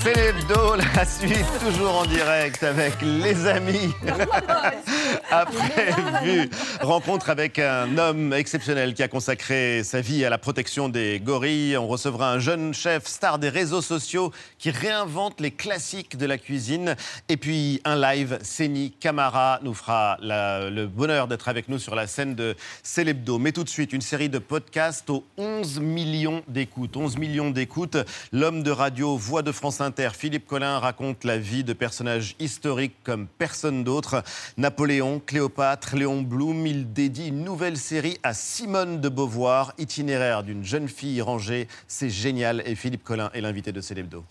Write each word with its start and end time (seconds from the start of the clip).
C'est 0.00 0.14
l'hebdo, 0.14 0.76
la 0.76 1.04
suite, 1.04 1.46
toujours 1.60 1.96
en 1.96 2.06
direct 2.06 2.62
avec 2.62 2.94
les 3.02 3.46
amis. 3.46 3.92
Après 5.30 5.90
vue, 6.22 6.48
rencontre 6.80 7.30
avec 7.30 7.58
un 7.58 7.98
homme 7.98 8.32
exceptionnel 8.32 8.94
qui 8.94 9.02
a 9.02 9.08
consacré 9.08 9.82
sa 9.82 10.00
vie 10.00 10.24
à 10.24 10.30
la 10.30 10.38
protection 10.38 10.88
des 10.88 11.20
gorilles. 11.20 11.76
On 11.76 11.88
recevra 11.88 12.32
un 12.32 12.38
jeune 12.38 12.72
chef 12.74 13.06
star 13.06 13.38
des 13.38 13.48
réseaux 13.48 13.82
sociaux 13.82 14.32
qui 14.58 14.70
réinvente 14.70 15.40
les 15.40 15.50
classiques 15.50 16.16
de 16.16 16.26
la 16.26 16.38
cuisine. 16.38 16.94
Et 17.28 17.36
puis 17.36 17.80
un 17.84 17.96
live, 17.96 18.38
Séni 18.42 18.92
Camara 18.92 19.58
nous 19.62 19.74
fera 19.74 20.16
le 20.20 20.86
bonheur 20.86 21.28
d'être 21.28 21.48
avec 21.48 21.68
nous 21.68 21.78
sur 21.78 21.94
la 21.94 22.06
scène 22.06 22.34
de 22.34 22.54
Célébdo. 22.82 23.38
Mais 23.38 23.52
tout 23.52 23.64
de 23.64 23.68
suite, 23.68 23.92
une 23.92 24.00
série 24.00 24.28
de 24.28 24.38
podcasts 24.38 25.10
aux 25.10 25.24
11 25.36 25.80
millions 25.80 26.42
d'écoutes. 26.46 26.96
11 26.96 27.18
millions 27.18 27.50
d'écoutes. 27.50 27.96
L'homme 28.32 28.62
de 28.62 28.70
radio, 28.70 29.16
voix 29.16 29.42
de 29.42 29.52
France 29.52 29.80
Philippe 30.12 30.46
Collin 30.46 30.78
raconte 30.78 31.24
la 31.24 31.38
vie 31.38 31.64
de 31.64 31.72
personnages 31.72 32.36
historiques 32.38 32.96
comme 33.04 33.26
personne 33.26 33.84
d'autre. 33.84 34.22
Napoléon, 34.56 35.20
Cléopâtre, 35.24 35.96
Léon 35.96 36.22
Blum, 36.22 36.66
il 36.66 36.92
dédie 36.92 37.28
une 37.28 37.44
nouvelle 37.44 37.76
série 37.76 38.18
à 38.22 38.34
Simone 38.34 39.00
de 39.00 39.08
Beauvoir, 39.08 39.72
itinéraire 39.78 40.42
d'une 40.42 40.64
jeune 40.64 40.88
fille 40.88 41.22
rangée. 41.22 41.68
C'est 41.86 42.10
génial 42.10 42.62
et 42.66 42.74
Philippe 42.74 43.04
Collin 43.04 43.30
est 43.34 43.40
l'invité 43.40 43.72
de 43.72 43.80
Célébdo. 43.80 44.24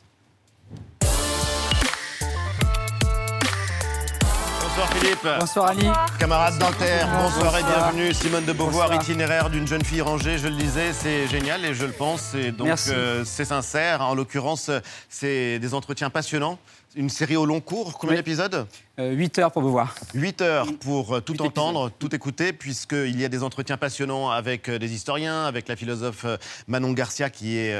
Bonsoir 4.77 4.93
Philippe. 4.93 5.27
Bonsoir 5.39 5.67
Ali. 5.69 5.87
Camarade 6.19 6.59
dentaire, 6.59 7.09
bonsoir, 7.19 7.57
et 7.57 7.63
bienvenue. 7.63 8.13
Simone 8.13 8.45
de 8.45 8.53
Beauvoir, 8.53 8.93
itinéraire 8.93 9.49
d'une 9.49 9.65
jeune 9.65 9.83
fille 9.83 10.01
rangée, 10.01 10.37
je 10.37 10.47
le 10.47 10.55
disais, 10.55 10.93
c'est 10.93 11.25
génial 11.27 11.65
et 11.65 11.73
je 11.73 11.83
le 11.83 11.91
pense. 11.91 12.35
Et 12.35 12.51
donc 12.51 12.77
euh, 12.87 13.25
c'est 13.25 13.45
sincère. 13.45 14.01
En 14.01 14.13
l'occurrence, 14.13 14.69
c'est 15.09 15.57
des 15.57 15.73
entretiens 15.73 16.11
passionnants. 16.11 16.59
Une 16.95 17.09
série 17.09 17.35
au 17.35 17.47
long 17.47 17.59
cours, 17.59 17.97
combien 17.97 18.17
d'épisodes 18.17 18.67
8 18.99 19.39
euh, 19.39 19.41
heures 19.41 19.51
pour 19.51 19.63
vous 19.63 19.71
voir. 19.71 19.95
8 20.13 20.41
heures 20.41 20.67
pour 20.79 21.15
euh, 21.15 21.21
tout 21.21 21.41
entendre, 21.41 21.89
tout 21.97 22.13
écouter, 22.13 22.53
puisqu'il 22.53 23.19
y 23.19 23.25
a 23.25 23.29
des 23.29 23.41
entretiens 23.41 23.77
passionnants 23.77 24.29
avec 24.29 24.69
des 24.69 24.93
historiens, 24.93 25.45
avec 25.45 25.69
la 25.69 25.75
philosophe 25.75 26.27
Manon 26.67 26.91
Garcia 26.91 27.31
qui 27.31 27.57
est 27.57 27.75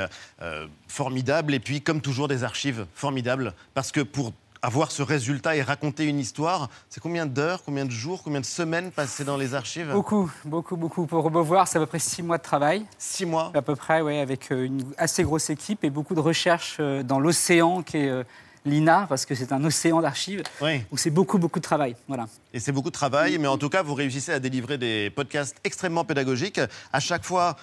formidable, 0.88 1.54
et 1.54 1.60
puis 1.60 1.82
comme 1.82 2.02
toujours 2.02 2.28
des 2.28 2.44
archives 2.44 2.88
formidables, 2.96 3.54
parce 3.76 3.92
que 3.92 4.02
pour 4.02 4.34
avoir 4.62 4.92
ce 4.92 5.02
résultat 5.02 5.56
et 5.56 5.62
raconter 5.62 6.06
une 6.06 6.20
histoire, 6.20 6.70
c'est 6.90 7.02
combien 7.02 7.26
d'heures, 7.26 7.64
combien 7.64 7.86
de 7.86 7.92
jours, 7.92 8.24
combien 8.24 8.42
de 8.42 8.46
semaines 8.46 8.92
passées 8.92 9.24
dans 9.24 9.38
les 9.38 9.54
archives 9.54 9.92
Beaucoup, 9.92 10.32
beaucoup, 10.46 10.76
beaucoup. 10.78 11.06
Pour 11.06 11.24
revoir, 11.24 11.68
c'est 11.68 11.78
à 11.78 11.82
peu 11.82 11.88
près 11.88 12.00
six 12.00 12.24
mois 12.24 12.38
de 12.38 12.44
travail. 12.44 12.86
Six 12.98 13.26
mois 13.26 13.52
À 13.54 13.62
peu 13.62 13.76
près, 13.76 14.02
oui, 14.02 14.18
avec 14.18 14.52
euh, 14.52 14.66
une 14.66 14.84
assez 14.98 15.24
grosse 15.24 15.50
équipe 15.50 15.84
et 15.84 15.90
beaucoup 15.90 16.16
de 16.16 16.20
recherches 16.20 16.78
euh, 16.80 17.04
dans 17.04 17.20
l'océan 17.20 17.84
qui 17.84 17.98
est 17.98 18.10
euh, 18.10 18.24
l'INA, 18.66 19.06
parce 19.08 19.26
que 19.26 19.36
c'est 19.36 19.52
un 19.52 19.64
océan 19.64 20.02
d'archives, 20.02 20.44
oui. 20.62 20.84
où 20.92 20.98
c'est 20.98 21.10
beaucoup, 21.10 21.38
beaucoup 21.38 21.60
de 21.60 21.64
travail. 21.64 21.96
Voilà. 22.08 22.28
Et 22.54 22.60
c'est 22.60 22.72
beaucoup 22.72 22.90
de 22.90 22.96
travail, 22.96 23.38
mais 23.38 23.48
en 23.48 23.58
tout 23.58 23.70
cas, 23.70 23.82
vous 23.82 23.94
réussissez 23.94 24.34
à 24.34 24.40
délivrer 24.40 24.78
des 24.78 25.10
podcasts 25.10 25.56
extrêmement 25.64 26.04
pédagogiques. 26.04 26.60
À 26.92 27.00
chaque 27.00 27.24
fois, 27.24 27.56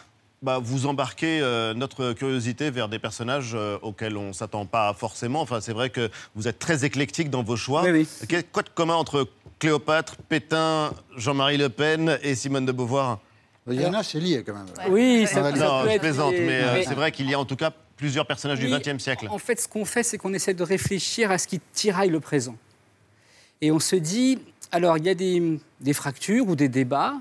bah, 0.44 0.60
vous 0.62 0.84
embarquez 0.84 1.40
euh, 1.40 1.72
notre 1.72 2.12
curiosité 2.12 2.70
vers 2.70 2.90
des 2.90 2.98
personnages 2.98 3.52
euh, 3.54 3.78
auxquels 3.80 4.18
on 4.18 4.28
ne 4.28 4.32
s'attend 4.34 4.66
pas 4.66 4.92
forcément. 4.92 5.40
Enfin, 5.40 5.62
c'est 5.62 5.72
vrai 5.72 5.88
que 5.88 6.10
vous 6.34 6.46
êtes 6.46 6.58
très 6.58 6.84
éclectique 6.84 7.30
dans 7.30 7.42
vos 7.42 7.56
choix. 7.56 7.82
Oui, 7.82 8.06
Quoi 8.52 8.62
de 8.62 8.68
commun 8.68 8.94
entre 8.94 9.26
Cléopâtre, 9.58 10.16
Pétain, 10.28 10.92
Jean-Marie 11.16 11.56
Le 11.56 11.70
Pen 11.70 12.18
et 12.22 12.34
Simone 12.34 12.66
de 12.66 12.72
Beauvoir? 12.72 13.20
Il 13.70 13.80
y 13.80 13.86
en 13.86 13.94
a, 13.94 14.02
c'est 14.02 14.20
lié 14.20 14.44
quand 14.44 14.52
même. 14.52 14.66
Oui, 14.90 15.26
ça, 15.26 15.50
peut 15.50 15.58
non, 15.58 15.84
je 15.90 15.98
plaisante, 15.98 16.34
mais, 16.34 16.60
euh, 16.60 16.82
c'est 16.86 16.94
vrai 16.94 17.10
qu'il 17.10 17.30
y 17.30 17.32
a 17.32 17.40
en 17.40 17.46
tout 17.46 17.56
cas 17.56 17.72
plusieurs 17.96 18.26
personnages 18.26 18.58
du 18.58 18.68
XXe 18.68 19.02
siècle. 19.02 19.28
En 19.30 19.38
fait, 19.38 19.58
ce 19.58 19.66
qu'on 19.66 19.86
fait, 19.86 20.02
c'est 20.02 20.18
qu'on 20.18 20.34
essaie 20.34 20.52
de 20.52 20.62
réfléchir 20.62 21.30
à 21.30 21.38
ce 21.38 21.48
qui 21.48 21.58
tiraille 21.72 22.10
le 22.10 22.20
présent. 22.20 22.56
Et 23.62 23.72
on 23.72 23.78
se 23.78 23.96
dit, 23.96 24.38
alors, 24.70 24.98
il 24.98 25.06
y 25.06 25.08
a 25.08 25.14
des, 25.14 25.58
des 25.80 25.94
fractures 25.94 26.46
ou 26.46 26.54
des 26.54 26.68
débats 26.68 27.14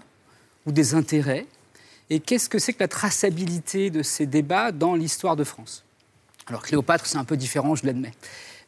ou 0.66 0.74
des 0.74 0.94
intérêts 0.94 1.46
et 2.10 2.20
qu'est-ce 2.20 2.50
que 2.50 2.60
c'est 2.60 2.74
que 2.74 2.80
la 2.82 2.88
traçabilité 2.88 3.90
de 3.90 4.04
ces 4.04 4.26
débats 4.26 4.72
dans 4.72 4.96
l'histoire 4.96 5.36
de 5.36 5.44
France? 5.44 5.84
Alors 6.48 6.64
Cléopâtre, 6.64 7.06
c'est 7.06 7.18
un 7.18 7.24
peu 7.24 7.38
différent, 7.38 7.76
je 7.76 7.86
l'admets. 7.86 8.14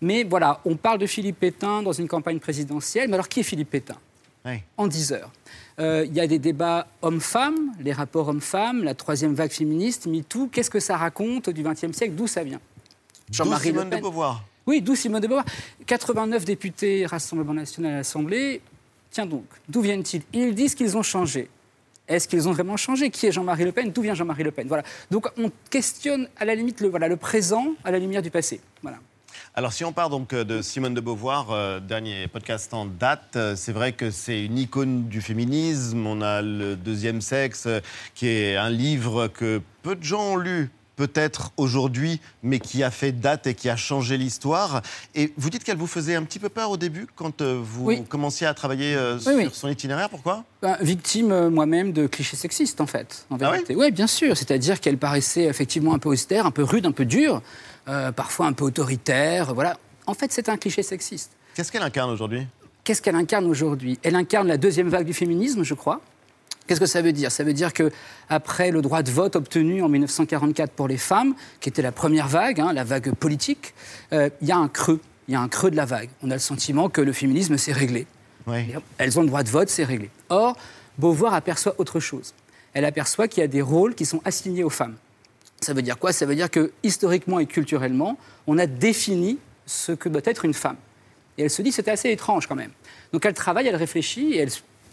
Mais 0.01 0.23
voilà, 0.23 0.62
on 0.66 0.75
parle 0.75 1.00
de 1.00 1.06
Philippe 1.06 1.40
Pétain 1.40 1.81
dans 1.81 1.91
une 1.91 2.07
campagne 2.07 2.40
présidentielle. 2.40 3.07
Mais 3.07 3.16
alors 3.16 3.28
qui 3.28 3.41
est 3.41 3.44
Philippe 3.44 3.69
Pétain? 3.72 3.97
En 4.78 4.85
10 4.88 5.13
heures. 5.13 5.31
Euh, 5.79 6.06
il 6.07 6.13
y 6.13 6.19
a 6.19 6.28
des 6.28 6.38
débats 6.38 6.85
hommes-femmes, 7.01 7.72
les 7.79 7.91
rapports 7.91 8.28
hommes-femmes, 8.28 8.84
la 8.84 8.94
troisième 8.94 9.34
vague 9.34 9.52
féministe, 9.52 10.06
MeToo. 10.06 10.50
Qu'est-ce 10.52 10.69
que 10.69 10.79
ça 10.79 10.97
raconte 10.97 11.50
du 11.50 11.63
XXe 11.63 11.91
siècle? 11.91 12.13
D'où 12.13 12.28
ça 12.28 12.44
vient? 12.44 12.62
Jean-Marie 13.31 13.69
Simone 13.69 13.90
de 13.90 13.97
Beauvoir. 13.97 14.44
Oui, 14.67 14.81
d'où 14.84 14.96
Simone 14.96 15.22
de 15.22 15.28
Beauvoir. 15.28 15.46
89 15.88 16.46
députés 16.46 17.07
Rassemblement 17.07 17.56
national 17.56 17.94
à 17.94 17.97
l'Assemblée. 17.97 18.62
Tiens 19.09 19.25
donc, 19.25 19.46
d'où 19.67 19.81
viennent-ils? 19.81 20.22
Ils 20.31 20.53
disent 20.53 20.75
qu'ils 20.75 20.96
ont 20.96 21.03
changé. 21.03 21.50
Est-ce 22.07 22.27
qu'ils 22.27 22.47
ont 22.47 22.51
vraiment 22.51 22.77
changé? 22.77 23.09
Qui 23.09 23.27
est 23.27 23.31
Jean-Marie 23.31 23.66
Le 23.66 23.71
Pen? 23.71 23.91
D'où 23.91 24.01
vient 24.01 24.13
Jean-Marie 24.13 24.43
Le 24.43 24.51
Pen? 24.51 24.67
Voilà. 24.67 24.83
Donc 25.09 25.27
on 25.38 25.51
questionne 25.69 26.27
à 26.38 26.45
la 26.45 26.55
limite 26.55 26.81
le, 26.81 26.89
voilà, 26.89 27.07
le 27.07 27.17
présent 27.17 27.73
à 27.83 27.91
la 27.91 27.99
lumière 27.99 28.21
du 28.21 28.29
passé. 28.29 28.61
Voilà. 28.81 28.97
Alors 29.57 29.73
si 29.73 29.85
on 29.85 29.93
part 29.93 30.09
donc 30.09 30.33
euh, 30.33 30.43
de 30.43 30.61
Simone 30.61 30.93
de 30.93 31.01
Beauvoir, 31.01 31.51
euh, 31.51 31.79
dernier 31.79 32.27
podcast 32.27 32.73
en 32.73 32.85
date, 32.85 33.35
euh, 33.38 33.55
c'est 33.55 33.71
vrai 33.71 33.93
que 33.93 34.11
c'est 34.11 34.43
une 34.43 34.57
icône 34.57 35.07
du 35.07 35.21
féminisme. 35.21 36.05
On 36.05 36.21
a 36.21 36.41
le 36.41 36.75
deuxième 36.75 37.21
sexe, 37.21 37.67
qui 38.13 38.27
est 38.27 38.55
un 38.55 38.69
livre 38.69 39.27
que 39.27 39.61
peu 39.81 39.95
de 39.95 40.03
gens 40.03 40.33
ont 40.33 40.37
lu 40.37 40.69
peut-être 40.95 41.51
aujourd'hui, 41.57 42.19
mais 42.44 42.59
qui 42.59 42.83
a 42.83 42.91
fait 42.91 43.11
date 43.11 43.47
et 43.47 43.53
qui 43.53 43.69
a 43.69 43.75
changé 43.75 44.17
l'histoire. 44.17 44.81
Et 45.13 45.33
vous 45.38 45.50
dites 45.50 45.63
qu'elle 45.63 45.78
vous 45.78 45.88
faisait 45.88 46.16
un 46.16 46.23
petit 46.23 46.39
peu 46.39 46.50
peur 46.50 46.72
au 46.72 46.78
début 46.78 47.07
quand 47.16 47.41
euh, 47.41 47.59
vous 47.61 48.03
commenciez 48.03 48.47
à 48.47 48.53
travailler 48.53 48.95
euh, 48.95 49.19
sur 49.19 49.55
son 49.55 49.69
itinéraire. 49.69 50.09
Pourquoi? 50.09 50.44
Ben, 50.61 50.78
Victime 50.81 51.31
euh, 51.31 51.50
moi-même 51.50 51.91
de 51.91 52.07
clichés 52.07 52.38
sexistes, 52.38 52.81
en 52.81 52.88
fait. 52.88 53.25
En 53.29 53.38
ah 53.41 53.51
vérité. 53.51 53.75
oui, 53.75 53.91
bien 53.91 54.07
sûr. 54.07 54.38
C'est-à-dire 54.38 54.79
qu'elle 54.79 54.97
paraissait 54.97 55.45
effectivement 55.45 55.94
un 55.94 56.00
peu 56.00 56.09
austère, 56.09 56.45
un 56.45 56.51
peu 56.51 56.63
rude, 56.63 56.85
un 56.85 56.91
peu 56.91 57.05
dure, 57.05 57.41
parfois 58.16 58.47
un 58.47 58.53
peu 58.53 58.66
autoritaire. 58.66 59.53
Voilà. 59.53 59.78
En 60.07 60.13
fait, 60.13 60.31
c'est 60.31 60.50
un 60.50 60.57
cliché 60.57 60.84
sexiste. 60.84 61.31
Qu'est-ce 61.55 61.72
qu'elle 61.72 61.84
incarne 61.84 62.11
aujourd'hui? 62.11 62.45
Qu'est-ce 62.84 63.01
qu'elle 63.01 63.16
incarne 63.16 63.45
aujourd'hui? 63.45 63.97
Elle 64.03 64.16
incarne 64.16 64.47
la 64.47 64.57
deuxième 64.57 64.89
vague 64.89 65.05
du 65.05 65.13
féminisme, 65.13 65.63
je 65.63 65.73
crois. 65.73 66.01
Qu'est-ce 66.67 66.79
que 66.79 66.85
ça 66.85 67.01
veut 67.01 67.11
dire? 67.11 67.31
Ça 67.31 67.43
veut 67.43 67.53
dire 67.53 67.73
que 67.73 67.91
après 68.29 68.71
le 68.71 68.81
droit 68.81 69.03
de 69.03 69.11
vote 69.11 69.35
obtenu 69.35 69.83
en 69.83 69.89
1944 69.89 70.71
pour 70.71 70.87
les 70.87 70.97
femmes, 70.97 71.35
qui 71.59 71.69
était 71.69 71.81
la 71.81 71.91
première 71.91 72.27
vague, 72.27 72.59
hein, 72.59 72.73
la 72.73 72.83
vague 72.83 73.13
politique, 73.13 73.73
euh, 74.13 74.29
il 74.41 74.47
y 74.47 74.51
a 74.51 74.57
un 74.57 74.67
creux. 74.67 74.99
Il 75.27 75.33
y 75.33 75.35
a 75.35 75.41
un 75.41 75.47
creux 75.47 75.71
de 75.71 75.75
la 75.75 75.85
vague. 75.85 76.09
On 76.23 76.31
a 76.31 76.33
le 76.33 76.39
sentiment 76.39 76.89
que 76.89 77.01
le 77.01 77.13
féminisme 77.13 77.57
s'est 77.57 77.71
réglé. 77.71 78.07
Elles 78.97 79.17
ont 79.17 79.21
le 79.21 79.27
droit 79.27 79.43
de 79.43 79.49
vote, 79.49 79.69
c'est 79.69 79.83
réglé. 79.83 80.09
Or, 80.29 80.55
Beauvoir 80.97 81.33
aperçoit 81.33 81.75
autre 81.77 81.99
chose. 81.99 82.33
Elle 82.73 82.85
aperçoit 82.85 83.27
qu'il 83.27 83.41
y 83.41 83.43
a 83.43 83.47
des 83.47 83.61
rôles 83.61 83.95
qui 83.95 84.05
sont 84.05 84.21
assignés 84.23 84.63
aux 84.63 84.69
femmes. 84.69 84.95
Ça 85.61 85.73
veut 85.73 85.81
dire 85.81 85.97
quoi? 85.97 86.13
Ça 86.13 86.25
veut 86.25 86.35
dire 86.35 86.49
que 86.49 86.71
historiquement 86.83 87.39
et 87.39 87.45
culturellement, 87.45 88.17
on 88.47 88.57
a 88.57 88.67
défini 88.67 89.39
ce 89.65 89.91
que 89.91 90.09
doit 90.09 90.21
être 90.25 90.45
une 90.45 90.53
femme. 90.53 90.77
Et 91.37 91.43
elle 91.43 91.49
se 91.49 91.61
dit 91.61 91.71
c'était 91.71 91.91
assez 91.91 92.11
étrange 92.11 92.47
quand 92.47 92.55
même. 92.55 92.71
Donc 93.11 93.25
elle 93.25 93.33
travaille, 93.33 93.67
elle 93.67 93.75
réfléchit 93.75 94.33
et 94.33 94.37
elle 94.39 94.51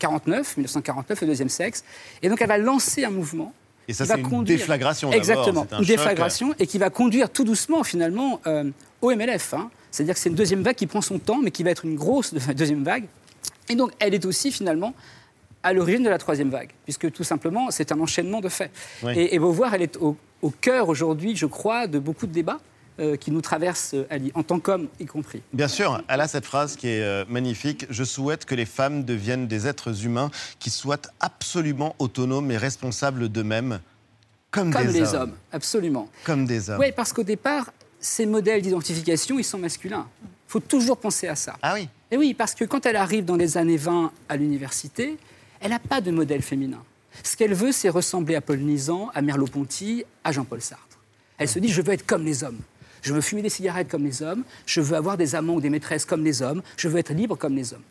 1949, 0.08 0.56
1949, 0.56 1.20
le 1.20 1.26
deuxième 1.26 1.48
sexe. 1.48 1.84
Et 2.22 2.28
donc 2.28 2.40
elle 2.40 2.48
va 2.48 2.58
lancer 2.58 3.04
un 3.04 3.10
mouvement. 3.10 3.52
Et 3.88 3.92
ça, 3.92 4.04
c'est 4.04 4.18
une 4.18 4.28
conduire... 4.28 4.58
déflagration 4.58 5.10
Exactement, 5.12 5.66
une 5.78 5.84
déflagration, 5.84 6.54
et 6.58 6.66
qui 6.66 6.78
va 6.78 6.90
conduire 6.90 7.30
tout 7.30 7.44
doucement, 7.44 7.82
finalement, 7.82 8.40
euh, 8.46 8.70
au 9.00 9.14
MLF. 9.14 9.54
Hein. 9.54 9.70
C'est-à-dire 9.90 10.14
que 10.14 10.20
c'est 10.20 10.28
une 10.28 10.36
deuxième 10.36 10.62
vague 10.62 10.76
qui 10.76 10.86
prend 10.86 11.00
son 11.00 11.18
temps, 11.18 11.40
mais 11.42 11.50
qui 11.50 11.64
va 11.64 11.70
être 11.70 11.84
une 11.84 11.96
grosse 11.96 12.32
deuxième 12.54 12.84
vague. 12.84 13.04
Et 13.68 13.74
donc, 13.74 13.90
elle 13.98 14.14
est 14.14 14.24
aussi, 14.24 14.52
finalement, 14.52 14.94
à 15.64 15.72
l'origine 15.72 16.02
de 16.02 16.10
la 16.10 16.18
troisième 16.18 16.50
vague, 16.50 16.70
puisque 16.84 17.10
tout 17.10 17.24
simplement, 17.24 17.70
c'est 17.70 17.90
un 17.92 18.00
enchaînement 18.00 18.40
de 18.40 18.48
faits. 18.48 18.70
Et, 19.14 19.34
et 19.34 19.38
Beauvoir, 19.38 19.74
elle 19.74 19.82
est 19.82 19.96
au, 19.96 20.16
au 20.42 20.50
cœur 20.50 20.88
aujourd'hui, 20.88 21.36
je 21.36 21.46
crois, 21.46 21.86
de 21.86 21.98
beaucoup 21.98 22.26
de 22.26 22.32
débats. 22.32 22.60
Euh, 23.02 23.16
qui 23.16 23.32
nous 23.32 23.40
traverse, 23.40 23.94
euh, 23.94 24.06
Ali, 24.10 24.30
en 24.36 24.44
tant 24.44 24.60
qu'homme 24.60 24.86
y 25.00 25.06
compris. 25.06 25.42
Bien 25.52 25.66
sûr, 25.66 26.00
elle 26.06 26.20
a 26.20 26.28
cette 26.28 26.44
phrase 26.44 26.76
qui 26.76 26.86
est 26.86 27.02
euh, 27.02 27.24
magnifique. 27.28 27.84
Je 27.90 28.04
souhaite 28.04 28.44
que 28.44 28.54
les 28.54 28.64
femmes 28.64 29.02
deviennent 29.02 29.48
des 29.48 29.66
êtres 29.66 30.04
humains 30.04 30.30
qui 30.60 30.70
soient 30.70 31.02
absolument 31.18 31.96
autonomes 31.98 32.52
et 32.52 32.56
responsables 32.56 33.28
d'eux-mêmes, 33.28 33.80
comme, 34.52 34.72
comme 34.72 34.86
des 34.86 35.00
les 35.00 35.14
hommes. 35.14 35.32
Absolument. 35.50 36.08
Comme 36.22 36.46
des 36.46 36.70
hommes. 36.70 36.78
Oui, 36.78 36.92
parce 36.94 37.12
qu'au 37.12 37.24
départ, 37.24 37.72
ces 37.98 38.24
modèles 38.24 38.62
d'identification, 38.62 39.36
ils 39.36 39.44
sont 39.44 39.58
masculins. 39.58 40.06
Il 40.22 40.52
faut 40.52 40.60
toujours 40.60 40.98
penser 40.98 41.26
à 41.26 41.34
ça. 41.34 41.56
Ah 41.60 41.74
oui 41.74 41.88
Et 42.12 42.16
oui, 42.16 42.34
parce 42.34 42.54
que 42.54 42.64
quand 42.64 42.86
elle 42.86 42.96
arrive 42.96 43.24
dans 43.24 43.36
les 43.36 43.56
années 43.58 43.78
20 43.78 44.12
à 44.28 44.36
l'université, 44.36 45.16
elle 45.58 45.70
n'a 45.70 45.80
pas 45.80 46.00
de 46.00 46.12
modèle 46.12 46.42
féminin. 46.42 46.84
Ce 47.24 47.36
qu'elle 47.36 47.54
veut, 47.54 47.72
c'est 47.72 47.88
ressembler 47.88 48.36
à 48.36 48.40
Paul 48.40 48.60
Nizan, 48.60 49.10
à 49.12 49.22
Merleau-Ponty, 49.22 50.04
à 50.22 50.30
Jean-Paul 50.30 50.60
Sartre. 50.60 51.00
Elle 51.36 51.48
se 51.48 51.58
dit, 51.58 51.68
je 51.68 51.82
veux 51.82 51.92
être 51.92 52.06
comme 52.06 52.24
les 52.24 52.44
hommes 52.44 52.60
Je 53.02 53.12
veux 53.12 53.20
fumer 53.20 53.42
des 53.42 53.48
cigarettes 53.50 53.88
comme 53.88 54.04
les 54.04 54.22
hommes, 54.22 54.44
je 54.66 54.80
veux 54.80 54.96
avoir 54.96 55.16
des 55.16 55.34
amants 55.34 55.54
ou 55.54 55.60
des 55.60 55.70
maîtresses 55.70 56.04
comme 56.04 56.24
les 56.24 56.40
hommes, 56.42 56.62
je 56.76 56.88
veux 56.88 56.98
être 56.98 57.12
libre 57.12 57.36
comme 57.36 57.54
les 57.54 57.74
hommes. 57.74 57.82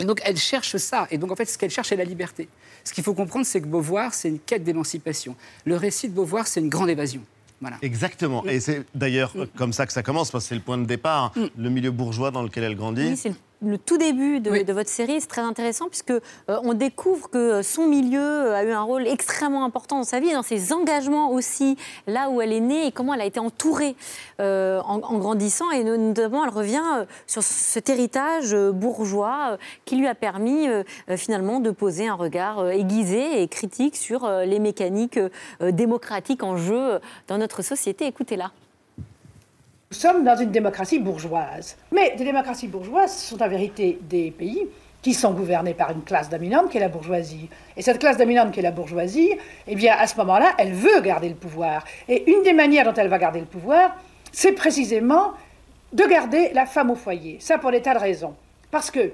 Et 0.00 0.04
donc 0.04 0.20
elle 0.24 0.36
cherche 0.36 0.76
ça. 0.76 1.06
Et 1.10 1.18
donc 1.18 1.30
en 1.30 1.36
fait, 1.36 1.44
ce 1.46 1.56
qu'elle 1.56 1.70
cherche, 1.70 1.88
c'est 1.88 1.96
la 1.96 2.04
liberté. 2.04 2.48
Ce 2.84 2.92
qu'il 2.92 3.04
faut 3.04 3.14
comprendre, 3.14 3.46
c'est 3.46 3.60
que 3.60 3.66
Beauvoir, 3.66 4.12
c'est 4.14 4.28
une 4.28 4.38
quête 4.38 4.62
d'émancipation. 4.64 5.36
Le 5.64 5.76
récit 5.76 6.08
de 6.08 6.14
Beauvoir, 6.14 6.46
c'est 6.46 6.60
une 6.60 6.68
grande 6.68 6.90
évasion. 6.90 7.22
Voilà. 7.60 7.78
Exactement. 7.80 8.44
Et 8.44 8.60
c'est 8.60 8.84
d'ailleurs 8.94 9.32
comme 9.56 9.72
ça 9.72 9.86
que 9.86 9.92
ça 9.92 10.02
commence, 10.02 10.30
parce 10.30 10.44
que 10.44 10.48
c'est 10.50 10.54
le 10.54 10.60
point 10.60 10.76
de 10.76 10.84
départ, 10.84 11.32
Mm. 11.36 11.46
le 11.56 11.70
milieu 11.70 11.90
bourgeois 11.90 12.30
dans 12.30 12.42
lequel 12.42 12.64
elle 12.64 12.76
grandit. 12.76 13.08
Oui, 13.08 13.16
c'est 13.16 13.30
le, 13.30 13.34
le 13.62 13.78
tout 13.78 13.96
début 13.96 14.40
de, 14.40 14.50
Oui. 14.50 14.64
de 14.64 14.72
votre 14.72 14.90
série. 14.90 15.20
C'est 15.20 15.28
très 15.28 15.40
intéressant 15.40 15.88
puisque 15.88 16.10
euh, 16.10 16.20
on 16.48 16.74
découvre 16.74 17.30
que 17.30 17.62
son 17.62 17.86
milieu 17.86 18.20
euh, 18.20 18.54
a 18.54 18.64
eu 18.64 18.70
un 18.70 18.82
rôle 18.82 19.06
extrêmement 19.06 19.64
important 19.64 19.96
dans 19.98 20.04
sa 20.04 20.20
vie, 20.20 20.28
et 20.28 20.34
dans 20.34 20.42
ses 20.42 20.72
engagements 20.74 21.30
aussi, 21.30 21.76
là 22.06 22.28
où 22.28 22.40
elle 22.42 22.52
est 22.52 22.60
née 22.60 22.86
et 22.86 22.92
comment 22.92 23.14
elle 23.14 23.22
a 23.22 23.24
été 23.24 23.40
entourée 23.40 23.96
euh, 24.40 24.80
en, 24.84 25.00
en 25.00 25.18
grandissant. 25.18 25.70
Et 25.70 25.84
no- 25.84 25.96
notamment, 25.96 26.44
elle 26.44 26.50
revient 26.50 27.06
sur 27.26 27.42
cet 27.42 27.88
héritage 27.88 28.54
bourgeois 28.54 29.56
qui 29.86 29.96
lui 29.96 30.06
a 30.06 30.14
permis 30.14 30.68
euh, 30.68 30.82
finalement 31.16 31.60
de 31.60 31.70
poser 31.70 32.06
un 32.08 32.14
regard 32.14 32.68
aiguisé 32.70 33.42
et 33.42 33.48
critique 33.48 33.96
sur 33.96 34.28
les 34.28 34.58
mécaniques 34.58 35.18
démocratiques 35.60 36.42
en 36.42 36.56
jeu 36.56 37.00
dans 37.28 37.38
notre 37.38 37.62
société. 37.62 38.06
Écoutez-la. 38.06 38.50
Nous 39.92 39.96
sommes 39.96 40.24
dans 40.24 40.34
une 40.34 40.50
démocratie 40.50 40.98
bourgeoise. 40.98 41.76
Mais 41.92 42.16
des 42.16 42.24
démocraties 42.24 42.66
bourgeoises 42.66 43.16
sont 43.16 43.40
en 43.40 43.48
vérité 43.48 44.00
des 44.02 44.32
pays 44.32 44.66
qui 45.00 45.14
sont 45.14 45.32
gouvernés 45.32 45.74
par 45.74 45.92
une 45.92 46.02
classe 46.02 46.28
dominante 46.28 46.70
qui 46.70 46.78
est 46.78 46.80
la 46.80 46.88
bourgeoisie. 46.88 47.48
Et 47.76 47.82
cette 47.82 48.00
classe 48.00 48.16
dominante 48.16 48.50
qui 48.50 48.58
est 48.58 48.64
la 48.64 48.72
bourgeoisie, 48.72 49.30
eh 49.68 49.76
bien, 49.76 49.94
à 49.96 50.08
ce 50.08 50.16
moment-là, 50.16 50.54
elle 50.58 50.72
veut 50.72 51.00
garder 51.02 51.28
le 51.28 51.36
pouvoir. 51.36 51.84
Et 52.08 52.28
une 52.28 52.42
des 52.42 52.52
manières 52.52 52.84
dont 52.84 52.94
elle 52.94 53.06
va 53.06 53.18
garder 53.18 53.38
le 53.38 53.46
pouvoir, 53.46 53.94
c'est 54.32 54.52
précisément 54.52 55.34
de 55.92 56.02
garder 56.04 56.50
la 56.52 56.66
femme 56.66 56.90
au 56.90 56.96
foyer. 56.96 57.38
Ça 57.38 57.58
pour 57.58 57.70
des 57.70 57.80
tas 57.80 57.94
de 57.94 58.00
raisons. 58.00 58.34
Parce 58.72 58.90
que 58.90 59.12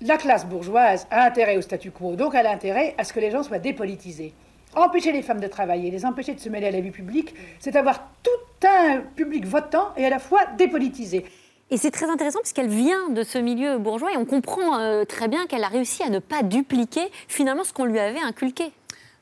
la 0.00 0.16
classe 0.16 0.46
bourgeoise 0.46 1.08
a 1.10 1.24
intérêt 1.24 1.56
au 1.56 1.60
statu 1.60 1.90
quo, 1.90 2.14
donc 2.14 2.36
elle 2.36 2.46
a 2.46 2.52
intérêt 2.52 2.94
à 2.98 3.02
ce 3.02 3.12
que 3.12 3.18
les 3.18 3.32
gens 3.32 3.42
soient 3.42 3.58
dépolitisés. 3.58 4.32
Empêcher 4.74 5.12
les 5.12 5.22
femmes 5.22 5.40
de 5.40 5.48
travailler, 5.48 5.90
les 5.90 6.06
empêcher 6.06 6.34
de 6.34 6.40
se 6.40 6.48
mêler 6.48 6.68
à 6.68 6.70
la 6.70 6.80
vie 6.80 6.90
publique, 6.90 7.34
c'est 7.58 7.76
avoir 7.76 8.08
tout 8.22 8.66
un 8.66 9.00
public 9.00 9.44
votant 9.44 9.92
et 9.96 10.06
à 10.06 10.10
la 10.10 10.18
fois 10.18 10.46
dépolitisé. 10.56 11.24
Et 11.70 11.76
c'est 11.76 11.90
très 11.90 12.08
intéressant 12.08 12.40
puisqu'elle 12.40 12.68
vient 12.68 13.08
de 13.10 13.22
ce 13.22 13.38
milieu 13.38 13.78
bourgeois 13.78 14.12
et 14.12 14.16
on 14.16 14.24
comprend 14.24 14.78
euh, 14.78 15.04
très 15.04 15.28
bien 15.28 15.46
qu'elle 15.46 15.64
a 15.64 15.68
réussi 15.68 16.02
à 16.02 16.10
ne 16.10 16.18
pas 16.18 16.42
dupliquer 16.42 17.08
finalement 17.28 17.64
ce 17.64 17.72
qu'on 17.72 17.86
lui 17.86 17.98
avait 17.98 18.20
inculqué. 18.20 18.64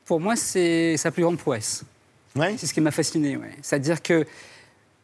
Pour 0.05 0.21
moi, 0.21 0.35
c'est 0.37 0.97
sa 0.97 1.11
plus 1.11 1.23
grande 1.23 1.39
prouesse. 1.39 1.85
Ouais. 2.37 2.55
C'est 2.57 2.67
ce 2.67 2.75
qui 2.75 2.81
m'a 2.81 2.91
fasciné. 2.91 3.37
Ouais. 3.37 3.51
C'est-à-dire 3.63 4.03
que 4.03 4.27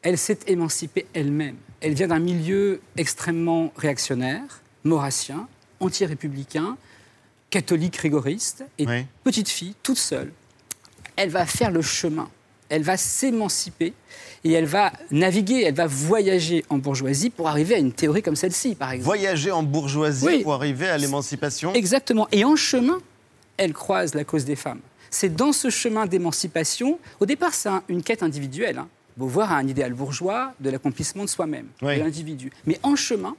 elle 0.02 0.18
s'est 0.18 0.38
émancipée 0.46 1.06
elle-même. 1.14 1.56
Elle 1.80 1.94
vient 1.94 2.08
d'un 2.08 2.18
milieu 2.18 2.80
extrêmement 2.96 3.72
réactionnaire, 3.76 4.62
maurassien, 4.84 5.48
anti-républicain, 5.80 6.76
catholique 7.50 7.96
rigoriste. 7.96 8.64
Et 8.78 8.86
petite 9.24 9.48
fille, 9.48 9.74
toute 9.82 9.98
seule, 9.98 10.32
elle 11.16 11.30
va 11.30 11.46
faire 11.46 11.70
le 11.70 11.82
chemin. 11.82 12.28
Elle 12.68 12.82
va 12.82 12.96
s'émanciper 12.96 13.92
et 14.42 14.52
elle 14.52 14.64
va 14.64 14.92
naviguer, 15.12 15.62
elle 15.64 15.74
va 15.76 15.86
voyager 15.86 16.64
en 16.68 16.78
bourgeoisie 16.78 17.30
pour 17.30 17.46
arriver 17.48 17.76
à 17.76 17.78
une 17.78 17.92
théorie 17.92 18.22
comme 18.22 18.34
celle-ci, 18.34 18.74
par 18.74 18.90
exemple. 18.90 19.04
Voyager 19.06 19.52
en 19.52 19.62
bourgeoisie 19.62 20.26
Oui. 20.26 20.42
pour 20.42 20.52
arriver 20.54 20.88
à 20.88 20.98
l'émancipation. 20.98 21.72
Exactement. 21.74 22.26
Et 22.32 22.44
en 22.44 22.56
chemin, 22.56 22.98
elle 23.56 23.72
croise 23.72 24.14
la 24.14 24.24
cause 24.24 24.44
des 24.44 24.56
femmes. 24.56 24.80
C'est 25.10 25.34
dans 25.34 25.52
ce 25.52 25.70
chemin 25.70 26.06
d'émancipation, 26.06 26.98
au 27.20 27.26
départ, 27.26 27.54
c'est 27.54 27.68
un- 27.68 27.84
une 27.88 28.02
quête 28.02 28.24
individuelle. 28.24 28.78
Hein. 28.78 28.88
Beauvoir 29.16 29.52
a 29.52 29.56
un 29.58 29.68
idéal 29.68 29.94
bourgeois 29.94 30.52
de 30.60 30.68
l'accomplissement 30.68 31.22
de 31.24 31.28
soi-même, 31.28 31.68
Oui. 31.82 31.96
de 31.96 32.02
l'individu. 32.02 32.50
Mais 32.66 32.80
en 32.82 32.96
chemin, 32.96 33.36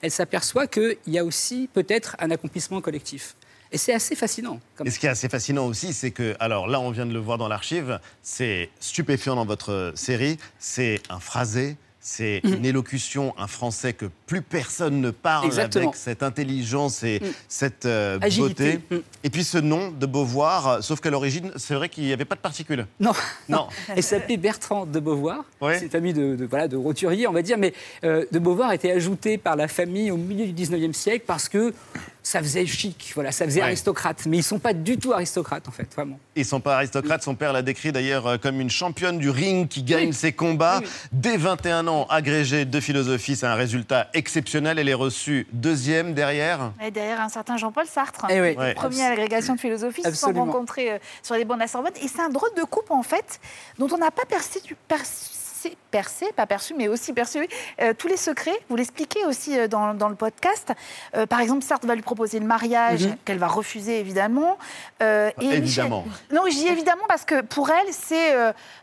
elle 0.00 0.10
s'aperçoit 0.10 0.66
qu'il 0.66 0.96
y 1.06 1.18
a 1.18 1.24
aussi 1.24 1.68
peut-être 1.74 2.16
un 2.18 2.30
accomplissement 2.30 2.80
collectif. 2.80 3.36
Et 3.72 3.78
c'est 3.78 3.94
assez 3.94 4.14
fascinant. 4.16 4.58
comme- 4.76 4.86
Et 4.86 4.90
ce 4.90 4.98
qui 4.98 5.06
est 5.06 5.10
assez 5.10 5.28
fascinant 5.28 5.66
aussi, 5.66 5.92
c'est 5.92 6.10
que, 6.10 6.34
alors 6.40 6.66
là, 6.66 6.80
on 6.80 6.90
vient 6.90 7.06
de 7.06 7.12
le 7.12 7.20
voir 7.20 7.38
dans 7.38 7.48
l'archive, 7.48 8.00
c'est 8.22 8.68
stupéfiant 8.80 9.36
dans 9.36 9.44
votre 9.46 9.92
série, 9.94 10.38
c'est 10.58 11.00
un 11.08 11.20
phrasé, 11.20 11.76
c'est 12.02 12.40
Mhm. 12.42 12.54
une 12.54 12.64
élocution, 12.64 13.34
un 13.38 13.46
français 13.46 13.92
que 13.92 14.06
plus 14.26 14.40
personne 14.40 15.02
ne 15.02 15.10
parle 15.10 15.44
Exactement. 15.44 15.88
avec 15.90 15.96
cette 15.96 16.22
intelligence 16.22 17.02
et 17.04 17.20
cette 17.46 17.84
euh, 17.84 18.18
Agilité. 18.22 18.78
beauté. 18.78 18.96
Mm. 18.96 19.00
Et 19.24 19.30
puis 19.30 19.44
ce 19.44 19.58
nom 19.58 19.90
de 19.90 20.06
Beauvoir, 20.06 20.66
euh, 20.68 20.80
sauf 20.80 21.00
qu'à 21.00 21.10
l'origine, 21.10 21.52
c'est 21.56 21.74
vrai 21.74 21.90
qu'il 21.90 22.04
n'y 22.04 22.12
avait 22.14 22.24
pas 22.24 22.36
de 22.36 22.40
particules. 22.40 22.86
Non, 23.00 23.12
Non. 23.50 23.68
Elle 23.94 24.02
s'appelait 24.02 24.38
Bertrand 24.38 24.86
de 24.86 24.98
Beauvoir. 24.98 25.44
Ouais. 25.60 25.78
C'est 25.78 25.94
ami 25.94 26.14
de, 26.14 26.36
de- 26.36 26.46
voilà, 26.46 26.68
de 26.68 26.76
roturier, 26.78 27.26
on 27.28 27.32
va 27.32 27.42
dire. 27.42 27.58
Mais 27.58 27.74
euh, 28.02 28.24
de 28.32 28.38
Beauvoir 28.38 28.70
a 28.70 28.74
été 28.74 28.90
ajouté 28.90 29.36
par 29.36 29.54
la 29.54 29.68
famille 29.68 30.10
au 30.10 30.16
milieu 30.16 30.46
du 30.46 30.52
19e 30.54 30.94
siècle 30.94 31.24
parce 31.26 31.50
que 31.50 31.74
ça 32.22 32.40
faisait 32.40 32.66
chic, 32.66 33.12
voilà, 33.14 33.32
ça 33.32 33.44
faisait 33.44 33.60
Ouais. 33.60 33.66
aristocrate. 33.66 34.24
Mais 34.26 34.36
ils 34.38 34.40
ne 34.40 34.44
sont 34.44 34.58
pas 34.58 34.72
du 34.72 34.98
tout 34.98 35.12
aristocrates, 35.12 35.66
en 35.68 35.70
fait, 35.70 35.88
vraiment. 35.94 36.18
Ils 36.36 36.44
sont 36.44 36.60
pas 36.60 36.76
aristocrates. 36.76 37.22
Son 37.22 37.34
père 37.34 37.52
l'a 37.52 37.62
décrit 37.62 37.92
d'ailleurs 37.92 38.26
euh, 38.26 38.36
comme 38.38 38.60
une 38.60 38.70
championne 38.70 39.18
du 39.18 39.30
ring 39.30 39.68
qui 39.68 39.82
gagne 39.82 40.08
Oui. 40.08 40.14
ses 40.14 40.32
combats. 40.32 40.80
Oui. 40.82 40.88
Dès 41.12 41.36
21 41.36 41.86
ans, 41.88 42.06
agrégée 42.08 42.64
de 42.64 42.80
philosophie, 42.80 43.36
c'est 43.36 43.46
un 43.46 43.54
résultat 43.54 44.08
exceptionnel. 44.14 44.78
Elle 44.78 44.88
est 44.88 44.94
reçue 44.94 45.46
deuxième 45.52 46.14
derrière. 46.14 46.72
Et 46.84 46.90
derrière 46.90 47.20
un 47.20 47.28
certain 47.28 47.56
Jean-Paul 47.56 47.86
Sartre, 47.86 48.26
Eh 48.30 48.40
oui. 48.40 48.54
Ouais. 48.56 48.74
premier 48.74 49.02
à 49.04 49.08
l'agrégation 49.10 49.54
de 49.54 49.60
philosophie, 49.60 50.02
se 50.02 50.12
sont 50.12 50.32
rencontrés 50.32 50.92
euh, 50.92 50.98
sur 51.22 51.34
les 51.34 51.44
bancs 51.44 51.56
de 51.56 51.62
la 51.62 51.68
Sorbonne. 51.68 51.92
Et 52.02 52.08
c'est 52.08 52.20
un 52.20 52.28
drôle 52.30 52.50
de 52.56 52.62
couple, 52.64 52.92
en 52.92 53.02
fait, 53.02 53.40
dont 53.78 53.88
on 53.92 53.98
n'a 53.98 54.10
pas 54.10 54.24
percé, 54.26 54.60
du- 54.60 54.76
percé, 55.60 55.76
percé, 55.90 56.32
pas 56.34 56.46
perçu, 56.46 56.74
mais 56.74 56.88
aussi 56.88 57.12
perçu 57.12 57.46
euh, 57.80 57.92
tous 57.96 58.08
les 58.08 58.16
secrets. 58.16 58.56
Vous 58.68 58.76
l'expliquez 58.76 59.24
aussi 59.26 59.58
euh, 59.58 59.68
dans, 59.68 59.94
dans 59.94 60.08
le 60.08 60.14
podcast. 60.14 60.72
Euh, 61.16 61.26
par 61.26 61.40
exemple, 61.40 61.62
Sartre 61.64 61.86
va 61.86 61.94
lui 61.94 62.02
proposer 62.02 62.38
le 62.40 62.46
mariage, 62.46 63.06
Mhm. 63.06 63.16
qu'elle 63.24 63.38
va 63.38 63.46
refuser, 63.48 63.98
évidemment. 64.00 64.56
Michel- 65.00 65.34
Évidemment. 65.40 66.04
Non, 66.32 66.42
je 66.46 66.52
dis 66.52 66.66
évidemment 66.68 67.02
parce 67.08 67.24
que 67.24 67.40
pour 67.42 67.70
elle, 67.70 67.92
c'est 67.92 68.34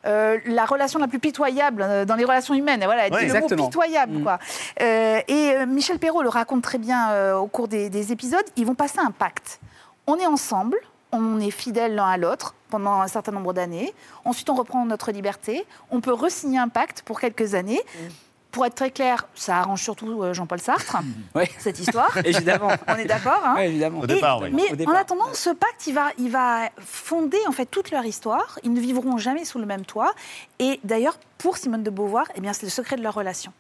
la 0.04 0.66
relation 0.66 1.00
la 1.00 1.08
plus 1.08 1.20
pitoyable 1.20 2.06
dans 2.06 2.16
les 2.16 2.26
relations 2.26 2.54
humaines. 2.54 2.82
Voilà, 2.86 3.08
elle 3.08 3.14
Ouais. 3.14 3.20
dit 3.22 3.26
le 3.28 3.34
mot 3.34 3.38
Exactement. 3.38 3.68
pitoyable, 3.68 4.18
Mm. 4.20 4.24
quoi. 4.24 4.40
Et 4.80 5.66
Michel 5.68 6.00
Perrault 6.00 6.24
le 6.24 6.30
raconte 6.30 6.62
très 6.64 6.78
bien 6.78 7.34
au 7.36 7.48
cours 7.48 7.68
des, 7.68 7.90
des 7.90 8.12
épisodes. 8.12 8.46
Ils 8.56 8.66
vont 8.66 8.76
passer 8.76 9.00
un 9.00 9.12
pacte. 9.12 9.60
On 10.08 10.16
est 10.18 10.26
ensemble, 10.28 10.78
on 11.12 11.40
est 11.40 11.52
fidèles 11.52 11.96
l'un 11.96 12.08
à 12.08 12.18
l'autre 12.18 12.56
pendant 12.70 13.02
un 13.02 13.08
certain 13.08 13.32
nombre 13.32 13.54
d'années. 13.54 13.94
Ensuite, 14.26 14.50
on 14.50 14.56
reprend 14.56 14.86
notre 14.86 15.12
liberté. 15.12 15.66
On 15.92 16.02
peut 16.02 16.14
re-signer 16.14 16.60
un 16.60 16.70
pacte 16.70 17.02
pour 17.04 17.20
quelques 17.20 17.54
années. 17.56 17.82
Pour 18.52 18.66
être 18.66 18.76
très 18.76 18.92
clair, 18.92 19.28
ça 19.36 19.58
arrange 19.60 19.84
surtout 19.84 20.24
euh, 20.24 20.34
Jean-Paul 20.34 20.60
Sartre, 20.60 20.98
Oui, 21.36 21.44
cette 21.60 21.80
histoire. 21.80 22.18
évidemment. 22.26 22.70
On 22.88 22.96
est 22.96 23.06
d'accord 23.06 23.42
hein 23.44 23.58
évidemment. 23.58 24.00
Au 24.00 24.08
départ, 24.08 24.42
oui. 24.42 24.50
mais 24.52 24.72
Au 24.72 24.76
départ. 24.76 24.96
en 24.96 24.98
attendant, 24.98 25.34
ce 25.34 25.50
pacte, 25.52 25.86
il 25.86 25.94
va, 25.94 26.08
il 26.18 26.32
va 26.32 26.70
fonder 26.80 27.38
en 27.48 27.52
fait 27.52 27.66
toute 27.66 27.92
leur 27.92 28.06
histoire. 28.06 28.58
Ils 28.64 28.74
ne 28.74 28.80
vivront 28.80 29.18
jamais 29.18 29.46
sous 29.46 29.60
le 29.60 29.66
même 29.66 29.86
toit. 29.86 30.14
Et 30.60 30.80
d'ailleurs, 30.84 31.20
pour 31.38 31.58
Simone 31.58 31.84
de 31.84 31.90
Beauvoir, 31.90 32.26
eh 32.36 32.42
bien, 32.42 32.54
c'est 32.54 32.66
le 32.66 32.72
secret 32.72 32.96
de 32.96 33.04
leur 33.04 33.14
relation. 33.14 33.52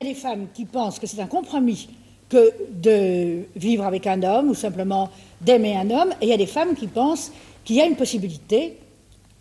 Des 0.00 0.14
femmes 0.14 0.46
qui 0.54 0.64
pensent 0.64 0.98
que 0.98 1.06
c'est 1.06 1.20
un 1.20 1.26
compromis 1.26 1.90
que 2.30 2.52
de 2.70 3.44
vivre 3.56 3.84
avec 3.84 4.06
un 4.06 4.22
homme 4.22 4.50
ou 4.50 4.54
simplement 4.54 5.10
d'aimer 5.40 5.76
un 5.76 5.90
homme, 5.90 6.10
et 6.20 6.26
il 6.26 6.28
y 6.28 6.32
a 6.32 6.36
des 6.36 6.46
femmes 6.46 6.74
qui 6.74 6.86
pensent 6.86 7.32
qu'il 7.64 7.76
y 7.76 7.80
a 7.80 7.86
une 7.86 7.96
possibilité 7.96 8.78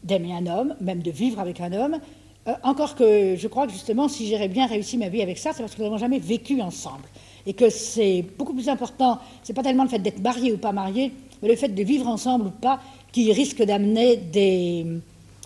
d'aimer 0.04 0.34
un 0.34 0.48
homme, 0.48 0.76
même 0.82 1.02
de 1.02 1.12
vivre 1.12 1.40
avec 1.40 1.60
un 1.62 1.74
homme. 1.74 2.00
Euh, 2.48 2.54
encore 2.64 2.96
que 2.96 3.36
je 3.36 3.48
crois 3.48 3.68
que 3.68 3.74
justement, 3.74 4.08
si 4.08 4.30
j'aurais 4.30 4.48
bien 4.48 4.68
réussi 4.68 4.98
ma 4.98 5.10
vie 5.10 5.22
avec 5.22 5.38
ça, 5.38 5.52
c'est 5.54 5.62
parce 5.62 5.74
que 5.76 5.80
nous 5.80 5.86
n'avons 5.86 5.98
jamais 5.98 6.20
vécu 6.20 6.62
ensemble. 6.62 7.06
Et 7.46 7.54
que 7.54 7.70
c'est 7.70 8.26
beaucoup 8.38 8.54
plus 8.54 8.70
important, 8.70 9.20
c'est 9.44 9.54
pas 9.54 9.64
tellement 9.64 9.84
le 9.84 9.90
fait 9.90 10.00
d'être 10.00 10.20
marié 10.20 10.52
ou 10.52 10.58
pas 10.58 10.72
marié, 10.72 11.12
mais 11.42 11.48
le 11.48 11.56
fait 11.56 11.70
de 11.70 11.84
vivre 11.84 12.08
ensemble 12.08 12.48
ou 12.48 12.52
pas 12.52 12.80
qui 13.12 13.32
risque 13.32 13.64
d'amener 13.64 14.18
des, 14.18 14.86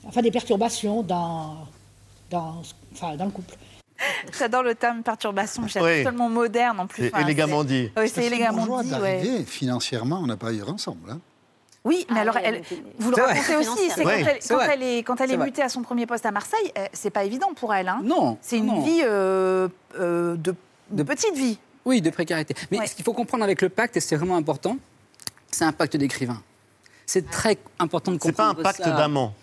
enfin, 0.06 0.22
des 0.22 0.32
perturbations 0.32 1.04
dans, 1.04 1.58
dans, 2.30 2.62
enfin, 2.94 3.16
dans 3.16 3.26
le 3.26 3.32
couple. 3.32 3.56
J'adore 4.38 4.64
le 4.64 4.76
terme 4.76 5.04
perturbation, 5.04 5.68
je 5.68 5.80
Oui. 5.80 6.04
tellement 6.04 6.30
moderne 6.30 6.80
en 6.80 6.88
plus. 6.88 7.04
C'est 7.04 7.14
Enfin, 7.16 7.24
élégamment 7.26 7.64
dit. 7.64 7.92
Oui, 7.98 8.10
c'est 8.10 8.26
élégamment 8.26 8.82
dit. 8.84 8.94
ouais. 8.94 9.00
d'arriver, 9.18 9.46
financièrement, 9.46 10.20
on 10.24 10.28
n'a 10.28 10.38
pas 10.38 10.52
eu 10.54 10.62
ensemble. 10.64 11.12
hein. 11.12 11.20
Oui, 11.84 12.06
mais 12.10 12.18
Ah, 12.20 12.22
alors, 12.22 12.38
elle, 12.38 12.62
vous 13.00 13.10
le 13.10 13.16
C'est 13.16 13.22
vrai. 13.24 13.34
racontez 13.34 13.56
aussi, 13.58 13.90
c'est 13.90 14.06
Oui, 14.06 14.12
quand, 14.24 14.30
elle, 14.30 14.38
c'est 14.40 14.50
quand 14.50 14.56
vrai. 14.58 14.70
elle 14.74 14.84
est, 14.84 14.98
quand 15.00 15.20
elle 15.20 15.28
C'est 15.30 15.34
est 15.34 15.38
vrai. 15.38 15.46
mutée 15.48 15.62
à 15.64 15.70
son 15.70 15.82
premier 15.82 16.06
poste 16.06 16.26
à 16.28 16.32
Marseille, 16.32 16.72
euh, 16.78 16.86
c'est 16.94 17.10
pas 17.10 17.24
évident 17.24 17.54
pour 17.56 17.74
elle. 17.74 17.88
hein. 17.90 18.02
Non. 18.04 18.38
C'est 18.42 18.58
une 18.60 18.68
non. 18.68 18.82
vie 18.82 19.02
euh, 19.04 19.68
euh, 20.00 20.36
de, 20.38 21.04
petite 21.04 21.36
vie. 21.36 21.58
Oui, 21.84 22.00
de 22.02 22.12
précarité. 22.12 22.54
Mais 22.70 22.78
Ouais. 22.80 22.86
ce 22.88 22.94
qu'il 22.94 23.04
faut 23.04 23.14
comprendre 23.14 23.44
avec 23.44 23.64
le 23.64 23.70
pacte, 23.70 23.98
et 23.98 24.00
c'est 24.00 24.16
vraiment 24.16 24.38
important, 24.38 24.78
c'est 25.50 25.66
un 25.66 25.72
pacte 25.72 25.98
d'écrivain. 25.98 26.40
C'est 27.08 27.28
très 27.32 27.58
important 27.80 28.12
de 28.12 28.20
C'est 28.22 28.32
pas 28.32 28.44
un 28.44 28.54
comprendre 28.54 28.64
pacte 28.78 28.86
d'amant. 28.88 29.34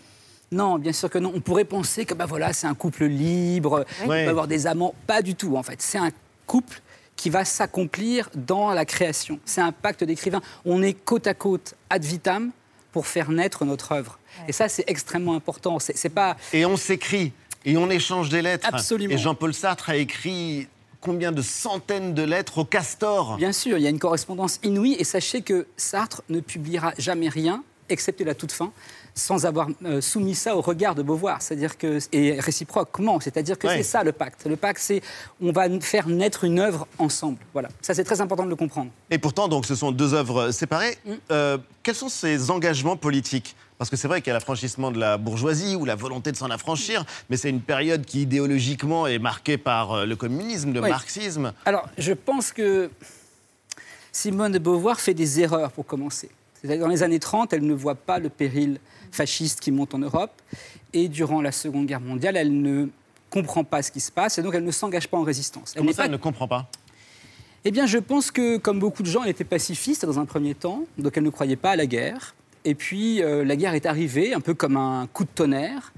Non, 0.50 0.78
bien 0.78 0.93
sûr 0.93 1.11
que 1.11 1.19
non. 1.19 1.33
On 1.35 1.40
pourrait 1.40 1.64
penser 1.64 2.05
que 2.07 2.14
bah 2.14 2.26
voilà, 2.26 2.52
c'est 2.52 2.67
un 2.67 2.75
couple 2.75 3.05
libre, 3.05 3.85
il 4.02 4.09
Ouais. 4.09 4.25
peut 4.25 4.31
avoir 4.31 4.49
des 4.49 4.67
amants. 4.67 4.95
Pas 5.07 5.23
du 5.23 5.35
tout, 5.35 5.57
en 5.57 5.62
fait. 5.62 5.81
C'est 5.83 5.99
un 5.99 6.11
couple 6.47 6.81
qui 7.17 7.31
va 7.31 7.45
s'accomplir 7.45 8.31
dans 8.35 8.71
la 8.71 8.85
création. 8.85 9.40
C'est 9.45 9.61
un 9.61 9.73
pacte 9.73 10.05
d'écrivain. 10.05 10.40
On 10.64 10.83
est 10.83 10.95
côte 10.95 11.26
à 11.26 11.35
côte, 11.35 11.75
ad 11.90 12.05
vitam, 12.05 12.52
pour 12.93 13.07
faire 13.07 13.31
naître 13.31 13.64
notre 13.64 13.93
œuvre. 13.93 14.19
Et 14.47 14.52
ça, 14.52 14.69
c'est 14.69 14.85
extrêmement 14.87 15.35
important. 15.35 15.78
C'est 15.78 15.97
c'est 15.97 16.09
pas. 16.09 16.37
Et 16.52 16.64
on 16.64 16.76
s'écrit. 16.76 17.33
Et 17.64 17.76
on 17.76 17.90
échange 17.90 18.28
des 18.31 18.40
lettres. 18.40 18.69
Absolument. 18.73 19.12
Et 19.14 19.19
Jean-Paul 19.19 19.52
Sartre 19.52 19.90
a 19.90 19.97
écrit 19.97 20.69
combien 21.00 21.33
de 21.33 21.43
centaines 21.43 22.14
de 22.14 22.23
lettres 22.23 22.59
au 22.59 22.64
castor? 22.64 23.37
Bien 23.37 23.52
sûr, 23.52 23.76
il 23.76 23.83
y 23.83 23.87
a 23.87 23.90
une 23.90 23.99
correspondance 23.99 24.59
inouïe 24.62 24.95
et 24.99 25.05
sachez 25.05 25.43
que 25.43 25.67
Sartre 25.76 26.23
ne 26.28 26.40
publiera 26.40 26.93
jamais 26.99 27.28
rien, 27.28 27.62
excepté 27.88 28.25
la 28.25 28.35
toute 28.35 28.52
fin, 28.52 28.73
sans 29.14 29.47
avoir 29.47 29.68
euh, 29.85 30.00
soumis 30.00 30.35
ça 30.35 30.57
au 30.57 30.61
regard 30.61 30.95
de 30.95 31.02
Beauvoir, 31.02 31.42
c'est-à-dire 31.42 31.76
que 31.78 31.99
et 32.12 32.38
réciproquement, 32.40 33.18
c'est-à-dire 33.21 33.59
que 33.59 33.66
Ouais. 33.66 33.78
c'est 33.78 33.83
ça 33.83 34.04
le 34.04 34.12
pacte. 34.12 34.47
Le 34.47 34.57
pacte, 34.57 34.80
c'est 34.80 35.00
on 35.40 35.52
va 35.52 35.68
faire 35.80 36.07
naître 36.09 36.45
une 36.45 36.61
œuvre 36.61 36.87
ensemble. 36.99 37.38
Voilà, 37.52 37.68
ça 37.83 37.95
c'est 37.95 38.04
très 38.04 38.21
important 38.21 38.45
de 38.45 38.50
le 38.50 38.57
comprendre. 38.57 38.90
Et 39.11 39.18
pourtant, 39.18 39.49
donc, 39.49 39.66
ce 39.66 39.75
sont 39.75 39.90
deux 39.92 40.14
œuvres 40.14 40.50
séparées. 40.50 40.97
Mm. 41.04 41.12
Euh, 41.30 41.59
quels 41.83 41.95
sont 41.95 42.09
ces 42.09 42.50
engagements 42.50 42.97
politiques? 42.97 43.57
Parce 43.78 43.90
que 43.90 43.97
c'est 43.97 44.09
vrai 44.09 44.21
qu'il 44.21 44.28
y 44.28 44.30
a 44.33 44.35
l'affranchissement 44.35 44.90
de 44.90 44.99
la 44.99 45.18
bourgeoisie 45.18 45.76
ou 45.76 45.85
la 45.85 45.95
volonté 45.95 46.33
de 46.33 46.37
s'en 46.37 46.50
affranchir, 46.50 47.04
mais 47.30 47.37
c'est 47.37 47.49
une 47.50 47.61
période 47.61 48.04
qui 48.04 48.23
idéologiquement 48.23 49.07
est 49.07 49.21
marquée 49.21 49.57
par 49.57 49.92
euh, 49.92 50.04
le 50.07 50.16
communisme, 50.16 50.73
le 50.73 50.80
Oui. 50.83 50.90
marxisme. 50.90 51.52
Alors, 51.64 51.88
je 51.97 52.12
pense 52.12 52.50
que 52.52 52.90
Simone 54.11 54.52
de 54.52 54.59
Beauvoir 54.59 54.99
fait 55.00 55.14
des 55.14 55.40
erreurs 55.40 55.71
pour 55.71 55.87
commencer. 55.87 56.28
C'est-à-dire 56.62 56.81
dans 56.85 56.88
les 56.91 57.03
années 57.03 57.19
30, 57.19 57.53
elle 57.53 57.65
ne 57.65 57.75
voit 57.75 57.95
pas 57.95 58.19
le 58.19 58.29
péril 58.29 58.79
fasciste 59.12 59.61
qui 59.61 59.71
monte 59.71 59.95
en 59.95 59.99
Europe. 59.99 60.33
Et 60.93 61.09
durant 61.09 61.41
la 61.43 61.53
Seconde 61.53 61.87
Guerre 61.87 62.00
mondiale, 62.00 62.37
elle 62.37 62.61
ne 62.61 62.87
comprend 63.31 63.65
pas 63.65 63.83
ce 63.83 63.91
qui 63.93 64.00
se 64.00 64.11
passe 64.11 64.38
et 64.38 64.43
donc 64.43 64.55
elle 64.55 64.65
ne 64.65 64.71
s'engage 64.71 65.09
pas 65.09 65.19
en 65.19 65.23
résistance. 65.23 65.73
Elle 65.75 65.81
Comment 65.83 65.93
ça, 65.93 65.97
pas- 65.99 66.05
elle 66.07 66.12
ne 66.12 66.17
comprend 66.17 66.49
pas? 66.49 66.69
Eh 67.65 67.71
bien, 67.71 67.87
je 67.87 67.99
pense 67.99 68.31
que, 68.31 68.57
comme 68.57 68.79
beaucoup 68.79 69.03
de 69.03 69.09
gens, 69.09 69.23
elle 69.25 69.31
était 69.31 69.45
pacifiste 69.45 70.07
dans 70.07 70.19
un 70.19 70.25
premier 70.25 70.55
temps, 70.55 70.85
donc 70.97 71.17
elle 71.17 71.25
ne 71.25 71.31
croyait 71.31 71.57
pas 71.57 71.73
à 71.73 71.77
la 71.77 71.87
guerre. 71.87 72.35
Et 72.65 72.75
puis, 72.75 73.23
euh, 73.23 73.45
la 73.45 73.57
guerre 73.57 73.75
est 73.75 73.85
arrivée, 73.87 74.33
un 74.33 74.41
peu 74.41 74.55
comme 74.55 74.77
un 74.77 75.07
coup 75.12 75.25
de 75.25 75.29
tonnerre. 75.35 75.93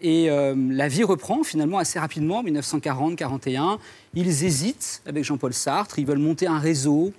Et 0.00 0.30
euh, 0.30 0.54
la 0.70 0.88
vie 0.88 1.04
reprend 1.04 1.42
finalement 1.42 1.78
assez 1.78 1.98
rapidement, 1.98 2.42
1940-41. 2.42 3.78
Ils 4.14 4.28
hésitent 4.44 5.02
avec 5.06 5.24
Jean-Paul 5.24 5.52
Sartre, 5.52 5.98
ils 5.98 6.06
veulent 6.06 6.18
monter 6.18 6.46
un 6.46 6.58
réseau, 6.58 7.12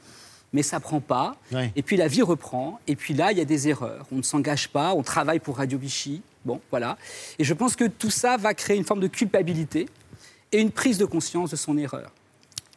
mais 0.54 0.64
ça 0.64 0.80
prend 0.80 1.00
pas. 1.00 1.36
Ouais. 1.52 1.72
Et 1.76 1.82
puis 1.82 1.98
la 1.98 2.08
vie 2.08 2.22
reprend, 2.22 2.80
et 2.88 2.96
puis 2.96 3.14
là, 3.14 3.32
il 3.32 3.38
y 3.38 3.42
a 3.42 3.46
des 3.46 3.68
erreurs. 3.68 4.06
On 4.12 4.18
ne 4.18 4.22
s'engage 4.22 4.70
pas, 4.70 4.94
on 4.94 5.04
travaille 5.04 5.40
pour 5.40 5.58
Radio 5.58 5.78
Vichy. 5.78 6.22
Bon, 6.46 6.60
voilà. 6.70 6.98
Et 7.40 7.44
je 7.44 7.54
pense 7.54 7.76
que 7.76 7.86
tout 7.86 8.10
ça 8.10 8.38
va 8.38 8.54
créer 8.54 8.78
une 8.78 8.84
forme 8.84 9.00
de 9.00 9.08
culpabilité 9.08 9.88
et 10.52 10.60
une 10.60 10.72
prise 10.72 10.98
de 10.98 11.06
conscience 11.06 11.52
de 11.52 11.56
son 11.56 11.78
erreur. 11.78 12.12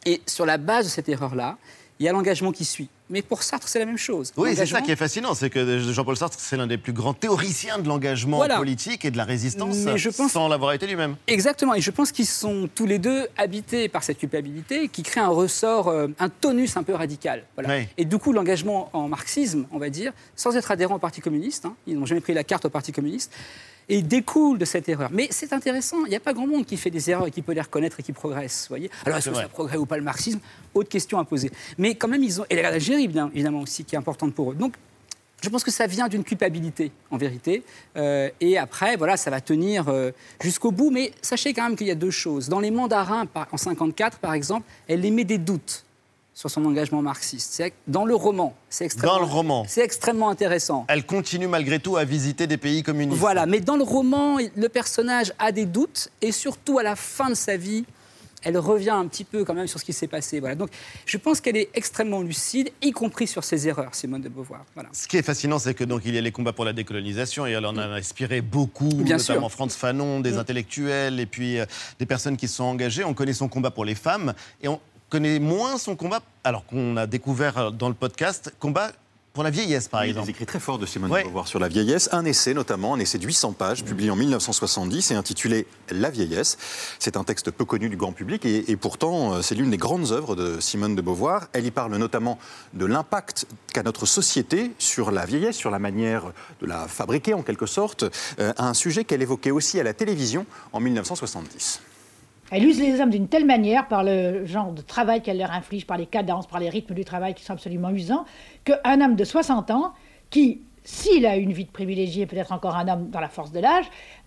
Et 0.05 0.21
sur 0.27 0.45
la 0.45 0.57
base 0.57 0.85
de 0.85 0.89
cette 0.91 1.09
erreur-là, 1.09 1.57
il 1.99 2.05
y 2.05 2.09
a 2.09 2.11
l'engagement 2.11 2.51
qui 2.51 2.65
suit. 2.65 2.89
Mais 3.09 3.21
pour 3.21 3.43
Sartre, 3.43 3.67
c'est 3.67 3.77
la 3.79 3.85
même 3.85 3.97
chose. 3.99 4.33
Oui, 4.35 4.55
c'est 4.55 4.65
ça 4.65 4.81
qui 4.81 4.91
est 4.91 4.95
fascinant, 4.95 5.35
c'est 5.35 5.49
que 5.51 5.79
Jean-Paul 5.79 6.17
Sartre, 6.17 6.37
c'est 6.39 6.57
l'un 6.57 6.65
des 6.65 6.77
plus 6.79 6.91
grands 6.93 7.13
théoriciens 7.13 7.77
de 7.77 7.87
l'engagement 7.87 8.37
Voilà. 8.37 8.57
politique 8.57 9.05
et 9.05 9.11
de 9.11 9.17
la 9.17 9.25
résistance, 9.25 9.75
Mais 9.77 9.97
je 9.97 10.09
pense- 10.09 10.31
sans 10.31 10.47
l'avoir 10.47 10.73
été 10.73 10.87
lui-même. 10.87 11.15
Exactement, 11.27 11.75
et 11.75 11.81
je 11.81 11.91
pense 11.91 12.11
qu'ils 12.11 12.25
sont 12.25 12.67
tous 12.73 12.87
les 12.87 12.97
deux 12.97 13.27
habités 13.37 13.89
par 13.89 14.03
cette 14.03 14.17
culpabilité 14.17 14.87
qui 14.87 15.03
crée 15.03 15.21
un 15.21 15.27
ressort, 15.29 15.87
euh, 15.89 16.07
un 16.19 16.29
tonus 16.29 16.77
un 16.77 16.83
peu 16.83 16.93
radical. 16.95 17.43
Voilà. 17.55 17.81
Et 17.97 18.05
du 18.05 18.17
coup, 18.17 18.33
l'engagement 18.33 18.89
en 18.93 19.07
marxisme, 19.07 19.65
on 19.71 19.77
va 19.77 19.89
dire, 19.91 20.11
sans 20.35 20.55
être 20.57 20.71
adhérent 20.71 20.95
au 20.95 20.99
Parti 20.99 21.21
communiste, 21.21 21.65
hein, 21.65 21.75
ils 21.85 21.97
n'ont 21.99 22.05
jamais 22.07 22.21
pris 22.21 22.33
la 22.33 22.43
carte 22.43 22.65
au 22.65 22.69
Parti 22.69 22.91
communiste, 22.91 23.31
et 23.89 24.01
découle 24.01 24.57
de 24.57 24.65
cette 24.65 24.89
erreur. 24.89 25.09
Mais 25.11 25.27
c'est 25.31 25.53
intéressant, 25.53 26.05
il 26.05 26.09
n'y 26.09 26.15
a 26.15 26.19
pas 26.19 26.33
grand 26.33 26.47
monde 26.47 26.65
qui 26.65 26.77
fait 26.77 26.89
des 26.89 27.09
erreurs 27.09 27.27
et 27.27 27.31
qui 27.31 27.41
peut 27.41 27.53
les 27.53 27.61
reconnaître 27.61 27.99
et 27.99 28.03
qui 28.03 28.11
progresse. 28.13 28.65
Voyez 28.69 28.89
Alors, 29.05 29.17
est-ce 29.19 29.29
que 29.29 29.33
vrai. 29.35 29.43
ça 29.43 29.49
progresse 29.49 29.77
ou 29.79 29.85
pas 29.85 29.97
le 29.97 30.03
marxisme? 30.03 30.39
Autre 30.73 30.89
question 30.89 31.19
à 31.19 31.25
poser. 31.25 31.51
Mais 31.77 31.95
quand 31.95 32.07
même, 32.07 32.23
ils 32.23 32.41
ont. 32.41 32.45
Et 32.49 32.61
l'Algérie, 32.61 33.03
évidemment, 33.05 33.31
évidemment 33.33 33.61
aussi, 33.61 33.85
qui 33.85 33.95
est 33.95 33.97
importante 33.97 34.33
pour 34.33 34.51
eux. 34.51 34.55
Donc, 34.55 34.73
je 35.43 35.49
pense 35.49 35.63
que 35.63 35.69
ça 35.71 35.85
vient 35.85 36.07
d'une 36.07 36.23
culpabilité, 36.23 36.91
en 37.11 37.17
vérité. 37.17 37.63
Euh, 37.97 38.29
et 38.41 38.57
après, 38.57 38.95
voilà, 38.95 39.15
ça 39.17 39.29
va 39.29 39.41
tenir 39.41 39.89
euh, 39.89 40.11
jusqu'au 40.41 40.71
bout. 40.71 40.89
Mais 40.89 41.11
sachez 41.21 41.53
quand 41.53 41.63
même 41.63 41.75
qu'il 41.75 41.85
y 41.87 41.91
a 41.91 41.95
deux 41.95 42.09
choses. 42.09 42.49
Dans 42.49 42.59
les 42.59 42.71
mandarins, 42.71 43.27
par- 43.27 43.47
en 43.51 43.57
54, 43.57 44.17
par 44.17 44.33
exemple, 44.33 44.65
elle 44.87 45.05
émet 45.05 45.23
des 45.25 45.37
doutes 45.37 45.84
sur 46.35 46.51
son 46.51 46.65
engagement 46.65 47.01
marxiste. 47.01 47.53
C'est 47.53 47.73
dans 47.87 48.05
le 48.05 48.13
roman. 48.13 48.53
C'est 48.69 48.85
extrêmement, 48.85 49.13
Dans 49.15 49.19
le 49.21 49.25
roman. 49.25 49.65
C'est 49.69 49.83
extrêmement 49.83 50.29
intéressant. 50.29 50.85
Elle 50.89 51.05
continue 51.05 51.47
malgré 51.47 51.79
tout 51.79 51.95
à 51.95 52.03
visiter 52.03 52.45
des 52.45 52.57
pays 52.57 52.83
communistes. 52.83 53.17
Voilà, 53.17 53.45
mais 53.45 53.61
dans 53.61 53.77
le 53.77 53.83
roman, 53.83 54.37
le 54.55 54.69
personnage 54.69 55.31
a 55.39 55.53
des 55.53 55.65
doutes 55.65 56.09
et 56.21 56.33
surtout 56.33 56.77
à 56.77 56.83
la 56.83 56.97
fin 56.97 57.29
de 57.29 57.35
sa 57.35 57.55
vie, 57.55 57.85
elle 58.43 58.57
revient 58.57 58.91
un 58.91 59.07
petit 59.07 59.23
peu 59.23 59.45
quand 59.45 59.53
même 59.53 59.65
sur 59.65 59.79
ce 59.79 59.85
qui 59.85 59.93
s'est 59.93 60.09
passé. 60.09 60.41
Voilà. 60.41 60.55
Donc 60.55 60.69
je 61.05 61.17
pense 61.17 61.39
qu'elle 61.39 61.55
est 61.55 61.69
extrêmement 61.73 62.21
lucide, 62.21 62.69
y 62.81 62.91
compris 62.91 63.27
sur 63.27 63.45
ses 63.45 63.69
erreurs, 63.69 63.95
Simone 63.95 64.21
de 64.21 64.29
Beauvoir. 64.29 64.65
Voilà. 64.73 64.89
Ce 64.91 65.07
qui 65.07 65.15
est 65.15 65.23
fascinant, 65.23 65.57
c'est 65.57 65.73
que 65.73 65.85
donc 65.85 66.01
il 66.03 66.13
y 66.13 66.17
a 66.17 66.21
les 66.21 66.33
combats 66.33 66.53
pour 66.53 66.65
la 66.65 66.73
décolonisation 66.73 67.47
et 67.47 67.51
elle 67.51 67.65
en 67.65 67.77
a 67.77 67.85
inspiré 67.85 68.41
beaucoup, 68.41 68.89
Bien 68.89 69.17
notamment 69.17 69.47
sûr. 69.47 69.51
Franz 69.51 69.77
Fanon, 69.77 70.19
des 70.19 70.37
intellectuels 70.37 71.21
et 71.21 71.25
puis 71.25 71.59
euh, 71.59 71.65
des 71.97 72.05
personnes 72.05 72.35
qui 72.35 72.49
se 72.49 72.55
sont 72.57 72.65
engagées. 72.65 73.05
On 73.05 73.13
connaît 73.13 73.33
son 73.33 73.47
combat 73.47 73.71
pour 73.71 73.85
les 73.85 73.95
femmes 73.95 74.33
et 74.61 74.67
on 74.67 74.81
connaît 75.09 75.39
moins 75.39 75.77
son 75.77 75.95
combat, 75.95 76.21
alors 76.43 76.65
qu'on 76.65 76.97
a 76.97 77.07
découvert 77.07 77.57
euh, 77.57 77.69
dans 77.71 77.87
le 77.89 77.95
podcast, 77.95 78.53
combat 78.59 78.91
pour 79.33 79.43
la 79.43 79.49
vieillesse 79.49 79.89
par 79.89 80.03
Il 80.05 80.07
a 80.07 80.09
exemple. 80.11 80.27
des 80.27 80.31
écrits 80.31 80.45
très 80.45 80.61
forts 80.61 80.79
de 80.79 80.85
Simone 80.85 81.11
Ouais. 81.11 81.19
de 81.19 81.25
Beauvoir 81.25 81.45
sur 81.45 81.59
la 81.59 81.67
vieillesse. 81.67 82.07
Un 82.13 82.23
essai 82.23 82.53
notamment, 82.53 82.93
un 82.93 82.99
essai 82.99 83.17
de 83.17 83.25
800 83.25 83.51
pages, 83.51 83.83
publié 83.83 84.09
en 84.09 84.15
1970 84.15 85.11
et 85.11 85.15
intitulé 85.15 85.67
La 85.91 86.09
vieillesse. 86.09 86.57
C'est 86.99 87.17
un 87.17 87.25
texte 87.25 87.51
peu 87.51 87.65
connu 87.65 87.89
du 87.89 87.97
grand 87.97 88.13
public 88.13 88.45
et, 88.45 88.71
et 88.71 88.77
pourtant 88.77 89.33
euh, 89.33 89.41
c'est 89.41 89.55
l'une 89.55 89.71
des 89.71 89.77
grandes 89.77 90.13
œuvres 90.13 90.37
de 90.37 90.61
Simone 90.61 90.95
de 90.95 91.01
Beauvoir. 91.01 91.47
Elle 91.51 91.65
y 91.65 91.71
parle 91.71 91.93
notamment 91.97 92.39
de 92.73 92.85
l'impact 92.85 93.45
qu'a 93.73 93.83
notre 93.83 94.05
société 94.05 94.71
sur 94.79 95.11
la 95.11 95.25
vieillesse, 95.25 95.57
sur 95.57 95.69
la 95.69 95.79
manière 95.79 96.31
de 96.61 96.65
la 96.65 96.87
fabriquer 96.87 97.33
en 97.33 97.41
quelque 97.41 97.65
sorte, 97.65 98.05
euh, 98.39 98.53
un 98.57 98.73
sujet 98.73 99.03
qu'elle 99.03 99.21
évoquait 99.21 99.51
aussi 99.51 99.81
à 99.81 99.83
la 99.83 99.93
télévision 99.93 100.45
en 100.71 100.79
1970. 100.79 101.81
Elle 102.51 102.65
use 102.65 102.79
les 102.79 103.01
hommes 103.01 103.09
d'une 103.09 103.27
telle 103.27 103.45
manière, 103.45 103.87
par 103.87 104.03
le 104.03 104.45
genre 104.45 104.71
de 104.71 104.81
travail 104.81 105.21
qu'elle 105.21 105.39
leur 105.39 105.51
inflige, 105.51 105.87
par 105.87 105.97
les 105.97 106.05
cadences, 106.05 106.45
par 106.45 106.59
les 106.59 106.69
rythmes 106.69 106.93
du 106.93 107.03
travail 107.03 107.33
qui 107.33 107.43
sont 107.43 107.53
absolument 107.53 107.89
usants, 107.89 108.25
qu'un 108.63 109.01
homme 109.01 109.15
de 109.15 109.23
60 109.23 109.71
ans, 109.71 109.93
qui, 110.29 110.61
s'il 110.83 111.25
a 111.25 111.37
une 111.37 111.53
vie 111.53 111.65
de 111.65 111.71
privilégié, 111.71 112.27
peut-être 112.27 112.51
encore 112.51 112.75
un 112.75 112.87
homme 112.87 113.09
dans 113.09 113.19
la 113.19 113.29
force 113.29 113.51
de 113.51 113.59
l'âge, 113.59 113.85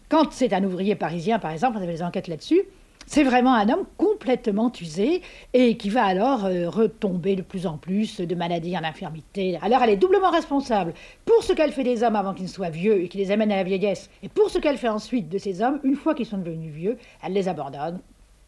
quand 0.09 0.33
c'est 0.33 0.53
un 0.53 0.65
ouvrier 0.65 0.97
parisien, 0.97 1.39
par 1.39 1.53
exemple, 1.53 1.77
on 1.79 1.83
avait 1.83 1.93
des 1.93 2.03
enquêtes 2.03 2.29
là-dessus, 2.29 2.63
c'est 3.11 3.25
vraiment 3.25 3.55
un 3.55 3.69
homme 3.71 3.87
complètement 3.97 4.71
usé 4.81 5.23
et 5.55 5.77
qui 5.77 5.89
va 5.89 6.05
alors 6.05 6.45
euh, 6.45 6.69
retomber 6.69 7.35
de 7.37 7.43
plus 7.43 7.67
en 7.67 7.79
plus 7.79 8.21
de 8.21 8.35
maladie 8.35 8.77
en 8.77 8.85
infirmité. 8.85 9.59
Alors 9.63 9.83
elle 9.83 9.91
est 9.91 9.97
doublement 9.97 10.31
responsable 10.31 10.93
pour 11.25 11.43
ce 11.43 11.55
qu'elle 11.55 11.73
fait 11.73 11.85
des 11.85 12.03
hommes 12.03 12.17
avant 12.17 12.35
qu'ils 12.35 12.45
ne 12.45 12.51
soient 12.51 12.71
vieux 12.71 13.01
et 13.03 13.09
qui 13.09 13.17
les 13.19 13.31
amène 13.31 13.51
à 13.51 13.57
la 13.57 13.65
vieillesse, 13.65 14.11
et 14.23 14.29
pour 14.29 14.51
ce 14.51 14.59
qu'elle 14.59 14.77
fait 14.79 14.89
ensuite 14.89 15.29
de 15.29 15.39
ces 15.39 15.63
hommes, 15.63 15.81
une 15.85 15.97
fois 15.97 16.15
qu'ils 16.15 16.27
sont 16.27 16.39
devenus 16.39 16.73
vieux, 16.73 16.99
elle 17.25 17.33
les 17.33 17.49
abandonne 17.49 17.99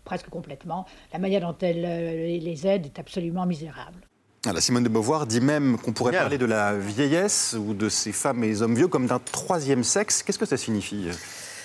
presque 0.04 0.28
complètement. 0.28 0.86
La 1.12 1.18
manière 1.18 1.40
dont 1.40 1.56
elle 1.62 1.84
euh, 1.84 2.38
les- 2.38 2.66
aide 2.66 2.86
est 2.86 2.98
absolument 2.98 3.46
misérable. 3.46 4.00
Ah, 4.46 4.52
la 4.52 4.60
Simone 4.60 4.84
de 4.84 4.88
Beauvoir 4.88 5.26
dit 5.26 5.40
même 5.40 5.76
qu'on 5.78 5.92
pourrait 5.92 6.12
parler 6.12 6.38
de 6.38 6.46
la 6.46 6.74
vieillesse 6.76 7.54
ou 7.58 7.74
de 7.74 7.88
ces 7.88 8.12
femmes 8.12 8.42
et 8.42 8.48
les 8.48 8.62
hommes 8.62 8.74
vieux 8.74 8.88
comme 8.88 9.06
d'un 9.06 9.18
troisième 9.18 9.84
sexe. 9.84 10.22
Qu'est-ce 10.22 10.38
que 10.38 10.46
ça 10.46 10.56
signifie, 10.56 11.04
euh, 11.08 11.12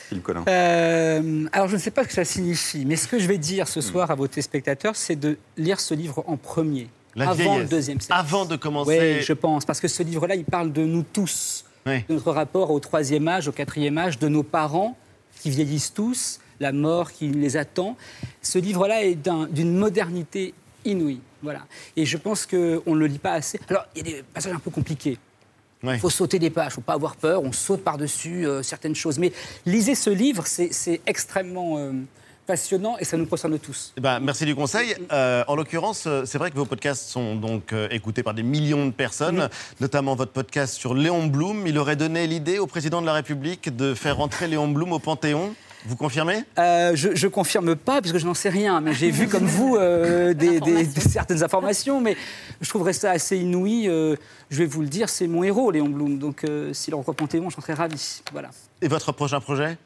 Philippe 0.09 0.23
Collin 0.23 0.43
Euh, 0.47 1.45
alors, 1.51 1.67
je 1.67 1.75
ne 1.75 1.79
sais 1.79 1.91
pas 1.91 2.03
ce 2.03 2.07
que 2.09 2.13
ça 2.13 2.25
signifie, 2.25 2.85
mais 2.85 2.95
ce 2.95 3.07
que 3.07 3.19
je 3.19 3.27
vais 3.27 3.37
dire 3.37 3.67
ce 3.67 3.81
soir 3.81 4.11
à 4.11 4.15
vos 4.15 4.27
téléspectateurs, 4.27 4.95
c'est 4.95 5.15
de 5.15 5.37
lire 5.57 5.79
ce 5.79 5.93
livre 5.93 6.23
en 6.27 6.37
premier, 6.37 6.89
La 7.15 7.25
avant 7.29 7.33
vieillesse. 7.35 7.59
le 7.59 7.65
deuxième 7.67 7.99
sexe. 7.99 8.11
Avant 8.17 8.45
de 8.45 8.55
commencer. 8.55 9.15
Oui, 9.17 9.21
je 9.23 9.33
pense, 9.33 9.65
parce 9.65 9.79
que 9.79 9.87
ce 9.87 10.03
livre-là, 10.03 10.35
il 10.35 10.45
parle 10.45 10.71
de 10.71 10.83
nous 10.85 11.03
tous, 11.03 11.65
Oui. 11.85 12.03
de 12.07 12.13
notre 12.13 12.31
rapport 12.31 12.71
au 12.71 12.79
troisième 12.79 13.27
âge, 13.27 13.47
au 13.47 13.51
quatrième 13.51 13.97
âge, 13.97 14.19
de 14.19 14.27
nos 14.27 14.43
parents 14.43 14.97
qui 15.41 15.49
vieillissent 15.49 15.93
tous, 15.93 16.39
la 16.59 16.71
mort 16.71 17.11
qui 17.11 17.27
les 17.29 17.57
attend. 17.57 17.97
Ce 18.41 18.57
livre-là 18.59 19.03
est 19.03 19.15
d'un- 19.15 19.47
d'une 19.47 19.75
modernité 19.77 20.53
inouïe. 20.85 21.19
Voilà. 21.43 21.61
Et 21.95 22.05
je 22.05 22.17
pense 22.17 22.45
qu'on 22.45 22.55
ne 22.57 22.95
le 22.99 23.07
lit 23.07 23.19
pas 23.19 23.33
assez. 23.33 23.59
Alors, 23.69 23.85
il 23.95 24.07
y 24.07 24.13
a 24.13 24.17
des 24.17 24.23
passages 24.23 24.53
un 24.53 24.59
peu 24.59 24.71
compliqués. 24.71 25.17
Ouais. 25.85 25.95
Il 25.95 25.99
faut 25.99 26.09
sauter 26.09 26.39
des 26.39 26.49
pages, 26.49 26.65
il 26.65 26.69
ne 26.69 26.73
faut 26.73 26.81
pas 26.81 26.93
avoir 26.93 27.15
peur, 27.15 27.43
on 27.43 27.51
saute 27.51 27.83
par-dessus 27.83 28.47
euh, 28.47 28.63
certaines 28.63 28.95
choses. 28.95 29.19
Mais 29.19 29.31
lisez 29.65 29.95
ce 29.95 30.09
livre, 30.09 30.45
c'est 30.47 31.01
extrêmement 31.05 31.77
euh, 31.77 31.91
passionnant 32.45 32.97
et 32.99 33.05
ça 33.05 33.17
nous 33.17 33.25
concerne 33.25 33.57
tous. 33.59 33.93
Eh 33.97 34.01
ben, 34.01 34.19
merci 34.19 34.45
du 34.45 34.55
conseil. 34.55 34.95
Euh, 35.11 35.43
en 35.47 35.55
l'occurrence, 35.55 36.07
c'est 36.25 36.37
vrai 36.37 36.51
que 36.51 36.55
vos 36.55 36.65
podcasts 36.65 37.09
sont 37.09 37.35
donc 37.35 37.73
euh, 37.73 37.87
écoutés 37.91 38.23
par 38.23 38.33
des 38.33 38.43
millions 38.43 38.85
de 38.85 38.91
personnes, 38.91 39.49
notamment 39.79 40.15
votre 40.15 40.31
podcast 40.31 40.75
sur 40.75 40.93
Léon 40.93 41.27
Blum. 41.27 41.65
Il 41.67 41.77
aurait 41.77 41.95
donné 41.95 42.27
l'idée 42.27 42.59
au 42.59 42.67
président 42.67 43.01
de 43.01 43.05
la 43.05 43.13
République 43.13 43.75
de 43.75 43.93
faire 43.93 44.19
entrer 44.19 44.47
Léon 44.47 44.67
Blum 44.67 44.93
au 44.93 44.99
Panthéon. 44.99 45.55
Vous 45.87 45.95
confirmez? 45.95 46.43
Euh, 46.57 46.91
je 46.95 47.09
ne 47.09 47.29
confirme 47.31 47.75
pas, 47.75 48.01
puisque 48.01 48.17
je 48.17 48.25
n'en 48.25 48.33
sais 48.33 48.49
rien, 48.49 48.81
mais 48.81 48.93
j'ai 48.93 49.11
vu 49.11 49.27
comme 49.27 49.45
vous 49.45 49.75
euh, 49.75 50.33
des, 50.35 50.59
des- 50.59 50.83
des- 50.85 50.99
certaines 51.01 51.43
informations, 51.43 52.01
mais 52.01 52.17
je 52.61 52.69
trouverais 52.69 52.93
ça 52.93 53.11
assez 53.11 53.37
inouï. 53.37 53.87
euh, 53.87 54.15
je 54.49 54.57
vais 54.59 54.65
vous 54.65 54.81
le 54.81 54.87
dire, 54.87 55.09
c'est 55.09 55.27
mon 55.27 55.43
héros, 55.43 55.71
Léon 55.71 55.89
Blum. 55.89 56.17
Donc 56.19 56.43
s'il 56.73 56.93
rencontre 56.95 57.17
Panthéon, 57.17 57.49
j'en 57.49 57.61
serais 57.61 57.73
ravi. 57.73 58.21
Voilà. 58.31 58.49
Et 58.81 58.87
votre 58.87 59.11
prochain 59.11 59.39
projet? 59.39 59.77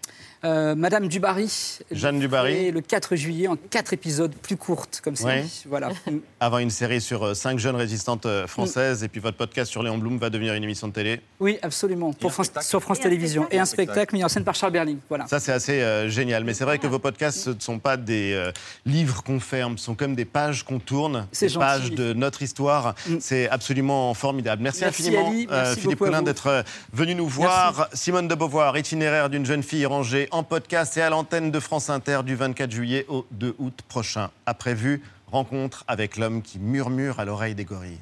Euh, 0.46 0.74
Madame 0.76 1.08
Dubarry. 1.08 1.80
Jeanne 1.92 2.20
Dubarry. 2.20 2.72
le 2.72 2.82
4 2.82 3.16
juillet 3.16 3.48
en 3.48 3.58
quatre 3.58 3.92
épisodes 3.92 4.34
plus 4.34 4.56
courtes, 4.56 5.02
comme 5.04 5.16
ça. 5.16 5.30
Voilà. 5.68 5.90
Avant 6.40 6.60
une 6.60 6.70
série 6.70 7.02
sur 7.02 7.24
euh, 7.24 7.34
cinq 7.34 7.60
jeunes 7.60 7.76
résistantes 7.76 8.26
euh, 8.26 8.48
françaises, 8.48 9.04
et 9.04 9.10
puis 9.10 9.20
votre 9.20 9.36
podcast 9.36 9.70
sur 9.70 9.84
Léon 9.84 9.98
Blum 9.98 10.18
va 10.18 10.30
devenir 10.30 10.54
une 10.54 10.64
émission 10.64 10.88
de 10.88 10.94
télé. 10.94 11.20
Oui, 11.42 11.58
absolument, 11.62 12.14
pour 12.14 12.32
France, 12.32 12.52
sur 12.62 12.82
France 12.82 13.02
Télévisions. 13.02 13.48
Et 13.52 13.60
un 13.60 13.66
spectacle 13.66 14.16
mis 14.16 14.24
en 14.24 14.30
scène 14.30 14.46
par 14.46 14.56
Charles 14.56 14.72
Berling. 14.72 15.00
Voilà. 15.10 15.28
Ça, 15.28 15.40
c'est 15.40 15.52
assez 15.52 16.10
génial. 16.10 16.44
Mais 16.44 16.54
c'est 16.54 16.64
vrai 16.64 16.80
que 16.80 16.88
vos 16.88 17.00
podcasts, 17.00 17.40
ce 17.40 17.50
ne 17.50 17.60
sont 17.60 17.80
pas 17.80 17.98
des 17.98 18.52
livres 18.86 19.24
qu'on 19.24 19.40
ferme, 19.40 19.78
ce 19.78 19.86
sont 19.86 19.96
comme 19.96 20.16
des 20.16 20.26
pages 20.26 20.64
qu'on 20.64 20.80
tourne, 20.80 21.28
des 21.40 21.50
pages 21.50 21.92
de 21.92 22.14
notre 22.14 22.42
histoire. 22.42 22.96
Mm. 23.08 23.18
C'est 23.20 23.50
absolument 23.50 24.14
formidable. 24.14 24.64
Merci, 24.64 24.86
infiniment, 24.86 25.34
Philippe 25.78 26.00
Collin, 26.00 26.22
d'être 26.22 26.64
venu 26.94 27.16
nous 27.16 27.28
voir. 27.28 27.90
Simone 27.94 28.28
de 28.28 28.36
Beauvoir, 28.36 28.78
itinéraire 28.78 29.30
d'une 29.30 29.46
jeune 29.46 29.64
fille 29.64 29.86
rangée 29.86 30.29
en 30.32 30.44
podcast 30.44 30.98
et 30.98 31.02
à 31.02 31.10
l'antenne 31.10 31.52
de 31.52 31.60
France 31.60 31.90
Inter 31.90 32.22
du 32.24 32.36
24 32.36 32.72
juillet 32.72 33.06
au 33.08 33.26
2 33.32 33.56
août 33.60 33.82
prochain. 33.88 34.30
A 34.46 34.54
prévu, 34.54 35.04
rencontre 35.32 35.84
avec 35.88 36.18
l'homme 36.18 36.42
qui 36.42 36.60
murmure 36.60 37.20
à 37.20 37.26
l'oreille 37.26 37.56
des 37.56 37.66
gorilles. 37.66 38.00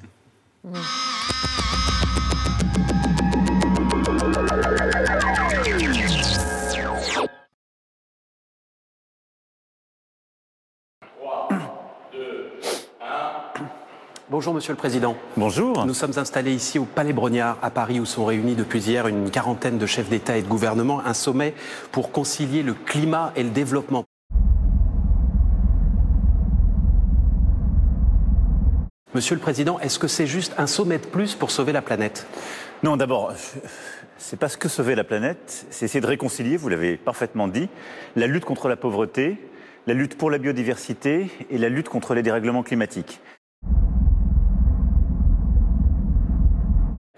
Bonjour 14.29 14.53
Monsieur 14.53 14.73
le 14.73 14.77
Président. 14.77 15.15
Bonjour. 15.37 15.85
Nous 15.85 15.93
sommes 15.93 16.17
installés 16.17 16.51
ici 16.51 16.79
au 16.79 16.83
Palais 16.83 17.13
Brognard 17.13 17.57
à 17.61 17.69
Paris 17.69 18.01
où 18.01 18.05
sont 18.05 18.25
réunis 18.25 18.55
depuis 18.55 18.81
hier 18.81 19.07
une 19.07 19.31
quarantaine 19.31 19.77
de 19.77 19.85
chefs 19.85 20.09
d'État 20.09 20.35
et 20.35 20.41
de 20.41 20.47
gouvernement, 20.49 20.99
un 21.05 21.13
sommet 21.13 21.53
pour 21.93 22.11
concilier 22.11 22.61
le 22.61 22.73
climat 22.73 23.31
et 23.37 23.43
le 23.43 23.51
développement. 23.51 24.03
Monsieur 29.15 29.35
le 29.35 29.39
Président, 29.39 29.79
est-ce 29.79 29.97
que 29.97 30.09
c'est 30.09 30.27
juste 30.27 30.53
un 30.57 30.67
sommet 30.67 30.97
de 30.97 31.07
plus 31.07 31.33
pour 31.33 31.49
sauver 31.49 31.71
la 31.71 31.81
planète? 31.81 32.27
Non, 32.83 32.97
d'abord, 32.97 33.31
c'est 34.17 34.37
pas 34.37 34.49
ce 34.49 34.57
que 34.57 34.67
sauver 34.67 34.95
la 34.95 35.05
planète, 35.05 35.65
c'est 35.69 35.85
essayer 35.85 36.01
de 36.01 36.05
réconcilier, 36.05 36.57
vous 36.57 36.67
l'avez 36.67 36.97
parfaitement 36.97 37.47
dit, 37.47 37.69
la 38.17 38.27
lutte 38.27 38.43
contre 38.43 38.67
la 38.67 38.75
pauvreté, 38.75 39.37
la 39.87 39.93
lutte 39.93 40.17
pour 40.17 40.29
la 40.29 40.37
biodiversité 40.37 41.31
et 41.49 41.57
la 41.57 41.69
lutte 41.69 41.87
contre 41.87 42.13
les 42.13 42.23
dérèglements 42.23 42.63
climatiques. 42.63 43.21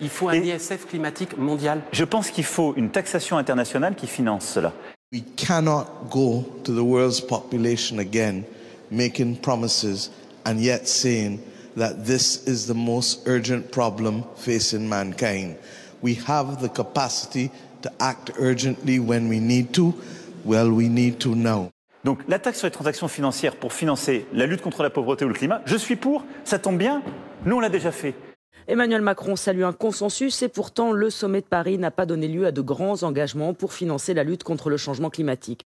Il 0.02 0.10
faut 0.10 0.30
un 0.30 0.36
ISF 0.36 0.88
climatique 0.88 1.38
mondial. 1.38 1.82
Je 1.92 2.06
pense 2.06 2.32
qu'il 2.32 2.46
faut 2.46 2.74
une 2.78 2.90
taxation 2.90 3.38
internationale 3.38 3.96
qui 3.96 4.08
finance 4.08 4.46
cela. 4.46 4.74
We 5.12 5.24
cannot 5.36 5.86
go 6.10 6.46
to 6.64 6.74
the 6.74 6.84
world's 6.84 7.20
population 7.20 8.00
again 8.00 8.44
making 8.92 9.38
promises 9.38 10.12
and 10.46 10.60
yet 10.60 10.88
saying 10.88 11.40
that 11.76 12.06
this 12.06 12.44
is 12.48 12.68
the 12.68 12.76
most 12.76 13.28
urgent 13.28 13.72
problem 13.72 14.24
facing 14.38 14.88
mankind. 14.88 15.56
We 16.02 16.16
have 16.28 16.62
the 16.62 16.70
capacity 16.70 17.52
to 17.82 17.92
act 18.00 18.32
urgently 18.40 19.00
when 19.00 19.28
we 19.30 19.40
need 19.40 19.74
to. 19.74 19.94
Well, 20.46 20.72
we 20.72 20.88
need 20.88 21.20
to 21.20 21.36
now. 21.36 21.72
Donc 22.06 22.20
la 22.30 22.40
taxe 22.40 22.60
sur 22.60 22.68
les 22.68 22.72
transactions 22.72 23.10
financières 23.10 23.56
pour 23.56 23.74
financer 23.74 24.26
la 24.34 24.46
lutte 24.46 24.62
contre 24.62 24.84
la 24.84 24.90
pauvreté 24.90 25.26
ou 25.26 25.28
le 25.28 25.34
climat, 25.34 25.62
je 25.66 25.76
suis 25.76 25.98
pour, 25.98 26.24
ça 26.46 26.58
tombe 26.58 26.78
bien, 26.78 27.02
nous 27.46 27.58
on 27.58 27.60
l'a 27.60 27.70
déjà 27.70 27.92
fait. 27.92 28.16
Emmanuel 28.72 29.02
Macron 29.02 29.36
salue 29.36 29.64
un 29.64 29.74
consensus 29.74 30.44
et 30.44 30.48
pourtant 30.48 30.92
le 30.92 31.10
sommet 31.10 31.42
de 31.42 31.48
Paris 31.48 31.80
n'a 31.80 31.90
pas 31.90 32.06
donné 32.06 32.28
lieu 32.28 32.46
à 32.46 32.52
de 32.52 32.62
grands 32.62 33.02
engagements 33.02 33.56
pour 33.56 33.74
financer 33.74 34.14
la 34.14 34.24
lutte 34.24 34.44
contre 34.44 34.70
le 34.70 34.78
changement 34.78 35.10
climatique. 35.10 35.66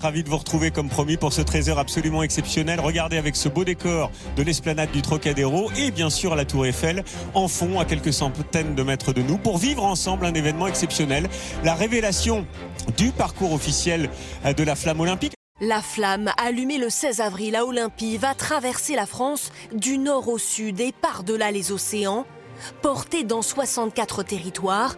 Ravi 0.00 0.24
de 0.24 0.30
vous 0.30 0.38
retrouver 0.38 0.70
comme 0.70 0.88
promis 0.88 1.18
pour 1.18 1.34
ce 1.34 1.42
trésor 1.42 1.78
absolument 1.78 2.22
exceptionnel. 2.22 2.80
Regardez 2.80 3.18
avec 3.18 3.36
ce 3.36 3.50
beau 3.50 3.64
décor 3.64 4.10
de 4.34 4.42
l'esplanade 4.42 4.90
du 4.92 5.02
Trocadéro 5.02 5.70
et 5.76 5.90
bien 5.90 6.08
sûr 6.08 6.34
la 6.34 6.46
Tour 6.46 6.64
Eiffel 6.64 7.04
en 7.34 7.48
fond 7.48 7.78
à 7.78 7.84
quelques 7.84 8.14
centaines 8.14 8.74
de 8.74 8.82
mètres 8.82 9.12
de 9.12 9.20
nous 9.20 9.36
pour 9.36 9.58
vivre 9.58 9.84
ensemble 9.84 10.24
un 10.24 10.32
événement 10.32 10.68
exceptionnel. 10.68 11.28
La 11.64 11.74
révélation 11.74 12.46
du 12.96 13.10
parcours 13.10 13.52
officiel 13.52 14.08
de 14.56 14.62
la 14.62 14.74
flamme 14.74 15.00
olympique. 15.00 15.34
La 15.60 15.82
flamme, 15.82 16.30
allumée 16.38 16.78
le 16.78 16.88
16 16.88 17.20
avril 17.20 17.54
à 17.54 17.66
Olympie, 17.66 18.16
va 18.16 18.34
traverser 18.34 18.94
la 18.94 19.04
France 19.04 19.52
du 19.74 19.98
nord 19.98 20.28
au 20.28 20.38
sud 20.38 20.80
et 20.80 20.92
par-delà 20.92 21.50
les 21.50 21.72
océans, 21.72 22.24
portée 22.80 23.24
dans 23.24 23.42
64 23.42 24.22
territoires, 24.22 24.96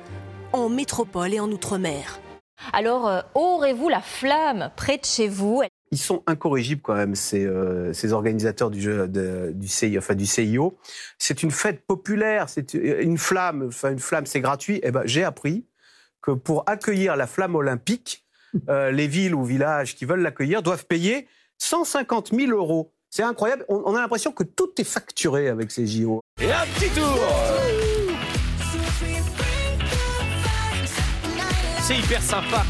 en 0.53 0.69
métropole 0.69 1.35
et 1.35 1.41
en 1.41 1.51
outre-mer. 1.51 2.21
Alors, 2.73 3.09
euh, 3.09 3.21
aurez-vous 3.35 3.89
la 3.89 4.01
flamme 4.01 4.71
près 4.77 4.99
de 4.99 5.05
chez 5.05 5.29
vous? 5.29 5.63
Ils 5.91 5.99
sont 5.99 6.23
incorrigibles 6.27 6.81
quand 6.81 6.95
même, 6.95 7.15
ces, 7.15 7.45
euh, 7.45 7.93
ces 7.93 8.13
organisateurs 8.13 8.71
du, 8.71 8.81
jeu, 8.81 9.09
du, 9.09 9.69
CIO, 9.69 9.99
enfin, 9.99 10.15
du 10.15 10.25
CIO. 10.25 10.79
C'est 11.19 11.43
une 11.43 11.51
fête 11.51 11.85
populaire, 11.87 12.49
c'est 12.49 12.73
une 12.75 13.19
flamme, 13.19 13.67
enfin 13.69 13.93
une 13.93 13.99
flamme, 13.99 14.25
c'est 14.25 14.41
gratuit. 14.41 14.81
Eh 14.83 14.91
ben, 14.91 15.03
j'ai 15.05 15.23
appris 15.23 15.67
que 16.23 16.31
pour 16.31 16.65
accueillir 16.67 17.17
la 17.17 17.27
flamme 17.27 17.57
olympique, 17.57 18.25
euh, 18.69 18.91
les 18.91 19.07
villes 19.07 19.35
ou 19.35 19.45
villages 19.45 19.95
qui 19.95 20.05
veulent 20.05 20.23
l'accueillir 20.23 20.63
doivent 20.63 20.87
payer 20.87 21.29
150 21.59 22.35
000 22.35 22.53
euros. 22.53 22.95
C'est 23.11 23.23
incroyable. 23.23 23.67
On, 23.69 23.83
on 23.85 23.95
a 23.95 24.01
l'impression 24.01 24.33
que 24.33 24.45
tout 24.45 24.71
est 24.79 24.85
facturé 24.85 25.49
avec 25.49 25.71
ces 25.71 25.87
JO. 25.87 26.23
Et 26.41 26.51
un 26.51 26.65
petit 26.75 26.89
tour 26.91 27.62
C'est 31.85 31.99
hyper 31.99 32.23
sympa. 32.23 32.65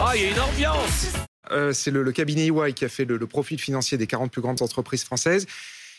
Ah, 0.00 0.16
il 0.16 0.22
y 0.22 0.24
a 0.24 0.30
une 0.30 0.40
ambiance. 0.40 1.12
Euh, 1.50 1.74
c'est 1.74 1.90
le, 1.90 2.10
cabinet 2.10 2.46
EY 2.46 2.72
qui 2.72 2.86
a 2.86 2.88
fait 2.88 3.04
le, 3.04 3.18
profil 3.26 3.60
financier 3.60 3.98
des 3.98 4.06
40 4.06 4.32
plus 4.32 4.40
grandes 4.40 4.62
entreprises 4.62 5.04
françaises 5.04 5.46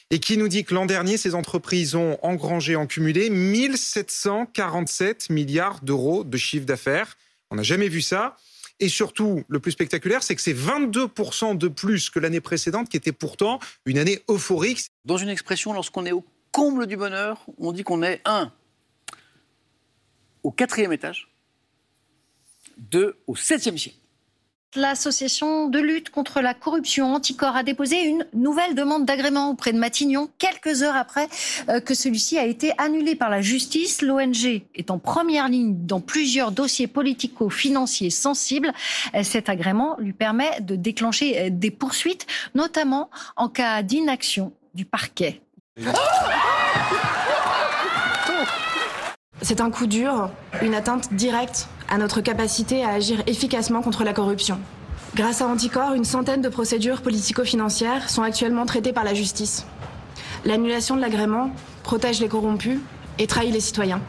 et 0.10 0.20
qui 0.20 0.38
nous 0.38 0.48
dit 0.48 0.64
que 0.64 0.74
l'an 0.74 0.88
dernier, 0.88 1.18
ces 1.18 1.36
entreprises 1.36 1.94
ont 1.94 2.18
engrangé 2.24 2.76
en 2.76 2.88
cumulé 2.88 3.30
1747 3.30 5.30
milliards 5.30 5.82
d'euros 5.82 6.24
de 6.24 6.36
chiffre 6.36 6.66
d'affaires. 6.66 7.16
On 7.52 7.58
n'a 7.58 7.64
jamais 7.64 7.90
vu 7.90 8.02
ça. 8.02 8.36
Et 8.80 8.90
surtout, 8.90 9.44
le 9.48 9.60
plus 9.60 9.74
spectaculaire, 9.74 10.24
c'est 10.24 10.36
que 10.36 10.42
c'est 10.42 10.56
22% 10.56 11.60
de 11.60 11.68
plus 11.68 12.10
que 12.10 12.18
l'année 12.18 12.42
précédente, 12.42 12.90
qui 12.90 12.98
était 12.98 13.12
pourtant 13.12 13.60
une 13.86 14.00
année 14.00 14.24
euphorique. 14.30 14.88
Dans 15.06 15.18
une 15.18 15.30
expression, 15.30 15.74
lorsqu'on 15.74 16.08
est 16.08 16.12
au 16.12 16.26
comble 16.52 16.88
du 16.88 16.98
bonheur, 16.98 17.46
on 17.60 17.72
dit 17.72 17.84
qu'on 17.84 18.02
est 18.02 18.20
un 18.26 18.52
au 20.42 20.50
quatrième 20.50 20.94
étage 20.94 21.30
au 23.28 23.36
7e 23.36 23.78
siècle. 23.78 23.98
L'association 24.76 25.70
de 25.70 25.80
lutte 25.80 26.10
contre 26.10 26.42
la 26.42 26.54
corruption 26.54 27.14
Anticor 27.14 27.56
a 27.56 27.64
déposé 27.64 28.02
une 28.02 28.26
nouvelle 28.34 28.76
demande 28.76 29.06
d'agrément 29.06 29.50
auprès 29.50 29.72
de 29.72 29.80
Matignon 29.80 30.30
quelques 30.38 30.84
heures 30.84 30.96
après 30.96 31.30
euh, 31.70 31.80
que 31.80 31.94
celui-ci 31.94 32.38
a 32.38 32.46
été 32.46 32.74
annulé 32.78 33.16
par 33.16 33.30
la 33.30 33.42
justice. 33.42 34.02
L'ONG 34.02 34.62
est 34.76 34.92
en 34.92 35.00
première 35.00 35.48
ligne 35.48 35.86
dans 35.86 36.02
plusieurs 36.02 36.52
dossiers 36.52 36.88
politico-financiers 36.88 38.10
sensibles. 38.10 38.74
Euh, 39.16 39.24
cet 39.24 39.48
agrément 39.48 39.96
lui 40.00 40.14
permet 40.14 40.60
de 40.60 40.76
déclencher 40.76 41.40
euh, 41.40 41.50
des 41.50 41.72
poursuites, 41.72 42.28
notamment 42.54 43.10
en 43.38 43.48
cas 43.48 43.82
d'inaction 43.84 44.52
du 44.74 44.84
parquet. 44.84 45.42
C'est 49.42 49.62
un 49.62 49.72
coup 49.72 49.88
dur, 49.88 50.30
une 50.62 50.76
atteinte 50.76 51.14
directe 51.14 51.68
à 51.90 51.98
notre 51.98 52.22
capacité 52.22 52.84
à 52.84 52.90
agir 52.90 53.24
efficacement 53.28 53.82
contre 53.82 54.04
la 54.04 54.14
corruption. 54.14 54.60
Grâce 55.16 55.42
à 55.42 55.48
Anticor, 55.48 55.94
une 55.94 56.06
centaine 56.06 56.42
de 56.42 56.50
procédures 56.50 57.02
politico-financières 57.02 58.10
sont 58.10 58.24
actuellement 58.24 58.66
traitées 58.66 58.94
par 58.94 59.04
la 59.04 59.14
justice. 59.14 59.66
L'annulation 60.46 60.96
de 60.96 61.02
l'agrément 61.02 61.52
protège 61.84 62.20
les 62.20 62.28
corrompus 62.28 62.80
et 63.20 63.28
trahit 63.28 63.54
les 63.54 63.60
citoyens. 63.60 64.02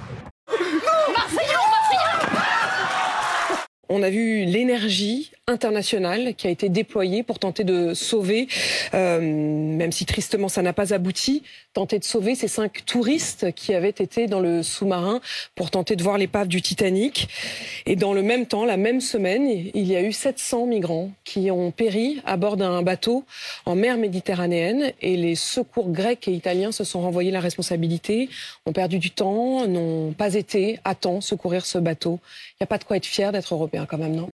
On 3.88 4.02
a 4.02 4.10
vu 4.10 4.44
l'énergie 4.44 5.32
internationale 5.48 6.34
qui 6.34 6.46
a 6.46 6.50
été 6.50 6.68
déployée 6.68 7.22
pour 7.22 7.38
tenter 7.38 7.64
de 7.64 7.94
sauver, 7.94 8.46
euh, 8.94 9.20
même 9.20 9.90
si 9.90 10.06
tristement 10.06 10.48
ça 10.48 10.62
n'a 10.62 10.72
pas 10.72 10.92
abouti, 10.92 11.42
tenter 11.72 11.98
de 11.98 12.04
sauver 12.04 12.34
ces 12.34 12.48
cinq 12.48 12.84
touristes 12.84 13.52
qui 13.54 13.74
avaient 13.74 13.88
été 13.88 14.26
dans 14.26 14.40
le 14.40 14.62
sous-marin 14.62 15.20
pour 15.54 15.70
tenter 15.70 15.96
de 15.96 16.02
voir 16.02 16.18
l'épave 16.18 16.48
du 16.48 16.62
Titanic. 16.62 17.28
Et 17.86 17.96
dans 17.96 18.12
le 18.12 18.22
même 18.22 18.46
temps, 18.46 18.64
la 18.64 18.76
même 18.76 19.00
semaine, 19.00 19.48
il 19.48 19.86
y 19.86 19.96
a 19.96 20.02
eu 20.02 20.12
700 20.12 20.66
migrants 20.66 21.10
qui 21.24 21.50
ont 21.50 21.70
péri 21.70 22.20
à 22.24 22.36
bord 22.36 22.56
d'un 22.56 22.82
bateau 22.82 23.24
en 23.64 23.74
mer 23.74 23.96
Méditerranéenne 23.96 24.92
et 25.00 25.16
les 25.16 25.34
secours 25.34 25.90
grecs 25.90 26.28
et 26.28 26.32
italiens 26.32 26.72
se 26.72 26.84
sont 26.84 27.00
renvoyés 27.00 27.30
la 27.30 27.40
responsabilité, 27.40 28.28
ont 28.66 28.72
perdu 28.72 28.98
du 28.98 29.10
temps, 29.10 29.66
n'ont 29.66 30.12
pas 30.12 30.34
été 30.34 30.78
à 30.84 30.94
temps 30.94 31.20
secourir 31.20 31.64
ce 31.64 31.78
bateau. 31.78 32.20
Il 32.52 32.56
n'y 32.62 32.64
a 32.64 32.66
pas 32.66 32.78
de 32.78 32.84
quoi 32.84 32.96
être 32.96 33.06
fier 33.06 33.32
d'être 33.32 33.54
européen 33.54 33.86
quand 33.88 33.98
même, 33.98 34.14
non? 34.14 34.28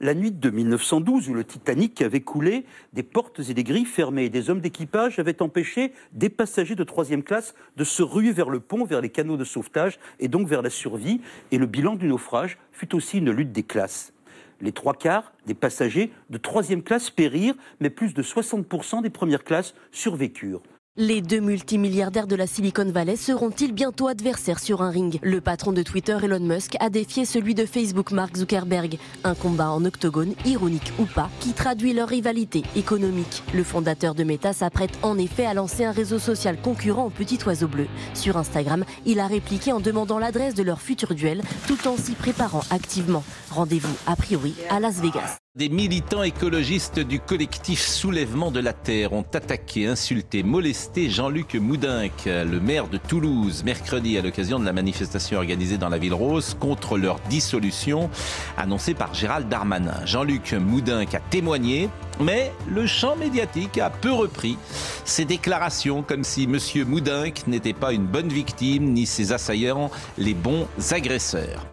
La 0.00 0.14
nuit 0.14 0.30
de 0.30 0.50
1912 0.50 1.28
où 1.28 1.34
le 1.34 1.44
Titanic 1.44 2.00
avait 2.02 2.20
coulé, 2.20 2.64
des 2.92 3.02
portes 3.02 3.40
et 3.40 3.54
des 3.54 3.64
grilles 3.64 3.84
fermées 3.84 4.24
et 4.24 4.30
des 4.30 4.50
hommes 4.50 4.60
d'équipage 4.60 5.18
avaient 5.18 5.42
empêché 5.42 5.92
des 6.12 6.28
passagers 6.28 6.76
de 6.76 6.84
troisième 6.84 7.22
classe 7.22 7.54
de 7.76 7.84
se 7.84 8.02
ruer 8.02 8.32
vers 8.32 8.50
le 8.50 8.60
pont, 8.60 8.84
vers 8.84 9.00
les 9.00 9.08
canaux 9.08 9.36
de 9.36 9.44
sauvetage 9.44 9.98
et 10.20 10.28
donc 10.28 10.46
vers 10.46 10.62
la 10.62 10.70
survie. 10.70 11.20
Et 11.50 11.58
le 11.58 11.66
bilan 11.66 11.96
du 11.96 12.06
naufrage 12.06 12.58
fut 12.72 12.94
aussi 12.94 13.18
une 13.18 13.30
lutte 13.30 13.52
des 13.52 13.64
classes. 13.64 14.12
Les 14.60 14.72
trois 14.72 14.94
quarts 14.94 15.32
des 15.46 15.54
passagers 15.54 16.10
de 16.30 16.38
troisième 16.38 16.82
classe 16.82 17.10
périrent, 17.10 17.54
mais 17.80 17.90
plus 17.90 18.14
de 18.14 18.22
60% 18.22 19.02
des 19.02 19.10
premières 19.10 19.44
classes 19.44 19.74
survécurent. 19.92 20.62
Les 21.00 21.22
deux 21.22 21.38
multimilliardaires 21.38 22.26
de 22.26 22.34
la 22.34 22.48
Silicon 22.48 22.90
Valley 22.90 23.14
seront-ils 23.14 23.72
bientôt 23.72 24.08
adversaires 24.08 24.58
sur 24.58 24.82
un 24.82 24.90
ring? 24.90 25.20
Le 25.22 25.40
patron 25.40 25.70
de 25.70 25.84
Twitter, 25.84 26.18
Elon 26.20 26.40
Musk, 26.40 26.74
a 26.80 26.90
défié 26.90 27.24
celui 27.24 27.54
de 27.54 27.66
Facebook, 27.66 28.10
Mark 28.10 28.36
Zuckerberg. 28.36 28.98
Un 29.22 29.36
combat 29.36 29.70
en 29.70 29.84
octogone, 29.84 30.34
ironique 30.44 30.92
ou 30.98 31.04
pas, 31.04 31.30
qui 31.38 31.52
traduit 31.52 31.92
leur 31.92 32.08
rivalité 32.08 32.64
économique. 32.74 33.44
Le 33.54 33.62
fondateur 33.62 34.16
de 34.16 34.24
Meta 34.24 34.52
s'apprête 34.52 34.98
en 35.02 35.18
effet 35.18 35.46
à 35.46 35.54
lancer 35.54 35.84
un 35.84 35.92
réseau 35.92 36.18
social 36.18 36.60
concurrent 36.60 37.06
au 37.06 37.10
petit 37.10 37.38
oiseau 37.46 37.68
bleu. 37.68 37.86
Sur 38.14 38.36
Instagram, 38.36 38.84
il 39.06 39.20
a 39.20 39.28
répliqué 39.28 39.70
en 39.70 39.78
demandant 39.78 40.18
l'adresse 40.18 40.54
de 40.54 40.64
leur 40.64 40.80
futur 40.80 41.14
duel, 41.14 41.42
tout 41.68 41.86
en 41.86 41.96
s'y 41.96 42.14
préparant 42.14 42.64
activement. 42.70 43.22
Rendez-vous 43.52 43.96
a 44.08 44.16
priori 44.16 44.56
à 44.68 44.80
Las 44.80 44.96
Vegas. 44.96 45.38
Des 45.58 45.68
militants 45.68 46.22
écologistes 46.22 47.00
du 47.00 47.18
collectif 47.18 47.80
Soulèvement 47.80 48.52
de 48.52 48.60
la 48.60 48.72
Terre 48.72 49.12
ont 49.12 49.24
attaqué, 49.34 49.88
insulté, 49.88 50.44
molesté 50.44 51.10
Jean-Luc 51.10 51.56
Moudinck, 51.56 52.12
le 52.26 52.60
maire 52.60 52.86
de 52.86 52.96
Toulouse, 52.96 53.64
mercredi 53.64 54.16
à 54.16 54.22
l'occasion 54.22 54.60
de 54.60 54.64
la 54.64 54.72
manifestation 54.72 55.36
organisée 55.36 55.76
dans 55.76 55.88
la 55.88 55.98
ville 55.98 56.14
rose 56.14 56.56
contre 56.60 56.96
leur 56.96 57.18
dissolution 57.28 58.08
annoncée 58.56 58.94
par 58.94 59.14
Gérald 59.14 59.48
Darmanin. 59.48 60.06
Jean-Luc 60.06 60.52
Moudinck 60.52 61.16
a 61.16 61.20
témoigné, 61.28 61.90
mais 62.20 62.52
le 62.70 62.86
champ 62.86 63.16
médiatique 63.16 63.78
a 63.78 63.90
peu 63.90 64.12
repris 64.12 64.56
ses 65.04 65.24
déclarations 65.24 66.04
comme 66.04 66.22
si 66.22 66.44
M. 66.44 66.58
Moudinck 66.86 67.48
n'était 67.48 67.72
pas 67.72 67.92
une 67.92 68.06
bonne 68.06 68.28
victime 68.28 68.92
ni 68.92 69.06
ses 69.06 69.32
assaillants 69.32 69.90
les 70.18 70.34
bons 70.34 70.68
agresseurs. 70.92 71.66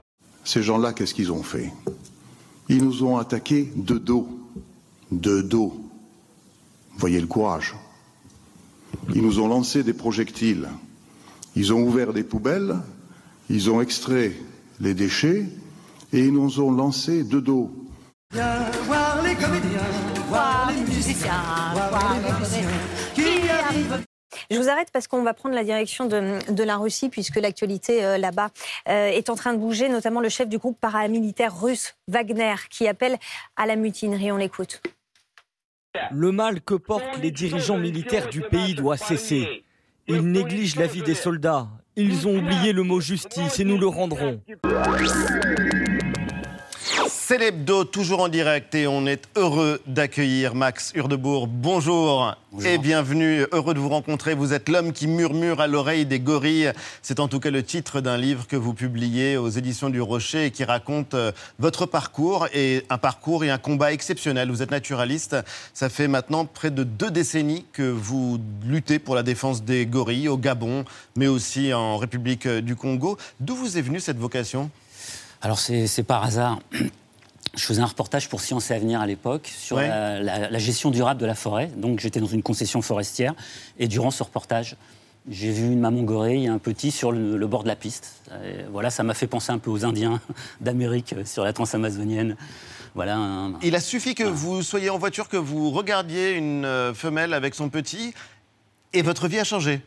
Ces 0.43 0.63
gens-là, 0.63 0.91
qu'est-ce 0.91 1.13
qu'ils 1.13 1.31
ont 1.31 1.43
fait? 1.43 1.71
Ils 2.69 2.83
nous 2.83 3.03
ont 3.03 3.17
attaqués 3.17 3.71
de 3.75 3.97
dos. 3.97 4.27
De 5.11 5.41
dos. 5.41 5.79
Voyez 6.97 7.19
le 7.19 7.27
courage. 7.27 7.75
Ils 9.13 9.21
nous 9.21 9.39
ont 9.39 9.47
lancé 9.47 9.83
des 9.83 9.93
projectiles. 9.93 10.69
Ils 11.55 11.73
ont 11.73 11.81
ouvert 11.83 12.13
des 12.13 12.23
poubelles. 12.23 12.77
Ils 13.49 13.69
ont 13.69 13.81
extrait 13.81 14.33
les 14.79 14.93
déchets 14.93 15.45
et 16.11 16.19
ils 16.19 16.33
nous 16.33 16.59
ont 16.59 16.71
lancé 16.71 17.23
de 17.23 17.39
dos. 17.39 17.71
Voir 18.31 19.21
les 19.23 19.35
comédiens, 19.35 19.79
voir 20.27 20.71
les 20.71 20.81
musiciens, 20.81 21.73
voir 21.73 22.15
les. 22.15 22.84
Je 24.51 24.57
vous 24.57 24.69
arrête 24.69 24.89
parce 24.91 25.07
qu'on 25.07 25.23
va 25.23 25.33
prendre 25.33 25.55
la 25.55 25.63
direction 25.63 26.05
de, 26.05 26.63
la 26.63 26.77
Russie, 26.77 27.09
puisque 27.09 27.35
l'actualité 27.37 28.03
euh, 28.03 28.17
là-bas 28.17 28.49
euh, 28.89 29.07
est 29.07 29.29
en 29.29 29.35
train 29.35 29.53
de 29.53 29.59
bouger, 29.59 29.89
notamment 29.89 30.21
le 30.21 30.29
chef 30.29 30.49
du 30.49 30.57
groupe 30.57 30.79
paramilitaire 30.79 31.59
russe, 31.59 31.95
Wagner, 32.07 32.55
qui 32.69 32.87
appelle 32.87 33.17
à 33.55 33.65
la 33.65 33.75
mutinerie. 33.75 34.31
On 34.31 34.37
l'écoute. 34.37 34.81
Le 36.11 36.31
mal 36.31 36.61
que 36.61 36.73
portent 36.73 37.17
les 37.21 37.31
dirigeants 37.31 37.77
militaires 37.77 38.29
du 38.29 38.41
pays 38.41 38.75
doit 38.75 38.97
cesser. 38.97 39.63
Ils 40.07 40.21
négligent 40.29 40.75
la 40.75 40.87
vie 40.87 41.01
des 41.01 41.15
soldats. 41.15 41.67
Ils 41.95 42.27
ont 42.27 42.37
oublié 42.37 42.73
le 42.73 42.83
mot 42.83 42.99
justice 42.99 43.59
et 43.59 43.63
nous 43.63 43.77
le 43.77 43.87
rendrons. 43.87 44.41
C'est 47.07 47.37
l'hebdo, 47.37 47.83
toujours 47.83 48.21
en 48.21 48.29
direct, 48.29 48.73
et 48.75 48.87
on 48.87 49.05
est 49.05 49.23
heureux 49.35 49.81
d'accueillir 49.85 50.55
Max 50.55 50.91
Hurdebourg. 50.95 51.47
Bonjour, 51.47 52.35
et 52.63 52.77
bienvenue, 52.77 53.45
heureux 53.51 53.73
de 53.73 53.79
vous 53.79 53.89
rencontrer. 53.89 54.33
Vous 54.33 54.53
êtes 54.53 54.69
l'homme 54.69 54.93
qui 54.93 55.07
murmure 55.07 55.59
à 55.59 55.67
l'oreille 55.67 56.05
des 56.05 56.19
gorilles. 56.19 56.71
C'est 57.01 57.19
en 57.19 57.27
tout 57.27 57.39
cas 57.39 57.51
le 57.51 57.63
titre 57.63 57.99
d'un 58.01 58.17
livre 58.17 58.47
que 58.47 58.55
vous 58.55 58.73
publiez 58.73 59.37
aux 59.37 59.49
éditions 59.49 59.89
du 59.89 60.01
Rocher 60.01 60.45
et 60.45 60.51
qui 60.51 60.63
raconte 60.63 61.13
euh, 61.15 61.31
votre 61.59 61.85
parcours, 61.85 62.47
et 62.53 62.83
un 62.89 62.97
parcours 62.97 63.43
et 63.43 63.49
un 63.49 63.57
combat 63.57 63.91
exceptionnel. 63.91 64.49
Vous 64.49 64.61
êtes 64.61 64.71
naturaliste, 64.71 65.35
ça 65.73 65.89
fait 65.89 66.07
maintenant 66.07 66.45
près 66.45 66.71
de 66.71 66.83
deux 66.83 67.11
décennies 67.11 67.65
que 67.73 67.83
vous 67.83 68.39
luttez 68.63 68.99
pour 68.99 69.15
la 69.15 69.23
défense 69.23 69.63
des 69.63 69.85
gorilles 69.85 70.29
au 70.29 70.37
Gabon, 70.37 70.85
mais 71.15 71.27
aussi 71.27 71.73
en 71.73 71.97
République 71.97 72.47
du 72.47 72.75
Congo. 72.75 73.17
D'où 73.39 73.55
vous 73.55 73.77
est 73.77 73.81
venue 73.81 73.99
cette 73.99 74.17
vocation? 74.17 74.69
Alors 75.45 75.59
c'est 75.59 76.03
par 76.03 76.23
hasard. 76.23 76.59
Je 77.55 77.63
faisais 77.63 77.81
un 77.81 77.85
reportage 77.85 78.27
pour 78.27 78.41
Science 78.41 78.69
et 78.69 78.73
Avenir 78.73 78.99
à 78.99 79.07
l'époque 79.07 79.49
sur 79.55 79.77
Ouais. 79.77 79.87
la, 79.87 80.19
la- 80.21 80.49
la 80.49 80.59
gestion 80.59 80.91
durable 80.91 81.21
de 81.21 81.25
la 81.25 81.35
forêt. 81.35 81.67
Donc 81.77 82.01
j'étais 82.01 82.19
dans 82.19 82.25
une 82.27 82.43
concession 82.43 82.81
forestière 82.81 83.33
et 83.79 83.87
durant 83.87 84.11
ce 84.11 84.23
reportage, 84.23 84.75
j'ai 85.29 85.51
vu 85.51 85.67
une 85.71 85.79
maman 85.79 86.01
gorille 86.01 86.45
et 86.45 86.47
un 86.49 86.57
petit 86.57 86.91
sur 86.91 87.13
le, 87.13 87.37
le 87.37 87.47
bord 87.47 87.63
de 87.63 87.69
la 87.69 87.77
piste. 87.77 88.23
Et 88.43 88.63
voilà, 88.71 88.89
ça 88.89 89.03
m'a 89.03 89.13
fait 89.13 89.27
penser 89.27 89.53
un 89.53 89.57
peu 89.57 89.69
aux 89.71 89.85
Indiens 89.85 90.19
d'Amérique 90.61 91.13
euh, 91.13 91.23
sur 91.23 91.45
la 91.45 91.53
transamazonienne. 91.53 92.35
Voilà. 92.93 93.15
un- 93.17 93.53
Il 93.61 93.73
a 93.75 93.79
suffi 93.79 94.15
que 94.15 94.23
vous 94.25 94.61
soyez 94.61 94.89
en 94.89 94.97
voiture, 94.97 95.29
que 95.29 95.37
vous 95.37 95.71
regardiez 95.71 96.31
une 96.33 96.65
euh, 96.65 96.93
femelle 96.93 97.33
avec 97.33 97.55
son 97.55 97.69
petit, 97.69 98.13
et 98.91 99.01
votre 99.01 99.29
vie 99.29 99.39
a 99.39 99.45
changé. 99.45 99.79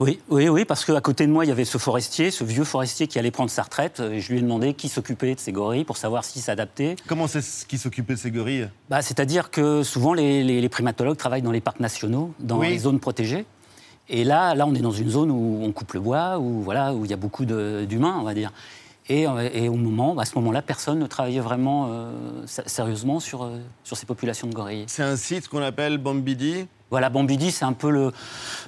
Oui, 0.00 0.20
oui, 0.28 0.48
oui, 0.48 0.64
parce 0.64 0.84
qu'à 0.84 1.00
côté 1.00 1.26
de 1.26 1.32
moi, 1.32 1.44
il 1.44 1.48
y 1.48 1.50
avait 1.50 1.64
ce 1.64 1.76
forestier, 1.76 2.30
ce 2.30 2.44
vieux 2.44 2.62
forestier 2.62 3.08
qui 3.08 3.18
allait 3.18 3.32
prendre 3.32 3.50
sa 3.50 3.62
retraite. 3.64 3.98
Et 3.98 4.20
je 4.20 4.30
lui 4.30 4.38
ai 4.38 4.42
demandé 4.42 4.72
qui 4.74 4.88
s'occupait 4.88 5.34
de 5.34 5.40
ces 5.40 5.50
gorilles 5.50 5.84
pour 5.84 5.96
savoir 5.96 6.24
s'ils 6.24 6.40
s'adaptaient. 6.42 6.94
Comment 7.08 7.26
c'est 7.26 7.40
ce 7.42 7.66
qui 7.66 7.78
s'occupait 7.78 8.14
de 8.14 8.18
ces 8.20 8.30
gorilles? 8.30 8.68
Bah, 8.88 9.02
C'est-à-dire 9.02 9.50
que 9.50 9.82
souvent, 9.82 10.14
les, 10.14 10.44
les- 10.44 10.60
les 10.60 10.68
primatologues 10.68 11.16
travaillent 11.16 11.42
dans 11.42 11.50
les 11.50 11.60
parcs 11.60 11.80
nationaux, 11.80 12.32
dans 12.38 12.58
Oui. 12.60 12.68
les 12.68 12.78
zones 12.78 13.00
protégées. 13.00 13.44
Et 14.08 14.22
là, 14.22 14.54
là, 14.54 14.66
on 14.68 14.74
est 14.76 14.80
dans 14.80 14.92
une 14.92 15.10
zone 15.10 15.32
où 15.32 15.60
on 15.64 15.72
coupe 15.72 15.92
le 15.94 16.00
bois, 16.00 16.38
où, 16.38 16.62
voilà, 16.62 16.94
où 16.94 17.04
il 17.04 17.10
y 17.10 17.14
a 17.14 17.16
beaucoup 17.18 17.44
d'humains, 17.44 18.18
on 18.20 18.22
va 18.22 18.34
dire. 18.34 18.52
Et, 19.08 19.26
euh, 19.26 19.48
et 19.52 19.68
au 19.68 19.74
moment, 19.74 20.16
à 20.18 20.24
ce 20.26 20.34
moment-là, 20.36 20.62
personne 20.62 21.00
ne 21.00 21.06
travaillait 21.08 21.40
vraiment 21.40 21.88
euh, 21.90 22.12
sé- 22.46 22.62
sérieusement 22.66 23.18
sur, 23.18 23.42
euh, 23.42 23.58
sur 23.82 23.96
ces 23.96 24.06
populations 24.06 24.46
de 24.46 24.54
gorilles. 24.54 24.84
C'est 24.86 25.02
un 25.02 25.16
site 25.16 25.48
qu'on 25.48 25.60
appelle 25.62 25.98
Bambidi? 25.98 26.66
Voilà, 26.90 27.10
Bambidi, 27.10 27.52
c'est 27.52 27.66
un 27.66 27.74
peu 27.74 27.90
le, 27.90 28.12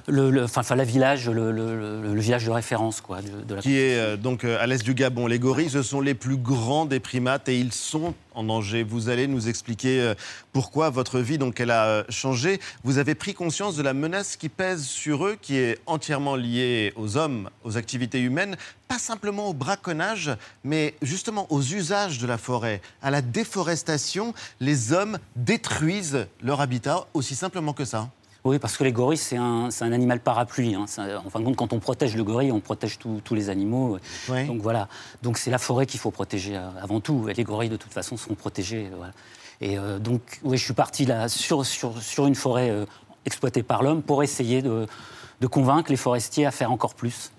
le, 0.07 0.29
le- 0.29 0.43
enfin, 0.43 0.75
la 0.75 0.83
village, 0.83 1.27
le, 1.27 2.13
village 2.19 2.45
de 2.45 2.51
référence 2.51 3.01
quoi, 3.01 3.19
de, 3.21 3.29
de 3.47 3.55
la 3.55 3.61
qui 3.61 3.77
est 3.77 3.97
euh, 3.97 4.15
donc 4.15 4.43
euh, 4.43 4.57
à 4.61 4.67
l'est 4.67 4.83
du 4.83 4.93
Gabon. 4.93 5.25
Les 5.25 5.39
gorilles, 5.39 5.71
ce 5.71 5.81
sont 5.81 6.01
les 6.01 6.13
plus 6.13 6.37
grands 6.37 6.85
des 6.85 6.99
primates 6.99 7.49
et 7.49 7.59
ils 7.59 7.73
sont 7.73 8.13
en 8.35 8.43
danger. 8.43 8.83
Vous 8.83 9.09
allez 9.09 9.25
nous 9.27 9.49
expliquer 9.49 10.01
euh, 10.01 10.13
pourquoi 10.53 10.91
votre 10.91 11.19
vie, 11.19 11.39
donc, 11.39 11.59
elle 11.59 11.71
a 11.71 12.05
changé. 12.09 12.59
Vous 12.83 12.99
avez 12.99 13.15
pris 13.15 13.33
conscience 13.33 13.75
de 13.75 13.81
la 13.81 13.93
menace 13.93 14.35
qui 14.35 14.49
pèse 14.49 14.83
sur 14.85 15.25
eux, 15.25 15.35
qui 15.41 15.57
est 15.57 15.79
entièrement 15.87 16.35
liée 16.35 16.93
aux 16.95 17.17
hommes, 17.17 17.49
aux 17.63 17.75
activités 17.75 18.19
humaines, 18.21 18.55
pas 18.87 18.99
simplement 18.99 19.47
au 19.49 19.53
braconnage, 19.53 20.31
mais 20.63 20.93
justement 21.01 21.47
aux 21.49 21.61
usages 21.61 22.19
de 22.19 22.27
la 22.27 22.37
forêt, 22.37 22.81
à 23.01 23.09
la 23.09 23.21
déforestation. 23.23 24.33
Les 24.59 24.93
hommes 24.93 25.17
détruisent 25.35 26.27
leur 26.43 26.61
habitat 26.61 27.07
aussi 27.15 27.33
simplement 27.35 27.73
que 27.73 27.83
ça. 27.85 28.09
Oui, 28.43 28.57
parce 28.57 28.75
que 28.75 28.83
les 28.83 28.91
gorilles, 28.91 29.17
c'est 29.19 29.37
un, 29.37 29.69
c'est 29.69 29.85
un 29.85 29.91
animal 29.91 30.19
parapluie. 30.19 30.73
hein. 30.73 30.85
En 31.25 31.29
fin 31.29 31.39
de 31.39 31.45
compte, 31.45 31.55
quand 31.55 31.73
on 31.73 31.79
protège 31.79 32.15
le 32.15 32.23
gorille, 32.23 32.51
on 32.51 32.59
protège 32.59 32.97
tous- 32.97 33.21
tous 33.23 33.35
les 33.35 33.49
animaux. 33.49 33.99
Donc 34.47 34.61
voilà. 34.61 34.87
Donc 35.21 35.37
c'est 35.37 35.51
la 35.51 35.59
forêt 35.59 35.85
qu'il 35.85 35.99
faut 35.99 36.09
protéger 36.11 36.57
euh, 36.57 36.67
avant 36.81 36.99
tout. 37.01 37.29
Et 37.29 37.33
les 37.35 37.43
gorilles, 37.43 37.69
de 37.69 37.77
toute 37.77 37.93
façon, 37.93 38.17
sont 38.17 38.33
protégés. 38.33 38.89
euh, 38.91 38.95
voilà. 38.97 39.13
Et 39.61 39.77
euh, 39.77 39.99
donc, 39.99 40.21
oui, 40.43 40.57
je 40.57 40.63
suis 40.63 40.73
parti 40.73 41.05
là 41.05 41.29
sur, 41.29 41.63
sur, 41.67 42.01
sur 42.01 42.25
une 42.25 42.33
forêt 42.33 42.71
euh, 42.71 42.85
exploitée 43.25 43.61
par 43.61 43.83
l'homme 43.83 44.01
pour 44.01 44.23
essayer 44.23 44.63
de, 44.63 44.87
de 45.39 45.47
convaincre 45.47 45.91
les 45.91 45.97
forestiers 45.97 46.47
à 46.47 46.51
faire 46.51 46.71
encore 46.71 46.95
plus 46.95 47.31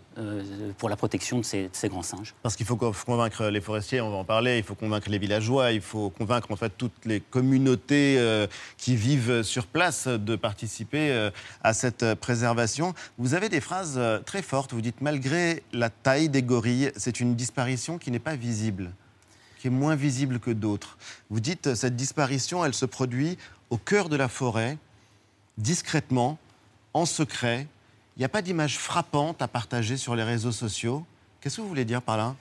pour 0.79 0.88
la 0.88 0.96
protection 0.96 1.38
de 1.38 1.44
ces, 1.44 1.70
grands 1.88 2.03
singes. 2.03 2.35
Parce 2.42 2.57
qu'il 2.57 2.66
faut 2.66 2.77
co- 2.77 2.92
convaincre 3.07 3.46
les 3.46 3.61
forestiers, 3.61 4.01
on 4.01 4.11
va 4.11 4.16
en 4.16 4.25
parler, 4.25 4.59
il 4.59 4.64
faut 4.64 4.75
convaincre 4.75 5.09
les 5.11 5.18
villageois, 5.18 5.72
il 5.72 5.81
faut 5.81 6.11
convaincre 6.11 6.51
en 6.51 6.57
fait 6.57 6.72
toutes 6.77 7.05
les 7.05 7.20
communautés 7.20 8.16
euh, 8.18 8.46
qui 8.77 8.96
vivent 8.96 9.42
sur 9.42 9.66
place 9.66 10.09
de 10.09 10.37
participer 10.37 11.11
euh, 11.12 11.31
à 11.62 11.72
cette 11.75 12.03
euh, 12.03 12.14
préservation. 12.14 12.94
Vous 13.18 13.35
avez 13.35 13.48
des 13.48 13.61
phrases 13.61 13.94
euh, 13.96 14.18
très 14.18 14.42
fortes, 14.42 14.72
vous 14.72 14.81
dites 14.81 15.01
malgré 15.01 15.62
la 15.72 15.90
taille 15.90 16.29
des 16.29 16.42
gorilles, 16.42 16.92
c'est 16.96 17.20
une 17.20 17.35
disparition 17.35 17.98
qui 17.98 18.11
n'est 18.11 18.18
pas 18.18 18.37
visible, 18.37 18.92
qui 19.59 19.68
est 19.68 19.70
moins 19.70 19.94
visible 19.96 20.40
que 20.40 20.51
d'autres. 20.51 20.98
Vous 21.31 21.40
dites 21.40 21.68
euh, 21.68 21.75
cette 21.75 21.96
disparition, 21.96 22.64
elle 22.64 22.75
se 22.75 22.87
produit 22.87 23.38
au 23.70 23.79
cœur 23.79 24.09
de 24.09 24.16
la 24.16 24.29
forêt, 24.29 24.77
discrètement, 25.59 26.38
en 26.94 27.07
secret. 27.07 27.66
Il 28.16 28.20
n'y 28.20 28.25
a 28.25 28.29
pas 28.29 28.42
d'image 28.42 28.79
frappante 28.79 29.40
à 29.40 29.48
partager 29.48 29.96
sur 29.96 30.14
les 30.14 30.22
réseaux 30.22 30.53
sociaux. 30.53 31.05
Qu'est-ce 31.40 31.57
que 31.57 31.62
vous 31.62 31.68
voulez 31.68 31.87
dire 31.87 32.03
par 32.03 32.16
là? 32.16 32.35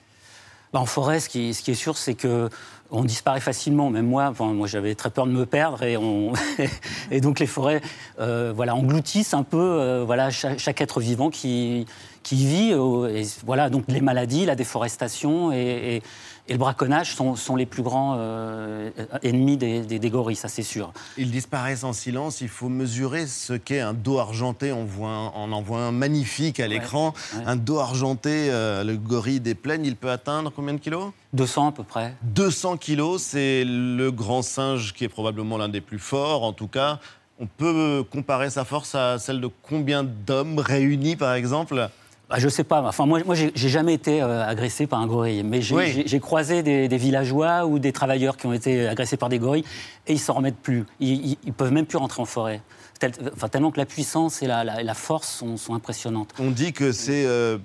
Bah, 0.72 0.80
en 0.80 0.86
forêt, 0.86 1.20
ce 1.20 1.28
qui, 1.28 1.48
est 1.50 1.74
sûr, 1.74 1.96
c'est 1.96 2.14
que 2.14 2.48
on 2.90 3.04
disparaît 3.04 3.40
facilement. 3.40 3.88
Même 3.90 4.06
moi, 4.06 4.32
moi 4.38 4.66
j'avais 4.66 4.94
très 4.94 5.10
peur 5.10 5.26
de 5.26 5.32
me 5.32 5.46
perdre 5.46 5.82
et, 5.82 5.96
on... 5.96 6.32
et 7.10 7.20
donc 7.20 7.38
les 7.40 7.46
forêts, 7.46 7.80
euh, 8.20 8.54
engloutissent 8.54 9.34
un 9.34 9.42
peu, 9.44 9.58
euh, 9.58 10.30
chaque, 10.30 10.80
être 10.80 11.00
vivant 11.00 11.30
qui 11.30 11.86
qui 12.22 12.46
vit. 12.46 12.72
euh, 12.72 13.68
donc 13.70 13.84
les 13.88 14.00
maladies, 14.00 14.46
la 14.46 14.54
déforestation 14.54 15.52
et- 15.52 16.02
Et 16.48 16.54
le 16.54 16.58
braconnage 16.58 17.14
sont, 17.14 17.36
sont 17.36 17.54
les 17.54 17.66
plus 17.66 17.82
grands 17.84 18.16
euh, 18.18 18.90
ennemis 19.22 19.56
des, 19.56 19.80
des- 19.82 20.00
des 20.00 20.10
gorilles, 20.10 20.34
ça 20.36 20.48
c'est 20.48 20.64
sûr. 20.64 20.92
Ils 21.16 21.30
disparaissent 21.30 21.84
en 21.84 21.92
silence. 21.92 22.40
Il 22.40 22.48
faut 22.48 22.68
mesurer 22.68 23.28
ce 23.28 23.52
qu'est 23.52 23.78
un 23.80 23.94
dos 23.94 24.18
argenté. 24.18 24.72
On, 24.72 24.84
voit 24.84 25.08
un- 25.10 25.32
on 25.36 25.52
en 25.52 25.62
voit 25.62 25.78
un 25.82 25.92
magnifique 25.92 26.58
à 26.58 26.66
l'écran. 26.66 27.14
ouais. 27.36 27.44
Un 27.46 27.54
dos 27.54 27.78
argenté, 27.78 28.48
euh, 28.50 28.82
le 28.82 28.96
gorille 28.96 29.38
des 29.38 29.54
plaines, 29.54 29.84
il 29.86 29.94
peut 29.94 30.10
atteindre 30.10 30.50
combien 30.54 30.74
de 30.74 30.80
kilos? 30.80 31.12
200 31.32 31.68
à 31.68 31.72
peu 31.72 31.84
près. 31.84 32.14
200 32.22 32.76
kilos, 32.76 33.22
c'est 33.22 33.62
le 33.64 34.10
grand 34.10 34.42
singe 34.42 34.94
qui 34.94 35.04
est 35.04 35.08
probablement 35.08 35.56
l'un 35.58 35.68
des 35.68 35.80
plus 35.80 36.00
forts. 36.00 36.42
En 36.42 36.52
tout 36.52 36.66
cas, 36.68 36.98
on 37.38 37.46
peut 37.46 38.04
comparer 38.10 38.50
sa 38.50 38.64
force 38.64 38.96
à 38.96 39.18
celle 39.20 39.40
de 39.40 39.48
combien 39.62 40.02
d'hommes 40.02 40.58
réunis, 40.58 41.14
par 41.16 41.34
exemple? 41.34 41.88
Bah, 42.32 42.38
je 42.38 42.48
sais 42.48 42.64
pas. 42.64 42.80
Enfin, 42.82 43.04
moi, 43.04 43.20
moi 43.26 43.34
j'ai 43.34 43.52
jamais 43.68 43.92
été 43.92 44.22
euh, 44.22 44.42
agressé 44.42 44.86
par 44.86 45.00
un 45.00 45.06
gorille, 45.06 45.42
mais 45.42 45.60
j'ai 45.60 45.74
Oui. 45.74 46.20
croisé 46.20 46.62
des, 46.62 46.88
des 46.88 46.96
villageois 46.96 47.66
ou 47.66 47.78
des 47.78 47.92
travailleurs 47.92 48.38
qui 48.38 48.46
ont 48.46 48.54
été 48.54 48.88
agressés 48.88 49.18
par 49.18 49.28
des 49.28 49.38
gorilles 49.38 49.66
et 50.06 50.14
ils 50.14 50.18
s'en 50.18 50.32
remettent 50.32 50.56
plus. 50.56 50.84
Ils, 50.98 51.36
ils 51.44 51.52
peuvent 51.52 51.72
même 51.72 51.84
plus 51.84 51.98
rentrer 51.98 52.22
en 52.22 52.24
forêt. 52.24 52.62
Tel- 52.98 53.12
enfin, 53.34 53.48
tellement 53.48 53.70
que 53.70 53.78
la 53.78 53.84
puissance 53.84 54.42
et 54.42 54.46
la, 54.46 54.64
la- 54.64 54.80
et 54.80 54.84
la 54.84 54.94
force 54.94 55.28
sont, 55.28 55.58
sont 55.58 55.74
impressionnantes. 55.74 56.30
On 56.38 56.50
dit 56.50 56.72
que 56.72 56.90
c'est 56.92 57.26
euh, 57.26 57.58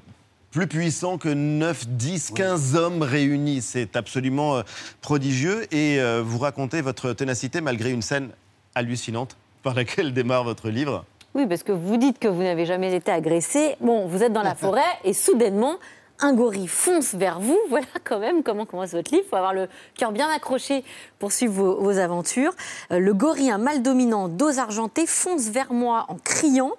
plus 0.52 0.68
puissant 0.68 1.18
que 1.18 1.30
9, 1.30 1.88
10, 1.88 2.32
15 2.32 2.76
hommes 2.76 3.04
réunis. 3.04 3.62
C'est 3.62 3.96
absolument 3.96 4.58
euh, 4.58 4.64
prodigieux. 5.00 5.66
Et 5.74 5.98
vous 6.26 6.40
racontez 6.40 6.82
votre 6.82 7.14
ténacité 7.14 7.62
malgré 7.62 7.92
une 7.92 8.02
scène 8.02 8.32
hallucinante 8.76 9.38
par 9.64 9.76
laquelle 9.76 10.14
démarre 10.14 10.44
votre 10.44 10.68
livre. 10.70 11.06
Oui, 11.38 11.45
parce 11.45 11.62
que 11.62 11.71
vous 11.71 11.97
dites 11.97 12.17
que 12.17 12.28
vous 12.28 12.41
n'avez 12.41 12.65
jamais 12.65 12.95
été 12.95 13.12
agressé. 13.12 13.76
Bon, 13.80 14.08
vous 14.08 14.23
êtes 14.23 14.34
dans 14.34 14.41
la 14.41 14.56
forêt 14.56 14.82
et 15.04 15.13
soudainement, 15.13 15.78
un 16.17 16.34
gorille 16.34 16.67
fonce 16.67 17.13
vers 17.13 17.39
vous. 17.39 17.60
Voilà 17.69 17.86
quand 18.04 18.17
même 18.17 18.41
comment 18.41 18.65
commence 18.65 18.93
votre 18.93 19.12
livre. 19.12 19.23
Il 19.28 19.30
faut 19.30 19.36
avoir 19.36 19.54
le 19.54 19.67
cœur 19.95 20.12
bien 20.12 20.28
accroché 20.32 20.84
pour 21.19 21.32
suivre 21.32 21.54
vos, 21.54 21.76
vos 21.80 22.00
aventures. 22.00 22.54
Euh, 22.91 22.97
le 22.97 23.13
gorille, 23.13 23.52
un 23.52 23.60
mâle 23.60 23.84
dominant, 23.84 24.30
dos 24.30 24.58
argenté, 24.58 25.06
fonce 25.06 25.50
vers 25.50 25.71
moi 25.71 26.08
en 26.10 26.15
criant 26.15 26.71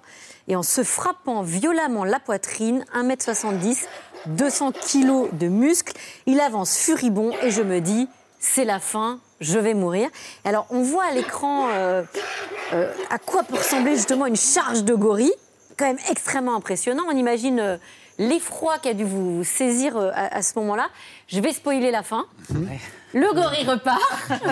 et 0.49 0.57
en 0.57 0.63
se 0.63 0.83
frappant 0.83 1.41
violemment 1.41 2.03
la 2.03 2.19
poitrine, 2.19 2.83
1m70, 2.93 3.85
200 4.25 4.73
kilos 4.73 5.29
de 5.31 5.47
muscles. 5.47 5.93
Il 6.25 6.41
avance 6.41 6.75
furibond 6.75 7.31
et 7.43 7.49
je 7.49 7.61
me 7.61 7.79
dis, 7.79 8.09
c'est 8.39 8.65
la 8.65 8.79
fin, 8.79 9.21
je 9.39 9.59
vais 9.59 9.73
mourir. 9.73 10.09
Alors, 10.45 10.65
on 10.69 10.81
voit 10.81 11.05
à 11.05 11.11
l'écran 11.11 11.69
euh, 11.71 12.03
euh, 12.73 12.91
à 13.09 13.17
quoi 13.19 13.43
peut 13.43 13.55
ressembler 13.55 13.95
justement 13.95 14.25
une 14.25 14.35
charge 14.35 14.83
de 14.83 14.93
gorille, 14.95 15.33
quand 15.77 15.85
même 15.85 15.99
extrêmement 16.09 16.55
impressionnant. 16.55 17.03
On 17.07 17.15
imagine 17.15 17.59
euh, 17.59 17.77
l'effroi 18.17 18.77
qui 18.79 18.89
a 18.89 18.93
dû 18.93 19.05
vous 19.05 19.43
saisir 19.43 19.97
euh, 19.97 20.11
à, 20.13 20.37
à 20.37 20.41
ce 20.41 20.57
moment-là. 20.59 20.89
Je 21.27 21.39
vais 21.39 21.53
spoiler 21.53 21.91
la 21.91 22.03
fin. 22.03 22.25
Le 23.13 23.33
gorille 23.33 23.65
repart, 23.65 23.99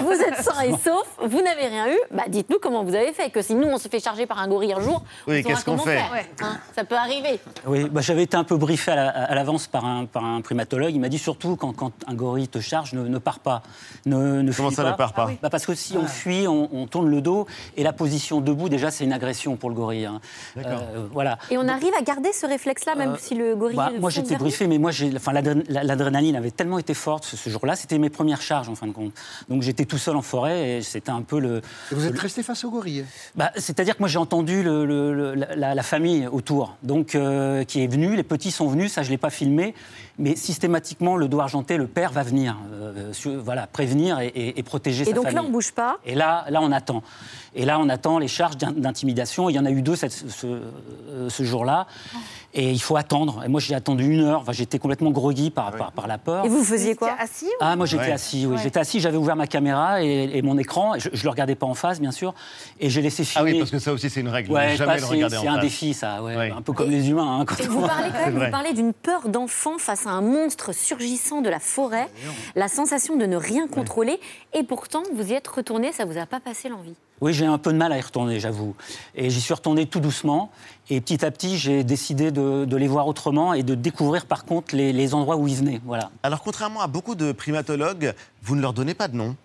vous 0.04 0.12
êtes 0.14 0.38
sain 0.44 0.62
et 0.64 0.72
sauf, 0.84 1.06
vous 1.24 1.42
n'avez 1.42 1.68
rien 1.68 1.88
eu. 1.92 1.98
Bah, 2.12 2.24
dites-nous 2.28 2.58
comment 2.60 2.84
vous 2.84 2.96
avez 2.96 3.14
fait, 3.14 3.30
que 3.30 3.42
si 3.42 3.54
nous 3.54 3.68
on 3.68 3.78
se 3.78 3.88
fait 3.88 4.00
charger 4.00 4.26
par 4.26 4.40
un 4.40 4.48
gorille 4.48 4.74
un 4.74 4.80
jour, 4.82 5.04
Oui, 5.28 5.40
on 5.40 5.42
saura 5.44 5.54
qu'est-ce 5.54 5.66
qu'on 5.66 5.78
fait 5.78 5.98
faire, 5.98 6.12
hein. 6.42 6.58
Ça 6.76 6.84
peut 6.84 6.96
arriver. 6.96 7.40
Oui, 7.68 7.86
bah, 7.90 8.02
j'avais 8.02 8.24
été 8.24 8.36
un 8.36 8.44
peu 8.44 8.58
briefé 8.58 8.92
à 8.92 8.96
la- 8.96 9.10
à 9.10 9.36
l'avance 9.36 9.68
par 9.68 9.86
un, 9.86 10.06
par 10.06 10.26
un 10.26 10.42
primatologue. 10.42 10.92
Il 10.94 11.00
m'a 11.00 11.10
dit 11.10 11.20
surtout 11.20 11.56
quand, 11.56 11.72
quand 11.74 11.92
un 12.08 12.14
gorille 12.14 12.48
te 12.48 12.60
charge, 12.60 12.94
ne, 12.94 13.02
ne 13.08 13.18
pars 13.20 13.40
pas. 13.40 13.62
Ne, 14.06 14.42
ne 14.42 14.52
Comment 14.52 14.70
fuis 14.70 14.76
ça, 14.76 14.84
pas. 14.84 14.92
ne 14.92 14.96
pars 14.96 15.14
pas 15.14 15.24
Ah 15.24 15.30
oui. 15.30 15.38
Bah, 15.42 15.50
Parce 15.50 15.66
que 15.66 15.76
si 15.76 15.96
on 15.98 16.08
fuit, 16.08 16.48
on, 16.48 16.70
on 16.74 16.88
tourne 16.88 17.10
le 17.10 17.22
dos 17.22 17.46
et 17.76 17.84
la 17.84 17.94
position 17.94 18.42
debout, 18.42 18.70
déjà, 18.70 18.90
c'est 18.92 19.04
une 19.04 19.14
agression 19.14 19.56
pour 19.56 19.70
le 19.70 19.76
gorille. 19.76 20.06
hein. 20.06 20.20
Euh, 20.58 21.08
voilà. 21.12 21.38
Et 21.52 21.58
on 21.58 21.68
arrive 21.68 21.94
à 22.00 22.02
garder 22.02 22.32
ce 22.34 22.46
réflexe-là, 22.48 22.96
même 22.96 23.12
Euh, 23.14 23.18
si 23.20 23.36
le 23.36 23.56
gorille. 23.56 23.76
Bah, 23.76 23.92
moi, 24.00 24.10
j'étais 24.10 24.36
briefé, 24.36 24.66
mais 24.68 24.78
moi, 24.80 24.92
j'ai- 24.92 25.12
enfin, 25.16 25.32
l'adré- 25.34 25.64
l'adrénaline 25.70 26.36
avait 26.36 26.52
tellement 26.52 26.80
été 26.80 26.94
forte 26.96 27.24
ce, 27.26 27.38
ce 27.38 27.50
jour-là. 27.50 27.76
C'était 27.76 27.98
mes 28.00 28.10
premières 28.10 28.42
en 28.56 28.76
fin 28.76 28.88
de 28.88 28.92
compte. 28.92 29.14
Donc, 29.50 29.62
j'étais 29.62 29.86
tout 29.86 29.98
seul 29.98 30.16
en 30.16 30.22
forêt 30.22 30.78
et 30.78 30.82
c'était 30.82 31.12
un 31.12 31.22
peu 31.22 31.40
le. 31.40 31.62
Et 31.92 31.96
vous 31.96 32.06
êtes 32.06 32.14
le- 32.14 32.20
resté 32.20 32.44
face 32.44 32.64
au 32.64 32.72
gorille 32.72 33.06
bah, 33.36 33.52
C'est-à-dire 33.56 33.96
que 33.96 34.00
moi 34.02 34.08
j'ai 34.10 34.18
entendu 34.20 34.64
le- 34.64 34.86
le- 34.86 35.14
le- 35.14 35.34
la, 35.36 35.76
la 35.76 35.84
famille 35.84 36.28
autour, 36.28 36.78
donc 36.84 37.16
euh, 37.16 37.64
qui 37.64 37.84
est 37.84 37.88
venue, 37.88 38.16
les 38.16 38.24
petits 38.24 38.52
sont 38.52 38.68
venus, 38.68 38.94
ça 38.94 39.04
je 39.04 39.10
l'ai 39.10 39.18
pas 39.18 39.30
filmé, 39.30 39.74
mais 40.20 40.36
systématiquement 40.36 41.16
le 41.16 41.28
doigt 41.28 41.44
argenté, 41.44 41.78
le 41.78 41.88
père 41.88 42.12
va 42.12 42.24
venir, 42.24 42.58
euh, 42.74 43.14
sur- 43.14 43.40
voilà, 43.42 43.68
prévenir 43.68 44.20
et, 44.20 44.28
et- 44.28 44.60
et 44.60 44.64
protéger 44.64 45.04
Et 45.04 45.06
sa 45.06 45.12
donc 45.14 45.26
famille. 45.26 45.36
là, 45.36 45.44
on 45.48 45.52
bouge 45.52 45.72
pas. 45.72 45.98
Et 46.06 46.16
là, 46.16 46.46
là, 46.50 46.60
on 46.62 46.72
attend. 46.72 47.04
Et 47.56 47.66
là, 47.66 47.80
on 47.80 47.90
attend 47.90 48.18
les 48.20 48.28
charges 48.28 48.58
d'in- 48.58 48.72
d'intimidation. 48.72 49.50
Il 49.50 49.56
y 49.56 49.60
en 49.60 49.66
a 49.66 49.72
eu 49.72 49.82
deux 49.82 49.96
cette- 49.96 50.12
ce, 50.12 50.48
euh, 50.48 51.30
ce 51.30 51.44
jour-là. 51.44 51.88
Et 52.54 52.72
il 52.72 52.80
faut 52.82 52.96
attendre. 52.96 53.44
Et 53.46 53.50
moi, 53.50 53.60
j'ai 53.60 53.76
attendu 53.76 54.12
une 54.12 54.22
heure. 54.22 54.40
Enfin, 54.42 54.52
j'étais 54.54 54.80
complètement 54.80 55.12
groggy 55.12 55.52
par, 55.52 55.72
par, 55.74 55.92
par 55.92 56.08
la 56.08 56.18
peur. 56.18 56.46
Et 56.46 56.50
vous 56.50 56.64
faisiez 56.64 56.96
quoi 56.96 57.12
assis 57.20 57.46
Ah, 57.60 57.76
moi 57.76 57.86
j'étais 57.86 58.06
Ouais. 58.06 58.12
assis, 58.14 58.46
oui. 58.48 58.56
Ouais. 58.56 58.62
J'étais 58.64 58.80
assis, 58.80 59.00
j'avais 59.00 59.18
ouvert 59.18 59.36
ma 59.36 59.46
caméra 59.48 60.02
et, 60.02 60.32
et 60.34 60.42
mon 60.42 60.58
écran. 60.58 60.96
Et 60.96 61.00
je 61.00 61.10
ne 61.10 61.22
le 61.24 61.30
regardais 61.30 61.56
pas 61.56 61.68
en 61.68 61.74
face, 61.76 62.00
bien 62.00 62.12
sûr. 62.12 62.34
Et 62.80 62.90
j'ai 62.90 63.02
laissé 63.02 63.22
Ah 63.24 63.40
filmer. 63.40 63.52
oui, 63.54 63.60
parce 63.60 63.72
que 63.72 63.80
ça 63.80 63.94
aussi, 63.94 64.10
c'est 64.10 64.22
une 64.22 64.30
règle. 64.30 64.52
Ouais, 64.52 64.72
ne 64.72 64.78
jamais 64.78 64.94
le 64.96 65.00
c'est- 65.02 65.06
regarder 65.06 65.38
en 65.38 65.42
C'est 65.42 65.48
un 65.48 65.54
face. 65.56 65.62
défi, 65.62 65.94
ça, 65.94 66.24
ouais. 66.24 66.36
Ouais. 66.36 66.52
un 66.52 66.62
peu 66.62 66.74
comme 66.74 66.90
les 66.90 67.10
humains. 67.10 67.42
hein, 67.42 67.46
quand 67.46 67.60
Et 67.60 67.68
on- 67.68 67.72
vous 67.74 67.82
parlez 67.88 68.10
quand 68.12 68.26
même, 68.32 68.46
vous 68.46 68.52
parlez 68.52 68.74
d'une 68.74 68.94
peur 68.94 69.28
d'enfant 69.30 69.78
face 69.78 70.07
à 70.07 70.07
un 70.08 70.22
monstre 70.22 70.74
surgissant 70.74 71.42
de 71.42 71.50
la 71.50 71.60
forêt, 71.60 72.10
la 72.56 72.68
sensation 72.68 73.16
de 73.16 73.26
ne 73.26 73.36
rien 73.36 73.68
contrôler, 73.68 74.20
et 74.54 74.64
pourtant 74.64 75.04
vous 75.14 75.32
y 75.32 75.34
êtes 75.34 75.48
retourné, 75.48 75.92
ça 75.92 76.06
vous 76.06 76.18
a 76.18 76.26
pas 76.26 76.40
passé 76.40 76.70
l'envie. 76.70 76.96
Oui, 77.20 77.34
j'ai 77.34 77.46
un 77.46 77.58
peu 77.58 77.74
de 77.74 77.78
mal 77.78 77.92
à 77.92 77.98
y 77.98 78.02
retourner, 78.02 78.40
j'avoue. 78.40 78.76
Et 79.16 79.32
j'y 79.32 79.42
suis 79.42 79.54
retourné 79.54 79.88
tout 79.88 80.00
doucement. 80.00 80.52
Et 80.90 81.02
petit 81.02 81.26
à 81.26 81.32
petit, 81.32 81.58
j'ai 81.58 81.84
décidé 81.84 82.32
de, 82.32 82.66
de 82.66 82.78
les 82.78 82.88
voir 82.88 83.08
autrement 83.08 83.54
et 83.54 83.64
de 83.64 83.74
découvrir 83.74 84.28
par 84.28 84.46
contre 84.46 84.76
les, 84.76 84.94
les 84.94 85.16
endroits 85.16 85.36
où 85.36 85.48
ils 85.48 85.56
venaient. 85.56 85.82
Voilà. 85.84 86.12
Alors, 86.22 86.44
contrairement 86.44 86.82
à 86.82 86.88
beaucoup 86.88 87.16
de 87.16 87.32
primatologues, 87.32 88.14
vous 88.44 88.56
ne 88.56 88.62
leur 88.62 88.74
donnez 88.74 88.94
pas 88.94 89.08
de 89.08 89.16
nom. 89.16 89.36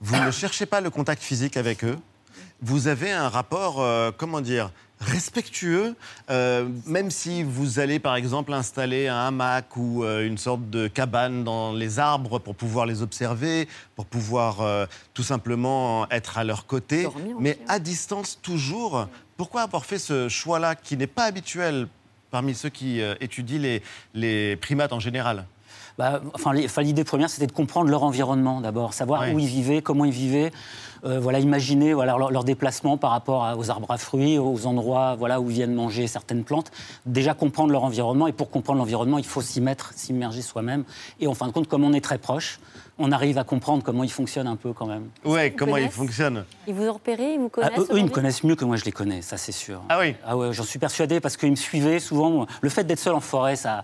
Vous 0.00 0.16
ne 0.20 0.30
cherchez 0.32 0.66
pas 0.66 0.80
le 0.80 0.90
contact 0.90 1.22
physique 1.22 1.56
avec 1.56 1.84
eux. 1.84 1.96
Vous 2.60 2.88
avez 2.88 3.12
un 3.12 3.28
rapport, 3.28 3.80
euh, 3.80 4.10
comment 4.16 4.40
dire, 4.40 4.72
respectueux, 5.00 5.94
euh, 6.30 6.68
même 6.86 7.10
si 7.10 7.42
vous 7.42 7.78
allez 7.78 7.98
par 7.98 8.16
exemple 8.16 8.52
installer 8.52 9.08
un 9.08 9.26
hamac 9.26 9.76
ou 9.76 10.04
euh, 10.04 10.26
une 10.26 10.38
sorte 10.38 10.70
de 10.70 10.88
cabane 10.88 11.44
dans 11.44 11.72
les 11.72 11.98
arbres 11.98 12.38
pour 12.38 12.54
pouvoir 12.54 12.86
les 12.86 13.02
observer, 13.02 13.68
pour 13.94 14.06
pouvoir 14.06 14.62
euh, 14.62 14.86
tout 15.12 15.22
simplement 15.22 16.08
être 16.10 16.38
à 16.38 16.44
leur 16.44 16.66
côté, 16.66 17.04
Dormir 17.04 17.36
mais 17.38 17.52
aussi, 17.52 17.60
à 17.68 17.78
distance 17.78 18.38
toujours. 18.40 19.08
Pourquoi 19.36 19.62
avoir 19.62 19.84
fait 19.84 19.98
ce 19.98 20.28
choix-là 20.28 20.74
qui 20.74 20.96
n'est 20.96 21.06
pas 21.06 21.24
habituel 21.24 21.88
parmi 22.30 22.54
ceux 22.54 22.70
qui 22.70 23.00
étudient 23.20 23.60
les, 23.60 23.82
les 24.14 24.56
primates 24.56 24.92
en 24.92 25.00
général? 25.00 25.46
Bah, 25.98 26.20
enfin, 26.34 26.52
l'idée 26.82 27.04
première, 27.04 27.30
c'était 27.30 27.46
de 27.46 27.52
comprendre 27.52 27.88
leur 27.88 28.02
environnement 28.02 28.60
d'abord, 28.60 28.92
savoir 28.92 29.22
où 29.32 29.38
ils 29.38 29.46
vivaient, 29.46 29.80
comment 29.80 30.04
ils 30.04 30.12
vivaient, 30.12 30.52
euh, 31.06 31.18
voilà, 31.20 31.38
imaginer 31.38 31.94
voilà, 31.94 32.18
leur, 32.18 32.30
leur 32.30 32.44
déplacement 32.44 32.98
par 32.98 33.12
rapport 33.12 33.44
à- 33.44 33.56
aux 33.56 33.70
arbres 33.70 33.90
à 33.90 33.96
fruits, 33.96 34.38
aux 34.38 34.66
endroits 34.66 35.14
voilà, 35.18 35.40
où 35.40 35.48
ils 35.50 35.54
viennent 35.54 35.72
manger 35.74 36.06
certaines 36.06 36.44
plantes. 36.44 36.70
Déjà 37.06 37.32
comprendre 37.32 37.72
leur 37.72 37.84
environnement, 37.84 38.26
et 38.26 38.32
pour 38.32 38.50
comprendre 38.50 38.78
l'environnement, 38.78 39.16
il 39.16 39.24
faut 39.24 39.40
s'y 39.40 39.62
mettre, 39.62 39.92
s'immerger 39.94 40.42
soi-même. 40.42 40.84
Et 41.18 41.26
en 41.28 41.34
fin 41.34 41.46
de 41.46 41.52
compte, 41.52 41.66
comme 41.66 41.82
on 41.84 41.94
est 41.94 42.02
très 42.02 42.18
proche, 42.18 42.60
on 42.98 43.10
arrive 43.10 43.38
à 43.38 43.44
comprendre 43.44 43.82
comment 43.82 44.04
ils 44.04 44.10
fonctionnent 44.12 44.46
un 44.48 44.56
peu 44.56 44.74
quand 44.74 44.86
même. 44.86 45.08
Ouais, 45.24 45.48
vous 45.50 45.56
comment 45.56 45.76
ils 45.78 45.88
fonctionnent? 45.88 46.44
Ils 46.66 46.74
vous 46.74 46.84
ont 46.88 46.92
repéré, 46.94 47.34
ils 47.34 47.40
vous 47.40 47.50
Ah, 47.56 47.70
connaissent 47.70 47.90
eux, 47.90 47.94
eux, 47.94 47.98
ils 47.98 48.04
me 48.04 48.10
connaissent 48.10 48.44
mieux 48.44 48.54
que 48.56 48.64
moi, 48.66 48.76
je 48.76 48.84
les 48.84 48.92
connais, 48.92 49.22
ça 49.22 49.38
c'est 49.38 49.52
sûr. 49.52 49.80
Ah 49.88 49.98
oui 49.98 50.14
Ah 50.26 50.36
ouais, 50.36 50.52
j'en 50.52 50.64
suis 50.64 50.78
persuadé 50.78 51.20
parce 51.20 51.38
qu'ils 51.38 51.50
me 51.50 51.56
suivaient 51.56 52.00
souvent. 52.00 52.46
Le 52.60 52.68
fait 52.68 52.84
d'être 52.84 52.98
seul 52.98 53.14
en 53.14 53.20
forêt, 53.20 53.56
ça, 53.56 53.82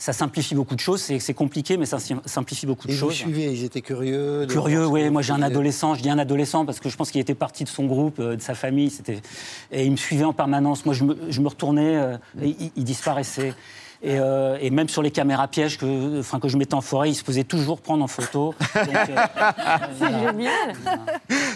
ça 0.00 0.12
simplifie 0.12 0.54
beaucoup 0.56 0.74
de 0.74 0.80
choses. 0.80 1.00
C'est 1.02 1.18
c'est 1.20 1.34
compliqué, 1.34 1.76
mais 1.76 1.86
ça 1.86 1.98
sim- 1.98 2.22
simplifie 2.24 2.66
beaucoup 2.66 2.88
de 2.88 2.92
Et 2.92 2.96
vous 2.96 3.00
choses. 3.00 3.14
suivez, 3.14 3.52
ils 3.52 3.64
étaient 3.64 3.82
curieux. 3.82 4.46
Curieux, 4.48 4.86
oui. 4.86 5.04
vous 5.06 5.12
Moi, 5.12 5.22
j'ai 5.22 5.32
un 5.34 5.42
adolescent. 5.42 5.94
Je 5.94 6.02
dis 6.02 6.10
un 6.10 6.18
adolescent 6.18 6.64
parce 6.66 6.80
que 6.80 6.88
je 6.88 6.96
pense 6.96 7.10
qu'il 7.12 7.20
était 7.20 7.34
parti 7.34 7.62
de 7.64 7.68
son 7.68 7.84
groupe, 7.84 8.18
euh, 8.18 8.34
de 8.34 8.40
sa 8.42 8.54
famille. 8.54 8.90
C'était 8.90 9.20
et 9.70 9.84
il 9.84 9.92
me 9.92 9.96
suivait 9.96 10.24
en 10.24 10.32
permanence. 10.32 10.84
Moi, 10.86 10.94
je 10.94 11.04
me, 11.04 11.16
je 11.30 11.40
me 11.42 11.48
retournais, 11.48 11.96
euh, 11.96 12.16
et 12.42 12.56
il, 12.58 12.70
il 12.76 12.84
disparaissait. 12.84 13.54
Et, 14.02 14.18
euh, 14.18 14.56
et 14.62 14.70
même 14.70 14.88
sur 14.88 15.02
les 15.02 15.10
caméras 15.10 15.46
pièges 15.48 15.76
que, 15.76 16.20
enfin, 16.20 16.40
que 16.40 16.48
je 16.48 16.56
mettais 16.56 16.72
en 16.72 16.80
forêt, 16.80 17.10
il 17.10 17.14
se 17.14 17.22
faisait 17.22 17.44
toujours 17.44 17.82
prendre 17.82 18.02
en 18.02 18.06
photo. 18.06 18.54
Donc, 18.74 18.88
euh, 18.94 19.16
C'est 19.98 20.08
génial. 20.10 20.72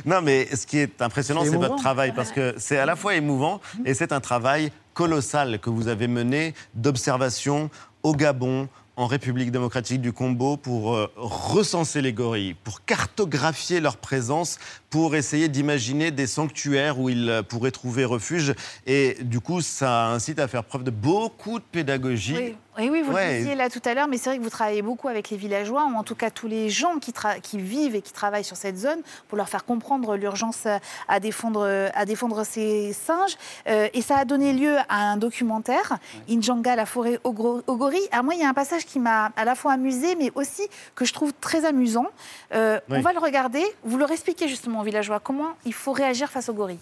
Non, 0.04 0.20
mais 0.22 0.54
ce 0.54 0.66
qui 0.66 0.76
est 0.76 1.00
impressionnant, 1.00 1.42
C'est 1.44 1.52
c'est 1.52 1.57
votre 1.57 1.76
travail, 1.76 2.12
parce 2.14 2.30
que 2.33 2.54
c'est 2.59 2.76
à 2.76 2.85
la 2.85 2.96
fois 2.96 3.14
émouvant 3.14 3.62
et 3.87 3.94
c'est 3.94 4.12
un 4.12 4.20
travail 4.20 4.70
colossal 4.92 5.59
que 5.59 5.70
vous 5.70 5.88
avez 5.88 6.07
mené 6.07 6.52
d'observation 6.74 7.70
au 8.04 8.14
Gabon, 8.14 8.68
en 8.96 9.06
République 9.06 9.50
démocratique 9.50 10.00
du 10.00 10.12
Congo, 10.12 10.56
pour 10.56 10.94
euh, 10.94 11.10
recenser 11.16 12.00
les 12.00 12.12
gorilles, 12.12 12.54
pour 12.54 12.84
cartographier 12.84 13.80
leur 13.80 13.96
présence, 13.96 14.58
pour 14.88 15.16
essayer 15.16 15.48
d'imaginer 15.48 16.12
des 16.12 16.28
sanctuaires 16.28 17.00
où 17.00 17.08
ils 17.08 17.28
euh, 17.28 17.42
pourraient 17.42 17.72
trouver 17.72 18.04
refuge. 18.04 18.54
Et 18.86 19.16
du 19.22 19.40
coup, 19.40 19.62
ça 19.62 20.08
incite 20.10 20.38
à 20.38 20.46
faire 20.46 20.62
preuve 20.62 20.84
de 20.84 20.92
beaucoup 20.92 21.58
de 21.58 21.64
pédagogie. 21.64 22.54
Oui, 22.78 22.88
oui, 22.90 23.02
vous 23.02 23.12
Ouais. 23.12 23.32
le 23.32 23.38
disiez 23.38 23.54
là 23.54 23.70
tout 23.70 23.80
à 23.84 23.94
l'heure, 23.94 24.08
mais 24.08 24.16
c'est 24.18 24.30
vrai 24.30 24.38
que 24.38 24.42
vous 24.42 24.50
travaillez 24.50 24.82
beaucoup 24.82 25.08
avec 25.08 25.30
les 25.30 25.37
villageois, 25.37 25.84
ou 25.84 25.94
en 25.96 26.02
tout 26.02 26.14
cas 26.14 26.30
tous 26.30 26.46
les 26.48 26.68
gens 26.70 26.98
qui, 26.98 27.12
vivent 27.58 27.94
et 27.94 28.02
qui 28.02 28.12
travaillent 28.12 28.44
sur 28.44 28.56
cette 28.56 28.76
zone, 28.78 29.00
pour 29.28 29.37
leur 29.38 29.48
faire 29.48 29.64
comprendre 29.64 30.16
l'urgence 30.16 30.66
à- 31.08 31.20
défendre, 31.20 31.90
à 31.94 32.04
défendre 32.04 32.44
ces 32.44 32.92
singes. 32.92 33.37
Euh, 33.68 33.88
et 33.94 34.02
ça 34.02 34.16
a 34.18 34.24
donné 34.24 34.52
lieu 34.52 34.76
à 34.88 35.10
un 35.12 35.16
documentaire, 35.16 35.98
Injanga, 36.28 36.74
la 36.76 36.87
forêt 36.87 37.18
gorille. 37.24 38.08
Alors 38.12 38.24
moi, 38.24 38.34
il 38.34 38.40
y 38.40 38.44
a 38.44 38.48
un 38.48 38.54
passage 38.54 38.84
qui 38.87 38.98
m'a 38.98 39.32
à 39.37 39.44
la 39.44 39.54
fois 39.54 39.72
amusé, 39.72 40.14
mais 40.16 40.30
aussi 40.34 40.62
que 40.94 41.04
je 41.04 41.12
trouve 41.12 41.32
très 41.40 41.64
amusant. 41.64 42.06
Euh, 42.54 42.80
Oui. 42.90 42.98
On 42.98 43.00
va 43.02 43.12
le 43.12 43.18
regarder. 43.18 43.64
Vous 43.84 43.98
leur 43.98 44.10
expliquez 44.10 44.48
justement 44.48 44.80
aux 44.80 44.84
villageois 44.84 45.20
comment 45.20 45.50
il 45.64 45.72
faut 45.74 45.92
réagir 45.92 46.30
face 46.30 46.48
aux 46.48 46.54
gorilles. 46.54 46.78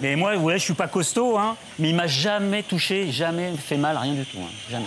Mais 0.00 0.16
moi, 0.16 0.34
vous 0.34 0.42
voyez, 0.42 0.58
je 0.58 0.64
suis 0.64 0.74
pas 0.74 0.88
costaud, 0.88 1.36
hein, 1.38 1.56
mais 1.78 1.90
il 1.90 1.94
m'a 1.94 2.06
jamais 2.08 2.62
touché, 2.62 3.12
jamais 3.12 3.52
fait 3.56 3.76
mal, 3.76 3.96
rien 3.96 4.14
du 4.14 4.24
tout, 4.24 4.38
hein, 4.40 4.50
jamais. 4.70 4.86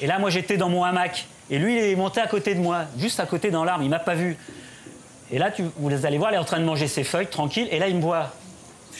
Et 0.00 0.06
là, 0.06 0.18
moi, 0.18 0.30
j'étais 0.30 0.56
dans 0.56 0.68
mon 0.68 0.82
hamac, 0.82 1.26
et 1.50 1.58
lui, 1.58 1.76
il 1.76 1.82
est 1.84 1.94
monté 1.96 2.20
à 2.20 2.26
côté 2.26 2.54
de 2.54 2.60
moi, 2.60 2.84
juste 2.98 3.20
à 3.20 3.26
côté 3.26 3.50
dans 3.50 3.64
l'arbre, 3.64 3.84
il 3.84 3.90
m'a 3.90 3.98
pas 4.00 4.14
vu. 4.14 4.36
Et 5.30 5.38
là, 5.38 5.50
tu, 5.50 5.64
vous 5.76 6.06
allez 6.06 6.18
voir, 6.18 6.30
il 6.32 6.34
est 6.34 6.38
en 6.38 6.44
train 6.44 6.58
de 6.58 6.64
manger 6.64 6.88
ses 6.88 7.04
feuilles, 7.04 7.28
tranquille, 7.28 7.68
et 7.70 7.78
là, 7.78 7.88
il 7.88 7.96
me 7.96 8.00
voit. 8.00 8.32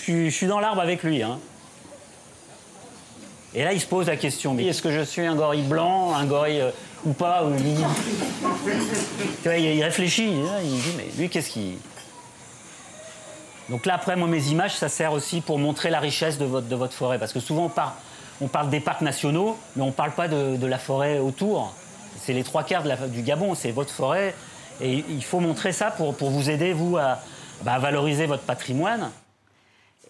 Je 0.06 0.28
suis, 0.30 0.46
dans 0.46 0.60
l'arbre 0.60 0.80
avec 0.80 1.02
lui, 1.02 1.22
hein. 1.22 1.38
Et 3.54 3.64
là, 3.64 3.72
il 3.72 3.80
se 3.80 3.86
pose 3.86 4.06
la 4.06 4.16
question, 4.16 4.54
mais 4.54 4.66
est-ce 4.66 4.82
que 4.82 4.92
je 4.92 5.00
suis 5.00 5.22
un 5.26 5.34
gorille 5.34 5.62
blanc, 5.62 6.14
un 6.14 6.26
gorille 6.26 6.60
euh, 6.60 6.70
ou 7.06 7.12
pas 7.12 7.44
ou- 7.44 7.54
il- 7.56 7.84
réfléchit, 9.82 10.28
il 10.28 10.46
il 10.64 10.80
dit, 10.80 10.92
mais 10.96 11.06
lui, 11.18 11.28
qu'est-ce 11.30 11.50
qu'il... 11.50 11.72
Donc 13.68 13.84
là, 13.86 13.94
après, 13.94 14.14
moi, 14.16 14.28
mes 14.28 14.48
images, 14.48 14.76
ça 14.76 14.88
sert 14.88 15.12
aussi 15.12 15.40
pour 15.40 15.58
montrer 15.58 15.90
la 15.90 15.98
richesse 16.00 16.38
de 16.38 16.44
votre, 16.44 16.68
de 16.68 16.76
votre 16.76 16.92
forêt. 16.94 17.18
Parce 17.18 17.32
que 17.32 17.40
souvent, 17.40 17.64
on 17.64 17.68
parle, 17.68 17.92
on 18.40 18.46
parle 18.48 18.70
des 18.70 18.80
parcs 18.80 19.00
nationaux, 19.02 19.56
mais 19.74 19.82
on 19.82 19.86
ne 19.86 19.92
parle 19.92 20.12
pas 20.12 20.28
de, 20.28 20.56
de 20.56 20.66
la 20.66 20.78
forêt 20.78 21.18
autour. 21.18 21.74
C'est 22.20 22.32
les 22.32 22.44
trois 22.44 22.62
quarts 22.62 22.82
de 22.84 22.88
la- 22.88 22.96
du 23.08 23.22
Gabon, 23.22 23.54
c'est 23.54 23.72
votre 23.72 23.90
forêt. 23.92 24.34
Et 24.80 25.04
il 25.08 25.24
faut 25.24 25.40
montrer 25.40 25.72
ça 25.72 25.90
pour, 25.90 26.14
pour 26.16 26.30
vous 26.30 26.48
aider, 26.50 26.72
vous, 26.72 26.96
à, 26.96 27.18
bah, 27.62 27.72
à 27.74 27.78
valoriser 27.78 28.26
votre 28.26 28.42
patrimoine. 28.44 29.10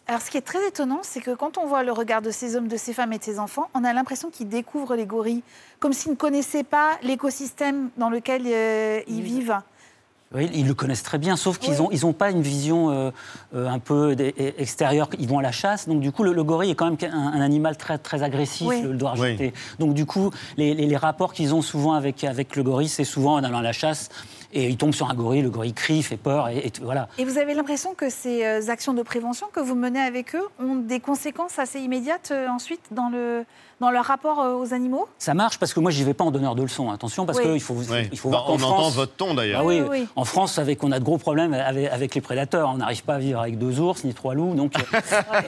Alors, 0.08 0.20
ce 0.20 0.30
qui 0.30 0.36
est 0.36 0.42
très 0.42 0.64
étonnant, 0.68 1.00
c'est 1.02 1.20
que 1.20 1.34
quand 1.34 1.58
on 1.58 1.66
voit 1.66 1.82
le 1.82 1.92
regard 1.92 2.22
de 2.22 2.30
ces 2.30 2.54
hommes, 2.56 2.68
de 2.68 2.76
ces 2.76 2.92
femmes 2.92 3.12
et 3.12 3.18
de 3.18 3.24
ces 3.24 3.38
enfants, 3.40 3.68
on 3.74 3.82
a 3.84 3.92
l'impression 3.92 4.30
qu'ils 4.30 4.48
découvrent 4.48 4.94
les 4.96 5.06
gorilles, 5.06 5.42
comme 5.80 5.92
s'ils 5.92 6.12
ne 6.12 6.16
connaissaient 6.16 6.62
pas 6.62 6.90
l'écosystème 7.02 7.88
dans 7.96 8.10
lequel 8.10 8.42
euh, 8.46 9.00
ils 9.08 9.22
vivent. 9.22 9.56
Oui, 10.36 10.50
ils 10.54 10.66
le 10.68 10.74
connaissent 10.74 11.02
très 11.02 11.18
bien, 11.18 11.34
sauf 11.36 11.58
qu'ils 11.58 11.78
n'ont 11.78 11.88
ils 11.90 12.04
ont 12.04 12.12
pas 12.12 12.30
une 12.30 12.42
vision 12.42 12.90
euh, 12.90 13.10
euh, 13.54 13.68
un 13.68 13.78
peu 13.78 14.14
extérieure. 14.58 15.08
Ils 15.18 15.28
vont 15.28 15.38
à 15.38 15.42
la 15.42 15.52
chasse, 15.52 15.88
donc 15.88 16.00
du 16.00 16.12
coup, 16.12 16.22
le, 16.24 16.32
le 16.32 16.44
gorille 16.44 16.70
est 16.70 16.74
quand 16.74 16.84
même 16.90 16.98
un, 17.12 17.32
un 17.32 17.40
animal 17.40 17.76
très, 17.76 17.96
très 17.98 18.22
agressif, 18.22 18.66
Oui. 18.68 18.82
le 18.82 18.94
doigt 18.94 19.14
Oui. 19.18 19.32
jeté. 19.32 19.54
Donc 19.78 19.94
du 19.94 20.04
coup, 20.06 20.30
les, 20.56 20.74
les- 20.74 20.86
les 20.86 20.96
rapports 20.96 21.32
qu'ils 21.32 21.54
ont 21.54 21.62
souvent 21.62 21.94
avec, 21.94 22.22
avec 22.24 22.54
le 22.56 22.62
gorille, 22.62 22.88
c'est 22.88 23.04
souvent 23.04 23.34
en 23.34 23.44
allant 23.44 23.58
à 23.58 23.62
la 23.62 23.72
chasse, 23.72 24.08
et 24.52 24.68
ils 24.68 24.76
tombent 24.76 24.94
sur 24.94 25.10
un 25.10 25.14
gorille, 25.14 25.42
le 25.42 25.50
gorille 25.50 25.72
crie, 25.72 26.02
fait 26.02 26.16
peur, 26.16 26.48
et, 26.48 26.58
et 26.58 26.72
voilà. 26.82 27.08
Et 27.18 27.24
vous 27.24 27.38
avez 27.38 27.54
l'impression 27.54 27.94
que 27.94 28.08
ces 28.10 28.44
euh, 28.44 28.68
actions 28.68 28.94
de 28.94 29.02
prévention 29.02 29.46
que 29.52 29.60
vous 29.60 29.74
menez 29.74 30.00
avec 30.00 30.34
eux 30.34 30.46
ont 30.60 30.76
des 30.76 31.00
conséquences 31.00 31.58
assez 31.58 31.80
immédiates 31.80 32.28
euh, 32.32 32.48
ensuite 32.48 32.80
dans, 32.90 33.08
le, 33.08 33.44
dans 33.80 33.90
leur 33.90 34.04
rapport 34.06 34.40
euh, 34.40 34.54
aux 34.54 34.72
animaux? 34.72 35.06
Ça 35.18 35.34
marche 35.34 35.58
parce 35.58 35.74
que 35.74 35.80
moi, 35.80 35.90
j'y 35.90 36.02
vais 36.02 36.14
pas 36.14 36.24
en 36.24 36.30
donneur 36.30 36.54
de 36.54 36.62
leçons. 36.62 36.90
Attention, 36.90 37.26
parce 37.26 37.38
Oui. 37.38 37.44
qu'il 37.44 37.60
faut, 37.60 37.74
vous- 37.74 37.92
Oui. 37.92 38.08
il 38.10 38.18
faut 38.18 38.30
Bah, 38.30 38.38
voir 38.38 38.46
qu'en 38.46 38.52
on 38.52 38.56
entend 38.56 38.74
France- 38.80 38.94
votre 38.94 39.12
ton, 39.16 39.34
d'ailleurs. 39.34 39.60
Ah 39.62 39.66
oui, 39.66 39.80
Oui, 39.82 39.88
oui. 40.02 40.08
En 40.16 40.24
France, 40.24 40.58
avec, 40.58 40.82
on 40.82 40.92
a 40.92 40.98
de 40.98 41.04
gros 41.04 41.18
problèmes 41.18 41.52
avec, 41.52 41.90
avec 41.92 42.14
les 42.14 42.20
prédateurs. 42.20 42.70
On 42.70 42.78
n'arrive 42.78 43.02
pas 43.04 43.14
à 43.16 43.18
vivre 43.18 43.40
avec 43.40 43.58
deux 43.58 43.78
ours 43.80 44.04
ni 44.04 44.14
trois 44.14 44.34
loups. 44.34 44.54
Donc, 44.54 44.72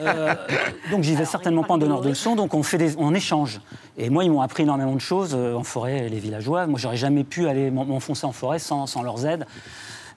euh, 0.01 0.35
donc 0.91 1.03
j'y 1.03 1.15
vais 1.15 1.25
certainement 1.25 1.63
pas 1.63 1.73
en 1.73 1.77
donneur 1.79 2.01
de 2.01 2.09
leçons. 2.09 2.35
Donc, 2.35 2.53
on, 2.53 2.61
fait 2.63 2.77
des, 2.77 2.95
on 2.97 3.13
échange. 3.15 3.61
Et 3.97 4.09
moi, 4.09 4.23
ils 4.23 4.31
m'ont 4.31 4.41
appris 4.41 4.63
énormément 4.63 4.93
de 4.95 5.01
choses 5.01 5.33
euh, 5.35 5.55
en 5.55 5.63
forêt, 5.63 6.07
les 6.09 6.19
villageois. 6.19 6.67
Moi, 6.67 6.79
j'aurais 6.79 6.97
jamais 6.97 7.23
pu 7.23 7.47
aller 7.47 7.71
m'en- 7.71 7.85
m'enfoncer 7.85 8.25
en 8.25 8.31
forêt 8.31 8.59
sans, 8.59 8.85
sans 8.85 9.01
leurs 9.01 9.25
aides. 9.25 9.45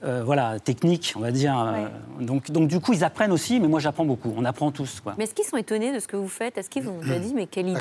Euh, 0.04 0.22
voilà, 0.24 0.58
technique, 0.58 1.12
on 1.16 1.20
va 1.20 1.30
dire. 1.30 1.56
Euh, 1.56 1.86
donc, 2.24 2.50
donc, 2.50 2.66
du 2.66 2.80
coup, 2.80 2.92
ils 2.92 3.04
apprennent 3.04 3.30
aussi, 3.30 3.60
mais 3.60 3.68
moi, 3.68 3.78
j'apprends 3.78 4.04
beaucoup. 4.04 4.34
On 4.36 4.44
apprend 4.44 4.72
tous, 4.72 5.00
quoi. 5.00 5.14
Mais 5.16 5.24
est-ce 5.24 5.34
qu'ils 5.34 5.44
sont 5.44 5.56
étonnés 5.56 5.94
de 5.94 6.00
ce 6.00 6.08
que 6.08 6.16
vous 6.16 6.26
faites? 6.26 6.58
Est-ce 6.58 6.68
qu'ils 6.68 6.82
vous 6.82 6.90
ont 6.90 7.00
déjà 7.00 7.20
dit, 7.20 7.32
mais 7.34 7.46
quelle 7.46 7.68
idée? 7.68 7.80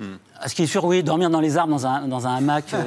euh, 0.00 0.16
Ah, 0.40 0.48
Ce 0.48 0.54
qui 0.54 0.62
est 0.62 0.66
sûr, 0.66 0.82
oui, 0.84 1.02
dormir 1.02 1.28
dans 1.28 1.40
les 1.42 1.58
arbres, 1.58 1.72
dans 1.72 1.86
un, 1.86 2.08
dans 2.08 2.26
un 2.26 2.36
hamac, 2.36 2.72
euh, 2.72 2.82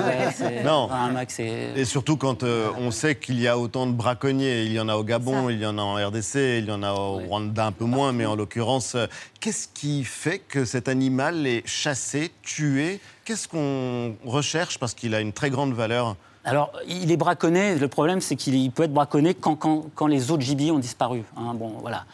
ouais, 0.50 0.64
Non. 0.66 0.88
dans 0.88 0.94
un 0.94 1.06
hamac, 1.10 1.30
c'est... 1.30 1.74
Et 1.76 1.86
surtout 1.86 2.18
quand 2.18 2.42
euh, 2.42 2.70
on 2.80 2.90
sait 2.90 3.16
qu'il 3.16 3.40
y 3.40 3.48
a 3.48 3.56
autant 3.60 3.86
de 3.86 3.92
braconniers, 3.92 4.64
il 4.64 4.72
y 4.74 4.80
en 4.80 4.90
a 4.90 4.96
au 4.96 5.04
Gabon, 5.04 5.46
Ça. 5.46 5.52
il 5.52 5.60
y 5.60 5.66
en 5.68 5.78
a 5.78 5.82
en 5.84 5.94
RDC, 6.08 6.36
il 6.60 6.66
y 6.66 6.72
en 6.72 6.82
a 6.82 6.92
au 6.94 7.18
Rwanda 7.18 7.68
un 7.68 7.72
peu 7.72 7.86
moins, 7.86 8.14
mais 8.14 8.26
en 8.26 8.36
l'occurrence, 8.36 8.98
qu'est-ce 9.42 9.68
qui 9.76 10.04
fait 10.04 10.40
que 10.40 10.66
cet 10.66 10.90
animal 10.90 11.46
est 11.46 11.62
chassé, 11.68 12.32
tué? 12.42 13.00
Qu'est-ce 13.26 13.48
qu'on 13.48 14.16
recherche? 14.28 14.80
Parce 14.80 14.96
qu'il 14.96 15.14
a 15.14 15.22
une 15.22 15.34
très 15.34 15.52
grande 15.52 15.74
valeur 15.74 16.16
Alors, 16.46 16.72
il 16.88 17.12
est 17.12 17.18
braconné. 17.18 17.76
Le 17.76 17.88
problème, 17.88 18.22
c'est 18.22 18.36
qu'il 18.36 18.56
il 18.56 18.72
peut 18.72 18.84
être 18.84 18.94
braconné 18.94 19.34
quand, 19.34 19.56
quand- 19.56 19.86
quand 19.96 20.08
les 20.08 20.32
autres 20.32 20.44
gibiers 20.44 20.72
ont 20.72 20.80
disparu. 20.80 21.24
hein. 21.36 21.54
Bon, 21.56 21.74
voilà. 21.82 22.06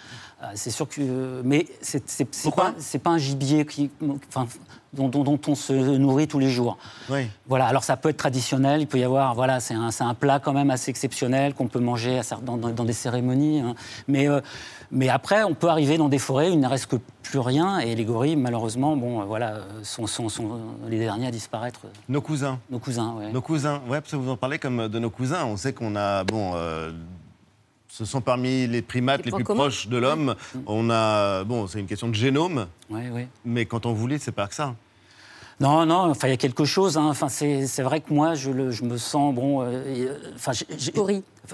Euh, 0.41 0.47
c'est 0.55 0.71
sûr 0.71 0.87
que. 0.89 1.41
Mais 1.43 1.67
c'est 1.81 2.01
pas, 2.55 2.73
pas 3.03 3.09
un 3.11 3.17
gibier 3.17 3.65
qui, 3.65 3.91
enfin, 4.29 4.47
dont, 4.93 5.07
dont- 5.09 5.23
dont 5.23 5.39
on 5.47 5.53
se 5.55 5.73
nourrit 5.73 6.27
tous 6.27 6.39
les 6.39 6.49
jours. 6.49 6.77
Oui. 7.09 7.27
Voilà. 7.47 7.65
Alors, 7.67 7.83
ça 7.83 7.95
peut 7.97 8.09
être 8.09 8.17
traditionnel. 8.17 8.81
Il 8.81 8.87
peut 8.87 8.97
y 8.99 9.03
avoir. 9.03 9.35
Voilà, 9.35 9.59
c'est 9.59 9.75
un, 9.75 9.89
un 9.99 10.13
plat 10.15 10.39
quand 10.39 10.53
même 10.53 10.71
assez 10.71 10.89
exceptionnel 10.89 11.53
qu'on 11.53 11.67
peut 11.67 11.79
manger 11.79 12.17
à 12.17 12.21
cer- 12.21 12.41
dans, 12.41 12.57
dans- 12.57 12.69
dans 12.69 12.85
des 12.85 12.93
cérémonies. 12.93 13.59
hein. 13.59 13.75
Mais, 14.07 14.27
euh, 14.27 14.41
mais 14.91 15.09
après, 15.09 15.43
on 15.43 15.53
peut 15.53 15.67
arriver 15.69 15.97
dans 15.97 16.09
des 16.09 16.19
forêts 16.19 16.49
où 16.49 16.53
il 16.53 16.59
ne 16.59 16.67
reste 16.67 16.87
que 16.87 16.97
plus 17.23 17.39
rien. 17.39 17.79
Et 17.79 17.95
les 17.95 18.03
gorilles, 18.05 18.35
malheureusement, 18.35 18.95
bon, 18.97 19.21
euh, 19.21 19.25
voilà, 19.25 19.51
euh, 19.55 19.61
sont, 19.83 20.05
sont- 20.07 20.29
sont 20.29 20.49
les 20.87 20.99
derniers 20.99 21.27
à 21.27 21.31
disparaître. 21.31 21.81
Nos 22.09 22.21
cousins. 22.21 22.59
Nos 22.69 22.79
cousins, 22.79 23.15
oui. 23.17 23.31
Nos 23.31 23.41
cousins, 23.41 23.81
ouais, 23.87 24.01
parce 24.01 24.11
que 24.11 24.17
vous 24.17 24.29
en 24.29 24.37
parlez 24.37 24.59
comme 24.59 24.87
de 24.87 24.99
nos 24.99 25.09
cousins. 25.09 25.45
On 25.45 25.55
sait 25.57 25.73
qu'on 25.73 25.95
a, 25.95 26.23
bon, 26.23 26.51
euh, 26.55 26.91
ce 27.87 28.05
sont 28.05 28.21
parmi 28.21 28.67
les 28.67 28.81
primates 28.81 29.25
Les 29.25 29.31
plus 29.31 29.43
communs. 29.43 29.59
proches 29.61 29.87
de 29.87 29.97
l'homme. 29.97 30.35
On 30.65 30.89
a, 30.89 31.43
bon, 31.43 31.67
c'est 31.67 31.79
une 31.79 31.87
question 31.87 32.07
de 32.09 32.15
génome. 32.15 32.67
Oui, 32.89 33.01
oui. 33.11 33.27
Mais 33.45 33.65
quand 33.65 33.85
on 33.85 33.93
voulait, 33.93 34.17
c'est 34.17 34.31
pas 34.31 34.47
que 34.47 34.55
ça. 34.55 34.75
Non, 35.59 35.85
non, 35.85 36.09
enfin, 36.09 36.27
il 36.27 36.31
y 36.31 36.33
a 36.33 36.37
quelque 36.37 36.65
chose. 36.65 36.97
hein. 36.97 37.05
Enfin, 37.09 37.29
c'est 37.29 37.83
vrai 37.83 38.01
que 38.01 38.11
moi, 38.11 38.33
je, 38.33 38.49
le- 38.49 38.71
je 38.71 38.83
me 38.83 38.97
sens, 38.97 39.33
bon... 39.35 39.61
euh, 39.61 39.65
euh, 39.85 40.17
Enfin, 40.35 40.53
j'ai- 40.53 40.91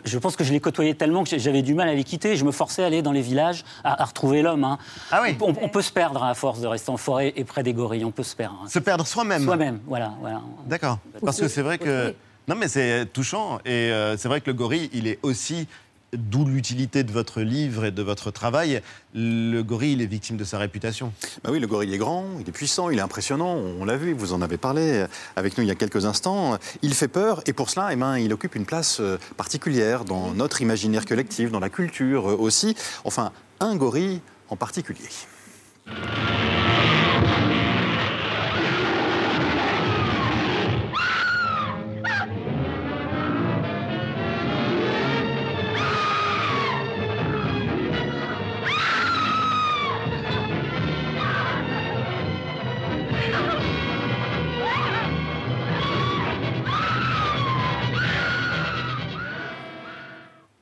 je 0.06 0.18
pense 0.20 0.36
que 0.36 0.44
je 0.44 0.52
les 0.54 0.60
côtoyais 0.60 0.94
tellement 0.94 1.24
que 1.24 1.38
j'avais 1.38 1.62
du 1.62 1.74
mal 1.74 1.88
à 1.90 1.94
les 1.94 2.04
quitter. 2.04 2.36
Je 2.36 2.46
me 2.46 2.52
forçais 2.52 2.84
à 2.84 2.88
aller 2.88 3.02
dans 3.02 3.12
les 3.12 3.22
villages, 3.22 3.64
à, 3.84 4.02
à 4.02 4.06
retrouver 4.06 4.42
l'homme. 4.42 4.64
hein. 4.64 4.78
Ah 5.12 5.22
oui 5.24 5.36
on, 5.42 5.54
on 5.62 5.70
peut 5.70 5.82
se 5.82 5.92
perdre 5.92 6.24
à 6.24 6.34
force 6.34 6.60
de 6.60 6.68
rester 6.68 6.90
en 6.92 6.98
forêt 6.98 7.34
et 7.36 7.44
près 7.44 7.64
des 7.64 7.74
gorilles. 7.74 8.06
On 8.06 8.12
peut 8.12 8.24
se 8.24 8.36
perdre. 8.36 8.60
hein. 8.64 8.68
Se 8.70 8.80
perdre 8.80 9.06
soi-même. 9.08 9.44
Soi-même, 9.44 9.80
voilà. 9.88 10.14
voilà. 10.22 10.42
D'accord. 10.66 11.00
Parce 11.24 11.40
que 11.40 11.48
c'est 11.48 11.62
vrai 11.62 11.78
que. 11.78 12.14
Non, 12.48 12.56
mais 12.56 12.70
c'est 12.70 13.06
touchant. 13.12 13.60
Et 13.66 13.92
euh, 13.92 14.16
c'est 14.16 14.30
vrai 14.30 14.40
que 14.40 14.48
le 14.48 14.54
gorille, 14.54 14.90
il 14.94 15.08
est 15.08 15.20
aussi. 15.22 15.68
D'où 16.14 16.46
l'utilité 16.46 17.04
de 17.04 17.12
votre 17.12 17.42
livre 17.42 17.84
et 17.84 17.92
de 17.92 18.02
votre 18.02 18.32
travail. 18.32 18.82
Le 19.14 19.62
gorille, 19.62 19.92
il 19.92 20.02
est 20.02 20.06
victime 20.06 20.38
de 20.38 20.46
sa 20.46 20.58
réputation. 20.58 21.12
Bah 21.44 21.50
oui, 21.52 21.60
le 21.60 21.68
gorille 21.68 21.94
est 21.94 21.98
grand, 21.98 22.26
il 22.40 22.48
est 22.48 22.54
puissant, 22.54 22.90
il 22.90 23.00
est 23.00 23.02
impressionnant, 23.02 23.56
on 23.56 23.84
l'a 23.84 23.98
vu, 23.98 24.14
vous 24.14 24.32
en 24.32 24.42
avez 24.42 24.56
parlé 24.56 25.06
avec 25.36 25.58
nous 25.58 25.66
il 25.66 25.68
y 25.68 25.72
a 25.72 25.76
quelques 25.76 26.06
instants. 26.06 26.58
Il 26.82 26.94
fait 26.94 27.10
peur 27.10 27.42
et 27.46 27.52
pour 27.52 27.70
cela, 27.70 27.90
eh 27.92 27.98
ben, 27.98 28.18
il 28.18 28.32
occupe 28.32 28.56
une 28.56 28.66
place 28.66 29.00
euh, 29.02 29.18
particulière 29.36 30.06
dans 30.06 30.34
notre 30.34 30.62
imaginaire 30.62 31.06
collectif, 31.06 31.52
dans 31.52 31.60
la 31.60 31.70
culture 31.70 32.30
euh, 32.30 32.38
aussi. 32.38 32.76
Enfin, 33.04 33.34
un 33.60 33.76
gorille 33.76 34.22
en 34.50 34.56
particulier. 34.56 35.10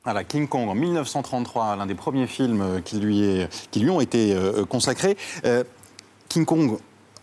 Voilà, 0.06 0.22
King 0.22 0.46
Kong 0.46 0.68
en 0.68 0.76
1933, 0.76 1.74
l'un 1.74 1.84
des 1.86 1.96
premiers 1.96 2.28
films 2.28 2.60
euh, 2.62 2.80
qui 2.80 3.00
lui, 3.00 3.24
est- 3.24 3.68
qui 3.72 3.80
lui 3.80 3.90
ont 3.90 4.00
été 4.00 4.34
euh, 4.36 4.64
consacrés. 4.64 5.16
Euh, 5.44 5.64
King 6.28 6.44
Kong, 6.44 6.78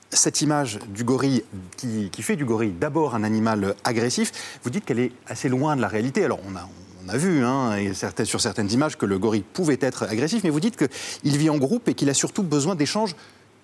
cette 0.09 0.41
image 0.41 0.79
du 0.89 1.05
gorille 1.05 1.45
qui, 1.77 2.09
qui 2.11 2.21
fait 2.21 2.35
du 2.35 2.43
gorille 2.43 2.73
d'abord 2.77 3.15
un 3.15 3.23
animal 3.23 3.73
agressif, 3.85 4.33
vous 4.63 4.69
dites 4.69 4.83
qu'elle 4.83 4.99
est 4.99 5.13
assez 5.27 5.47
loin 5.47 5.77
de 5.77 5.81
la 5.81 5.87
réalité. 5.87 6.25
Alors 6.25 6.39
on 6.45 6.57
a, 6.57 6.67
on 7.05 7.09
a 7.09 7.15
vu 7.15 7.45
hein, 7.45 7.77
et 7.77 7.93
certaines- 7.93 8.25
sur 8.25 8.41
certaines 8.41 8.69
images 8.71 8.97
que 8.97 9.05
le 9.05 9.17
gorille 9.17 9.43
pouvait 9.53 9.77
être 9.79 10.03
agressif, 10.03 10.43
mais 10.43 10.49
vous 10.49 10.59
dites 10.59 10.75
qu'il 10.75 11.37
vit 11.37 11.49
en 11.49 11.57
groupe 11.57 11.87
et 11.87 11.93
qu'il 11.93 12.09
a 12.09 12.13
surtout 12.13 12.43
besoin 12.43 12.75
d'échanges 12.75 13.15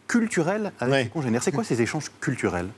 culturels 0.07 0.71
avec 0.79 1.07
ses 1.07 1.09
congénères. 1.11 1.43
C'est 1.43 1.51
quoi 1.51 1.65
ces 1.65 1.81
échanges 1.81 2.09
culturels? 2.21 2.69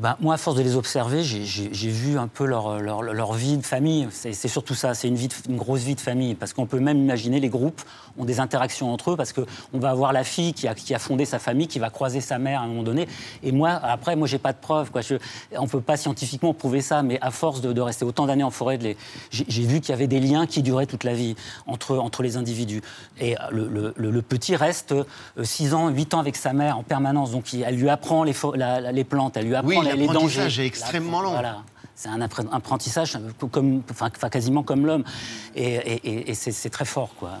Ben, 0.00 0.14
moi, 0.20 0.34
à 0.34 0.36
force 0.36 0.56
de 0.56 0.62
les 0.62 0.76
observer, 0.76 1.22
j'ai- 1.22 1.88
vu 1.88 2.18
un 2.18 2.28
peu 2.28 2.44
leur, 2.44 3.32
vie 3.32 3.56
de 3.56 3.64
famille. 3.64 4.08
C'est 4.10 4.48
surtout 4.48 4.74
ça, 4.74 4.92
c'est 4.92 5.08
une, 5.08 5.16
grosse 5.56 5.80
vie 5.80 5.94
de 5.94 6.00
famille. 6.00 6.34
Parce 6.34 6.52
qu'on 6.52 6.66
peut 6.66 6.80
même 6.80 6.98
imaginer 6.98 7.40
les 7.40 7.48
groupes 7.48 7.80
ont 8.18 8.24
des 8.24 8.40
interactions 8.40 8.92
entre 8.92 9.12
eux, 9.12 9.16
parce 9.16 9.32
qu'on 9.32 9.78
va 9.78 9.90
avoir 9.90 10.12
la 10.12 10.24
fille 10.24 10.52
qui 10.52 10.66
a, 10.68 10.98
fondé 10.98 11.24
sa 11.24 11.38
famille, 11.38 11.66
qui 11.66 11.78
va 11.78 11.90
croiser 11.90 12.20
sa 12.20 12.38
mère 12.38 12.60
à 12.60 12.64
un 12.64 12.66
moment 12.66 12.82
donné. 12.82 13.08
Et 13.42 13.52
moi, 13.52 13.70
après, 13.70 14.16
moi, 14.16 14.26
j'ai 14.26 14.38
pas 14.38 14.52
de 14.52 14.58
preuves. 14.58 14.90
On 15.52 15.62
ne 15.62 15.68
peut 15.68 15.80
pas 15.80 15.96
scientifiquement 15.96 16.52
prouver 16.52 16.82
ça, 16.82 17.02
mais 17.02 17.18
à 17.22 17.30
force 17.30 17.60
de, 17.60 17.80
rester 17.80 18.04
autant 18.04 18.26
d'années 18.26 18.44
en 18.44 18.50
forêt, 18.50 18.78
j'ai 19.30 19.62
vu 19.62 19.80
qu'il 19.80 19.90
y 19.90 19.92
avait 19.92 20.06
des 20.06 20.20
liens 20.20 20.46
qui 20.46 20.62
duraient 20.62 20.86
toute 20.86 21.04
la 21.04 21.14
vie 21.14 21.36
entre, 21.66 22.22
les 22.22 22.36
individus. 22.36 22.82
Et 23.20 23.36
euh, 23.38 23.92
le, 23.96 24.22
petit 24.22 24.56
reste 24.56 24.94
6 25.40 25.74
ans, 25.74 25.88
8 25.88 26.14
ans 26.14 26.18
avec 26.18 26.36
sa 26.36 26.52
mère 26.52 26.78
en 26.78 26.82
permanence. 26.82 27.30
Donc, 27.30 27.54
elle 27.54 27.76
lui 27.76 27.88
apprend 27.88 28.24
les, 28.24 28.34
plantes, 29.04 29.36
elle 29.36 29.46
lui 29.46 29.54
apprend. 29.54 29.85
L'apprentissage 29.94 30.58
est 30.60 30.66
extrêmement 30.66 31.20
long. 31.22 31.30
Voilà. 31.30 31.62
C'est 31.94 32.08
un 32.10 32.20
apprentissage 32.20 33.16
euh, 33.16 33.46
comme, 33.50 33.82
enfin, 33.90 34.10
quasiment 34.10 34.62
comme 34.62 34.84
l'homme. 34.84 35.04
Et, 35.54 35.64
et- 35.76 36.08
et- 36.08 36.30
et 36.30 36.34
c'est 36.34 36.52
c'est 36.52 36.68
très 36.70 36.84
fort, 36.84 37.14
quoi. 37.18 37.38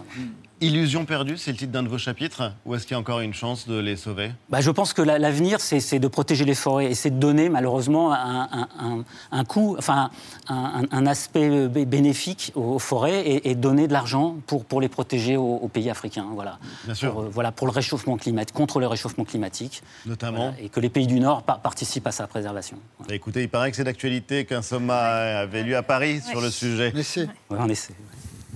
Illusion 0.62 1.04
perdue, 1.04 1.36
c'est 1.36 1.50
le 1.52 1.58
titre 1.58 1.72
d'un 1.72 1.82
de 1.82 1.88
vos 1.88 1.98
chapitres. 1.98 2.52
Ou 2.64 2.74
est-ce 2.74 2.84
qu'il 2.86 2.92
y 2.92 2.96
a 2.96 2.98
encore 2.98 3.20
une 3.20 3.34
chance 3.34 3.68
de 3.68 3.78
les 3.78 3.94
sauver? 3.96 4.30
Bah, 4.48 4.62
je 4.62 4.70
pense 4.70 4.94
que 4.94 5.02
la- 5.02 5.18
l'avenir, 5.18 5.60
c'est 5.60 5.80
c'est 5.80 5.98
de 5.98 6.08
protéger 6.08 6.46
les 6.46 6.54
forêts 6.54 6.86
et 6.86 6.94
c'est 6.94 7.10
de 7.10 7.18
donner 7.18 7.50
malheureusement 7.50 8.14
un, 8.14 8.48
un, 8.50 8.68
un- 8.80 9.04
un 9.32 9.44
coût, 9.44 9.76
enfin 9.78 10.10
un, 10.48 11.06
aspect 11.06 11.68
bé- 11.68 11.84
bénéfique 11.84 12.52
aux 12.54 12.78
forêts 12.78 13.20
et, 13.20 13.50
et 13.50 13.54
donner 13.54 13.86
de 13.86 13.92
l'argent 13.92 14.36
pour, 14.46 14.64
pour 14.64 14.80
les 14.80 14.88
protéger 14.88 15.36
aux, 15.36 15.56
aux 15.56 15.68
pays 15.68 15.90
africains. 15.90 16.26
Voilà. 16.32 16.58
Bien 16.84 16.94
sûr. 16.94 17.12
Pour, 17.12 17.22
euh, 17.24 17.28
voilà, 17.30 17.52
pour 17.52 17.66
le 17.66 17.72
réchauffement 17.72 18.16
climatique, 18.16 18.54
contre 18.56 18.80
le 18.80 18.86
réchauffement 18.86 19.24
climatique. 19.24 19.82
Notamment. 20.06 20.38
Voilà, 20.52 20.54
et 20.62 20.70
que 20.70 20.80
les 20.80 20.88
pays 20.88 21.06
du 21.06 21.20
Nord 21.20 21.42
par- 21.42 21.60
participent 21.60 22.06
à 22.06 22.12
sa 22.12 22.26
préservation. 22.26 22.78
Bah, 23.06 23.14
Écoutez, 23.14 23.42
il 23.42 23.50
paraît 23.50 23.70
que 23.72 23.76
c'est 23.76 23.84
d'actualité 23.84 24.46
qu'un 24.46 24.62
sommet 24.62 24.92
avait 24.94 25.62
lieu 25.64 25.76
à 25.76 25.82
Paris 25.82 26.22
sur 26.22 26.40
le 26.40 26.50
sujet. 26.50 26.92
On 26.94 26.98
essaie. 26.98 27.26
Ouais, 27.50 27.58
on 27.60 27.68
essaie. 27.68 27.94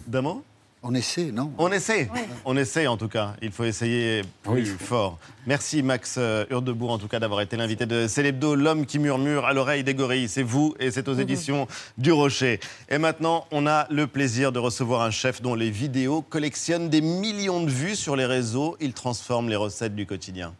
D'un 0.06 0.22
mot? 0.22 0.42
On 0.82 0.94
essaie, 0.94 1.30
non? 1.30 1.52
On 1.58 1.70
essaie. 1.70 2.08
On 2.46 2.56
essaie 2.56 2.86
en 2.86 2.96
tout 2.96 3.08
cas. 3.08 3.34
Il 3.42 3.50
faut 3.50 3.64
essayer 3.64 4.22
plus 4.42 4.64
fort. 4.64 5.18
Merci 5.46 5.82
Max 5.82 6.14
euh, 6.16 6.46
Hurdebourg 6.50 6.90
en 6.90 6.98
tout 6.98 7.08
cas 7.08 7.18
d'avoir 7.18 7.42
été 7.42 7.58
l'invité 7.58 7.84
de 7.84 8.06
Célébdo, 8.06 8.54
l'homme 8.54 8.86
qui 8.86 8.98
murmure 8.98 9.44
à 9.44 9.52
l'oreille 9.52 9.84
des 9.84 9.94
gorilles. 9.94 10.28
C'est 10.28 10.42
vous 10.42 10.74
et 10.80 10.90
c'est 10.90 11.06
aux 11.08 11.14
éditions 11.14 11.68
du 11.98 12.12
Rocher. 12.12 12.60
Et 12.88 12.96
maintenant, 12.96 13.46
on 13.50 13.66
a 13.66 13.86
le 13.90 14.06
plaisir 14.06 14.52
de 14.52 14.58
recevoir 14.58 15.02
un 15.02 15.10
chef 15.10 15.42
dont 15.42 15.54
les 15.54 15.70
vidéos 15.70 16.22
collectionnent 16.22 16.88
des 16.88 17.02
millions 17.02 17.62
de 17.62 17.70
vues 17.70 17.96
sur 17.96 18.16
les 18.16 18.26
réseaux. 18.26 18.78
Il 18.80 18.94
transforme 18.94 19.50
les 19.50 19.56
recettes 19.56 19.94
du 19.94 20.06
quotidien. 20.06 20.54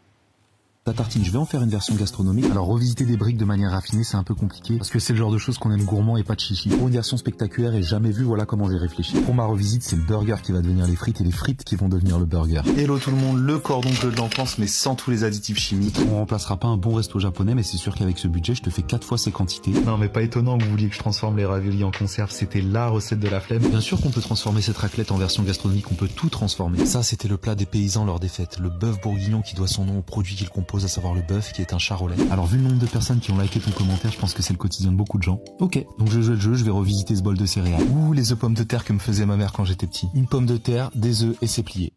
Ta 0.91 0.97
tartine, 0.97 1.23
je 1.23 1.31
vais 1.31 1.37
en 1.37 1.45
faire 1.45 1.63
une 1.63 1.69
version 1.69 1.95
gastronomique. 1.95 2.51
Alors 2.51 2.65
revisiter 2.65 3.05
des 3.05 3.15
briques 3.15 3.37
de 3.37 3.45
manière 3.45 3.71
raffinée, 3.71 4.03
c'est 4.03 4.17
un 4.17 4.23
peu 4.23 4.35
compliqué 4.35 4.75
parce 4.75 4.89
que 4.89 4.99
c'est 4.99 5.13
le 5.13 5.19
genre 5.19 5.31
de 5.31 5.37
choses 5.37 5.57
qu'on 5.57 5.71
aime 5.71 5.85
gourmand 5.85 6.17
et 6.17 6.23
pas 6.23 6.35
de 6.35 6.41
chichi. 6.41 6.67
Pour 6.67 6.89
une 6.89 6.93
version 6.93 7.15
spectaculaire 7.15 7.73
et 7.75 7.81
jamais 7.81 8.11
vue, 8.11 8.25
voilà 8.25 8.45
comment 8.45 8.69
j'ai 8.69 8.75
réfléchi. 8.75 9.15
Pour 9.21 9.33
ma 9.33 9.45
revisite, 9.45 9.83
c'est 9.83 9.95
le 9.95 10.01
burger 10.01 10.35
qui 10.43 10.51
va 10.51 10.59
devenir 10.59 10.87
les 10.87 10.97
frites 10.97 11.21
et 11.21 11.23
les 11.23 11.31
frites 11.31 11.63
qui 11.63 11.77
vont 11.77 11.87
devenir 11.87 12.19
le 12.19 12.25
burger. 12.25 12.59
Hello 12.75 12.99
tout 12.99 13.09
le 13.09 13.15
monde, 13.15 13.37
le 13.37 13.57
cordon 13.57 13.89
bleu 14.01 14.11
de 14.11 14.17
l'enfance 14.17 14.57
mais 14.57 14.67
sans 14.67 14.95
tous 14.95 15.11
les 15.11 15.23
additifs 15.23 15.59
chimiques. 15.59 15.97
On 16.11 16.17
remplacera 16.17 16.57
pas 16.57 16.67
un 16.67 16.75
bon 16.75 16.95
resto 16.95 17.19
japonais 17.19 17.55
mais 17.55 17.63
c'est 17.63 17.77
sûr 17.77 17.95
qu'avec 17.95 18.19
ce 18.19 18.27
budget, 18.27 18.55
je 18.55 18.61
te 18.61 18.69
fais 18.69 18.81
quatre 18.81 19.07
fois 19.07 19.17
ces 19.17 19.31
quantités. 19.31 19.71
Non 19.71 19.97
mais 19.97 20.09
pas 20.09 20.23
étonnant, 20.23 20.57
vous 20.57 20.69
vouliez 20.69 20.89
que 20.89 20.95
je 20.95 20.99
transforme 20.99 21.37
les 21.37 21.45
raviolis 21.45 21.85
en 21.85 21.91
conserve, 21.91 22.31
c'était 22.31 22.61
la 22.61 22.89
recette 22.89 23.21
de 23.21 23.29
la 23.29 23.39
flemme. 23.39 23.65
Bien 23.65 23.79
sûr 23.79 24.01
qu'on 24.01 24.11
peut 24.11 24.19
transformer 24.19 24.61
cette 24.61 24.77
raclette 24.77 25.13
en 25.13 25.17
version 25.17 25.43
gastronomique, 25.43 25.89
on 25.89 25.95
peut 25.95 26.09
tout 26.13 26.27
transformer. 26.27 26.85
Ça, 26.85 27.01
c'était 27.01 27.29
le 27.29 27.37
plat 27.37 27.55
des 27.55 27.65
paysans 27.65 28.03
lors 28.03 28.19
des 28.19 28.27
fêtes, 28.27 28.59
le 28.59 28.69
bœuf 28.69 28.99
bourguignon 28.99 29.41
qui 29.41 29.55
doit 29.55 29.69
son 29.69 29.85
nom 29.85 29.99
au 29.99 30.01
produit 30.01 30.35
qu'il 30.35 30.49
compose, 30.49 30.80
à 30.85 30.87
savoir 30.87 31.13
le 31.13 31.21
bœuf 31.21 31.51
qui 31.53 31.61
est 31.61 31.73
un 31.73 31.77
charolais. 31.77 32.15
Alors 32.31 32.45
vu 32.45 32.57
le 32.57 32.63
nombre 32.63 32.79
de 32.79 32.85
personnes 32.85 33.19
qui 33.19 33.31
ont 33.31 33.37
liké 33.37 33.59
ton 33.59 33.71
commentaire, 33.71 34.11
je 34.11 34.17
pense 34.17 34.33
que 34.33 34.41
c'est 34.41 34.53
le 34.53 34.57
quotidien 34.57 34.91
de 34.91 34.97
beaucoup 34.97 35.17
de 35.17 35.23
gens. 35.23 35.39
Ok, 35.59 35.83
donc 35.97 36.09
je 36.09 36.21
joue 36.21 36.31
le 36.31 36.39
jeu, 36.39 36.53
je 36.53 36.63
vais 36.63 36.71
revisiter 36.71 37.15
ce 37.15 37.21
bol 37.21 37.37
de 37.37 37.45
céréales. 37.45 37.83
Ouh, 37.83 38.13
les 38.13 38.31
œufs 38.31 38.37
pommes 38.37 38.53
de 38.53 38.63
terre 38.63 38.83
que 38.83 38.93
me 38.93 38.99
faisait 38.99 39.25
ma 39.25 39.37
mère 39.37 39.51
quand 39.51 39.65
j'étais 39.65 39.87
petit. 39.87 40.07
Une 40.13 40.27
pomme 40.27 40.45
de 40.45 40.57
terre, 40.57 40.91
des 40.95 41.23
œufs 41.23 41.35
et 41.41 41.47
c'est 41.47 41.63
plié. 41.63 41.93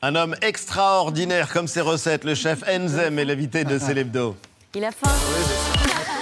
Un 0.00 0.14
homme 0.14 0.34
extraordinaire 0.42 1.52
comme 1.52 1.68
ses 1.68 1.80
recettes, 1.82 2.24
le 2.24 2.34
chef 2.34 2.62
Enzem 2.68 3.18
est 3.18 3.24
l'invité 3.24 3.64
de 3.64 3.78
Célébdo. 3.78 4.36
Il 4.74 4.84
a 4.84 4.90
faim. 4.90 5.10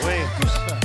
Oui. 0.05 0.80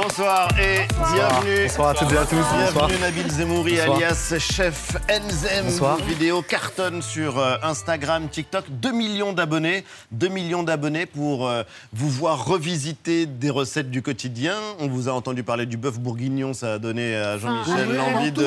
Bonsoir 0.00 0.48
et 0.60 0.86
bienvenue. 1.12 1.62
Bonsoir 1.66 1.88
à 1.88 1.94
toutes 1.94 2.12
et 2.12 2.18
à 2.18 2.24
tous. 2.24 2.36
Bienvenue 2.36 2.72
Bonsoir. 2.72 2.90
Nabil 3.00 3.30
Zemouri 3.32 3.76
Bonsoir. 3.78 3.96
alias 3.96 4.34
Chef 4.38 4.96
Enzem. 5.10 5.64
Bonsoir. 5.64 5.96
Vidéo 5.96 6.40
cartonne 6.40 7.02
sur 7.02 7.36
euh, 7.40 7.56
Instagram, 7.64 8.28
TikTok. 8.28 8.66
2 8.68 8.92
millions 8.92 9.32
d'abonnés. 9.32 9.84
2 10.12 10.28
millions 10.28 10.62
d'abonnés 10.62 11.06
pour 11.06 11.48
euh, 11.48 11.64
vous 11.92 12.08
voir 12.10 12.44
revisiter 12.44 13.26
des 13.26 13.50
recettes 13.50 13.90
du 13.90 14.00
quotidien. 14.00 14.54
On 14.78 14.86
vous 14.86 15.08
a 15.08 15.12
entendu 15.12 15.42
parler 15.42 15.66
du 15.66 15.76
bœuf 15.76 15.98
bourguignon. 15.98 16.54
Ça 16.54 16.74
a 16.74 16.78
donné 16.78 17.16
à 17.16 17.36
Jean-Michel 17.36 17.92
l'envie 17.96 18.30
de... 18.30 18.44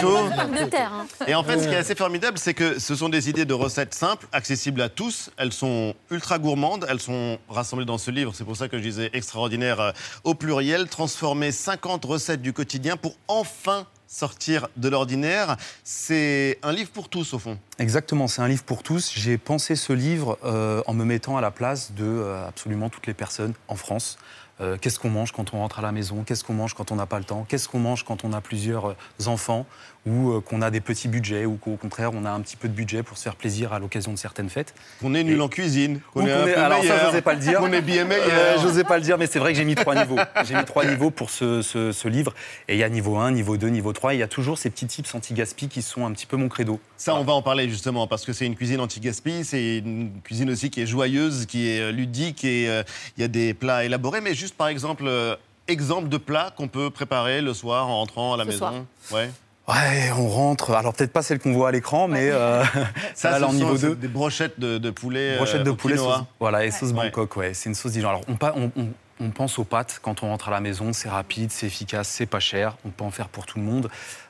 Tout. 0.00 0.64
de 0.64 0.68
terre. 0.68 0.90
hein. 0.92 1.06
Et 1.28 1.36
en 1.36 1.44
fait, 1.44 1.60
ce 1.60 1.68
qui 1.68 1.74
est 1.74 1.78
assez 1.78 1.94
formidable, 1.94 2.36
c'est 2.38 2.54
que 2.54 2.80
ce 2.80 2.96
sont 2.96 3.08
des 3.08 3.30
idées 3.30 3.44
de 3.44 3.54
recettes 3.54 3.94
simples, 3.94 4.26
accessibles 4.32 4.82
à 4.82 4.88
tous. 4.88 5.30
Elles 5.36 5.52
sont 5.52 5.94
ultra 6.10 6.40
gourmandes. 6.40 6.84
Elles 6.88 7.00
sont 7.00 7.38
rassemblées 7.48 7.86
dans 7.86 7.98
ce 7.98 8.10
livre. 8.10 8.32
C'est 8.34 8.44
pour 8.44 8.56
ça 8.56 8.66
que 8.68 8.76
je 8.76 8.82
disais 8.82 9.10
extraordinaire 9.12 9.78
euh, 9.80 9.92
au 10.24 10.34
pluriel. 10.34 10.88
Transformer 10.88 11.52
50 11.52 12.04
recettes 12.04 12.42
du 12.42 12.52
quotidien 12.52 12.96
pour 12.96 13.16
enfin 13.28 13.86
sortir 14.06 14.68
de 14.76 14.88
l'ordinaire. 14.88 15.56
C'est 15.84 16.58
un 16.62 16.72
livre 16.72 16.90
pour 16.90 17.08
tous, 17.08 17.34
au 17.34 17.38
fond. 17.38 17.58
Exactement, 17.78 18.28
c'est 18.28 18.42
un 18.42 18.48
livre 18.48 18.64
pour 18.64 18.82
tous. 18.82 19.12
J'ai 19.14 19.38
pensé 19.38 19.76
ce 19.76 19.92
livre 19.92 20.38
euh, 20.44 20.82
en 20.86 20.94
me 20.94 21.04
mettant 21.04 21.36
à 21.36 21.40
la 21.40 21.50
place 21.50 21.92
de 21.92 22.04
euh, 22.04 22.46
absolument 22.48 22.88
toutes 22.88 23.06
les 23.06 23.14
personnes 23.14 23.54
en 23.68 23.76
France. 23.76 24.18
Euh, 24.60 24.78
Qu'est-ce 24.80 24.98
qu'on 24.98 25.10
mange 25.10 25.32
quand 25.32 25.52
on 25.52 25.58
rentre 25.58 25.80
à 25.80 25.82
la 25.82 25.92
maison? 25.92 26.22
Qu'est-ce 26.24 26.44
qu'on 26.44 26.54
mange 26.54 26.74
quand 26.74 26.90
on 26.90 26.96
n'a 26.96 27.06
pas 27.06 27.18
le 27.18 27.24
temps? 27.24 27.44
Qu'est-ce 27.48 27.68
qu'on 27.68 27.78
mange 27.78 28.04
quand 28.04 28.24
on 28.24 28.32
a 28.32 28.40
plusieurs 28.40 28.96
enfants? 29.26 29.66
Ou 30.06 30.30
euh, 30.32 30.40
qu'on 30.40 30.62
a 30.62 30.70
des 30.70 30.80
petits 30.80 31.08
budgets 31.08 31.44
Ou 31.46 31.56
qu'au 31.56 31.76
contraire, 31.76 32.10
on 32.14 32.24
a 32.24 32.30
un 32.30 32.40
petit 32.40 32.56
peu 32.56 32.68
de 32.68 32.72
budget 32.72 33.02
pour 33.02 33.16
se 33.18 33.24
faire 33.24 33.34
plaisir 33.36 33.72
à 33.72 33.78
l'occasion 33.80 34.12
de 34.12 34.18
certaines 34.18 34.48
fêtes 34.48 34.72
Qu'on 35.00 35.14
est 35.14 35.24
nul 35.24 35.40
en 35.42 35.48
cuisine, 35.48 36.00
qu'on 36.14 36.24
Ou 36.24 36.28
est 36.28 36.32
un 36.32 36.44
peu 36.44 36.56
alors 36.58 36.80
meilleur, 36.80 36.98
ça, 36.98 37.06
j'osais 37.06 37.22
pas 37.22 37.34
le 37.34 37.40
dire. 37.40 37.58
qu'on 37.58 37.72
est 37.72 37.80
bien 37.82 38.04
meilleur. 38.04 38.26
Euh, 38.30 38.56
j'osais 38.62 38.84
pas 38.84 38.96
le 38.98 39.02
dire, 39.02 39.18
mais 39.18 39.26
c'est 39.26 39.38
vrai 39.40 39.52
que 39.52 39.58
j'ai 39.58 39.64
mis 39.64 39.74
trois 39.74 39.94
niveaux. 39.96 40.18
J'ai 40.44 40.54
mis 40.54 40.64
trois 40.64 40.84
niveaux 40.84 41.10
pour 41.10 41.30
ce, 41.30 41.60
ce- 41.62 41.90
ce 41.92 42.08
livre. 42.08 42.32
Et 42.68 42.74
il 42.74 42.78
y 42.78 42.84
a 42.84 42.88
niveau 42.88 43.16
1, 43.16 43.32
niveau 43.32 43.56
2, 43.56 43.68
niveau 43.68 43.92
3. 43.92 44.12
Et 44.12 44.16
il 44.16 44.20
y 44.20 44.22
a 44.22 44.28
toujours 44.28 44.58
ces 44.58 44.70
petits 44.70 44.86
tips 44.86 45.14
anti-gaspi 45.14 45.68
qui 45.68 45.82
sont 45.82 46.06
un 46.06 46.12
petit 46.12 46.26
peu 46.26 46.36
mon 46.36 46.48
credo. 46.48 46.78
Ça, 46.96 47.14
on 47.16 47.24
va 47.24 47.32
en 47.32 47.42
parler 47.42 47.68
justement, 47.68 48.06
parce 48.06 48.24
que 48.24 48.32
c'est 48.32 48.46
une 48.46 48.54
cuisine 48.56 48.80
anti-gaspi, 48.80 49.44
c'est 49.44 49.78
une 49.78 50.10
cuisine 50.22 50.50
aussi 50.50 50.70
qui 50.70 50.82
est 50.82 50.86
joyeuse, 50.86 51.46
qui 51.46 51.68
est 51.68 51.80
euh, 51.80 51.90
ludique, 51.90 52.44
et 52.44 52.68
euh, 52.68 52.82
il 53.16 53.22
y 53.22 53.24
a 53.24 53.28
des 53.28 53.54
plats 53.54 53.84
élaborés. 53.84 54.20
Mais 54.20 54.34
juste 54.34 54.56
par 54.56 54.68
exemple, 54.68 55.04
euh, 55.06 55.34
exemple 55.68 56.08
de 56.08 56.16
plats 56.16 56.52
qu'on 56.56 56.68
peut 56.68 56.90
préparer 56.90 57.40
le 57.42 57.52
soir 57.54 57.88
en 57.88 57.96
rentrant 57.96 58.34
à 58.34 58.36
la 58.36 58.44
Ce 58.44 58.48
maison. 58.50 58.58
soir. 58.58 58.74
Ouais. 59.12 59.30
Ouais, 59.68 60.10
on 60.16 60.28
rentre. 60.28 60.72
Alors 60.72 60.94
peut-être 60.94 61.12
pas 61.12 61.22
celle 61.22 61.38
qu'on 61.40 61.52
voit 61.52 61.68
à 61.68 61.72
l'écran, 61.72 62.06
mais 62.06 62.30
euh, 62.30 62.62
Ça, 63.14 63.30
là, 63.32 63.38
ce 63.40 63.44
en 63.44 63.48
sont 63.48 63.54
niveau 63.54 63.76
c'est 63.76 63.88
2. 63.88 63.96
des 63.96 64.08
brochettes 64.08 64.60
de, 64.60 64.78
de 64.78 64.90
poulet. 64.90 65.36
Brochette 65.36 65.62
euh, 65.62 65.64
de 65.64 65.70
au 65.70 65.74
poulet, 65.76 65.96
quinoa. 65.96 66.14
sauce, 66.18 66.24
voilà, 66.38 66.64
et 66.64 66.70
sauce 66.70 66.92
Bangkok, 66.92 67.36
ouais, 67.36 67.52
c'est 67.54 67.68
une 67.68 67.74
sauce 67.74 67.92
Dijon. 67.92 68.08
Alors, 68.08 68.20
on, 68.28 68.36
pa- 68.36 68.54
on- 68.56 68.70
on- 68.76 68.88
on 69.18 69.30
pense 69.30 69.58
aux 69.58 69.64
pâtes 69.64 69.98
quand 70.02 70.22
on 70.22 70.28
rentre 70.28 70.48
à 70.48 70.50
la 70.52 70.60
maison, 70.60 70.92
c'est 70.92 71.08
rapide, 71.08 71.50
c'est 71.50 71.66
efficace, 71.66 72.06
c'est 72.06 72.26
pas 72.26 72.38
cher, 72.38 72.76
on 72.84 72.90
peut 72.90 73.02
en 73.02 73.10
faire 73.10 73.28
pour 73.28 73.46
tout 73.46 73.58
le 73.58 73.64
monde. 73.64 73.88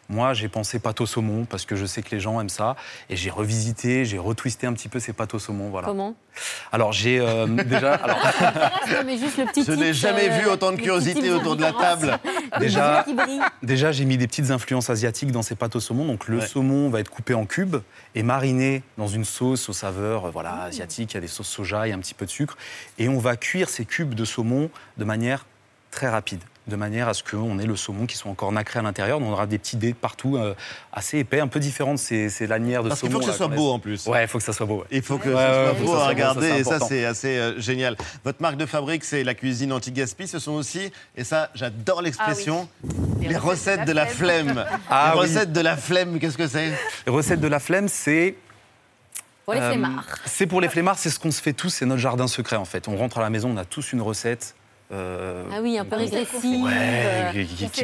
Moi, 0.08 0.34
j'ai 0.34 0.48
pensé 0.48 0.78
pâte 0.78 1.00
au 1.00 1.06
saumon 1.06 1.44
parce 1.44 1.64
que 1.64 1.76
je 1.76 1.84
sais 1.84 2.02
que 2.02 2.10
les 2.10 2.20
gens 2.20 2.40
aiment 2.40 2.48
ça, 2.48 2.76
et 3.10 3.16
j'ai 3.16 3.30
revisité, 3.30 4.04
j'ai 4.04 4.18
retwisté 4.18 4.66
un 4.66 4.72
petit 4.72 4.88
peu 4.88 5.00
ces 5.00 5.12
pâtes 5.12 5.34
au 5.34 5.38
saumon, 5.38 5.70
voilà. 5.70 5.88
Comment? 5.88 6.14
Alors, 6.70 6.92
j'ai 6.92 7.18
euh, 7.18 7.46
déjà, 7.64 7.94
alors, 7.94 8.18
Non, 8.88 9.02
mais 9.04 9.18
juste 9.18 9.38
le 9.38 9.46
petit 9.46 9.64
Je 9.64 9.72
n'ai 9.72 9.92
jamais 9.92 10.30
euh, 10.30 10.38
vu 10.38 10.48
autant 10.48 10.72
de 10.72 10.76
curiosité 10.76 11.30
autour 11.30 11.56
de 11.56 11.62
la 11.62 11.72
table. 11.72 12.18
déjà. 12.60 13.04
Déjà, 13.62 13.92
j'ai 13.92 14.04
mis 14.04 14.16
des 14.16 14.26
petites 14.26 14.50
influences 14.50 14.90
asiatiques 14.90 15.32
dans 15.32 15.42
ces 15.42 15.56
pâtes 15.56 15.76
au 15.76 15.80
saumon. 15.80 16.06
Donc, 16.06 16.28
le 16.28 16.40
saumon 16.40 16.88
va 16.90 17.00
être 17.00 17.10
coupé 17.10 17.34
en 17.34 17.46
cubes 17.46 17.76
et 18.14 18.22
mariné 18.22 18.82
dans 18.98 19.08
une 19.08 19.24
sauce 19.24 19.68
aux 19.68 19.72
saveurs 19.72 20.26
euh, 20.26 20.30
voilà, 20.30 20.62
asiatiques. 20.62 21.12
Il 21.12 21.16
y 21.16 21.18
a 21.18 21.20
des 21.20 21.26
sauces 21.26 21.48
soja, 21.48 21.80
a 21.80 21.86
un 21.86 21.98
petit 21.98 22.14
peu 22.14 22.26
de 22.26 22.30
sucre. 22.30 22.56
Et 22.98 23.08
on 23.08 23.18
va 23.18 23.36
cuire 23.36 23.68
ces 23.68 23.84
cubes 23.84 24.14
de 24.14 24.24
saumon 24.24 24.70
de 24.98 25.04
manière 25.04 25.46
très 25.90 26.08
rapide, 26.08 26.40
de 26.66 26.76
manière 26.76 27.08
à 27.08 27.14
ce 27.14 27.22
qu'on 27.22 27.58
ait 27.58 27.66
le 27.66 27.76
saumon 27.76 28.06
qui 28.06 28.16
soit 28.16 28.30
encore 28.30 28.50
nacré 28.50 28.80
à 28.80 28.82
l'intérieur. 28.82 29.20
On 29.20 29.30
aura 29.32 29.46
des 29.46 29.58
petits 29.58 29.76
dés 29.76 29.94
partout, 29.94 30.36
euh, 30.36 30.54
assez 30.92 31.18
épais, 31.18 31.40
un 31.40 31.46
peu 31.46 31.60
différents 31.60 31.92
de 31.94 31.98
ces, 31.98 32.28
ces 32.28 32.46
lanières 32.46 32.82
de 32.82 32.88
Parce 32.88 33.00
qu'il 33.00 33.08
saumon. 33.10 33.20
faut 33.20 33.26
que 33.26 33.32
ce 33.32 33.36
soit 33.38 33.48
beau 33.48 33.70
en 33.70 33.78
plus. 33.78 34.06
Ouais, 34.06 34.24
il 34.24 34.28
faut 34.28 34.38
que 34.38 34.44
ça 34.44 34.52
soit 34.52 34.66
beau. 34.66 34.78
ouais. 34.78 34.86
Il 34.90 35.02
faut 35.02 35.18
que 35.18 35.28
Ouais, 35.28 35.34
ce 35.74 35.78
soit 35.78 35.86
beau 35.86 35.96
ça 35.98 36.04
à 36.04 36.08
regarder, 36.08 36.48
et 36.48 36.64
ça 36.64 36.80
c'est 36.80 37.04
assez 37.04 37.38
euh, 37.38 37.60
génial. 37.60 37.96
Votre 38.24 38.42
marque 38.42 38.56
de 38.56 38.66
fabrique, 38.66 39.04
c'est 39.04 39.22
la 39.22 39.34
cuisine 39.34 39.72
anti-gaspi. 39.72 40.26
Ce 40.26 40.38
sont 40.38 40.52
aussi, 40.52 40.90
et 41.16 41.22
ça 41.24 41.50
j'adore 41.54 42.02
l'expression, 42.02 42.68
les, 43.20 43.36
recettes 43.36 43.84
de 43.84 43.92
la 43.92 44.06
flemme. 44.06 44.64
Ah 44.90 45.12
les 45.14 45.20
oui. 45.20 45.26
recettes 45.26 45.52
de 45.52 45.60
la 45.60 45.76
flemme, 45.76 46.18
qu'est-ce 46.18 46.38
que 46.38 46.48
c'est? 46.48 46.72
Les 47.06 47.12
recettes 47.12 47.40
de 47.40 47.48
la 47.48 47.58
flemme, 47.60 47.88
c'est 47.88 48.34
Pour 49.44 49.54
les 49.54 49.60
Euh, 49.60 49.70
flemmards. 49.72 50.18
C'est 50.24 50.46
pour 50.46 50.60
les 50.60 50.68
flemmards, 50.68 50.98
c'est 50.98 51.10
ce 51.10 51.18
qu'on 51.20 51.30
se 51.30 51.40
fait 51.40 51.52
tous, 51.52 51.68
c'est 51.70 51.86
notre 51.86 52.00
jardin 52.00 52.26
secret 52.26 52.56
en 52.56 52.64
fait. 52.64 52.88
On 52.88 52.96
rentre 52.96 53.18
à 53.18 53.22
la 53.22 53.30
maison, 53.30 53.50
on 53.54 53.56
a 53.56 53.64
tous 53.64 53.92
une 53.92 54.00
recette. 54.02 54.54
Euh, 54.92 55.42
Ah 55.52 55.58
oui, 55.62 55.76
un 55.78 55.84
peu. 55.84 55.90
Ouais, 56.64 56.70
euh, 56.74 57.32
qui- 57.32 57.46
qui- 57.70 57.80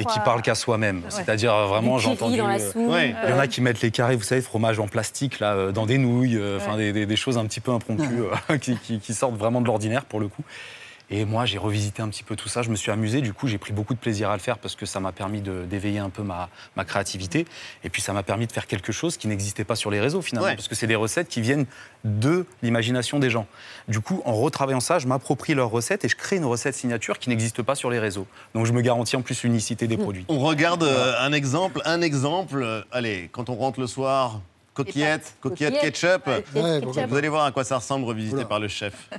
et 0.00 0.04
qui 0.04 0.20
parle 0.20 0.42
qu'à 0.42 0.54
soi-même. 0.54 0.98
Ouais. 0.98 1.04
C'est-à-dire 1.10 1.54
euh, 1.54 1.66
vraiment, 1.66 1.98
j'ai 1.98 2.10
entendu. 2.10 2.36
dans 2.36 2.46
la 2.46 2.54
euh, 2.60 2.72
soupe. 2.72 2.88
ouais. 2.90 3.14
Il 3.24 3.30
y 3.30 3.32
en 3.32 3.38
a 3.38 3.46
qui 3.46 3.60
mettent 3.62 3.80
les 3.80 3.90
carrés, 3.90 4.16
vous 4.16 4.22
savez, 4.22 4.42
fromage 4.42 4.78
en 4.78 4.86
plastique 4.86 5.40
là, 5.40 5.72
dans 5.72 5.86
des 5.86 5.98
nouilles, 5.98 6.36
euh, 6.36 6.58
enfin 6.58 6.76
des, 6.76 6.92
des- 6.92 7.06
des 7.06 7.16
choses 7.16 7.38
un 7.38 7.46
petit 7.46 7.60
peu 7.60 7.70
impromptues 7.72 8.22
euh, 8.50 8.56
qui, 8.60 8.76
qui- 8.76 8.98
qui 9.00 9.14
sortent 9.14 9.36
vraiment 9.36 9.60
de 9.60 9.66
l'ordinaire 9.66 10.04
pour 10.04 10.20
le 10.20 10.28
coup. 10.28 10.42
Et 11.14 11.26
moi, 11.26 11.44
j'ai 11.44 11.58
revisité 11.58 12.00
un 12.00 12.08
petit 12.08 12.22
peu 12.22 12.36
tout 12.36 12.48
ça. 12.48 12.62
Je 12.62 12.70
me 12.70 12.74
suis 12.74 12.90
amusé. 12.90 13.20
Du 13.20 13.34
coup, 13.34 13.46
j'ai 13.46 13.58
pris 13.58 13.74
beaucoup 13.74 13.92
de 13.92 13.98
plaisir 13.98 14.30
à 14.30 14.32
le 14.32 14.40
faire 14.40 14.56
parce 14.56 14.74
que 14.74 14.86
ça 14.86 14.98
m'a 14.98 15.12
permis 15.12 15.42
d'éveiller 15.42 15.98
un 15.98 16.08
peu 16.08 16.22
ma, 16.22 16.48
ma 16.74 16.86
créativité. 16.86 17.46
Et 17.84 17.90
puis, 17.90 18.00
ça 18.00 18.14
m'a 18.14 18.22
permis 18.22 18.46
de 18.46 18.52
faire 18.52 18.66
quelque 18.66 18.92
chose 18.92 19.18
qui 19.18 19.28
n'existait 19.28 19.64
pas 19.64 19.76
sur 19.76 19.90
les 19.90 20.00
réseaux 20.00 20.22
finalement. 20.22 20.48
Ouais. 20.48 20.56
Parce 20.56 20.68
que 20.68 20.74
c'est 20.74 20.86
des 20.86 20.96
recettes 20.96 21.28
qui 21.28 21.42
viennent 21.42 21.66
de 22.04 22.46
l'imagination 22.62 23.18
des 23.18 23.28
gens. 23.28 23.46
Du 23.88 24.00
coup, 24.00 24.22
en 24.24 24.32
retravaillant 24.32 24.80
ça, 24.80 24.98
je 24.98 25.06
m'approprie 25.06 25.54
leurs 25.54 25.70
recettes 25.70 26.02
et 26.06 26.08
je 26.08 26.16
crée 26.16 26.36
une 26.36 26.46
recette 26.46 26.74
signature 26.74 27.18
qui 27.18 27.28
n'existe 27.28 27.62
pas 27.62 27.74
sur 27.74 27.90
les 27.90 27.98
réseaux. 27.98 28.26
Donc, 28.54 28.64
je 28.64 28.72
me 28.72 28.80
garantis 28.80 29.14
en 29.16 29.22
plus 29.22 29.42
l'unicité 29.42 29.86
des 29.86 29.98
produits. 29.98 30.24
On 30.28 30.38
regarde 30.38 30.82
euh, 30.82 31.14
un 31.20 31.32
exemple, 31.34 31.82
un 31.84 32.00
exemple. 32.00 32.62
euh, 32.62 32.82
allez, 32.90 33.28
quand 33.32 33.50
on 33.50 33.54
rentre 33.56 33.80
le 33.80 33.86
soir, 33.86 34.40
ketchup. 34.74 34.96
Ouais, 34.96 35.20
coquillettes 35.42 35.80
ketchup. 35.80 36.30
Vous 36.54 37.16
allez 37.16 37.28
voir 37.28 37.44
à 37.44 37.52
quoi 37.52 37.64
ça 37.64 37.76
ressemble 37.76 38.06
revisité 38.06 38.46
par 38.46 38.60
le 38.60 38.68
chef. 38.68 39.10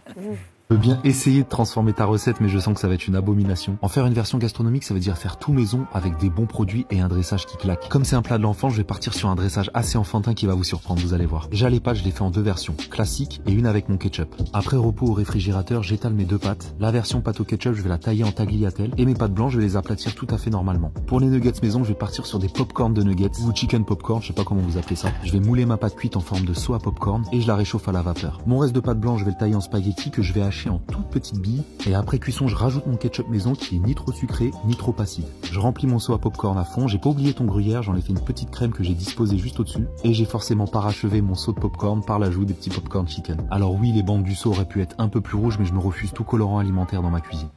Je 0.69 0.75
veux 0.75 0.81
bien 0.81 0.99
essayer 1.03 1.43
de 1.43 1.47
transformer 1.47 1.91
ta 1.93 2.05
recette, 2.05 2.39
mais 2.39 2.47
je 2.47 2.57
sens 2.57 2.73
que 2.73 2.79
ça 2.79 2.87
va 2.87 2.93
être 2.93 3.05
une 3.07 3.15
abomination. 3.15 3.77
En 3.81 3.89
faire 3.89 4.07
une 4.07 4.13
version 4.13 4.39
gastronomique, 4.39 4.85
ça 4.85 4.95
veut 4.95 4.99
dire 4.99 5.17
faire 5.17 5.37
tout 5.37 5.51
maison 5.51 5.85
avec 5.93 6.17
des 6.17 6.29
bons 6.29 6.47
produits 6.47 6.87
et 6.89 7.01
un 7.01 7.09
dressage 7.09 7.45
qui 7.45 7.57
claque. 7.57 7.89
Comme 7.89 8.05
c'est 8.05 8.15
un 8.15 8.23
plat 8.23 8.39
de 8.39 8.43
l'enfant, 8.43 8.69
je 8.69 8.77
vais 8.77 8.83
partir 8.83 9.13
sur 9.13 9.29
un 9.29 9.35
dressage 9.35 9.69
assez 9.75 9.99
enfantin 9.99 10.33
qui 10.33 10.47
va 10.47 10.55
vous 10.55 10.63
surprendre, 10.63 11.01
vous 11.01 11.13
allez 11.13 11.25
voir. 11.25 11.47
Les 11.51 11.79
pâtes, 11.79 11.97
je 11.97 12.03
les 12.03 12.11
fais 12.11 12.21
en 12.21 12.31
deux 12.31 12.41
versions, 12.41 12.75
classique 12.89 13.41
et 13.45 13.51
une 13.51 13.67
avec 13.67 13.89
mon 13.89 13.97
ketchup. 13.97 14.35
Après 14.53 14.77
repos 14.77 15.07
au 15.07 15.13
réfrigérateur, 15.13 15.83
j'étale 15.83 16.13
mes 16.13 16.23
deux 16.23 16.39
pâtes. 16.39 16.73
La 16.79 16.91
version 16.91 17.21
pâte 17.21 17.41
au 17.41 17.43
ketchup, 17.43 17.75
je 17.75 17.81
vais 17.81 17.89
la 17.89 17.99
tailler 17.99 18.23
en 18.23 18.31
tagliatelle 18.31 18.93
et 18.97 19.05
mes 19.05 19.13
pâtes 19.13 19.33
blanches, 19.33 19.53
je 19.53 19.59
vais 19.59 19.65
les 19.65 19.75
aplatir 19.75 20.15
tout 20.15 20.27
à 20.31 20.39
fait 20.39 20.49
normalement. 20.49 20.91
Pour 21.05 21.19
les 21.19 21.27
nuggets 21.27 21.53
maison, 21.61 21.83
je 21.83 21.89
vais 21.89 21.93
partir 21.93 22.25
sur 22.25 22.39
des 22.39 22.49
popcorn 22.49 22.93
de 22.93 23.03
nuggets 23.03 23.41
ou 23.45 23.53
chicken 23.53 23.85
popcorn, 23.85 24.21
je 24.21 24.27
sais 24.27 24.33
pas 24.33 24.43
comment 24.43 24.61
vous 24.61 24.77
appelez 24.77 24.95
ça. 24.95 25.09
Je 25.23 25.33
vais 25.33 25.39
mouler 25.39 25.65
ma 25.65 25.77
pâte 25.77 25.95
cuite 25.95 26.15
en 26.15 26.21
forme 26.21 26.45
de 26.45 26.53
à 26.73 26.79
popcorn 26.79 27.25
et 27.31 27.41
je 27.41 27.47
la 27.47 27.55
réchauffe 27.55 27.87
à 27.89 27.91
la 27.91 28.01
vapeur. 28.01 28.39
Mon 28.47 28.57
reste 28.57 28.73
de 28.73 28.79
pâte 28.79 28.99
blanche, 28.99 29.19
je 29.19 29.25
vais 29.25 29.31
le 29.31 29.37
tailler 29.37 29.55
en 29.55 29.61
spaghetti 29.61 30.09
que 30.09 30.23
je 30.23 30.33
vais 30.33 30.41
hacher 30.41 30.62
en 30.69 30.79
toutes 30.79 31.09
petites 31.09 31.39
billes 31.39 31.63
et 31.85 31.95
après 31.95 32.19
cuisson, 32.19 32.47
je 32.47 32.55
rajoute 32.55 32.87
mon 32.87 32.97
ketchup 32.97 33.29
maison 33.29 33.53
qui 33.53 33.75
est 33.75 33.79
ni 33.79 33.95
trop 33.95 34.11
sucré 34.11 34.51
ni 34.65 34.75
trop 34.75 34.95
acide. 34.99 35.25
Je 35.51 35.59
remplis 35.59 35.87
mon 35.87 35.99
seau 35.99 36.13
à 36.13 36.19
popcorn 36.19 36.57
à 36.57 36.63
fond, 36.63 36.87
j'ai 36.87 36.97
pas 36.97 37.09
oublié 37.09 37.33
ton 37.33 37.45
gruyère, 37.45 37.83
j'en 37.83 37.95
ai 37.95 38.01
fait 38.01 38.13
une 38.13 38.23
petite 38.23 38.51
crème 38.51 38.71
que 38.71 38.83
j'ai 38.83 38.93
disposée 38.93 39.37
juste 39.37 39.59
au-dessus 39.59 39.87
et 40.03 40.13
j'ai 40.13 40.25
forcément 40.25 40.67
parachevé 40.67 41.21
mon 41.21 41.35
seau 41.35 41.53
de 41.53 41.59
popcorn 41.59 42.03
par 42.03 42.19
l'ajout 42.19 42.45
des 42.45 42.53
petits 42.53 42.69
popcorn 42.69 43.07
chicken. 43.07 43.47
Alors 43.51 43.75
oui, 43.75 43.91
les 43.91 44.03
bandes 44.03 44.23
du 44.23 44.35
seau 44.35 44.51
auraient 44.51 44.65
pu 44.65 44.81
être 44.81 44.95
un 44.97 45.09
peu 45.09 45.21
plus 45.21 45.37
rouges 45.37 45.57
mais 45.59 45.65
je 45.65 45.73
me 45.73 45.79
refuse 45.79 46.11
tout 46.11 46.23
colorant 46.23 46.59
alimentaire 46.59 47.01
dans 47.01 47.09
ma 47.09 47.21
cuisine. 47.21 47.49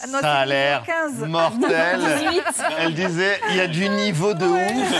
Ah 0.00 0.06
non, 0.06 0.20
Ça 0.20 0.34
a 0.34 0.46
l'air 0.46 0.84
15. 0.84 1.26
mortel. 1.28 1.98
18. 2.00 2.42
Elle 2.78 2.94
disait, 2.94 3.40
il 3.50 3.56
y 3.56 3.60
a 3.60 3.66
du 3.66 3.88
niveau 3.88 4.32
de 4.34 4.46
ouf. 4.46 4.94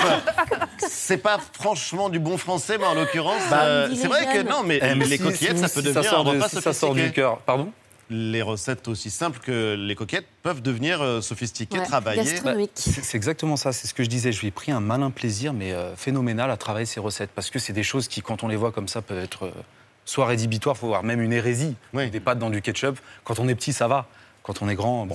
C'est 0.89 1.19
pas 1.19 1.39
franchement 1.53 2.09
du 2.09 2.19
bon 2.19 2.37
français, 2.37 2.79
mais 2.79 2.87
en 2.87 2.95
l'occurrence, 2.95 3.43
Bah, 3.51 3.63
euh, 3.63 3.89
c'est 3.95 4.09
vrai 4.09 4.27
que 4.27 4.43
non, 4.43 4.63
mais 4.65 4.81
Eh, 4.83 4.95
mais 4.97 5.05
les 5.07 5.19
coquillettes, 5.19 5.59
ça 5.59 5.69
peut 5.69 5.83
devenir 5.83 6.03
ça 6.05 6.11
sort 6.11 6.21
un 6.21 6.25
de- 6.25 6.37
repas 6.37 6.49
si 6.49 6.61
ça 6.61 6.73
sort 6.73 6.95
du 6.95 7.13
cœur. 7.13 7.39
Pardon 7.39 7.71
Les 8.11 8.43
recettes 8.43 8.89
aussi 8.89 9.11
simples 9.11 9.39
que 9.39 9.77
les 9.79 9.95
coquillettes 9.95 10.27
peuvent 10.43 10.63
devenir 10.63 11.01
euh, 11.01 11.21
sophistiquées, 11.21 11.79
Ouais, 11.79 11.85
travaillées. 11.87 12.41
Bah, 12.43 12.55
c'est 12.75 13.17
exactement 13.17 13.57
ça, 13.57 13.73
c'est 13.73 13.87
ce 13.87 13.95
que 13.95 14.03
je 14.03 14.09
disais. 14.09 14.33
Je 14.33 14.41
lui 14.41 14.49
ai 14.49 14.51
pris 14.51 14.73
un 14.73 14.81
malin 14.81 15.11
plaisir, 15.11 15.53
mais 15.53 15.73
euh, 15.73 15.95
phénoménal, 15.95 16.51
à 16.51 16.57
travailler 16.57 16.87
ces 16.87 16.99
recettes. 17.01 17.31
Parce 17.35 17.51
que 17.51 17.59
c'est 17.61 17.73
des 17.73 17.83
choses 17.85 18.09
qui, 18.09 18.21
quand 18.23 18.43
on 18.43 18.49
les 18.49 18.57
voit 18.57 18.73
comme 18.73 18.89
ça, 18.89 19.01
peuvent 19.03 19.23
être 19.23 19.45
euh, 19.47 19.51
soit 20.05 20.27
rédhibitoires, 20.27 20.75
voire 20.75 21.05
même 21.05 21.21
une 21.21 21.33
hérésie. 21.33 21.77
Des 21.95 22.19
pâtes 22.21 22.39
dans 22.41 22.51
du 22.51 22.63
ketchup. 22.63 22.99
Quand 23.25 23.39
on 23.39 23.47
est 23.49 23.55
petit, 23.55 23.73
ça 23.73 23.87
va. 23.89 24.07
Quand 24.49 24.63
on 24.63 24.69
est 24.69 24.75
grand, 24.75 25.07
bon. 25.07 25.15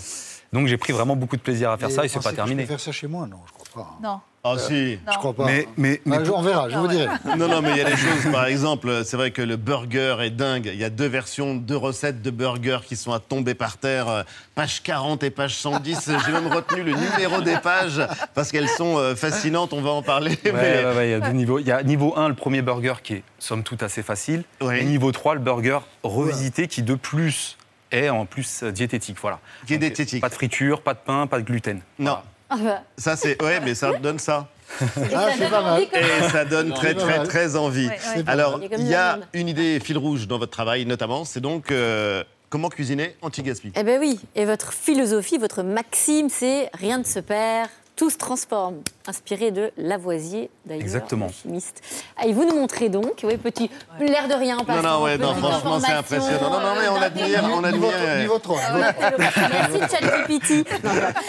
Donc 0.53 0.67
j'ai 0.67 0.77
pris 0.77 0.93
vraiment 0.93 1.15
beaucoup 1.15 1.35
de 1.35 1.41
plaisir 1.41 1.71
à 1.71 1.77
faire 1.77 1.89
ça 1.89 2.05
et 2.05 2.07
c'est 2.07 2.21
pas 2.23 2.31
terminé. 2.31 2.65
faire 2.67 2.79
ça 2.79 2.91
chez 2.91 3.07
moi 3.07 3.25
Non, 3.27 3.37
je 3.47 3.51
crois 3.53 3.83
pas. 3.83 3.97
Non. 4.07 4.19
Ah 4.45 4.55
si. 4.59 4.99
Je 5.11 5.17
crois 5.17 5.33
pas. 5.33 5.45
Mais, 5.45 5.67
mais, 5.77 5.99
Ah, 6.11 6.17
on 6.35 6.41
verra, 6.43 6.69
je 6.69 6.77
vous 6.77 6.87
dirai. 6.89 7.07
Non, 7.37 7.47
non, 7.47 7.61
mais 7.63 7.71
il 7.71 7.77
y 7.77 7.81
a 7.81 7.85
des 7.85 7.95
choses. 7.95 8.29
Par 8.31 8.45
exemple, 8.45 9.03
c'est 9.05 9.15
vrai 9.17 9.31
que 9.31 9.41
le 9.41 9.55
burger 9.55 10.17
est 10.21 10.29
dingue. 10.31 10.69
Il 10.71 10.77
y 10.79 10.83
a 10.83 10.89
deux 10.91 11.07
versions, 11.07 11.55
deux 11.55 11.77
recettes 11.77 12.21
de 12.21 12.29
burger 12.29 12.79
qui 12.85 12.95
sont 12.97 13.13
à 13.13 13.19
tomber 13.19 13.55
par 13.55 13.77
terre. 13.77 14.07
euh, 14.09 14.23
Page 14.53 14.83
40 14.83 15.23
et 15.23 15.29
page 15.31 15.55
110. 15.55 16.11
J'ai 16.25 16.31
même 16.33 16.47
retenu 16.53 16.83
le 16.83 16.91
numéro 16.93 17.41
des 17.41 17.55
pages 17.57 18.01
parce 18.35 18.51
qu'elles 18.51 18.67
sont 18.69 18.97
euh, 18.97 19.15
fascinantes. 19.15 19.71
On 19.73 19.81
va 19.81 19.91
en 19.91 20.03
parler. 20.03 20.31
Ouais, 20.45 20.51
mais- 20.51 20.85
ouais, 20.85 20.95
ouais, 20.97 21.07
il 21.07 21.11
y 21.11 21.15
a 21.15 21.19
deux 21.21 21.31
niveaux. 21.31 21.57
Il 21.57 21.65
y 21.65 21.71
a 21.71 21.81
niveau 21.81 22.13
1, 22.17 22.27
le 22.27 22.35
premier 22.35 22.61
burger 22.61 22.95
qui 23.01 23.13
est 23.13 23.23
somme 23.39 23.63
toute 23.63 23.81
assez 23.81 24.03
facile. 24.03 24.43
Et 24.71 24.83
niveau 24.83 25.11
3, 25.13 25.33
le 25.35 25.39
burger 25.39 25.79
revisité 26.03 26.67
qui 26.67 26.83
de 26.83 26.93
plus 26.95 27.57
est 27.93 28.09
en 28.09 28.25
plus 28.25 28.63
euh, 28.63 28.71
diététique. 28.71 29.17
Voilà. 29.21 29.39
Donc, 29.69 29.79
diététique. 29.79 30.21
Pas 30.21 30.29
de 30.29 30.33
friture, 30.33 30.81
pas 30.81 30.93
de 30.93 30.99
pain, 30.99 31.27
pas 31.27 31.39
de 31.39 31.43
gluten. 31.43 31.81
Non. 31.99 32.17
Ah 32.49 32.57
bah, 32.61 32.83
Ça, 32.97 33.15
c'est. 33.15 33.41
Ouais, 33.41 33.59
mais 33.61 33.75
ça 33.75 33.93
donne 33.93 34.19
ça. 34.19 34.47
Ah, 34.81 35.29
c'est 35.37 35.49
pas 35.49 35.61
mal. 35.61 35.83
Et 35.83 36.29
ça 36.29 36.45
donne 36.45 36.73
très, 36.73 36.95
très, 36.95 37.23
très 37.23 37.55
envie. 37.55 37.87
Ouais, 37.87 37.99
ouais. 38.17 38.23
Alors, 38.27 38.59
Il 38.77 38.87
y 38.87 38.95
a 38.95 39.19
une 39.33 39.47
idée 39.47 39.79
fil 39.79 39.97
rouge 39.97 40.27
dans 40.27 40.39
votre 40.39 40.51
travail, 40.51 40.85
notamment. 40.85 41.25
C'est 41.25 41.41
donc 41.41 41.71
euh, 41.71 42.23
comment 42.49 42.69
cuisiner 42.69 43.15
anti-gaspi. 43.21 43.71
Eh 43.75 43.83
ben 43.83 43.99
oui, 43.99 44.19
et 44.35 44.45
votre 44.45 44.73
philosophie, 44.73 45.37
votre 45.37 45.63
maxime, 45.63 46.29
c'est 46.29 46.69
rien 46.73 46.99
ne 46.99 47.03
se 47.03 47.19
perd, 47.19 47.69
tout 47.95 48.09
se 48.09 48.17
transforme. 48.17 48.77
Inspiré 49.05 49.51
de 49.51 49.69
Lavoisier, 49.77 50.49
d'ailleurs. 50.65 50.81
Exactement. 50.81 51.27
chimiste. 51.27 51.81
Et 52.25 52.31
vous 52.31 52.45
nous 52.45 52.55
montrez 52.55 52.87
donc, 52.87 53.19
oui, 53.23 53.35
petit, 53.37 53.69
l'air 53.99 54.29
de 54.29 54.33
rien, 54.33 54.55
Non, 54.67 54.81
non, 54.81 55.03
ouais, 55.03 55.17
non, 55.17 55.35
franchement, 55.35 55.79
c'est 55.81 55.91
impressionnant. 55.91 56.49
Non, 56.49 56.59
non, 56.61 56.73
mais 56.81 56.87
on 56.87 56.95
admire, 57.01 57.43
on 57.53 57.63
admire. 57.65 57.91
Niveau 58.21 58.39
3. 58.39 58.57
Merci 59.19 59.79
ChatGPT. 59.79 60.67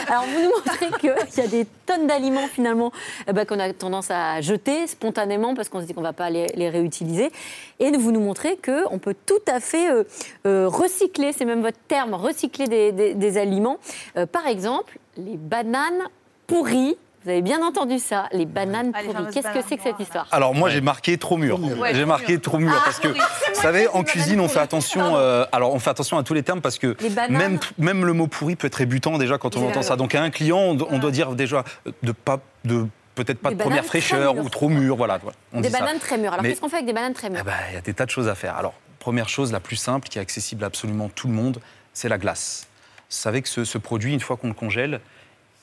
Alors 0.09 0.25
vous 0.25 0.41
nous 0.43 0.51
montrez 0.51 1.01
qu'il 1.01 1.15
y 1.37 1.41
a 1.41 1.49
des 1.49 1.67
tonnes 1.87 2.07
d'aliments 2.07 2.47
finalement 2.47 2.93
eh 3.29 3.33
ben, 3.33 3.45
qu'on 3.45 3.59
a 3.59 3.73
tendance 3.73 4.11
à 4.11 4.41
jeter 4.41 4.87
spontanément 4.87 5.55
parce 5.55 5.69
qu'on 5.69 5.81
se 5.81 5.87
dit 5.87 5.95
qu'on 5.95 6.01
ne 6.01 6.07
va 6.07 6.13
pas 6.13 6.31
les, 6.31 6.47
les 6.55 6.71
réutiliser. 6.71 7.31
Et 7.81 7.91
vous 7.97 8.13
nous 8.13 8.21
montrez 8.21 8.57
qu'on 8.57 8.99
peut 8.99 9.15
tout 9.27 9.43
à 9.49 9.59
fait 9.61 9.91
euh, 9.91 10.05
euh, 10.47 10.69
recycler, 10.69 11.33
c'est 11.37 11.45
même 11.45 11.63
votre 11.63 11.79
terme, 11.89 12.15
recycler 12.15 12.67
des, 12.69 12.93
des- 12.93 13.15
des 13.15 13.37
aliments. 13.39 13.79
Euh, 14.17 14.27
par 14.27 14.47
exemple, 14.47 14.99
les 15.17 15.37
bananes 15.37 16.03
pourries. 16.47 16.97
Vous 17.25 17.31
avez 17.31 17.41
bien 17.41 17.67
entendu 17.67 17.99
ça, 17.99 18.29
les 18.33 18.45
bananes 18.45 18.93
Ah, 18.95 18.99
pourries. 19.03 19.33
Qu'est-ce 19.33 19.49
que 19.49 19.67
c'est 19.67 19.77
que 19.79 19.83
cette 19.83 19.99
histoire 19.99 20.27
Alors 20.31 20.55
moi 20.55 20.69
j'ai 20.69 20.83
marqué 20.83 21.17
trop 21.17 21.39
mûr. 21.39 21.59
Ouais, 21.79 21.95
j'ai 21.95 22.05
marqué 22.05 22.39
trop 22.39 22.59
mûr 22.59 22.73
Ah, 22.77 22.83
parce 22.85 23.01
que 23.01 23.09
vous 23.09 23.15
savez 23.55 23.89
en 23.89 24.03
cuisine 24.05 24.41
on 24.41 24.49
fait 24.49 24.59
attention. 24.61 25.17
euh, 25.17 25.47
alors 25.51 25.73
on 25.73 25.79
fait 25.79 25.89
attention 25.89 26.19
à 26.19 26.23
tous 26.23 26.35
les 26.35 26.43
termes 26.43 26.61
parce 26.61 26.79
que 26.79 26.95
même 27.31 27.59
même 27.79 28.05
le 28.05 28.13
mot 28.13 28.27
pourri 28.27 28.57
peut 28.57 28.67
être 28.67 28.75
rébutant 28.75 29.17
déjà 29.17 29.39
quand 29.39 29.57
on 29.57 29.61
Oui, 29.63 29.69
entend 29.69 29.81
oui. 29.81 29.87
ça. 29.87 29.97
Donc 29.97 30.15
à 30.15 30.23
un 30.23 30.29
client 30.29 30.59
on, 30.59 30.75
do- 30.75 30.89
on 30.91 30.99
doit 30.99 31.11
dire 31.11 31.31
déjà 31.35 31.65
de 32.03 32.13
pas 32.13 32.41
de 32.67 32.87
peut-être 33.15 33.39
pas 33.39 33.49
Des 33.51 33.55
de 33.57 33.63
première 33.63 33.87
fraîcheur 33.87 34.37
ou 34.37 34.47
trop 34.51 34.69
mûr. 34.69 34.95
Voilà. 34.97 35.19
On 35.55 35.63
Des 35.63 35.69
dit 35.69 35.73
ça. 35.73 35.81
bananes 35.81 36.01
très 36.01 36.19
mûres. 36.19 36.35
Alors 36.35 36.45
qu'est-ce 36.45 36.61
qu'on 36.61 36.69
fait 36.69 36.77
avec 36.77 36.87
des 36.87 36.93
bananes 36.93 37.15
très 37.15 37.31
mûres 37.31 37.41
eh 37.41 37.45
ben, 37.47 37.55
il 37.71 37.75
y 37.75 37.79
a 37.79 37.81
des 37.81 37.95
tas 37.95 38.05
de 38.05 38.11
choses 38.11 38.29
à 38.29 38.35
faire. 38.35 38.55
Alors, 38.59 38.75
première 38.99 39.31
chose, 39.31 39.51
la 39.51 39.61
plus 39.61 39.77
simple, 39.77 40.09
qui 40.09 40.19
est 40.19 40.21
accessible 40.21 40.63
à 40.65 40.67
absolument 40.67 41.09
tout 41.15 41.29
le 41.29 41.33
monde, 41.35 41.59
c'est 41.95 42.09
la 42.11 42.19
glace. 42.19 42.67
Vous 43.09 43.17
savez 43.17 43.41
que 43.41 43.49
ce, 43.49 43.65
ce 43.65 43.79
produit, 43.79 44.13
une 44.13 44.21
fois 44.21 44.37
qu'on 44.37 44.49
le 44.49 44.55
congèle, 44.55 45.01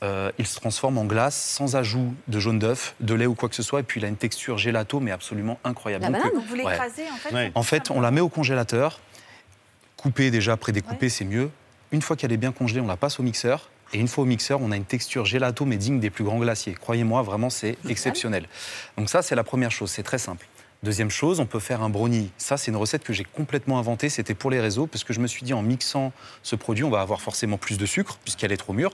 euh, 0.03 0.31
il 0.39 0.47
se 0.47 0.55
transforme 0.55 0.97
en 0.97 1.05
glace 1.05 1.35
sans 1.35 1.75
ajout 1.75 2.13
de 2.27 2.39
jaune 2.39 2.57
d'œuf, 2.57 2.95
de 3.01 3.13
lait 3.13 3.27
ou 3.27 3.35
quoi 3.35 3.49
que 3.49 3.55
ce 3.55 3.63
soit, 3.63 3.81
et 3.81 3.83
puis 3.83 3.99
il 3.99 4.05
a 4.05 4.07
une 4.07 4.15
texture 4.17 4.57
gélato, 4.57 4.99
mais 4.99 5.11
absolument 5.11 5.59
incroyable. 5.63 6.03
La 6.03 6.09
Donc, 6.09 6.17
banane, 6.17 6.31
euh, 6.33 6.39
donc 6.39 6.47
vous 6.47 6.55
ouais. 6.55 6.71
l'écrasez 6.71 7.03
en 7.11 7.15
fait 7.17 7.33
Ouais. 7.33 7.51
En 7.53 7.63
fait, 7.63 7.91
on 7.91 8.01
la 8.01 8.09
met 8.11 8.21
au 8.21 8.29
congélateur, 8.29 8.99
coupée 9.97 10.31
déjà, 10.31 10.57
prédécoupée, 10.57 11.09
c'est 11.09 11.25
mieux. 11.25 11.51
Une 11.91 12.01
fois 12.01 12.15
qu'elle 12.15 12.31
est 12.31 12.37
bien 12.37 12.51
congelée, 12.51 12.81
on 12.81 12.87
la 12.87 12.97
passe 12.97 13.19
au 13.19 13.23
mixeur. 13.23 13.69
Et 13.93 13.99
une 13.99 14.07
fois 14.07 14.23
au 14.23 14.27
mixeur, 14.27 14.61
on 14.61 14.71
a 14.71 14.77
une 14.77 14.85
texture 14.85 15.25
gélato, 15.25 15.65
mais 15.65 15.75
digne 15.75 15.99
des 15.99 16.09
plus 16.09 16.23
grands 16.23 16.39
glaciers. 16.39 16.73
Croyez-moi, 16.73 17.21
vraiment, 17.23 17.49
c'est 17.49 17.77
exceptionnel. 17.89 18.47
Donc 18.97 19.09
ça, 19.09 19.21
c'est 19.21 19.35
la 19.35 19.43
première 19.43 19.71
chose, 19.71 19.91
c'est 19.91 20.03
très 20.03 20.17
simple. 20.17 20.47
Deuxième 20.83 21.11
chose, 21.11 21.39
on 21.39 21.45
peut 21.45 21.59
faire 21.59 21.83
un 21.83 21.89
brownie. 21.89 22.31
Ça, 22.39 22.57
c'est 22.57 22.71
une 22.71 22.77
recette 22.77 23.03
que 23.03 23.13
j'ai 23.13 23.23
complètement 23.23 23.77
inventée. 23.77 24.09
C'était 24.09 24.33
pour 24.33 24.49
les 24.49 24.59
réseaux, 24.59 24.87
parce 24.87 25.03
que 25.03 25.13
je 25.13 25.19
me 25.19 25.27
suis 25.27 25.43
dit, 25.43 25.53
en 25.53 25.61
mixant 25.61 26.11
ce 26.41 26.55
produit, 26.55 26.83
on 26.83 26.89
va 26.89 27.01
avoir 27.01 27.21
forcément 27.21 27.59
plus 27.59 27.77
de 27.77 27.85
sucre, 27.85 28.17
puisqu'elle 28.23 28.51
est 28.51 28.57
trop 28.57 28.73
mûre. 28.73 28.89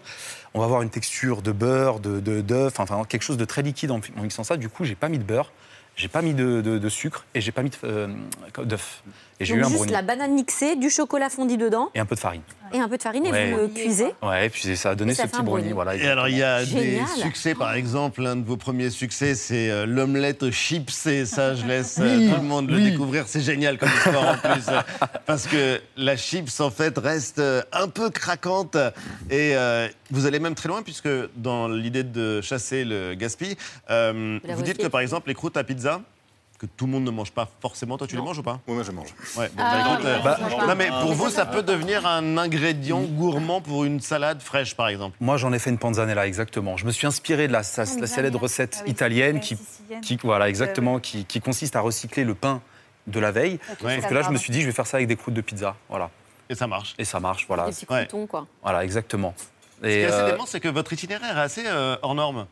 On 0.54 0.60
va 0.60 0.66
avoir 0.66 0.82
une 0.82 0.90
texture 0.90 1.42
de 1.42 1.54
beurre, 1.54 2.02
de 2.02 2.20
de- 2.20 2.42
d'œuf, 2.42 2.82
enfin 2.82 3.02
quelque 3.08 3.22
chose 3.22 3.38
de 3.38 3.46
très 3.46 3.62
liquide 3.62 3.92
en 3.92 4.02
mixant 4.22 4.44
ça. 4.44 4.58
Du 4.58 4.68
coup, 4.68 4.84
j'ai 4.84 4.96
pas 4.96 5.08
mis 5.08 5.18
de 5.18 5.24
beurre, 5.24 5.54
j'ai 5.96 6.10
pas 6.10 6.22
mis 6.22 6.34
de, 6.34 6.90
sucre 6.90 7.26
et 7.34 7.40
j'ai 7.40 7.54
pas 7.54 7.64
mis 7.64 7.72
euh, 7.86 8.14
d'œuf. 8.66 9.02
Et 9.40 9.46
j'ai 9.46 9.54
Donc 9.54 9.62
eu 9.62 9.66
un 9.66 9.68
juste 9.68 9.76
brownie 9.78 9.92
la 9.94 10.02
banane 10.02 10.34
mixée, 10.34 10.76
du 10.76 10.90
chocolat 10.90 11.30
fondu 11.30 11.58
dedans 11.58 11.90
et 11.94 12.00
un 12.00 12.06
peu 12.06 12.16
de 12.16 12.20
farine. 12.20 12.42
et 12.74 12.80
un 12.80 12.90
peu 12.90 12.98
de 12.98 13.04
farine 13.04 13.24
et 13.26 13.32
Ouais. 13.32 13.52
vous 13.52 13.58
le 13.60 13.68
cuisez. 13.68 14.08
Ouais, 14.24 14.48
et 14.48 14.50
puis 14.50 14.76
ça 14.76 14.90
a 14.92 14.96
donné 14.96 15.12
Et 15.12 15.16
ça 15.16 15.24
ce 15.24 15.28
fait 15.28 15.32
petit 15.34 15.42
un 15.42 15.44
brownie. 15.44 15.74
brownie. 15.74 15.74
Voilà, 15.74 15.96
Et 15.96 16.08
alors, 16.08 16.28
il 16.28 16.38
y 16.38 16.44
a 16.44 16.64
Génial. 16.66 17.06
des 17.16 17.22
succès, 17.22 17.54
par 17.54 17.74
exemple, 17.76 18.24
l'un 18.24 18.36
de 18.36 18.44
vos 18.44 18.58
premiers 18.58 18.90
succès, 18.90 19.36
c'est 19.36 19.70
euh, 19.70 19.86
l'omelette 19.86 20.42
aux 20.42 20.52
chips, 20.52 21.06
et 21.06 21.26
ça, 21.26 21.54
je 21.54 21.66
laisse 21.68 22.00
euh, 22.00 22.18
Oui, 22.18 22.30
tout 22.34 22.42
le 22.42 22.48
monde 22.48 22.72
le 22.72 22.82
découvrir. 22.82 23.26
C'est 23.28 23.42
génial 23.42 23.78
comme 23.78 23.90
histoire 23.90 24.34
en 24.34 24.38
plus, 24.38 24.64
euh, 24.70 24.82
parce 25.28 25.46
que 25.46 25.80
la 25.98 26.18
chips, 26.18 26.60
en 26.60 26.72
fait, 26.72 26.98
reste 26.98 27.38
euh, 27.38 27.62
un 27.72 27.90
peu 27.90 28.10
craquante, 28.10 28.76
et 29.30 29.56
euh, 29.56 29.88
vous 30.10 30.26
allez 30.26 30.40
même 30.40 30.56
très 30.56 30.68
loin, 30.70 30.82
puisque 30.82 31.10
dans 31.36 31.68
l'idée 31.68 32.04
de 32.04 32.42
chasser 32.42 32.84
le 32.86 33.14
gaspille, 33.14 33.56
euh, 33.92 34.40
La 34.44 34.56
vous 34.56 34.64
dites 34.64 34.80
que, 34.80 34.88
par 34.88 35.02
exemple, 35.02 35.28
les 35.30 35.36
croûtes 35.36 35.58
à 35.58 35.64
pizza, 35.64 36.02
que 36.60 36.66
tout 36.66 36.86
le 36.88 36.91
monde 36.91 37.03
ne 37.03 37.12
mange 37.12 37.32
pas 37.32 37.47
forcément. 37.62 37.97
Toi, 37.97 38.08
tu 38.08 38.16
les 38.16 38.22
manges 38.22 38.39
ou 38.39 38.43
pas? 38.43 38.60
Oui, 38.68 38.74
moi 38.74 38.84
je 38.84 38.91
mange. 38.91 39.14
Ouais, 39.36 39.47
bon, 39.53 39.64
Ah, 39.64 39.99
bah, 40.24 40.38
euh, 40.41 40.68
non, 40.68 40.76
mais 40.76 40.88
pour 40.88 41.14
vous, 41.14 41.30
ça, 41.30 41.45
peut 41.45 41.62
devenir 41.62 42.05
un 42.08 42.38
ingrédient 42.38 43.01
gourmand 43.01 43.62
pour 43.62 43.86
une 43.86 43.99
salade 44.01 44.41
fraîche, 44.41 44.76
par 44.76 44.88
exemple? 44.88 45.16
Moi, 45.20 45.38
j'en 45.38 45.53
ai 45.53 45.60
fait 45.60 45.70
une 45.70 45.78
panzanella, 45.78 46.26
exactement. 46.26 46.76
Je 46.76 46.86
me 46.86 46.91
suis 46.91 47.05
inspiré 47.05 47.47
de 47.47 47.53
la, 47.53 47.62
sa- 47.64 47.84
la 47.99 48.08
célèbre 48.08 48.39
recette 48.39 48.84
italienne 48.88 49.39
qui, 49.39 49.55
qui- 50.01 50.18
voilà, 50.24 50.49
exactement, 50.49 50.99
qui, 50.99 51.26
qui 51.26 51.41
consiste 51.41 51.76
à 51.76 51.82
recycler 51.82 52.24
le 52.24 52.34
pain 52.34 52.62
de 53.05 53.20
la 53.20 53.32
veille. 53.32 53.60
Ouais. 53.84 53.95
Sauf 53.97 54.08
que 54.08 54.14
là, 54.16 54.24
je 54.24 54.30
me 54.32 54.38
suis 54.38 54.51
dit, 54.51 54.62
je 54.62 54.66
vais 54.66 54.74
faire 54.74 54.88
ça 54.88 54.97
avec 54.97 55.08
des 55.08 55.16
croûtes 55.16 55.36
de 55.36 55.41
pizza. 55.41 55.76
Voilà. 55.89 56.10
Et 56.49 56.55
ça 56.55 56.66
marche. 56.66 56.95
Et 56.97 57.05
ça 57.05 57.20
marche, 57.20 57.45
voilà. 57.47 57.66
Des 57.66 57.72
petits 57.72 57.86
croutons, 57.86 58.26
quoi. 58.26 58.47
Voilà, 58.64 58.84
exactement. 58.84 59.34
Ce 59.38 59.88
qui 59.88 59.93
Et, 59.93 60.01
est 60.01 60.05
assez 60.05 60.16
euh, 60.16 60.32
dément, 60.32 60.45
c'est 60.47 60.60
que 60.60 60.70
votre 60.70 60.91
itinéraire 60.91 61.38
est 61.38 61.41
assez 61.41 61.64
euh, 61.68 61.97
hors 62.01 62.16
norme. 62.16 62.47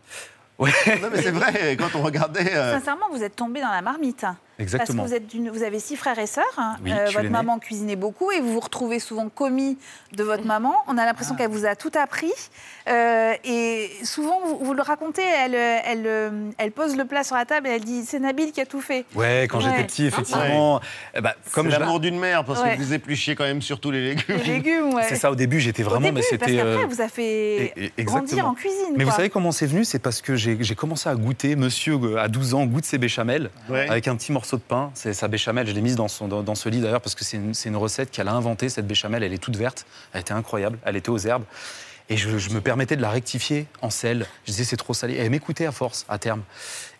Ouais. 0.57 0.71
Non, 1.01 1.09
mais 1.11 1.21
c'est 1.21 1.31
vrai, 1.31 1.75
quand 1.77 1.95
on 1.95 2.01
regardait. 2.01 2.55
euh, 2.55 2.77
Sincèrement, 2.79 3.07
vous 3.11 3.23
êtes 3.23 3.35
tombé 3.35 3.61
dans 3.61 3.71
la 3.71 3.81
marmite. 3.81 4.25
Exactement. 4.59 5.03
Parce 5.03 5.11
que 5.13 5.17
vous, 5.17 5.23
êtes 5.23 5.27
d'une- 5.27 5.49
vous 5.49 5.63
avez 5.63 5.79
six 5.79 5.95
frères 5.95 6.17
et 6.19 6.27
sœurs. 6.27 6.43
hein. 6.57 6.77
Oui, 6.83 6.91
suis 7.07 7.15
votre 7.17 7.29
maman 7.29 7.59
cuisinait 7.59 7.95
beaucoup 7.95 8.31
et 8.31 8.39
vous 8.39 8.53
vous 8.53 8.59
retrouvez 8.59 8.99
souvent 8.99 9.27
commis 9.29 9.77
de 10.13 10.23
votre 10.23 10.45
maman. 10.45 10.73
On 10.87 10.97
a 10.97 11.05
l'impression 11.05 11.35
qu'elle 11.35 11.49
vous 11.49 11.65
a 11.65 11.75
tout 11.75 11.91
appris. 12.01 12.31
Euh, 12.87 13.33
et 13.43 13.89
souvent, 14.03 14.39
vous, 14.45 14.59
vous 14.63 14.73
le 14.73 14.81
racontez, 14.81 15.23
elle, 15.23 15.55
euh, 15.55 15.77
elle, 15.85 16.03
euh, 16.05 16.29
elle 16.57 16.71
pose 16.71 16.95
le 16.95 17.05
plat 17.05 17.23
sur 17.23 17.35
la 17.35 17.45
table 17.45 17.67
et 17.67 17.71
elle 17.71 17.83
dit 17.83 18.03
C'est 18.05 18.19
Nabil 18.19 18.51
qui 18.51 18.61
a 18.61 18.65
tout 18.65 18.81
fait. 18.81 19.05
Ouais, 19.15 19.47
quand 19.49 19.57
Ouais. 19.57 19.65
j'étais 19.65 19.83
petit, 19.83 20.05
effectivement. 20.05 20.79
eh 21.15 21.21
ben, 21.21 21.33
comme 21.51 21.67
l'amour 21.67 21.99
d'une 21.99 22.17
mère, 22.19 22.45
parce 22.45 22.61
Ouais. 22.61 22.75
que 22.77 22.81
vous 22.81 22.93
épluchiez 22.93 23.35
quand 23.35 23.43
même 23.43 23.61
surtout 23.61 23.91
les 23.91 24.01
légumes. 24.09 24.37
Les 24.37 24.43
légumes, 24.53 24.93
ouais. 24.93 25.03
C'est 25.09 25.15
ça, 25.15 25.31
au 25.31 25.35
début, 25.35 25.59
j'étais 25.59 25.83
vraiment. 25.83 26.07
Au 26.07 26.11
début, 26.11 26.15
mais 26.15 26.21
parce 26.21 26.29
c'était. 26.29 26.55
qu'après, 26.57 26.71
euh, 26.75 26.79
elle 26.81 26.87
vous 26.95 27.01
a 27.01 27.07
fait 27.09 27.73
et- 27.75 27.91
et- 27.97 28.03
grandir 28.03 28.47
en 28.47 28.53
cuisine. 28.53 28.93
Mais 28.95 29.03
vous 29.03 29.11
savez 29.11 29.29
comment 29.29 29.51
c'est 29.51 29.65
venu? 29.67 29.83
C'est 29.83 29.99
parce 29.99 30.21
que 30.21 30.35
j'ai 30.35 30.75
commencé 30.75 31.09
à 31.09 31.15
goûter. 31.15 31.55
Monsieur, 31.55 31.95
euh, 32.01 32.17
à 32.17 32.27
12 32.27 32.53
ans, 32.53 32.65
goûte 32.65 32.85
ses 32.85 32.97
béchamels 32.97 33.49
Ouais. 33.69 33.89
avec 33.89 34.07
un 34.07 34.15
petit 34.15 34.31
morceau 34.31 34.44
de 34.51 34.61
pain. 34.61 34.91
C'est 34.93 35.13
sa 35.13 35.27
béchamel. 35.27 35.67
Je 35.67 35.73
l'ai 35.73 35.81
mise 35.81 35.95
dans, 35.95 36.07
son, 36.07 36.27
dans, 36.27 36.55
ce 36.55 36.69
lit 36.69 36.81
d'ailleurs 36.81 37.01
parce 37.01 37.15
que 37.15 37.23
c'est 37.23 37.37
une, 37.37 37.53
une 37.65 37.75
recette 37.75 38.11
qu'elle 38.11 38.27
a 38.27 38.33
inventée, 38.33 38.69
cette 38.69 38.87
béchamel. 38.87 39.23
Elle 39.23 39.33
est 39.33 39.39
toute 39.39 39.57
verte. 39.57 39.85
Elle 40.13 40.21
était 40.21 40.33
incroyable. 40.33 40.77
Elle 40.85 40.95
était 40.95 41.09
aux 41.09 41.17
herbes. 41.17 41.43
Et 42.09 42.17
je, 42.17 42.37
je 42.37 42.49
me 42.51 42.61
permettais 42.61 42.95
de 42.95 43.01
la 43.01 43.09
rectifier 43.09 43.65
en 43.81 43.89
sel. 43.89 44.27
Je 44.45 44.51
disais 44.51 44.63
c'est 44.63 44.77
trop 44.77 44.93
salé. 44.93 45.15
Et 45.15 45.19
elle 45.19 45.31
m'écoutait 45.31 45.65
à 45.65 45.71
force, 45.71 46.05
à 46.07 46.19
terme. 46.19 46.43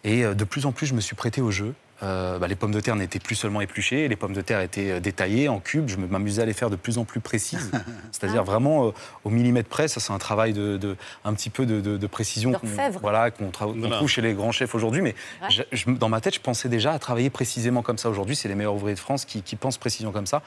Et 0.03 0.23
euh, 0.23 0.33
de 0.33 0.43
plus 0.43 0.65
en 0.65 0.71
plus, 0.71 0.87
je 0.87 0.93
me 0.93 1.01
suis 1.01 1.15
prêté 1.15 1.41
au 1.41 1.51
jeu. 1.51 1.73
Euh, 2.03 2.39
bah, 2.39 2.47
les 2.47 2.55
pommes 2.55 2.73
de 2.73 2.81
terre 2.81 2.97
n'étaient 2.97 3.19
plus 3.19 3.35
seulement 3.35 3.61
épluchées, 3.61 4.09
les 4.09 4.17
pommes 4.17 4.33
de 4.33 4.41
terre 4.41 4.59
étaient 4.59 4.91
euh, 4.91 4.99
détaillées 4.99 5.47
en 5.47 5.59
cubes. 5.61 5.87
Je 5.87 5.95
me- 5.95 6.07
m'amusais 6.07 6.41
à 6.41 6.45
les 6.45 6.51
faire 6.53 6.69
de 6.69 6.75
plus 6.75 6.97
en 6.97 7.05
plus 7.05 7.21
précises, 7.21 7.71
c'est-à-dire 8.11 8.43
vraiment 8.43 8.87
euh, 8.87 8.91
au 9.23 9.29
millimètre 9.29 9.69
près. 9.69 9.87
Ça, 9.87 10.01
c'est 10.01 10.11
un 10.11 10.17
travail 10.17 10.51
de, 10.51 10.75
de- 10.75 10.97
un 11.23 11.33
petit 11.33 11.49
peu 11.49 11.65
de, 11.65 11.79
de- 11.79 11.95
de 11.97 12.07
précision 12.07 12.51
qu'on 12.51 12.67
voilà, 12.99 13.31
qu'on 13.31 13.49
Voilà. 13.73 13.95
trouve 13.95 14.09
chez 14.09 14.21
les 14.21 14.33
grands 14.33 14.51
chefs 14.51 14.75
aujourd'hui. 14.75 15.01
Mais 15.01 15.15
Ouais. 15.41 15.49
je- 15.49 15.63
je- 15.71 15.89
dans 15.91 16.09
ma 16.09 16.19
tête, 16.19 16.35
je 16.35 16.41
pensais 16.41 16.67
déjà 16.67 16.91
à 16.91 16.99
travailler 16.99 17.29
précisément 17.29 17.81
comme 17.81 17.97
ça. 17.97 18.09
Aujourd'hui, 18.09 18.35
c'est 18.35 18.49
les 18.49 18.55
meilleurs 18.55 18.75
ouvriers 18.75 18.95
de 18.95 18.99
France 18.99 19.23
qui, 19.23 19.41
qui 19.41 19.55
pensent 19.55 19.77
précision 19.77 20.11
comme 20.11 20.27
ça. 20.27 20.41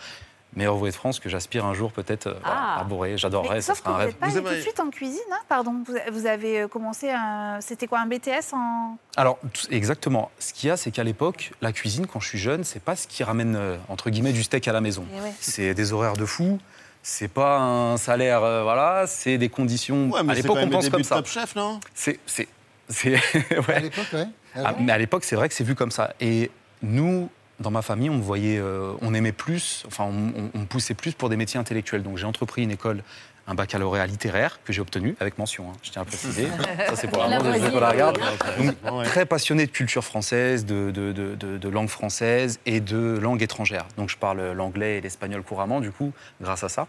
Meilleurs 0.57 0.75
ouvriers 0.77 0.93
de 0.93 0.97
France 0.97 1.21
que 1.21 1.29
j'aspire 1.29 1.67
un 1.67 1.75
jour 1.75 1.93
peut-être 1.93 2.27
euh, 2.29 2.35
voilà, 2.43 2.57
Ah. 2.59 2.81
à. 2.81 2.85
Mais 2.91 3.17
J'adorerais, 3.19 3.61
ça 3.61 3.75
sauf 3.75 3.83
que 3.83 3.85
serait 3.85 3.91
un 3.91 3.93
vous 3.93 3.99
rêve. 3.99 4.09
n'êtes 4.09 4.19
pas 4.19 4.27
allé 4.27 4.35
tout 4.41 4.55
de 4.57 4.61
suite 4.61 4.81
en 4.81 4.91
cuisine, 4.91 5.21
hein 5.33 5.39
pardon. 5.49 5.83
Vous, 5.87 5.95
vous 6.13 6.27
avez 6.27 6.63
euh, 6.63 6.69
commencé 6.69 7.11
un. 7.11 7.59
C'était 7.61 7.87
quoi, 7.87 8.01
un 8.01 8.07
BTS 8.07 8.55
en. 8.55 8.97
Alors, 9.17 9.39
exactement. 9.71 10.31
Ce 10.39 10.53
qu'il 10.55 10.69
y 10.69 10.73
a, 10.73 10.77
c'est 10.77 10.91
qu'à 10.91 11.05
l'époque, 11.05 11.53
la 11.61 11.73
cuisine, 11.73 12.07
quand 12.07 12.19
je 12.21 12.29
suis 12.29 12.39
jeune, 12.39 12.65
c'est 12.65 12.83
pas 12.83 12.97
ce 12.97 13.07
qui 13.07 13.23
ramène, 13.25 13.57
euh, 13.57 13.77
entre 13.89 14.11
guillemets, 14.11 14.33
du 14.33 14.43
steak 14.43 14.67
à 14.69 14.73
la 14.73 14.81
maison. 14.81 15.05
Eh 15.17 15.21
ouais. 15.21 15.33
C'est 15.39 15.75
des 15.75 15.93
horaires 15.93 16.15
de 16.17 16.25
fou, 16.25 16.59
c'est 17.03 17.29
pas 17.29 17.59
un 17.59 17.97
salaire, 17.99 18.43
euh, 18.43 18.63
voilà, 18.63 19.05
c'est 19.07 19.37
des 19.39 19.51
conditions. 19.51 20.09
Ouais, 20.11 20.23
mais 20.23 20.33
à 20.33 20.37
c'est 20.37 20.43
l'époque, 20.43 20.59
on 20.63 20.69
pense 20.71 20.89
comme 20.89 21.05
ça. 21.05 21.17
Top 21.17 21.27
Chef, 21.27 21.55
non? 21.57 21.79
C'est. 21.95 22.19
c'est- 22.27 22.49
c'est- 22.89 23.13
ouais. 23.69 23.75
À 23.75 23.81
l'époque, 23.81 24.07
ouais. 24.15 24.27
Ah, 24.57 24.75
mais 24.81 24.93
à 24.93 24.99
l'époque, 24.99 25.25
c'est 25.25 25.37
vrai 25.37 25.49
que 25.49 25.55
c'est 25.55 25.63
vu 25.65 25.75
comme 25.75 25.91
ça. 25.91 26.15
Et 26.21 26.51
nous, 26.83 27.29
dans 27.61 27.71
ma 27.71 27.83
famille, 27.83 28.11
on 28.11 28.17
me 28.17 28.23
voyait, 28.23 28.59
euh, 28.59 28.93
on 29.01 29.15
aimait 29.15 29.33
plus, 29.33 29.83
enfin, 29.87 30.05
on, 30.05 30.51
on- 30.55 30.65
poussait 30.67 30.95
plus 30.95 31.13
pour 31.13 31.29
des 31.29 31.37
métiers 31.37 31.59
intellectuels. 31.59 32.03
Donc 32.03 32.17
j'ai 32.19 32.25
entrepris 32.27 32.63
une 32.63 32.71
école, 32.71 33.03
un 33.47 33.55
baccalauréat 33.55 34.07
littéraire 34.07 34.61
que 34.65 34.73
j'ai 34.73 34.81
obtenu 34.81 35.17
avec 35.21 35.39
mention. 35.39 35.71
hein, 35.71 35.77
je 35.83 35.91
tiens 35.91 36.03
à 36.03 36.05
préciser. 36.05 36.47
ça, 36.89 36.95
c'est 36.97 37.09
pour 37.09 37.25
La 37.25 37.39
de 37.39 37.79
la 37.79 37.91
regarde. 37.91 38.19
Donc, 38.59 39.05
très 39.05 39.25
passionné 39.27 39.67
de 39.67 39.71
culture 39.71 40.05
française, 40.05 40.67
de- 40.67 40.91
de 40.93 41.69
langue 41.69 41.89
française 41.89 42.61
et 42.67 42.81
de 42.81 43.19
langue 43.21 43.43
étrangère. 43.43 43.87
Donc 43.97 44.09
je 44.11 44.17
parle 44.17 44.53
l'anglais 44.53 44.99
et 44.99 45.01
l'espagnol 45.01 45.43
couramment, 45.43 45.81
du 45.81 45.91
coup, 45.91 46.13
grâce 46.41 46.63
à 46.65 46.69
ça. 46.69 46.87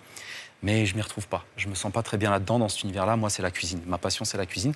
Mais 0.61 0.85
je 0.85 0.93
m'y 0.95 1.01
retrouve 1.01 1.25
pas. 1.27 1.45
Je 1.55 1.69
me 1.69 1.73
sens 1.75 1.89
pas 1.89 2.03
très 2.03 2.17
bien 2.17 2.31
là-dedans, 2.31 2.59
dans 2.59 2.67
cet 2.67 2.83
univers-là. 2.83 3.15
Moi, 3.15 3.29
c'est 3.29 3.41
la 3.41 3.49
cuisine. 3.49 3.79
Ma 3.87 3.97
passion, 3.97 4.25
c'est 4.25 4.37
la 4.37 4.45
cuisine. 4.45 4.73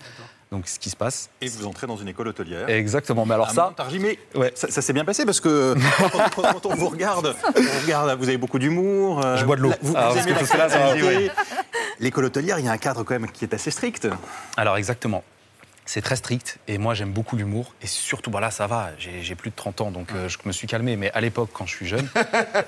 Donc, 0.53 0.67
ce 0.67 0.77
qui 0.77 0.91
se 0.91 0.95
passe. 0.95 1.31
Et 1.41 1.47
vous 1.47 1.65
entrez 1.65 1.87
dans 1.87 1.97
une 1.97 2.07
école 2.07 2.27
hôtelière. 2.27 2.69
Exactement. 2.69 3.25
Mais 3.25 3.33
alors 3.33 3.49
à 3.49 3.53
ça, 3.53 3.65
Montargis, 3.69 3.97
mais 3.97 4.19
ouais. 4.35 4.51
ça, 4.53 4.69
ça 4.69 4.83
s'est 4.83 4.93
bien 4.93 5.03
passé 5.03 5.25
parce 5.25 5.39
que 5.39 5.73
quand, 6.35 6.67
on 6.67 6.75
vous 6.75 6.89
regarde, 6.89 7.35
on 7.55 7.81
regarde, 7.81 8.15
vous 8.19 8.27
avez 8.29 8.37
beaucoup 8.37 8.59
d'humour. 8.59 9.25
euh, 9.25 9.35
Je 9.37 9.45
bois 9.45 9.55
de 9.55 9.61
l'eau. 9.61 9.73
Vous, 9.81 9.93
Ah, 9.97 10.09
vous 10.09 10.15
parce 10.15 10.27
aimez 10.27 10.35
que 10.35 10.57
la 10.57 10.69
ça. 10.69 10.93
L'école 11.99 12.25
hôtelière, 12.25 12.59
il 12.59 12.65
y 12.65 12.69
a 12.69 12.71
un 12.71 12.77
cadre 12.77 13.03
quand 13.03 13.15
même 13.19 13.31
qui 13.31 13.45
est 13.45 13.53
assez 13.55 13.71
strict. 13.71 14.07
Alors 14.57 14.77
exactement. 14.77 15.23
C'est 15.85 16.01
très 16.01 16.15
strict 16.15 16.59
et 16.67 16.77
moi 16.77 16.93
j'aime 16.93 17.11
beaucoup 17.11 17.35
l'humour 17.35 17.73
et 17.81 17.87
surtout 17.87 18.31
bah 18.31 18.39
là 18.39 18.51
ça 18.51 18.67
va, 18.67 18.91
j'ai 18.99 19.21
j'ai 19.21 19.35
plus 19.35 19.49
de 19.49 19.55
30 19.55 19.81
ans 19.81 19.91
donc 19.91 20.13
euh, 20.13 20.29
je 20.29 20.37
me 20.45 20.53
suis 20.53 20.65
calmé 20.65 20.95
mais 20.95 21.11
à 21.11 21.19
l'époque 21.19 21.49
quand 21.51 21.65
je 21.65 21.75
suis 21.75 21.87
jeune 21.87 22.07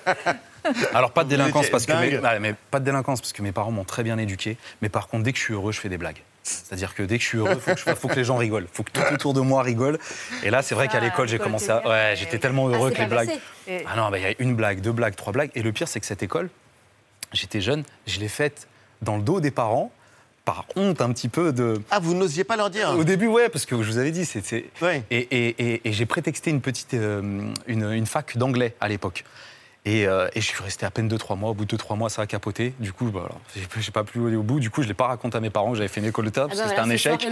Alors 0.94 1.12
pas 1.12 1.24
de 1.24 1.30
délinquance 1.30 1.70
parce 1.70 1.86
que 1.86 1.94
mes, 1.94 2.40
mais 2.42 2.56
pas 2.72 2.82
de 2.82 2.86
délinquance 2.86 3.22
parce 3.22 3.32
que 3.32 3.42
mes 3.42 3.54
parents 3.54 3.72
m'ont 3.72 3.86
très 3.86 4.04
bien 4.04 4.18
éduqué 4.18 4.58
mais 4.82 4.90
par 4.90 5.08
contre 5.08 5.24
dès 5.24 5.32
que 5.32 5.38
je 5.38 5.44
suis 5.44 5.54
heureux 5.54 5.72
je 5.72 5.80
fais 5.80 5.88
des 5.88 5.98
blagues. 5.98 6.22
C'est-à-dire 6.46 6.94
que 6.94 7.02
dès 7.02 7.18
que 7.18 7.24
je 7.24 7.28
suis 7.28 7.38
heureux, 7.40 7.56
faut 7.60 7.74
que, 7.74 7.80
je- 7.80 7.96
faut 7.96 8.08
que 8.08 8.14
les 8.16 8.24
gens 8.24 8.38
rigolent, 8.38 8.68
faut 8.72 8.84
que 8.84 8.92
tout 8.92 9.02
autour 9.14 9.34
de 9.34 9.42
moi 9.42 9.64
rigole. 9.64 9.98
Et 10.44 10.52
là, 10.52 10.62
c'est 10.62 10.76
vrai 10.76 10.88
qu'à 10.88 11.00
Ah, 11.00 11.02
l'école, 11.02 11.28
j'ai 11.28 11.40
commencé 11.40 11.72
à. 11.72 11.86
Ouais, 11.88 12.14
j'étais 12.16 12.38
tellement 12.38 12.70
heureux 12.70 12.90
c'est 12.90 12.96
que 12.98 13.02
les 13.02 13.08
blagues. 13.08 13.28
passé. 13.66 13.84
Ah 13.88 13.96
non, 13.96 14.12
bah, 14.12 14.20
il 14.20 14.24
y 14.24 14.28
a 14.28 14.34
une 14.38 14.56
blague, 14.56 14.80
deux 14.80 14.92
blagues, 14.92 15.16
trois 15.16 15.34
blagues. 15.34 15.50
Et 15.56 15.64
le 15.64 15.72
pire, 15.72 15.88
c'est 15.88 16.00
que 16.00 16.06
cette 16.06 16.22
école, 16.22 16.50
j'étais 17.34 17.62
jeune, 17.62 17.84
je 18.06 18.20
l'ai 18.20 18.28
faite 18.28 18.68
dans 19.02 19.18
le 19.18 19.24
dos 19.24 19.40
des 19.40 19.50
parents, 19.52 19.92
par 20.46 20.66
honte 20.76 21.02
un 21.02 21.12
petit 21.12 21.30
peu 21.30 21.52
de. 21.52 21.82
Ah, 21.90 21.98
vous 22.00 22.14
n'osiez 22.14 22.44
pas 22.44 22.56
leur 22.56 22.70
dire? 22.70 22.92
Au 22.96 23.04
début, 23.04 23.26
ouais, 23.26 23.50
parce 23.50 23.66
que 23.66 23.76
je 23.82 23.90
vous 23.92 23.98
avais 23.98 24.12
dit, 24.12 24.26
c'est- 24.26 24.66
Ouais. 24.84 25.02
Et, 25.10 25.18
et- 25.18 25.56
et- 25.74 25.82
et 25.90 25.92
j'ai 25.94 26.06
prétexté 26.06 26.52
une 26.52 26.62
petite 26.62 26.94
euh, 26.94 27.42
une, 27.66 27.92
une 27.92 28.06
fac 28.06 28.38
d'anglais 28.38 28.76
à 28.80 28.88
l'époque. 28.88 29.24
Et, 29.86 30.08
euh, 30.08 30.28
et 30.34 30.42
je 30.42 30.46
suis 30.48 30.64
resté 30.64 30.86
à 30.86 30.90
peine 30.92 31.08
2-3 31.08 31.38
mois. 31.38 31.52
Au 31.52 31.54
bout 31.54 31.66
de 31.66 31.76
2-3 31.78 31.96
mois, 31.96 32.10
ça 32.10 32.24
a 32.24 32.26
capoté. 32.26 32.74
Du 32.80 32.92
coup, 32.92 33.06
bah, 33.12 33.30
j'ai 33.78 33.92
pas 33.92 34.04
pu 34.04 34.26
aller 34.26 34.36
au 34.36 34.42
bout. 34.42 34.60
Du 34.60 34.72
coup, 34.72 34.82
je 34.82 34.88
l'ai 34.88 34.94
pas 34.96 35.06
raconté 35.08 35.38
à 35.38 35.42
mes 35.42 35.52
parents 35.52 35.72
que 35.72 35.78
j'avais 35.78 35.88
fait 35.88 36.00
une 36.02 36.08
école 36.08 36.26
de 36.26 36.30
théâtre 36.32 36.50
Ah 36.54 36.56
parce 36.56 36.62
que 36.64 36.70
c'était 36.70 36.82
voilà, 36.82 36.92
un 36.92 36.96
échec. 36.96 37.28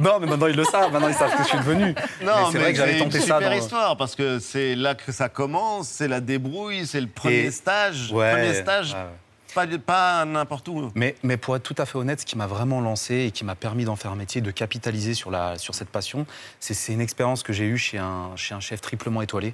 Non, 0.00 0.18
mais 0.20 0.26
maintenant 0.26 0.46
ils 0.48 0.56
le 0.56 0.64
savent. 0.64 0.92
Maintenant 0.92 1.08
ils 1.08 1.14
savent 1.14 1.30
ce 1.32 1.36
que 1.38 1.42
je 1.44 1.48
suis 1.48 1.58
devenu. 1.58 1.94
mais 2.20 2.26
c'est 2.52 2.58
vrai 2.58 2.72
que 2.72 2.78
j'avais 2.78 2.98
une 2.98 3.04
tenté 3.04 3.20
ça. 3.20 3.36
super 3.38 3.50
dans- 3.50 3.56
histoire 3.56 3.96
parce 3.96 4.14
que 4.16 4.38
c'est 4.38 4.74
là 4.74 4.94
que 4.94 5.12
ça 5.12 5.28
commence, 5.30 5.88
c'est 5.88 6.08
la 6.08 6.20
débrouille, 6.20 6.86
c'est 6.86 7.00
le 7.00 7.06
premier 7.06 7.36
Et- 7.46 7.50
stage. 7.50 8.12
Ouais, 8.12 8.32
premier 8.32 8.54
stage, 8.54 8.92
ouais, 8.92 8.98
ouais. 9.62 9.78
pas, 9.78 9.78
pas 9.78 10.24
n'importe 10.26 10.68
où. 10.68 10.90
Mais, 10.94 11.14
mais 11.22 11.36
pour 11.38 11.56
être 11.56 11.62
tout 11.62 11.74
à 11.78 11.86
fait 11.86 11.96
honnête, 11.96 12.20
ce 12.20 12.26
qui 12.26 12.36
m'a 12.36 12.46
vraiment 12.46 12.80
lancé 12.82 13.14
et 13.26 13.30
qui 13.30 13.44
m'a 13.46 13.54
permis 13.54 13.84
d'en 13.86 13.96
faire 13.96 14.10
un 14.12 14.16
métier, 14.16 14.42
de 14.42 14.50
capitaliser 14.50 15.14
sur, 15.14 15.30
la, 15.30 15.56
sur 15.56 15.74
cette 15.74 15.88
passion, 15.88 16.26
c'est 16.60 16.74
c'est 16.74 16.92
une 16.92 17.00
expérience 17.00 17.42
que 17.42 17.52
j'ai 17.54 17.64
eue 17.64 17.78
chez 17.78 17.96
un, 17.98 18.32
chez 18.36 18.54
un 18.54 18.60
chef 18.60 18.80
triplement 18.82 19.22
étoilé 19.22 19.48
euh, 19.48 19.52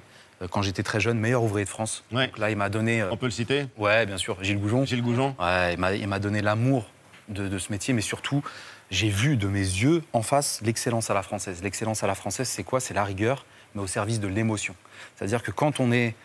quand 0.49 0.61
j'étais 0.61 0.83
très 0.83 0.99
jeune, 0.99 1.19
meilleur 1.19 1.43
ouvrier 1.43 1.65
de 1.65 1.69
France. 1.69 2.03
Ouais. 2.11 2.27
Donc 2.27 2.37
là, 2.37 2.49
il 2.49 2.57
m'a 2.57 2.69
donné. 2.69 3.01
euh, 3.01 3.09
On 3.11 3.17
peut 3.17 3.25
le 3.27 3.31
citer 3.31 3.67
Ouais, 3.77 4.05
bien 4.05 4.17
sûr, 4.17 4.41
Gilles 4.43 4.59
Goujon. 4.59 4.85
Gilles 4.85 5.01
Goujon. 5.03 5.35
Ouais, 5.39 5.73
il 5.73 6.07
m'a- 6.07 6.19
donné 6.19 6.41
l'amour 6.41 6.85
de, 7.29 7.47
de 7.47 7.57
ce 7.59 7.71
métier, 7.71 7.93
mais 7.93 8.01
surtout, 8.01 8.43
j'ai 8.89 9.09
vu 9.09 9.37
de 9.37 9.47
mes 9.47 9.59
yeux 9.59 10.03
en 10.13 10.21
face 10.21 10.59
l'excellence 10.63 11.09
à 11.09 11.13
la 11.13 11.21
française. 11.23 11.61
L'excellence 11.63 12.03
à 12.03 12.07
la 12.07 12.15
française, 12.15 12.47
c'est 12.47 12.63
quoi? 12.63 12.79
C'est 12.79 12.93
la 12.93 13.03
rigueur, 13.03 13.45
mais 13.75 13.81
au 13.81 13.87
service 13.87 14.19
de 14.19 14.27
l'émotion. 14.27 14.75
C'est-à-dire 15.15 15.43
que 15.43 15.51
quand 15.51 15.79
on 15.79 15.91
est 15.91 16.15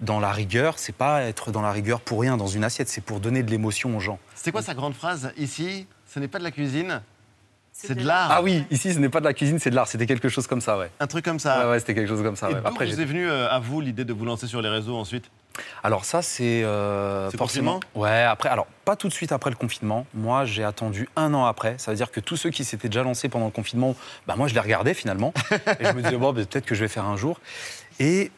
dans 0.00 0.20
la 0.20 0.32
rigueur, 0.32 0.78
c'est 0.78 0.94
pas 0.94 1.22
être 1.22 1.52
dans 1.52 1.62
la 1.62 1.70
rigueur 1.70 2.00
pour 2.00 2.20
rien 2.20 2.36
dans 2.36 2.46
une 2.48 2.64
assiette, 2.64 2.88
c'est 2.88 3.00
pour 3.00 3.20
donner 3.20 3.42
de 3.42 3.50
l'émotion 3.50 3.96
aux 3.96 4.00
gens. 4.00 4.18
C'était 4.34 4.50
quoi 4.52 4.62
sa 4.62 4.74
grande 4.74 4.94
phrase 4.94 5.32
Ici, 5.36 5.86
ce 6.12 6.18
n'est 6.18 6.28
pas 6.28 6.38
de 6.38 6.44
la 6.44 6.50
cuisine, 6.50 7.00
c'est 7.76 7.96
de 7.96 8.06
l'art. 8.06 8.30
Ah 8.30 8.42
oui, 8.42 8.64
ici, 8.70 8.94
ce 8.94 8.98
n'est 9.00 9.08
pas 9.08 9.18
de 9.18 9.24
la 9.24 9.34
cuisine, 9.34 9.58
c'est 9.58 9.70
de 9.70 9.74
l'art. 9.74 9.88
C'était 9.88 10.06
quelque 10.06 10.28
chose 10.28 10.46
comme 10.46 10.60
ça, 10.60 10.78
ouais. 10.78 10.90
Un 11.00 11.08
truc 11.08 11.24
comme 11.24 11.40
ça. 11.40 11.64
Ouais, 11.64 11.70
ouais, 11.72 11.80
c'était 11.80 11.94
quelque 11.94 12.08
chose 12.08 12.22
comme 12.22 12.36
ça. 12.36 12.48
Et 12.48 12.54
ouais. 12.54 12.60
Après, 12.64 12.86
vous 12.86 13.00
est 13.00 13.04
venue 13.04 13.28
euh, 13.28 13.50
à 13.50 13.58
vous 13.58 13.80
l'idée 13.80 14.04
de 14.04 14.12
vous 14.12 14.24
lancer 14.24 14.46
sur 14.46 14.62
les 14.62 14.68
réseaux 14.68 14.96
ensuite? 14.96 15.30
Alors 15.82 16.04
ça, 16.04 16.22
c'est 16.22 16.62
euh, 16.64 17.30
forcément. 17.32 17.80
Ouais, 17.94 18.22
après, 18.22 18.48
alors 18.48 18.66
pas 18.84 18.96
tout 18.96 19.08
de 19.08 19.12
suite 19.12 19.32
après 19.32 19.50
le 19.50 19.56
confinement. 19.56 20.06
Moi, 20.14 20.44
j'ai 20.44 20.62
attendu 20.64 21.08
un 21.16 21.34
an 21.34 21.46
après. 21.46 21.74
Ça 21.78 21.90
veut 21.90 21.96
dire 21.96 22.10
que 22.12 22.20
tous 22.20 22.36
ceux 22.36 22.50
qui 22.50 22.64
s'étaient 22.64 22.88
déjà 22.88 23.02
lancés 23.02 23.28
pendant 23.28 23.46
le 23.46 23.52
confinement, 23.52 23.96
bah 24.26 24.34
moi, 24.36 24.46
je 24.46 24.54
les 24.54 24.60
regardais 24.60 24.94
finalement. 24.94 25.34
et 25.80 25.84
je 25.84 25.92
me 25.92 26.02
disais 26.02 26.16
bon, 26.16 26.32
bah, 26.32 26.42
peut-être 26.44 26.66
que 26.66 26.74
je 26.74 26.80
vais 26.80 26.88
faire 26.88 27.04
un 27.04 27.16
jour. 27.16 27.40
Et 27.98 28.30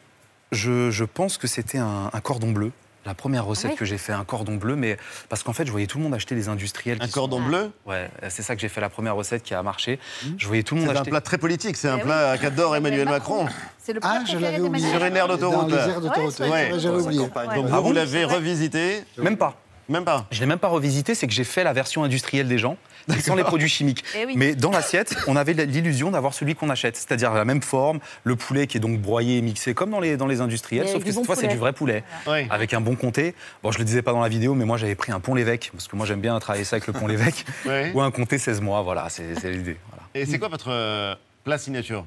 je, 0.51 0.89
je 0.89 1.03
pense 1.03 1.37
que 1.37 1.47
c'était 1.47 1.77
un, 1.79 2.09
un 2.11 2.19
cordon 2.21 2.51
bleu. 2.51 2.71
La 3.07 3.13
première 3.13 3.45
recette 3.45 3.71
oui 3.71 3.77
que 3.77 3.85
j'ai 3.85 3.97
fait, 3.97 4.11
un 4.11 4.25
cordon 4.25 4.55
bleu, 4.57 4.75
mais 4.75 4.97
parce 5.29 5.41
qu'en 5.41 5.53
fait, 5.53 5.65
je 5.65 5.71
voyais 5.71 5.87
tout 5.87 5.97
le 5.97 6.03
monde 6.03 6.13
acheter 6.13 6.35
les 6.35 6.49
industriels. 6.49 6.97
Un 6.99 7.07
cordon 7.07 7.37
sont- 7.37 7.45
bleu 7.45 7.71
Ouais, 7.85 8.09
c'est 8.27 8.41
ça 8.43 8.53
que 8.53 8.59
j'ai 8.61 8.67
fait 8.67 8.81
la 8.81 8.89
première 8.89 9.15
recette 9.15 9.43
qui 9.43 9.53
a 9.53 9.63
marché. 9.63 9.97
Je 10.37 10.45
voyais 10.45 10.61
tout 10.61 10.75
le 10.75 10.81
monde 10.81 10.89
C'est 10.89 10.97
un 10.97 10.99
acheter. 10.99 11.11
plat 11.11 11.21
très 11.21 11.37
politique, 11.37 11.77
c'est 11.77 11.87
un 11.87 11.93
Eh 11.95 11.99
oui. 11.99 12.03
plat 12.03 12.37
qu'adore 12.37 12.75
Emmanuel 12.75 13.07
Macron. 13.07 13.47
C'est 13.79 13.93
le 13.93 14.01
Ah, 14.03 14.09
plat 14.09 14.19
je 14.25 14.31
préféré 14.33 14.51
l'avais 14.51 14.63
oublié. 14.63 14.91
Sur 14.91 15.05
une 15.05 15.15
aire 15.15 15.27
d'autoroute. 15.29 15.71
Ouais, 15.71 16.49
ouais, 16.49 16.71
j'avais 16.79 16.97
oublié. 17.01 17.21
Ouais. 17.21 17.27
Donc 17.55 17.67
Ah 17.71 17.77
vous, 17.77 17.81
bon 17.83 17.91
l'avez 17.93 18.25
revisité 18.25 19.05
Même 19.17 19.37
pas. 19.37 19.55
Même 19.87 20.03
pas. 20.03 20.25
Je 20.31 20.41
l'ai 20.41 20.45
même 20.45 20.59
pas 20.59 20.67
revisité, 20.67 21.15
c'est 21.15 21.27
que 21.27 21.33
j'ai 21.33 21.45
fait 21.45 21.63
la 21.63 21.71
version 21.71 22.03
industrielle 22.03 22.49
des 22.49 22.57
gens, 22.57 22.75
mais 23.07 23.19
sans 23.21 23.35
les 23.35 23.43
produits 23.43 23.69
chimiques. 23.69 24.03
Eh 24.15 24.25
oui. 24.25 24.33
Mais 24.35 24.55
dans 24.55 24.71
l'assiette, 24.71 25.15
on 25.27 25.35
avait 25.35 25.53
l'illusion 25.53 26.11
d'avoir 26.11 26.33
celui 26.33 26.55
qu'on 26.55 26.69
achète, 26.69 26.95
c'est-à-dire 26.95 27.33
la 27.33 27.45
même 27.45 27.61
forme, 27.61 27.99
le 28.23 28.35
poulet 28.35 28.67
qui 28.67 28.77
est 28.77 28.79
donc 28.79 28.99
broyé 28.99 29.37
et 29.37 29.41
mixé 29.41 29.73
comme 29.73 29.89
dans 29.91 29.99
les, 29.99 30.17
dans 30.17 30.27
les 30.27 30.41
industriels, 30.41 30.85
Mais 30.85 30.91
sauf 30.91 31.03
que 31.03 31.11
cette 31.11 31.25
fois 31.25 31.35
c'est 31.35 31.41
poulet. 31.43 31.53
du 31.53 31.59
vrai 31.59 31.73
poulet, 31.73 32.03
Ouais. 32.27 32.47
avec 32.49 32.73
un 32.73 32.81
bon 32.81 32.95
comté. 32.95 33.33
Bon, 33.63 33.71
je 33.71 33.77
le 33.79 33.85
disais 33.85 34.01
pas 34.01 34.11
dans 34.11 34.21
la 34.21 34.29
vidéo, 34.29 34.53
mais 34.55 34.65
moi 34.65 34.77
j'avais 34.77 34.95
pris 34.95 35.11
un 35.11 35.19
pont 35.19 35.35
l'évêque, 35.35 35.69
parce 35.73 35.87
que 35.87 35.95
moi 35.95 36.05
j'aime 36.05 36.21
bien 36.21 36.37
travailler 36.39 36.65
ça 36.65 36.75
avec 36.77 36.87
le 36.87 36.93
pont 36.93 37.07
l'évêque, 37.07 37.45
Ouais. 37.65 37.91
ou 37.93 38.01
un 38.01 38.11
comté 38.11 38.37
16 38.37 38.61
mois, 38.61 38.81
voilà, 38.81 39.07
c'est 39.09 39.23
l'idée. 39.51 39.77
voilà. 39.89 40.03
Et 40.15 40.25
c'est 40.25 40.39
quoi 40.39 40.47
votre 40.49 40.69
euh, 40.71 41.15
plat 41.43 41.57
signature? 41.57 42.05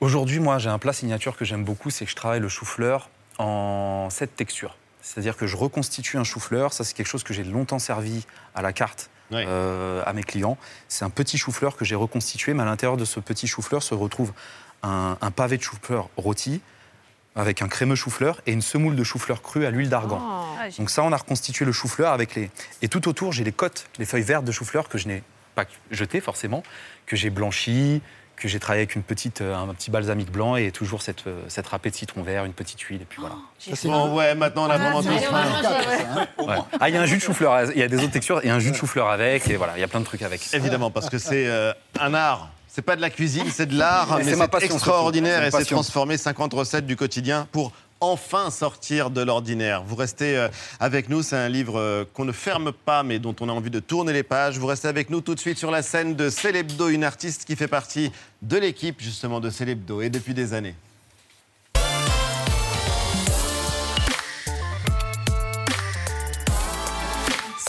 Aujourd'hui, 0.00 0.40
moi, 0.40 0.58
j'ai 0.58 0.68
un 0.68 0.78
plat 0.78 0.92
signature 0.92 1.36
que 1.36 1.44
j'aime 1.44 1.64
beaucoup, 1.64 1.90
c'est 1.90 2.04
que 2.04 2.10
je 2.10 2.16
travaille 2.16 2.40
le 2.40 2.48
chou-fleur 2.48 3.08
en 3.38 4.08
sept 4.10 4.36
textures. 4.36 4.76
C'est-à-dire 5.00 5.36
que 5.36 5.46
je 5.46 5.56
reconstitue 5.56 6.16
un 6.18 6.24
chou-fleur. 6.24 6.72
Ça, 6.72 6.84
c'est 6.84 6.94
quelque 6.94 7.06
chose 7.08 7.22
que 7.22 7.32
j'ai 7.34 7.44
longtemps 7.44 7.78
servi 7.78 8.26
à 8.54 8.62
la 8.62 8.72
carte 8.72 9.10
Ouais. 9.30 9.44
euh, 9.48 10.02
à 10.06 10.12
mes 10.12 10.22
clients. 10.22 10.56
C'est 10.88 11.04
un 11.04 11.10
petit 11.10 11.38
chou-fleur 11.38 11.76
que 11.76 11.84
j'ai 11.84 11.94
reconstitué, 11.94 12.54
mais 12.54 12.62
à 12.62 12.66
l'intérieur 12.66 12.96
de 12.96 13.04
ce 13.04 13.20
petit 13.20 13.46
chou-fleur 13.46 13.82
se 13.82 13.94
retrouve 13.94 14.32
un, 14.82 15.16
un 15.20 15.30
pavé 15.30 15.56
de 15.56 15.62
chou-fleur 15.62 16.08
rôti, 16.16 16.60
avec 17.36 17.62
un 17.62 17.68
crémeux 17.68 17.96
chou-fleur 17.96 18.40
et 18.46 18.52
une 18.52 18.62
semoule 18.62 18.94
de 18.94 19.02
chou-fleur 19.02 19.42
cru 19.42 19.66
à 19.66 19.70
l'huile 19.70 19.88
d'argan. 19.88 20.20
Ah, 20.22 20.68
Donc 20.78 20.90
ça, 20.90 21.02
on 21.02 21.10
a 21.12 21.16
reconstitué 21.16 21.64
le 21.64 21.72
chou-fleur 21.72 22.12
avec 22.12 22.34
les... 22.36 22.50
Et 22.82 22.88
tout 22.88 23.08
autour, 23.08 23.32
j'ai 23.32 23.42
les 23.44 23.52
côtes, 23.52 23.86
les 23.98 24.04
feuilles 24.04 24.22
vertes 24.22 24.44
de 24.44 24.52
chou-fleur 24.52 24.88
que 24.88 24.98
je 24.98 25.08
n'ai 25.08 25.22
pas 25.56 25.64
jetées 25.90 26.20
forcément, 26.20 26.62
que 27.06 27.16
j'ai 27.16 27.30
blanchies, 27.30 28.02
que 28.36 28.48
j'ai 28.48 28.58
travaillé 28.58 28.82
avec 28.82 28.94
une 28.96 29.02
petite, 29.02 29.40
euh, 29.40 29.54
un 29.54 29.72
petit 29.74 29.90
balsamique 29.90 30.30
blanc 30.30 30.56
et 30.56 30.70
toujours 30.70 31.02
cette, 31.02 31.26
euh, 31.26 31.42
cette 31.48 31.66
râpée 31.66 31.90
de 31.90 31.94
citron 31.94 32.22
vert, 32.22 32.44
une 32.44 32.52
petite 32.52 32.80
huile 32.80 33.02
et 33.02 33.04
puis 33.04 33.20
voilà. 33.20 33.36
Bon, 33.84 34.14
ouais, 34.16 34.34
maintenant 34.34 34.66
on 34.66 34.70
a 34.70 34.78
vraiment 34.78 35.02
tous 35.02 35.08
faim. 35.08 35.44
Ouais. 36.44 36.56
Ah, 36.78 36.88
il 36.88 36.94
y 36.94 36.98
a 36.98 37.00
un 37.00 37.06
jus 37.06 37.16
de 37.16 37.22
chou-fleur, 37.22 37.70
il 37.72 37.78
y 37.78 37.82
a 37.82 37.88
des 37.88 37.96
autres 37.96 38.10
textures 38.10 38.44
et 38.44 38.50
un 38.50 38.58
jus 38.58 38.70
de 38.70 38.76
chou-fleur 38.76 39.08
avec 39.08 39.48
et 39.48 39.56
voilà, 39.56 39.74
il 39.76 39.80
y 39.80 39.84
a 39.84 39.88
plein 39.88 40.00
de 40.00 40.04
trucs 40.04 40.22
avec. 40.22 40.42
Évidemment, 40.52 40.90
parce 40.90 41.08
que 41.08 41.18
c'est 41.18 41.46
euh, 41.46 41.72
un 42.00 42.12
art. 42.14 42.50
C'est 42.66 42.82
pas 42.82 42.96
de 42.96 43.00
la 43.00 43.10
cuisine, 43.10 43.46
c'est 43.52 43.66
de 43.66 43.78
l'art, 43.78 44.16
mais 44.18 44.24
c'est 44.24 44.34
ma 44.34 44.44
c'est 44.46 44.50
passion, 44.50 44.74
extraordinaire 44.74 45.44
et 45.44 45.50
C'est 45.52 45.64
transformer 45.64 46.18
50 46.18 46.54
recettes 46.54 46.86
du 46.86 46.96
quotidien 46.96 47.46
pour 47.52 47.70
enfin 48.04 48.50
sortir 48.50 49.10
de 49.10 49.20
l'ordinaire. 49.20 49.82
Vous 49.84 49.96
restez 49.96 50.36
euh, 50.36 50.48
avec 50.80 51.08
nous, 51.08 51.22
c'est 51.22 51.36
un 51.36 51.48
livre 51.48 51.78
euh, 51.78 52.04
qu'on 52.12 52.24
ne 52.24 52.32
ferme 52.32 52.72
pas, 52.72 53.02
mais 53.02 53.18
dont 53.18 53.34
on 53.40 53.48
a 53.48 53.52
envie 53.52 53.70
de 53.70 53.80
tourner 53.80 54.12
les 54.12 54.22
pages. 54.22 54.58
Vous 54.58 54.66
restez 54.66 54.88
avec 54.88 55.10
nous 55.10 55.20
tout 55.20 55.34
de 55.34 55.40
suite 55.40 55.58
sur 55.58 55.70
la 55.70 55.82
scène 55.82 56.14
de 56.14 56.30
Célébdo, 56.30 56.88
une 56.88 57.04
artiste 57.04 57.44
qui 57.44 57.56
fait 57.56 57.68
partie 57.68 58.12
de 58.42 58.56
l'équipe 58.56 59.00
justement 59.00 59.40
de 59.40 59.50
Célébdo 59.50 60.00
et 60.00 60.10
depuis 60.10 60.34
des 60.34 60.52
années. 60.54 60.74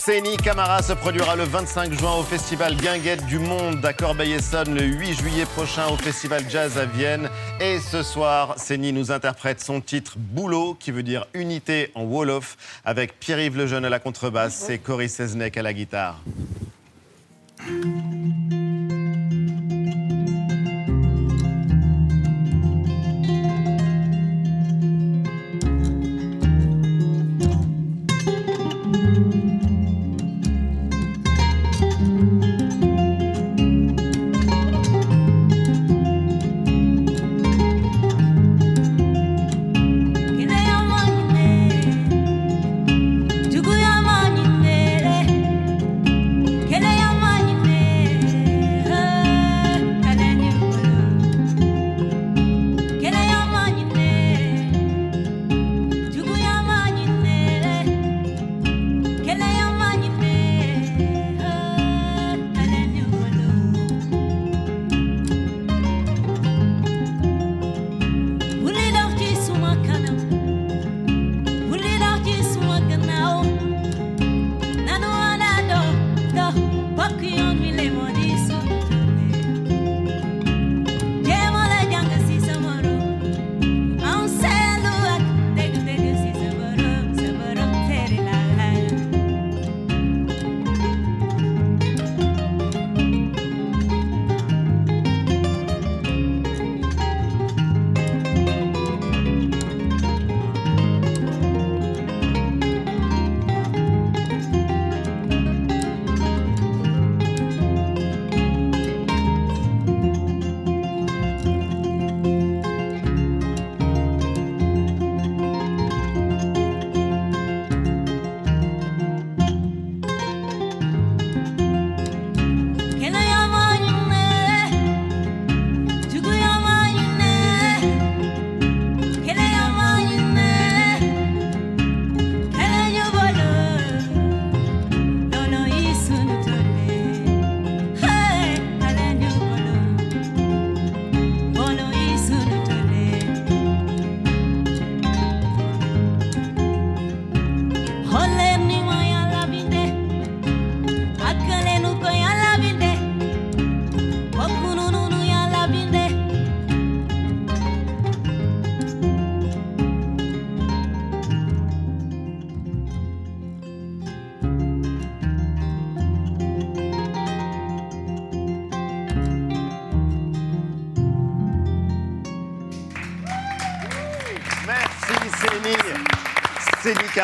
Séni 0.06 0.36
Camara 0.36 0.82
se 0.82 0.92
produira 0.92 1.34
le 1.34 1.42
25 1.42 1.92
juin 1.98 2.14
au 2.14 2.22
Festival 2.22 2.76
Guinguette 2.76 3.26
du 3.26 3.40
Monde 3.40 3.84
à 3.84 3.92
Corbeil-Essonnes, 3.92 4.72
le 4.72 4.84
8 4.84 5.14
juillet 5.14 5.46
prochain 5.46 5.88
au 5.88 5.96
Festival 5.96 6.44
Jazz 6.48 6.78
à 6.78 6.84
Vienne. 6.84 7.28
Et 7.60 7.80
ce 7.80 8.04
soir, 8.04 8.56
Séni 8.56 8.92
nous 8.92 9.10
interprète 9.10 9.60
son 9.60 9.80
titre 9.80 10.12
Boulot, 10.16 10.76
qui 10.78 10.92
veut 10.92 11.02
dire 11.02 11.26
unité 11.34 11.90
en 11.96 12.04
Wolof, 12.04 12.56
avec 12.84 13.18
Pierre-Yves 13.18 13.58
Lejeune 13.58 13.84
à 13.84 13.88
la 13.88 13.98
contrebasse 13.98 14.70
et 14.70 14.78
Cory 14.78 15.08
Seznek 15.08 15.56
à 15.56 15.62
la 15.62 15.72
guitare. 15.72 16.22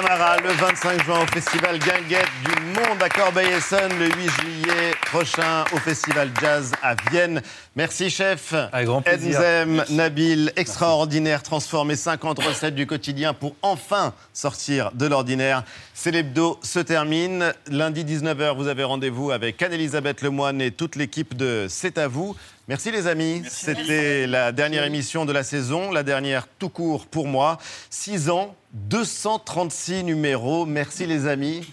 Camara, 0.03 0.37
le 0.39 0.51
25 0.51 1.05
juin 1.05 1.21
au 1.23 1.27
Festival 1.27 1.79
Guinguette 1.79 2.27
du 2.45 2.63
Monde 2.67 3.01
à 3.01 3.09
Corbeil-Essonnes, 3.09 3.99
le 3.99 4.07
8 4.07 4.31
juillet 4.41 4.91
prochain 5.07 5.65
au 5.73 5.77
Festival 5.77 6.31
Jazz 6.41 6.73
à 6.83 6.95
Vienne. 7.11 7.41
Merci 7.77 8.11
chef. 8.11 8.53
Avec 8.73 8.87
grand 8.87 9.03
plaisir. 9.03 9.39
Enzem, 9.39 9.85
Nabil, 9.91 10.53
extraordinaire, 10.57 11.43
transformer 11.43 11.95
50 11.95 12.43
recettes 12.43 12.75
du 12.75 12.87
quotidien 12.87 13.33
pour 13.33 13.55
enfin 13.63 14.13
sortir 14.33 14.91
de 14.93 15.07
l'ordinaire. 15.07 15.63
C'est 15.95 16.11
l'hebdo 16.11 16.59
se 16.63 16.81
termine. 16.81 17.53
Lundi 17.69 18.05
19h, 18.05 18.57
vous 18.57 18.67
avez 18.67 18.85
rendez-vous 18.85 19.31
avec 19.31 19.63
Anne-Elisabeth 19.63 20.23
Lemoine 20.23 20.61
et 20.61 20.73
toute 20.73 20.97
l'équipe 20.97 21.37
de 21.37 21.67
C'est 21.69 21.99
à 21.99 22.09
vous. 22.09 22.35
Merci 22.73 22.91
les 22.91 23.07
amis. 23.07 23.43
C'était 23.51 24.27
la 24.27 24.51
dernière 24.51 24.85
émission 24.85 25.27
de 25.27 25.33
la 25.33 25.43
saison, 25.43 25.93
la 25.93 26.03
dernière 26.03 26.49
tout 26.49 26.71
court 26.71 27.05
pour 27.05 27.27
moi. 27.27 27.59
6 27.91 28.31
ans, 28.31 28.57
236 28.73 30.05
numéros. 30.05 30.65
Merci 30.65 31.05
les 31.05 31.27
amis. 31.27 31.71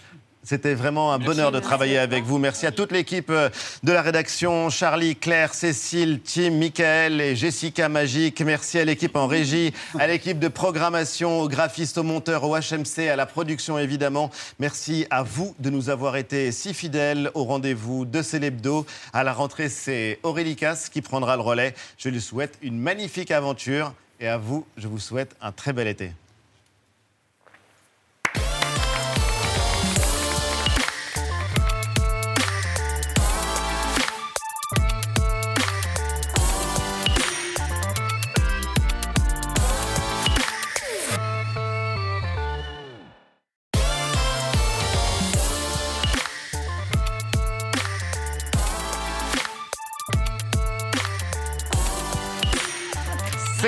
C'était 0.50 0.74
vraiment 0.74 1.12
un 1.12 1.20
bonheur 1.20 1.52
de 1.52 1.60
travailler 1.60 1.96
avec 1.96 2.24
vous. 2.24 2.38
Merci 2.38 2.66
à 2.66 2.72
toute 2.72 2.90
l'équipe 2.90 3.30
euh, 3.30 3.50
de 3.84 3.92
la 3.92 4.02
rédaction, 4.02 4.68
Charlie, 4.68 5.14
Claire, 5.14 5.54
Cécile, 5.54 6.18
Tim, 6.24 6.50
Michael 6.50 7.20
et 7.20 7.36
Jessica 7.36 7.88
Magique. 7.88 8.40
Merci 8.40 8.80
à 8.80 8.84
l'équipe 8.84 9.14
en 9.14 9.28
régie, 9.28 9.72
à 9.96 10.08
l'équipe 10.08 10.40
de 10.40 10.48
programmation, 10.48 11.40
aux 11.40 11.48
graphistes, 11.48 11.98
aux 11.98 12.02
monteurs, 12.02 12.42
au 12.42 12.56
HMC, 12.56 13.08
à 13.08 13.14
la 13.14 13.26
production 13.26 13.78
évidemment. 13.78 14.32
Merci 14.58 15.06
à 15.10 15.22
vous 15.22 15.54
de 15.60 15.70
nous 15.70 15.88
avoir 15.88 16.16
été 16.16 16.50
si 16.50 16.74
fidèles 16.74 17.30
au 17.34 17.44
rendez-vous 17.44 18.04
de 18.04 18.20
Célébdo. 18.20 18.86
À 19.12 19.22
la 19.22 19.32
rentrée, 19.32 19.68
c'est 19.68 20.18
Aurélie 20.24 20.56
Casse 20.56 20.88
qui 20.88 21.00
prendra 21.00 21.36
le 21.36 21.42
relais. 21.42 21.76
Je 21.96 22.08
lui 22.08 22.20
souhaite 22.20 22.58
une 22.60 22.76
magnifique 22.76 23.30
aventure 23.30 23.94
et 24.18 24.26
à 24.26 24.36
vous, 24.36 24.66
je 24.76 24.88
vous 24.88 24.98
souhaite 24.98 25.36
un 25.40 25.52
très 25.52 25.72
bel 25.72 25.86
été. 25.86 26.10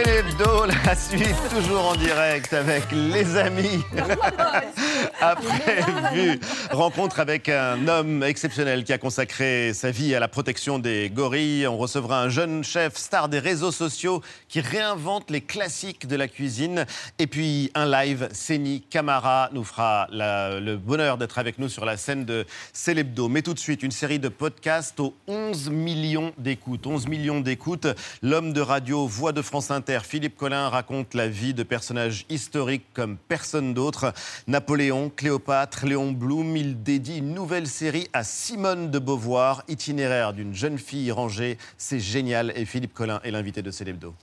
Hebdo, 0.04 0.66
la 0.66 0.94
suite 0.96 1.36
toujours 1.50 1.86
en 1.90 1.94
direct 1.94 2.52
avec 2.52 2.84
les 2.92 3.36
amis. 3.36 3.82
Après 5.20 5.82
vue, 6.12 6.40
rencontre 6.70 7.20
avec 7.20 7.48
un 7.48 7.86
homme 7.86 8.22
exceptionnel 8.22 8.82
qui 8.84 8.92
a 8.92 8.98
consacré 8.98 9.72
sa 9.74 9.90
vie 9.90 10.14
à 10.14 10.20
la 10.20 10.28
protection 10.28 10.78
des 10.78 11.10
gorilles. 11.10 11.66
On 11.66 11.76
recevra 11.76 12.20
un 12.22 12.28
jeune 12.28 12.64
chef 12.64 12.96
star 12.96 13.28
des 13.28 13.38
réseaux 13.38 13.70
sociaux 13.70 14.22
qui 14.48 14.60
réinvente 14.60 15.30
les 15.30 15.40
classiques 15.40 16.06
de 16.06 16.16
la 16.16 16.26
cuisine. 16.28 16.84
Et 17.18 17.26
puis 17.26 17.70
un 17.74 17.86
live, 17.88 18.28
Séni 18.32 18.82
Camara 18.90 19.50
nous 19.52 19.64
fera 19.64 20.08
la- 20.10 20.58
le 20.58 20.76
bonheur 20.76 21.18
d'être 21.18 21.38
avec 21.38 21.58
nous 21.58 21.68
sur 21.68 21.84
la 21.84 21.96
scène 21.96 22.24
de 22.24 22.44
Célébdo. 22.72 23.28
Mais 23.28 23.42
tout 23.42 23.54
de 23.54 23.58
suite, 23.60 23.82
une 23.82 23.90
série 23.92 24.18
de 24.18 24.28
podcasts 24.28 24.98
aux 25.00 25.14
11 25.28 25.70
millions 25.70 26.32
d'écoutes. 26.38 26.86
11 26.86 27.06
millions 27.06 27.40
d'écoutes. 27.40 27.86
L'homme 28.22 28.52
de 28.52 28.60
radio, 28.60 29.06
voix 29.06 29.32
de 29.32 29.42
France 29.42 29.70
Inter, 29.70 29.91
Philippe 30.00 30.36
Collin 30.36 30.68
raconte 30.70 31.12
la 31.12 31.28
vie 31.28 31.52
de 31.52 31.62
personnages 31.62 32.24
historiques 32.30 32.86
comme 32.94 33.16
personne 33.16 33.74
d'autre. 33.74 34.14
Napoléon, 34.46 35.10
Cléopâtre, 35.14 35.84
Léon 35.84 36.12
Blum, 36.12 36.56
il 36.56 36.82
dédie 36.82 37.18
une 37.18 37.34
nouvelle 37.34 37.66
série 37.66 38.08
à 38.14 38.24
Simone 38.24 38.90
de 38.90 38.98
Beauvoir, 38.98 39.62
itinéraire 39.68 40.32
d'une 40.32 40.54
jeune 40.54 40.78
fille 40.78 41.12
rangée. 41.12 41.58
C'est 41.76 42.00
génial 42.00 42.52
et 42.56 42.64
Philippe 42.64 42.94
Collin 42.94 43.20
est 43.22 43.30
l'invité 43.30 43.60
de 43.60 43.70
Célébdo. 43.70 44.14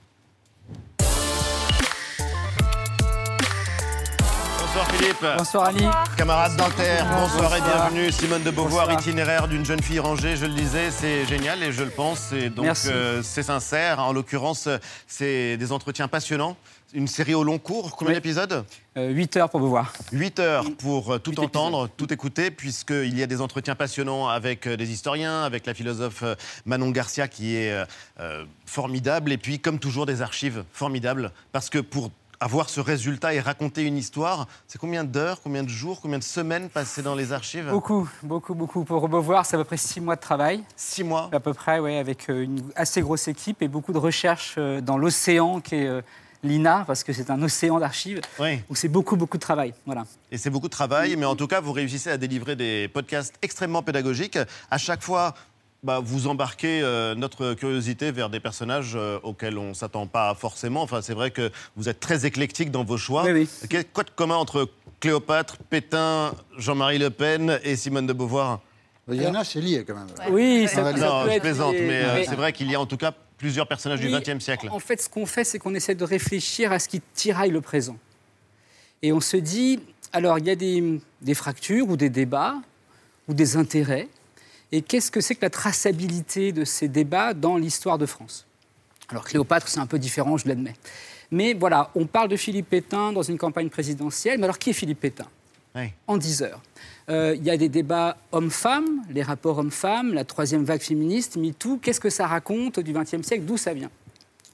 Bonsoir 4.79 4.95
Philippe. 4.95 5.25
Bonsoir 5.37 5.65
Ali. 5.65 5.85
Camarade 6.15 6.55
dentaire, 6.55 7.05
bonsoir 7.05 7.53
et 7.53 7.59
Bonsoir. 7.59 7.89
bienvenue. 7.91 8.11
Simone 8.13 8.43
de 8.43 8.49
Beauvoir, 8.49 8.85
Bonsoir. 8.87 9.01
itinéraire 9.01 9.47
d'une 9.49 9.65
jeune 9.65 9.83
fille 9.83 9.99
rangée, 9.99 10.37
je 10.37 10.45
le 10.45 10.53
disais, 10.53 10.89
c'est 10.89 11.25
génial 11.25 11.61
et 11.63 11.73
je 11.73 11.83
le 11.83 11.89
pense. 11.89 12.31
Et 12.31 12.49
donc 12.49 12.77
euh, 12.85 13.21
c'est 13.21 13.43
sincère. 13.43 13.99
En 13.99 14.13
l'occurrence, 14.13 14.67
euh, 14.67 14.77
c'est 15.05 15.57
des 15.57 15.73
entretiens 15.73 16.07
passionnants. 16.07 16.55
Une 16.93 17.07
série 17.07 17.35
au 17.35 17.43
long 17.43 17.59
cours, 17.59 17.95
combien 17.97 18.13
d'épisodes 18.15 18.63
8 18.95 19.37
heures 19.37 19.49
pour 19.49 19.59
vous 19.59 19.69
voir. 19.69 19.93
8 20.11 20.39
heures 20.39 20.65
pour 20.79 21.13
euh, 21.13 21.19
tout 21.19 21.39
entendre, 21.39 21.87
tout 21.97 22.11
écouter, 22.11 22.49
puisqu'il 22.49 23.17
y 23.17 23.21
a 23.21 23.27
des 23.27 23.41
entretiens 23.41 23.75
passionnants 23.75 24.27
avec 24.29 24.65
euh, 24.65 24.75
des 24.77 24.91
historiens, 24.91 25.43
avec 25.43 25.65
la 25.67 25.73
philosophe 25.73 26.23
euh, 26.23 26.35
Manon 26.65 26.89
Garcia 26.89 27.27
qui 27.27 27.57
est 27.57 27.71
euh, 27.71 27.85
euh, 28.19 28.45
formidable, 28.65 29.31
et 29.31 29.37
puis 29.37 29.59
comme 29.59 29.77
toujours 29.77 30.05
des 30.07 30.21
archives 30.23 30.63
formidables, 30.73 31.31
parce 31.51 31.69
que 31.69 31.77
pour 31.79 32.09
avoir 32.39 32.69
ce 32.69 32.79
résultat 32.79 33.33
et 33.33 33.39
raconter 33.39 33.83
une 33.83 33.97
histoire, 33.97 34.47
c'est 34.67 34.79
combien 34.79 35.03
d'heures, 35.03 35.41
combien 35.41 35.63
de 35.63 35.69
jours, 35.69 35.99
combien 36.01 36.17
de 36.17 36.23
semaines 36.23 36.69
passées 36.69 37.01
dans 37.01 37.15
les 37.15 37.33
archives 37.33 37.69
Beaucoup, 37.69 38.09
beaucoup, 38.23 38.55
beaucoup. 38.55 38.83
Pour 38.83 39.09
Beauvoir, 39.09 39.45
c'est 39.45 39.55
à 39.55 39.59
peu 39.59 39.65
près 39.65 39.77
6 39.77 40.01
mois 40.01 40.15
de 40.15 40.21
travail. 40.21 40.63
6 40.75 41.03
mois 41.03 41.29
À 41.31 41.39
peu 41.39 41.53
près, 41.53 41.79
oui, 41.79 41.95
avec 41.97 42.29
euh, 42.29 42.43
une 42.43 42.63
assez 42.75 43.01
grosse 43.01 43.27
équipe 43.27 43.61
et 43.61 43.67
beaucoup 43.67 43.91
de 43.91 43.97
recherches 43.97 44.55
euh, 44.57 44.81
dans 44.81 44.97
l'océan 44.97 45.59
qui 45.59 45.75
est 45.75 45.87
euh, 45.87 46.01
l'INA, 46.43 46.85
parce 46.87 47.03
que 47.03 47.11
c'est 47.11 47.29
un 47.29 47.41
océan 47.41 47.79
d'archives, 47.79 48.21
où 48.69 48.75
c'est 48.75 48.87
beaucoup, 48.87 49.17
beaucoup 49.17 49.37
de 49.37 49.41
travail. 49.41 49.73
Voilà. 49.85 50.05
Et 50.31 50.37
c'est 50.37 50.49
beaucoup 50.49 50.67
de 50.67 50.73
travail, 50.73 51.15
mais 51.17 51.25
en 51.25 51.35
tout 51.35 51.47
cas, 51.47 51.59
vous 51.59 51.73
réussissez 51.73 52.09
à 52.09 52.17
délivrer 52.17 52.55
des 52.55 52.87
podcasts 52.87 53.35
extrêmement 53.41 53.83
pédagogiques. 53.83 54.39
À 54.71 54.77
chaque 54.77 55.03
fois, 55.03 55.33
bah, 55.83 55.99
vous 56.03 56.27
embarquez 56.27 56.81
euh, 56.81 57.15
notre 57.15 57.53
curiosité 57.53 58.11
vers 58.11 58.29
des 58.29 58.39
personnages 58.39 58.93
euh, 58.95 59.17
auxquels 59.23 59.57
on 59.57 59.69
ne 59.69 59.73
s'attend 59.73 60.07
pas 60.07 60.33
forcément. 60.35 60.81
Enfin, 60.81 61.01
c'est 61.01 61.13
vrai 61.13 61.31
que 61.31 61.51
vous 61.77 61.87
êtes 61.87 61.99
très 61.99 62.25
éclectique 62.25 62.69
dans 62.71 62.83
vos 62.83 62.97
choix. 62.97 63.25
Quel- 63.69 63.85
Quoi 63.87 64.03
de 64.03 64.09
commun 64.09 64.35
entre 64.35 64.67
Cléopâtre, 64.99 65.57
Pétain, 65.69 66.33
Jean-Marie 66.57 66.97
Le 66.99 67.09
Pen 67.09 67.59
et 67.63 67.75
Simone 67.77 68.07
de 68.07 68.13
Beauvoir? 68.13 68.59
Il 69.11 69.21
y 69.21 69.25
en 69.25 69.33
a, 69.35 69.43
c'est 69.43 69.61
lié 69.61 69.83
quand 69.87 69.95
même. 69.95 70.07
Oui, 70.29 70.67
ça, 70.67 70.81
va 70.83 70.91
ça 70.95 71.07
Non, 71.07 71.23
peut 71.23 71.29
je 71.29 71.35
être 71.35 71.41
plaisante, 71.41 71.73
lié. 71.73 71.85
mais 71.87 72.01
euh, 72.03 72.13
Mais- 72.15 72.25
c'est 72.25 72.35
vrai 72.35 72.53
qu'il 72.53 72.69
y 72.69 72.75
a 72.75 72.79
en 72.81 72.85
tout 72.85 72.97
cas 72.97 73.13
plusieurs 73.37 73.67
personnages 73.67 74.01
du 74.01 74.13
Oui, 74.13 74.21
XXe 74.21 74.43
siècle. 74.43 74.67
En 74.69 74.79
fait, 74.79 75.01
ce 75.01 75.07
qu'on 75.09 75.25
fait, 75.25 75.45
c'est 75.45 75.57
qu'on 75.59 75.73
essaie 75.73 75.95
de 75.95 76.03
réfléchir 76.03 76.71
à 76.73 76.77
ce 76.79 76.89
qui 76.89 77.01
tiraille 77.15 77.51
le 77.51 77.61
présent. 77.61 77.97
Et 79.01 79.13
on 79.13 79.21
se 79.21 79.37
dit, 79.37 79.79
alors 80.11 80.37
il 80.39 80.45
y 80.45 80.49
a 80.51 80.55
des, 80.55 80.99
des 81.21 81.33
fractures 81.33 81.87
ou 81.89 81.95
des 81.95 82.09
débats 82.09 82.55
ou 83.29 83.33
des 83.33 83.55
intérêts. 83.55 84.09
Et 84.71 84.81
qu'est-ce 84.81 85.09
que 85.11 85.21
c'est 85.21 85.35
que 85.35 85.41
la 85.41 85.49
traçabilité 85.49 86.51
de 86.51 86.63
ces 86.63 86.87
débats 86.87 87.33
dans 87.33 87.57
l'histoire 87.57 87.97
de 87.97 88.05
France? 88.05 88.45
Alors 89.09 89.23
Cléopâtre, 89.25 89.67
c'est 89.67 89.79
un 89.79 89.87
peu 89.87 89.97
différent, 89.97 90.37
je 90.37 90.47
l'admets. 90.47 90.75
Mais 91.31 91.53
voilà, 91.53 91.89
on 91.95 92.05
parle 92.05 92.29
de 92.29 92.35
Philippe 92.35 92.69
Pétain 92.69 93.11
dans 93.11 93.23
une 93.23 93.37
campagne 93.37 93.69
présidentielle. 93.69 94.37
Mais 94.37 94.43
alors 94.45 94.59
qui 94.59 94.69
est 94.71 94.73
Philippe 94.73 94.99
Pétain? 94.99 95.25
En 96.07 96.17
10 96.17 96.41
heures. 96.43 96.61
Euh, 97.09 97.35
Il 97.37 97.43
y 97.43 97.49
a 97.49 97.57
des 97.57 97.69
débats 97.69 98.17
hommes-femmes, 98.31 99.03
les 99.09 99.23
rapports 99.23 99.57
hommes-femmes, 99.59 100.13
la 100.13 100.25
troisième 100.25 100.65
vague 100.65 100.81
féministe, 100.81 101.37
MeToo. 101.37 101.77
Qu'est-ce 101.81 101.99
que 101.99 102.09
ça 102.09 102.27
raconte 102.27 102.79
du 102.79 102.91
XXe 102.91 103.21
siècle? 103.25 103.45
D'où 103.45 103.55
ça 103.57 103.73
vient? 103.73 103.89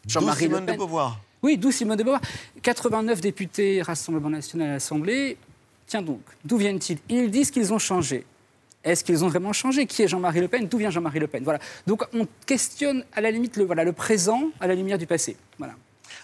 D'où 0.05 0.31
Simone 0.33 0.65
de 0.65 0.73
Beauvoir. 0.73 1.19
Oui, 1.41 1.57
d'où 1.57 1.71
Simone 1.71 1.97
de 1.97 2.03
Beauvoir. 2.03 2.21
89 2.61 3.21
députés 3.21 3.81
Rassemblement 3.81 4.29
national 4.29 4.69
à 4.69 4.73
l'Assemblée. 4.73 5.37
Tiens 5.87 6.01
donc, 6.01 6.21
d'où 6.43 6.57
viennent-ils? 6.57 6.99
Ils 7.09 7.31
disent 7.31 7.49
qu'ils 7.49 7.73
ont 7.73 7.79
changé. 7.79 8.25
Est-ce 8.85 9.03
qu'ils 9.03 9.25
ont 9.25 9.27
vraiment 9.27 9.51
changé? 9.51 9.87
Qui 9.87 10.03
est 10.03 10.07
Jean-Marie 10.07 10.41
Le 10.41 10.47
Pen? 10.47 10.67
D'où 10.67 10.77
vient 10.77 10.91
Jean-Marie 10.91 11.19
Le 11.19 11.27
Pen? 11.27 11.43
Voilà. 11.43 11.59
Donc 11.87 12.03
on 12.13 12.27
questionne 12.45 13.03
à 13.13 13.19
la 13.19 13.31
limite 13.31 13.57
le, 13.57 13.65
voilà, 13.65 13.83
le 13.83 13.93
présent 13.93 14.43
à 14.59 14.67
la 14.67 14.75
lumière 14.75 14.99
du 14.99 15.07
passé. 15.07 15.35
Voilà. 15.57 15.73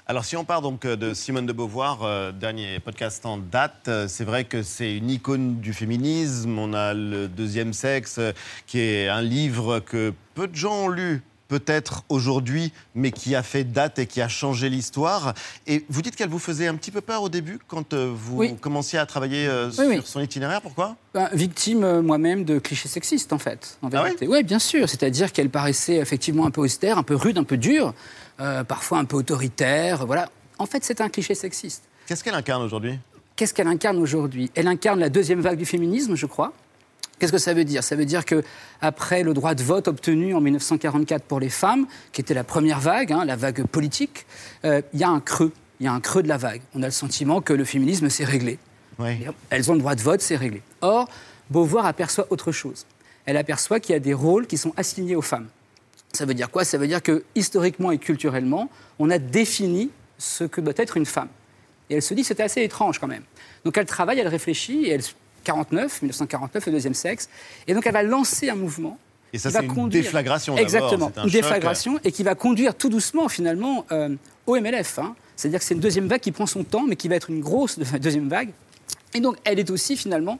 Alors, 0.08 0.26
si 0.26 0.36
on 0.36 0.44
part 0.44 0.62
donc 0.62 0.86
euh, 0.86 0.96
de 0.96 1.14
Simone 1.14 1.46
de 1.46 1.54
Beauvoir, 1.54 2.04
euh, 2.04 2.32
dernier 2.32 2.80
podcast 2.80 3.26
en 3.26 3.38
date, 3.38 3.88
euh, 3.88 4.08
c'est 4.08 4.24
vrai 4.24 4.46
que 4.46 4.64
c'est 4.64 4.96
une 4.96 5.10
icône 5.10 5.60
du 5.60 5.74
féminisme. 5.74 6.58
On 6.58 6.74
a 6.74 6.94
le 6.94 7.28
deuxième 7.28 7.72
sexe, 7.74 8.20
qui 8.68 8.80
est 8.80 9.08
un 9.08 9.22
livre 9.22 9.80
que 9.80 10.14
peu 10.34 10.48
de 10.48 10.56
gens 10.56 10.86
ont 10.86 10.90
lu. 10.90 11.22
Peut-être 11.56 12.06
aujourd'hui, 12.08 12.72
mais 12.96 13.12
qui 13.12 13.36
a 13.36 13.44
fait 13.44 13.66
date 13.66 14.00
et 14.00 14.06
qui 14.06 14.22
a 14.22 14.30
changé 14.30 14.70
l'histoire. 14.70 15.34
Et 15.68 15.84
vous 15.90 16.02
dites 16.02 16.16
qu'elle 16.16 16.30
vous 16.30 16.40
faisait 16.40 16.68
un 16.68 16.76
petit 16.76 16.92
peu 16.92 17.02
peur 17.02 17.24
au 17.24 17.28
début 17.28 17.60
quand 17.68 17.92
euh, 17.92 18.10
vous 18.16 18.38
Oui. 18.38 18.56
commenciez 18.56 18.98
à 18.98 19.06
travailler 19.06 19.48
euh, 19.48 19.68
Oui, 19.68 19.74
sur 19.76 19.86
oui. 19.90 20.02
son 20.06 20.22
itinéraire. 20.22 20.62
Pourquoi? 20.62 20.96
Ben, 21.14 21.28
victime 21.34 21.84
euh, 21.84 22.02
moi-même 22.02 22.46
de 22.46 22.58
clichés 22.58 22.88
sexistes, 22.88 23.34
en 23.34 23.38
fait. 23.38 23.78
En 23.82 23.90
Ah 23.92 24.06
oui, 24.22 24.44
bien 24.46 24.60
sûr. 24.60 24.88
C'est-à-dire 24.88 25.34
qu'elle 25.34 25.50
paraissait 25.50 25.98
effectivement 25.98 26.46
un 26.46 26.52
peu 26.52 26.62
austère, 26.62 26.98
un 26.98 27.04
peu 27.04 27.16
rude, 27.16 27.38
un 27.38 27.44
peu 27.44 27.58
dure, 27.58 27.94
euh, 28.40 28.64
parfois 28.64 29.00
un 29.00 29.06
peu 29.06 29.18
autoritaire. 29.18 30.06
Voilà. 30.06 30.30
En 30.58 30.66
fait, 30.66 30.86
c'est 30.86 31.02
un 31.02 31.10
cliché 31.10 31.36
sexiste. 31.36 31.84
Qu'est-ce 32.06 32.24
qu'elle 32.24 32.34
incarne 32.36 32.64
aujourd'hui? 32.64 32.98
Qu'est-ce 33.36 33.54
qu'elle 33.54 33.68
incarne 33.68 33.98
aujourd'hui? 33.98 34.50
Elle 34.56 34.68
incarne 34.70 35.02
la 35.02 35.10
deuxième 35.10 35.42
vague 35.42 35.58
du 35.58 35.66
féminisme, 35.66 36.16
je 36.16 36.28
crois. 36.28 36.54
Qu'est-ce 37.22 37.32
que 37.32 37.38
ça 37.38 37.54
veut 37.54 37.66
dire? 37.66 37.84
Ça 37.84 37.96
veut 37.96 38.06
dire 38.06 38.26
que 38.26 38.42
après 38.82 39.22
le 39.22 39.36
droit 39.36 39.54
de 39.54 39.62
vote 39.62 39.88
obtenu 39.88 40.34
en 40.34 40.42
1944 40.42 41.24
pour 41.24 41.40
les 41.40 41.52
femmes, 41.52 41.86
qui 42.14 42.22
était 42.22 42.34
la 42.34 42.44
première 42.44 42.80
vague, 42.80 43.14
hein, 43.14 43.26
la 43.26 43.36
vague 43.36 43.64
politique, 43.68 44.26
euh, 44.66 44.82
il 44.92 45.02
y 45.02 45.04
a 45.04 45.10
un 45.10 45.20
creux. 45.20 45.52
Il 45.80 45.86
y 45.86 45.88
a 45.88 45.94
un 45.94 46.00
creux 46.00 46.24
de 46.24 46.28
la 46.28 46.38
vague. 46.38 46.64
On 46.74 46.82
a 46.82 46.88
le 46.88 46.92
sentiment 46.92 47.40
que 47.40 47.54
le 47.54 47.64
féminisme 47.64 48.10
s'est 48.10 48.24
réglé. 48.24 48.58
Elles 49.52 49.70
ont 49.70 49.76
le 49.76 49.82
droit 49.82 49.94
de 49.94 50.02
vote, 50.02 50.20
c'est 50.20 50.36
réglé. 50.36 50.64
Or, 50.82 51.08
Beauvoir 51.52 51.86
aperçoit 51.86 52.26
autre 52.32 52.52
chose. 52.52 52.88
Elle 53.28 53.38
aperçoit 53.38 53.80
qu'il 53.80 53.94
y 53.94 53.96
a 53.96 54.00
des 54.00 54.16
rôles 54.16 54.48
qui 54.48 54.58
sont 54.58 54.74
assignés 54.76 55.16
aux 55.16 55.22
femmes. 55.22 55.48
Ça 56.14 56.26
veut 56.26 56.34
dire 56.34 56.50
quoi? 56.50 56.66
Ça 56.66 56.80
veut 56.80 56.88
dire 56.88 57.04
que 57.04 57.24
historiquement 57.36 57.92
et 57.92 58.00
culturellement, 58.00 58.68
on 58.98 59.12
a 59.12 59.20
défini 59.20 59.92
ce 60.18 60.44
que 60.44 60.60
doit 60.60 60.74
être 60.78 60.98
une 60.98 61.06
femme. 61.06 61.30
Et 61.92 61.96
elle 61.98 62.02
se 62.02 62.16
dit 62.16 62.22
que 62.22 62.28
c'était 62.30 62.42
assez 62.42 62.64
étrange 62.64 62.98
quand 62.98 63.08
même. 63.08 63.24
Donc 63.64 63.78
elle 63.78 63.86
travaille, 63.86 64.18
elle 64.18 64.28
réfléchit, 64.28 64.86
et 64.86 64.90
elle 64.90 65.04
49, 65.44 66.02
1949, 66.04 66.66
le 66.68 66.72
deuxième 66.72 66.94
sexe. 66.94 67.30
Et 67.68 67.74
donc 67.74 67.86
elle 67.88 67.94
va 67.94 68.04
lancer 68.04 68.50
un 68.50 68.56
mouvement. 68.56 68.98
Et 69.34 69.38
ça, 69.38 69.50
qui 69.50 69.54
va 69.54 69.60
c'est 69.62 69.66
une 69.68 69.74
conduire- 69.74 70.04
déflagration 70.04 70.58
Exactement, 70.58 71.12
un 71.16 71.24
une 71.24 71.30
choc. 71.30 71.42
déflagration 71.42 72.00
et 72.04 72.12
qui 72.12 72.24
va 72.24 72.36
conduire 72.36 72.76
tout 72.76 72.90
doucement 72.90 73.30
finalement 73.30 73.86
euh, 73.92 74.10
au 74.46 74.56
MLF. 74.60 75.00
hein. 75.00 75.16
C'est-à-dire 75.38 75.60
que 75.60 75.66
c'est 75.66 75.74
une 75.74 75.80
deuxième 75.80 76.08
vague 76.08 76.20
qui 76.20 76.32
prend 76.32 76.46
son 76.46 76.64
temps, 76.64 76.86
mais 76.88 76.96
qui 76.96 77.08
va 77.08 77.16
être 77.16 77.30
une 77.30 77.40
grosse 77.40 77.80
deuxième 78.00 78.28
vague. 78.28 78.50
Et 79.14 79.20
donc 79.22 79.38
elle 79.46 79.60
est 79.60 79.70
aussi 79.72 79.96
finalement 79.96 80.38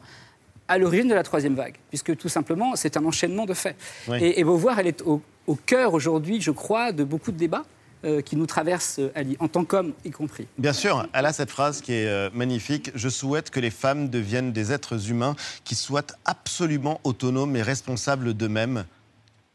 à 0.68 0.78
l'origine 0.78 1.08
de 1.08 1.14
la 1.14 1.24
troisième 1.24 1.56
vague, 1.56 1.76
puisque 1.90 2.16
tout 2.18 2.30
simplement 2.30 2.76
c'est 2.76 2.98
un 2.98 3.06
enchaînement 3.06 3.46
de 3.46 3.54
faits. 3.54 3.76
Oui. 4.08 4.18
Et, 4.22 4.40
et 4.40 4.44
Beauvoir, 4.44 4.80
elle 4.80 4.88
est 4.88 5.02
au, 5.04 5.22
au 5.48 5.56
cœur 5.56 5.94
aujourd'hui, 5.94 6.40
je 6.42 6.52
crois, 6.52 6.92
de 6.92 7.04
beaucoup 7.04 7.32
de 7.32 7.38
débats 7.38 7.64
euh, 8.04 8.22
qui 8.22 8.36
nous 8.36 8.48
traversent, 8.48 9.00
euh, 9.00 9.12
Ali, 9.14 9.38
en 9.40 9.48
tant 9.48 9.64
qu'hommes 9.64 9.94
y 10.04 10.10
compris. 10.10 10.48
Bien 10.58 10.74
sûr, 10.74 11.08
elle 11.14 11.26
a 11.26 11.34
cette 11.34 11.52
phrase 11.52 11.82
qui 11.82 11.94
est 11.94 12.08
euh, 12.08 12.30
magnifique. 12.34 12.92
Je 12.96 13.10
souhaite 13.10 13.52
que 13.52 13.60
les 13.60 13.70
femmes 13.70 14.10
deviennent 14.10 14.52
des 14.52 14.72
êtres 14.72 15.10
humains 15.12 15.36
qui 15.64 15.76
soient 15.76 16.08
absolument 16.26 17.00
autonomes 17.04 17.56
et 17.56 17.62
responsables 17.62 18.34
d'eux-mêmes, 18.34 18.86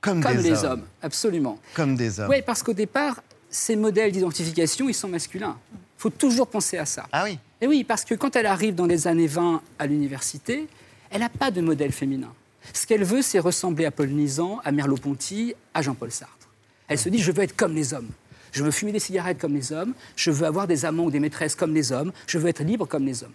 comme, 0.01 0.23
Comme 0.23 0.37
des 0.37 0.51
les 0.51 0.65
hommes, 0.65 0.85
absolument. 1.03 1.59
Comme 1.75 1.97
des 1.97 2.21
hommes. 2.21 2.31
Oui, 2.31 2.43
parce 2.47 2.63
qu'au 2.63 2.73
départ, 2.73 3.21
ces 3.51 3.75
modèles 3.75 4.13
d'identification, 4.13 4.89
ils 4.89 4.95
sont 4.95 5.09
masculins. 5.09 5.57
Il 5.73 6.03
faut 6.03 6.11
toujours 6.11 6.47
penser 6.47 6.79
à 6.79 6.87
ça. 6.87 7.07
Ah 7.11 7.25
oui 7.25 7.41
Et 7.61 7.67
oui, 7.67 7.83
parce 7.83 8.05
que 8.05 8.15
quand 8.15 8.37
elle 8.37 8.47
arrive 8.47 8.77
dans 8.77 8.87
les 8.87 9.09
années 9.09 9.27
20 9.27 9.61
à 9.79 9.87
l'université, 9.87 10.69
elle 11.11 11.21
n'a 11.21 11.29
pas 11.29 11.51
de 11.51 11.61
modèle 11.61 11.91
féminin. 11.91 12.33
Ce 12.73 12.87
qu'elle 12.87 13.03
veut, 13.03 13.23
c'est 13.23 13.39
ressembler 13.39 13.87
à 13.87 13.91
Paul 13.91 14.09
Nizan, 14.09 14.61
à 14.65 14.71
Merleau-Ponty, 14.71 15.55
à 15.75 15.83
Jean-Paul 15.83 16.13
Sartre. 16.13 16.49
Elle 16.89 16.99
se 16.99 17.09
dit, 17.09 17.19
je 17.19 17.33
veux 17.33 17.43
être 17.43 17.57
comme 17.57 17.75
les 17.75 17.95
hommes. 17.95 18.11
Je 18.57 18.65
veux 18.65 18.71
fumer 18.71 18.91
des 18.91 19.01
cigarettes 19.01 19.39
comme 19.39 19.53
les 19.53 19.71
hommes. 19.71 19.93
Je 20.17 20.31
veux 20.31 20.47
avoir 20.47 20.67
des 20.67 20.87
amants 20.87 21.05
ou 21.05 21.11
des 21.11 21.21
maîtresses 21.21 21.55
comme 21.55 21.75
les 21.75 21.93
hommes. 21.93 22.11
Je 22.27 22.39
veux 22.39 22.49
être 22.49 22.63
libre 22.63 22.87
comme 22.87 23.05
les 23.05 23.23
hommes. 23.23 23.35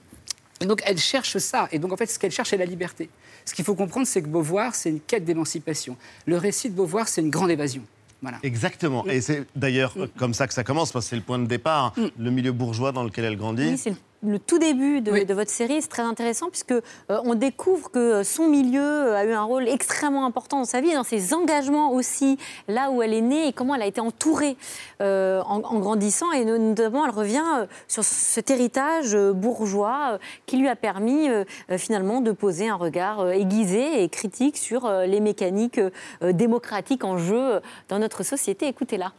Et 0.61 0.65
donc, 0.65 0.81
elle 0.83 0.97
cherche 0.97 1.37
ça. 1.37 1.67
Et 1.71 1.77
donc, 1.77 1.93
en 1.93 1.97
fait, 1.97 2.07
ce 2.07 2.17
qu'elle 2.17 2.31
cherche, 2.31 2.49
c'est 2.49 2.57
la 2.57 2.65
liberté. 2.65 3.07
Ce 3.45 3.53
qu'il 3.53 3.63
faut 3.63 3.75
comprendre, 3.75 4.07
c'est 4.07 4.23
que 4.23 4.27
Beauvoir, 4.27 4.73
c'est 4.73 4.89
une 4.89 4.99
quête 4.99 5.23
d'émancipation. 5.23 5.95
Le 6.25 6.37
récit 6.37 6.71
de 6.71 6.75
Beauvoir, 6.75 7.07
c'est 7.07 7.21
une 7.21 7.29
grande 7.29 7.51
évasion. 7.51 7.83
Voilà. 8.23 8.39
Exactement. 8.41 9.05
Et 9.05 9.21
c'est 9.21 9.45
d'ailleurs 9.55 9.95
comme 10.17 10.33
ça 10.33 10.47
que 10.47 10.55
ça 10.55 10.63
commence, 10.63 10.91
parce 10.91 11.05
que 11.05 11.09
c'est 11.11 11.15
le 11.15 11.21
point 11.21 11.37
de 11.37 11.47
départ, 11.47 11.93
le 12.17 12.31
milieu 12.31 12.51
bourgeois 12.51 12.91
dans 12.91 13.03
lequel 13.03 13.25
elle 13.25 13.37
grandit. 13.37 13.75
Oui, 13.85 13.95
le 14.23 14.37
tout 14.39 14.59
début 14.59 15.01
de, 15.01 15.23
de 15.23 15.33
votre 15.33 15.49
série, 15.49 15.81
c'est 15.81 15.87
très 15.87 16.03
intéressant 16.03 16.49
puisque 16.49 16.71
euh, 16.71 16.81
on 17.09 17.35
découvre 17.35 17.89
que 17.89 18.23
son 18.23 18.47
milieu 18.47 18.81
euh, 18.81 19.15
a 19.15 19.25
eu 19.25 19.31
un 19.31 19.43
rôle 19.43 19.67
extrêmement 19.67 20.25
important 20.25 20.59
dans 20.59 20.65
sa 20.65 20.81
vie, 20.81 20.89
et 20.89 20.93
dans 20.93 21.03
ses 21.03 21.33
engagements 21.33 21.91
aussi, 21.91 22.37
là 22.67 22.91
où 22.91 23.01
elle 23.01 23.13
est 23.13 23.21
née 23.21 23.47
et 23.47 23.53
comment 23.53 23.75
elle 23.75 23.81
a 23.81 23.87
été 23.87 24.01
entourée 24.01 24.57
euh, 25.01 25.41
en, 25.41 25.61
en 25.63 25.79
grandissant. 25.79 26.31
Et 26.31 26.45
notamment, 26.45 27.05
elle 27.05 27.11
revient 27.11 27.67
sur 27.87 28.03
cet 28.03 28.51
héritage 28.51 29.15
bourgeois 29.15 30.19
qui 30.45 30.57
lui 30.57 30.67
a 30.67 30.75
permis 30.75 31.29
euh, 31.29 31.43
finalement 31.77 32.21
de 32.21 32.31
poser 32.31 32.69
un 32.69 32.75
regard 32.75 33.29
aiguisé 33.31 34.03
et 34.03 34.09
critique 34.09 34.57
sur 34.57 34.89
les 34.89 35.19
mécaniques 35.19 35.79
démocratiques 36.21 37.03
en 37.03 37.17
jeu 37.17 37.61
dans 37.89 37.99
notre 37.99 38.23
société. 38.23 38.67
Écoutez-la. 38.67 39.11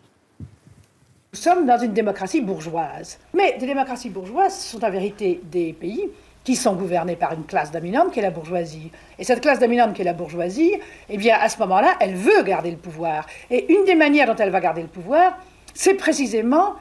Nous 1.34 1.40
sommes 1.40 1.64
dans 1.64 1.78
une 1.78 1.94
démocratie 1.94 2.42
bourgeoise. 2.42 3.18
Mais 3.32 3.56
des 3.56 3.64
démocraties 3.64 4.10
bourgeoises 4.10 4.54
sont 4.54 4.84
en 4.84 4.90
vérité 4.90 5.40
des 5.44 5.72
pays 5.72 6.10
qui 6.44 6.54
sont 6.54 6.74
gouvernés 6.74 7.16
par 7.16 7.32
une 7.32 7.46
classe 7.46 7.70
dominante 7.70 8.12
qui 8.12 8.18
est 8.18 8.22
la 8.22 8.30
bourgeoisie. 8.30 8.90
Et 9.18 9.24
cette 9.24 9.40
classe 9.40 9.58
dominante 9.58 9.94
qui 9.94 10.02
est 10.02 10.04
la 10.04 10.12
bourgeoisie, 10.12 10.74
eh 11.08 11.16
bien, 11.16 11.38
à 11.40 11.48
ce 11.48 11.58
moment-là, 11.60 11.96
elle 12.00 12.16
veut 12.16 12.42
garder 12.42 12.70
le 12.70 12.76
pouvoir. 12.76 13.26
Et 13.50 13.72
une 13.72 13.86
des 13.86 13.94
manières 13.94 14.26
dont 14.26 14.36
elle 14.36 14.50
va 14.50 14.60
garder 14.60 14.82
le 14.82 14.88
pouvoir, 14.88 15.38
c'est 15.72 15.94
précisément 15.94 16.74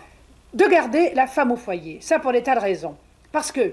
de 0.54 0.66
garder 0.66 1.14
la 1.16 1.28
femme 1.28 1.54
au 1.54 1.56
foyer. 1.56 2.00
Ça 2.02 2.20
pour 2.20 2.34
des 2.34 2.44
tas 2.44 2.56
de 2.56 2.60
raisons. 2.60 2.98
Parce 3.32 3.54
que 3.54 3.72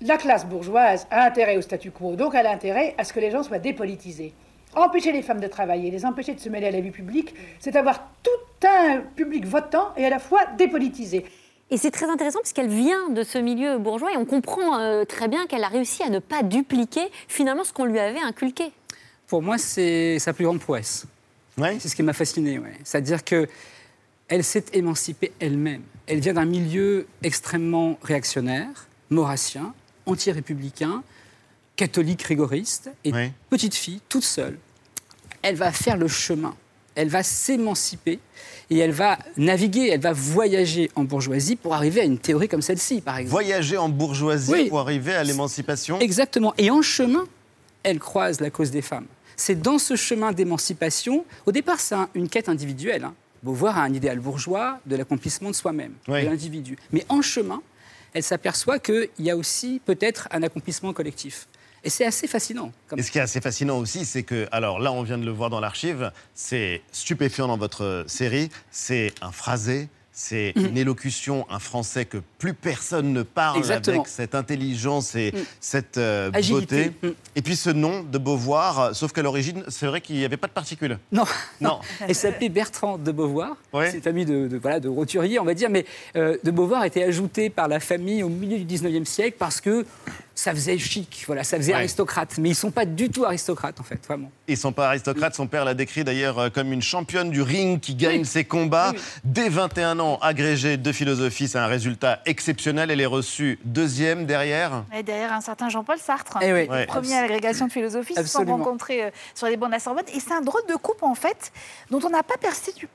la 0.00 0.16
classe 0.16 0.46
bourgeoise 0.46 1.06
a 1.12 1.26
intérêt 1.26 1.58
au 1.58 1.62
statu 1.62 1.92
quo, 1.92 2.16
donc 2.16 2.34
elle 2.34 2.48
a 2.48 2.50
intérêt 2.50 2.96
à 2.98 3.04
ce 3.04 3.12
que 3.12 3.20
les 3.20 3.30
gens 3.30 3.44
soient 3.44 3.60
dépolitisés. 3.60 4.34
Empêcher 4.76 5.10
les 5.10 5.22
femmes 5.22 5.40
de 5.40 5.46
travailler, 5.46 5.90
les 5.90 6.04
empêcher 6.04 6.34
de 6.34 6.40
se 6.40 6.50
mêler 6.50 6.66
à 6.66 6.70
la 6.70 6.80
vie 6.80 6.90
publique, 6.90 7.34
c'est 7.58 7.76
avoir 7.76 8.10
tout 8.22 8.66
un 8.68 9.00
public 9.16 9.46
votant 9.46 9.88
et 9.96 10.04
à 10.04 10.10
la 10.10 10.18
fois 10.18 10.40
dépolitisé. 10.58 11.24
Et 11.70 11.78
c'est 11.78 11.90
très 11.90 12.06
intéressant 12.06 12.40
puisqu'elle 12.40 12.68
vient 12.68 13.08
de 13.08 13.22
ce 13.22 13.38
milieu 13.38 13.78
bourgeois 13.78 14.12
et 14.12 14.16
on 14.18 14.26
comprend 14.26 14.78
euh, 14.78 15.04
très 15.04 15.28
bien 15.28 15.46
qu'elle 15.46 15.64
a 15.64 15.68
réussi 15.68 16.02
à 16.02 16.10
ne 16.10 16.18
pas 16.18 16.42
dupliquer 16.42 17.08
finalement 17.26 17.64
ce 17.64 17.72
qu'on 17.72 17.86
lui 17.86 17.98
avait 17.98 18.20
inculqué. 18.20 18.70
Pour 19.26 19.42
moi, 19.42 19.56
c'est 19.56 20.18
sa 20.18 20.34
plus 20.34 20.44
grande 20.44 20.60
prouesse. 20.60 21.06
C'est 21.58 21.88
ce 21.88 21.96
qui 21.96 22.02
m'a 22.02 22.12
fasciné. 22.12 22.58
ouais. 22.58 22.74
C'est-à-dire 22.84 23.24
que 23.24 23.48
elle 24.28 24.44
s'est 24.44 24.64
émancipée 24.74 25.32
elle-même. 25.40 25.82
Elle 26.06 26.20
vient 26.20 26.34
d'un 26.34 26.44
milieu 26.44 27.06
extrêmement 27.22 27.98
réactionnaire, 28.02 28.88
maurassien, 29.08 29.72
anti-républicain, 30.04 31.02
catholique 31.76 32.22
rigoriste, 32.22 32.90
et 33.04 33.12
petite 33.50 33.74
fille, 33.74 34.00
toute 34.08 34.24
seule. 34.24 34.58
Elle 35.48 35.54
va 35.54 35.70
faire 35.70 35.96
le 35.96 36.08
chemin. 36.08 36.56
Elle 36.96 37.08
va 37.08 37.22
s'émanciper 37.22 38.18
et 38.68 38.78
elle 38.78 38.90
va 38.90 39.16
naviguer, 39.36 39.90
elle 39.92 40.00
va 40.00 40.12
voyager 40.12 40.90
en 40.96 41.04
bourgeoisie 41.04 41.54
pour 41.54 41.72
arriver 41.74 42.00
à 42.00 42.04
une 42.04 42.18
théorie 42.18 42.48
comme 42.48 42.62
celle-ci, 42.62 43.00
par 43.00 43.18
exemple. 43.18 43.30
Voyager 43.30 43.76
en 43.76 43.88
bourgeoisie 43.88 44.50
Oui. 44.52 44.68
pour 44.68 44.80
arriver 44.80 45.14
à 45.14 45.22
l'émancipation. 45.22 46.00
Exactement. 46.00 46.52
Et 46.58 46.68
en 46.70 46.82
chemin, 46.82 47.24
elle 47.84 48.00
croise 48.00 48.40
la 48.40 48.50
cause 48.50 48.72
des 48.72 48.82
femmes. 48.82 49.06
C'est 49.36 49.60
dans 49.60 49.78
ce 49.78 49.94
chemin 49.94 50.32
d'émancipation, 50.32 51.24
au 51.44 51.52
départ, 51.52 51.78
c'est 51.78 51.94
un- 51.94 52.08
une 52.14 52.28
quête 52.28 52.48
individuelle. 52.48 53.04
Hein. 53.04 53.14
Beauvoir 53.44 53.78
a 53.78 53.82
un 53.82 53.94
idéal 53.94 54.18
bourgeois 54.18 54.80
de 54.86 54.96
l'accomplissement 54.96 55.50
de 55.50 55.54
soi-même, 55.54 55.92
Oui. 56.08 56.24
de 56.24 56.28
l'individu. 56.30 56.76
Mais 56.90 57.04
en 57.08 57.22
chemin, 57.22 57.62
elle 58.14 58.24
s'aperçoit 58.24 58.80
qu'il 58.80 59.10
y 59.20 59.30
a 59.30 59.36
aussi 59.36 59.80
peut-être 59.84 60.26
un 60.32 60.42
accomplissement 60.42 60.92
collectif. 60.92 61.46
Et 61.86 61.88
c'est 61.88 62.04
assez 62.04 62.26
fascinant. 62.26 62.72
Et 62.96 63.02
ce 63.02 63.12
qui 63.12 63.18
est 63.18 63.20
assez 63.20 63.40
fascinant 63.40 63.78
aussi, 63.78 64.04
c'est 64.04 64.24
que, 64.24 64.48
alors 64.50 64.80
là, 64.80 64.90
on 64.90 65.04
vient 65.04 65.18
de 65.18 65.24
le 65.24 65.30
voir 65.30 65.50
dans 65.50 65.60
l'archive, 65.60 66.10
c'est 66.34 66.82
stupéfiant 66.90 67.46
dans 67.46 67.56
votre 67.56 68.02
série, 68.08 68.50
c'est 68.72 69.12
un 69.22 69.30
phrasé, 69.30 69.88
c'est 70.18 70.54
Mm. 70.56 70.64
une 70.64 70.78
élocution, 70.78 71.46
un 71.50 71.58
français 71.58 72.06
que 72.06 72.16
plus 72.38 72.54
personne 72.54 73.12
ne 73.12 73.22
parle 73.22 73.58
Exactement. 73.58 73.98
avec 73.98 74.08
cette 74.08 74.34
intelligence 74.34 75.14
et 75.14 75.30
Mm. 75.32 75.38
cette 75.60 75.98
euh, 75.98 76.30
Agilité. 76.32 76.86
beauté. 77.02 77.14
Et 77.36 77.42
puis 77.42 77.54
ce 77.54 77.68
nom 77.68 78.02
de 78.02 78.16
Beauvoir, 78.16 78.80
euh, 78.80 78.92
sauf 78.94 79.12
qu'à 79.12 79.20
l'origine, 79.20 79.62
c'est 79.68 79.84
vrai 79.86 80.00
qu'il 80.00 80.16
n'y 80.16 80.24
avait 80.24 80.38
pas 80.38 80.46
de 80.46 80.52
particules. 80.52 80.98
Non, 81.12 81.24
non. 81.60 81.80
Elle 82.00 82.14
s'appelait 82.14 82.48
Bertrand 82.48 82.96
de 82.96 83.12
Beauvoir. 83.12 83.56
C'est 83.74 83.96
une 83.96 84.02
famille 84.02 84.24
de, 84.24 84.48
de, 84.48 84.56
voilà, 84.56 84.80
de 84.80 84.88
roturiers, 84.88 85.38
on 85.38 85.44
va 85.44 85.52
dire. 85.52 85.68
Mais 85.68 85.84
euh, 86.16 86.38
de 86.42 86.50
Beauvoir 86.50 86.80
a 86.80 86.86
été 86.86 87.04
ajouté 87.04 87.50
par 87.50 87.68
la 87.68 87.78
famille 87.78 88.22
au 88.22 88.30
milieu 88.30 88.56
du 88.56 88.64
19e 88.64 89.04
siècle 89.04 89.36
parce 89.38 89.60
que 89.60 89.84
ça 90.34 90.52
faisait 90.54 90.76
chic, 90.78 91.24
voilà, 91.26 91.44
ça 91.44 91.56
faisait 91.56 91.72
Ouais. 91.72 91.78
aristocrate. 91.78 92.36
Mais 92.38 92.50
ils 92.50 92.52
ne 92.52 92.56
sont 92.56 92.70
pas 92.70 92.84
du 92.84 93.08
tout 93.10 93.24
aristocrates, 93.24 93.80
en 93.80 93.82
fait, 93.82 93.98
vraiment. 94.06 94.30
Ils 94.48 94.56
sont 94.56 94.72
pas 94.72 94.88
aristocrates. 94.88 95.34
Son 95.34 95.46
père 95.46 95.64
l'a 95.64 95.74
décrit 95.74 96.04
d'ailleurs 96.04 96.38
euh, 96.38 96.48
comme 96.50 96.72
une 96.72 96.82
championne 96.82 97.30
du 97.30 97.42
ring 97.42 97.80
qui 97.80 97.94
gagne 97.94 98.24
ses 98.24 98.44
combats. 98.44 98.92
Dès 99.24 99.48
21 99.48 99.98
ans, 99.98 100.05
agrégée 100.14 100.76
de 100.76 100.92
philosophie, 100.92 101.48
c'est 101.48 101.58
un 101.58 101.66
résultat 101.66 102.20
exceptionnel. 102.24 102.90
Elle 102.90 103.00
est 103.00 103.06
reçue 103.06 103.58
deuxième 103.64 104.24
derrière. 104.26 104.84
Et 104.96 105.02
derrière 105.02 105.32
un 105.32 105.40
certain 105.40 105.68
Jean-Paul 105.68 105.98
Sartre, 105.98 106.38
Eh 106.42 106.52
oui. 106.52 106.68
Ouais. 106.68 106.86
premier 106.86 107.14
à 107.16 107.22
l'agrégation 107.22 107.66
de 107.66 107.72
philosophie, 107.72 108.14
se 108.14 108.22
sont 108.24 108.44
rencontrés 108.44 109.04
euh, 109.04 109.10
sur 109.34 109.46
les 109.48 109.56
bancs 109.56 109.68
de 109.68 109.74
la 109.74 109.80
Sorbonne. 109.80 110.04
Et 110.14 110.20
c'est 110.20 110.32
un 110.32 110.40
drôle 110.40 110.62
de 110.68 110.74
couple, 110.76 111.04
en 111.04 111.14
fait, 111.14 111.52
dont 111.90 112.00
on 112.04 112.10
n'a 112.10 112.22
pas 112.22 112.36
percé, 112.36 112.72
du- 112.72 112.88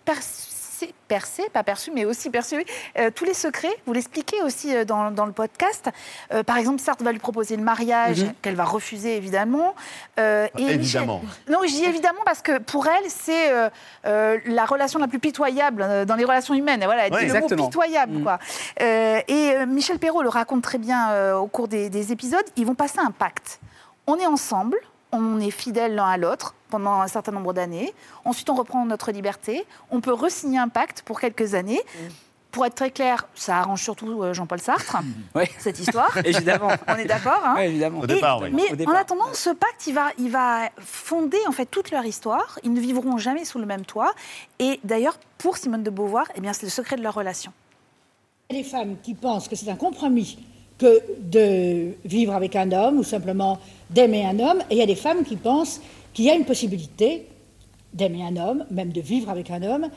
percé, 0.88 0.94
percé, 1.08 1.50
pas 1.52 1.64
perçu, 1.64 1.92
mais 1.92 2.06
aussi 2.06 2.30
perçu 2.30 2.66
euh, 2.98 3.12
tous 3.14 3.26
les 3.26 3.34
secrets. 3.34 3.74
Vous 3.86 3.94
l'expliquez 3.94 4.42
aussi 4.42 4.76
euh, 4.76 4.86
dans, 4.86 5.12
dans 5.12 5.26
le 5.26 5.32
podcast. 5.32 5.90
Euh, 6.34 6.44
par 6.44 6.58
exemple, 6.58 6.80
Sartre 6.82 7.04
va 7.04 7.12
lui 7.12 7.20
proposer 7.20 7.56
le 7.58 7.64
mariage, 7.64 8.24
Mhm. 8.24 8.34
qu'elle 8.42 8.56
va 8.56 8.64
refuser, 8.66 9.18
évidemment. 9.18 9.76
Et 10.18 10.50
Évidemment. 10.58 11.22
Michel- 11.24 11.54
Non, 11.54 11.60
je 11.64 11.72
dis 11.74 11.84
évidemment 11.84 12.22
parce 12.26 12.42
que 12.42 12.58
pour 12.60 12.88
elle, 12.88 13.04
c'est 13.10 13.52
la 14.04 14.66
relation 14.66 15.00
la 15.00 15.08
plus 15.08 15.20
pitoyable 15.20 16.06
dans 16.06 16.16
les 16.16 16.26
relations 16.26 16.54
humaines. 16.54 16.82
Et 16.84 16.86
Voilà, 16.86 17.08
elle 17.08 17.14
Ouais, 17.14 17.20
dit 17.22 17.26
le 17.28 17.32
mot 17.34 17.38
exactement. 17.40 17.68
pitoyable, 17.68 18.24
quoi. 18.24 18.40
Euh, 18.82 19.20
et 19.28 19.66
Michel 19.66 20.00
Perrault 20.00 20.24
le 20.24 20.30
raconte 20.30 20.62
très 20.64 20.78
bien 20.78 21.34
au 21.36 21.48
cours 21.48 21.68
des, 21.68 21.90
des 21.90 22.12
épisodes. 22.12 22.46
Ils 22.56 22.66
vont 22.66 22.76
passer 22.76 23.00
un 23.00 23.12
pacte. 23.12 23.60
On 24.08 24.18
est 24.18 24.26
ensemble, 24.28 24.78
on 25.12 25.40
est 25.40 25.52
fidèles 25.52 25.96
l'un 25.96 26.08
à 26.08 26.18
l'autre 26.18 26.54
pendant 26.70 27.02
un 27.02 27.08
certain 27.08 27.32
nombre 27.32 27.54
d'années. 27.54 27.94
Ensuite, 28.26 28.50
on 28.50 28.56
reprend 28.56 28.86
notre 28.86 29.12
liberté. 29.12 29.66
On 29.92 30.02
peut 30.02 30.14
re-signer 30.14 30.60
un 30.60 30.70
pacte 30.70 31.02
pour 31.04 31.20
quelques 31.20 31.54
années. 31.54 31.82
Pour 32.52 32.66
être 32.66 32.76
très 32.76 32.92
clair, 32.92 33.28
ça 33.34 33.60
arrange 33.60 33.82
surtout 33.82 34.22
euh, 34.24 34.34
Jean-Paul 34.34 34.60
Sartre, 34.60 34.98
cette 35.58 35.80
histoire. 35.80 36.18
Évidemment. 36.26 36.72
On 36.86 36.96
est 36.98 37.06
d'accord. 37.06 37.40
hein 37.46 37.56
évidemment. 37.60 38.00
Au 38.00 38.04
Et- 38.04 38.08
départ, 38.08 38.42
oui. 38.42 38.50
Mais 38.52 38.74
Au 38.74 38.76
départ. 38.76 38.94
en 38.94 38.98
attendant, 38.98 39.34
ce 39.34 39.52
pacte, 39.52 39.88
il 39.88 39.94
va, 39.94 40.10
il 40.18 40.30
va 40.30 40.70
fonder 40.78 41.38
en 41.48 41.54
fait 41.54 41.66
toute 41.66 41.92
leur 41.92 42.04
histoire. 42.04 42.60
Ils 42.64 42.74
ne 42.74 42.80
vivront 42.82 43.18
jamais 43.18 43.46
sous 43.46 43.58
le 43.58 43.66
même 43.66 43.86
toit. 43.86 44.14
Et 44.60 44.82
d'ailleurs, 44.84 45.18
pour 45.38 45.56
Simone 45.56 45.84
de 45.84 45.90
Beauvoir, 45.90 46.26
eh 46.36 46.42
bien, 46.42 46.52
c'est 46.52 46.66
le 46.66 46.70
secret 46.72 46.98
de 46.98 47.04
leur 47.04 47.14
relation. 47.14 47.54
Des 48.50 48.64
femmes 48.66 48.98
qui 49.02 49.14
pensent 49.14 49.48
que 49.48 49.56
c'est 49.56 49.70
un 49.70 49.78
compromis 49.78 50.38
que 50.82 51.04
de 51.20 51.94
vivre 52.06 52.34
avec 52.34 52.56
un 52.56 52.72
homme 52.72 52.98
ou 52.98 53.04
simplement 53.04 53.60
d'aimer 53.92 54.26
un 54.26 54.40
homme. 54.40 54.62
Et 54.70 54.76
il 54.76 54.78
y 54.78 54.82
a 54.82 54.88
des 54.88 54.96
femmes 54.96 55.24
qui 55.24 55.36
pensent 55.36 55.80
qu'il 56.12 56.26
y 56.26 56.30
a 56.32 56.36
une 56.36 56.46
possibilité 56.46 57.28
d'aimer 57.94 58.24
un 58.24 58.36
homme, 58.36 58.66
même 58.72 58.92
de 58.92 59.00
vivre 59.00 59.30
avec 59.30 59.52
un 59.52 59.62
homme. 59.62 59.88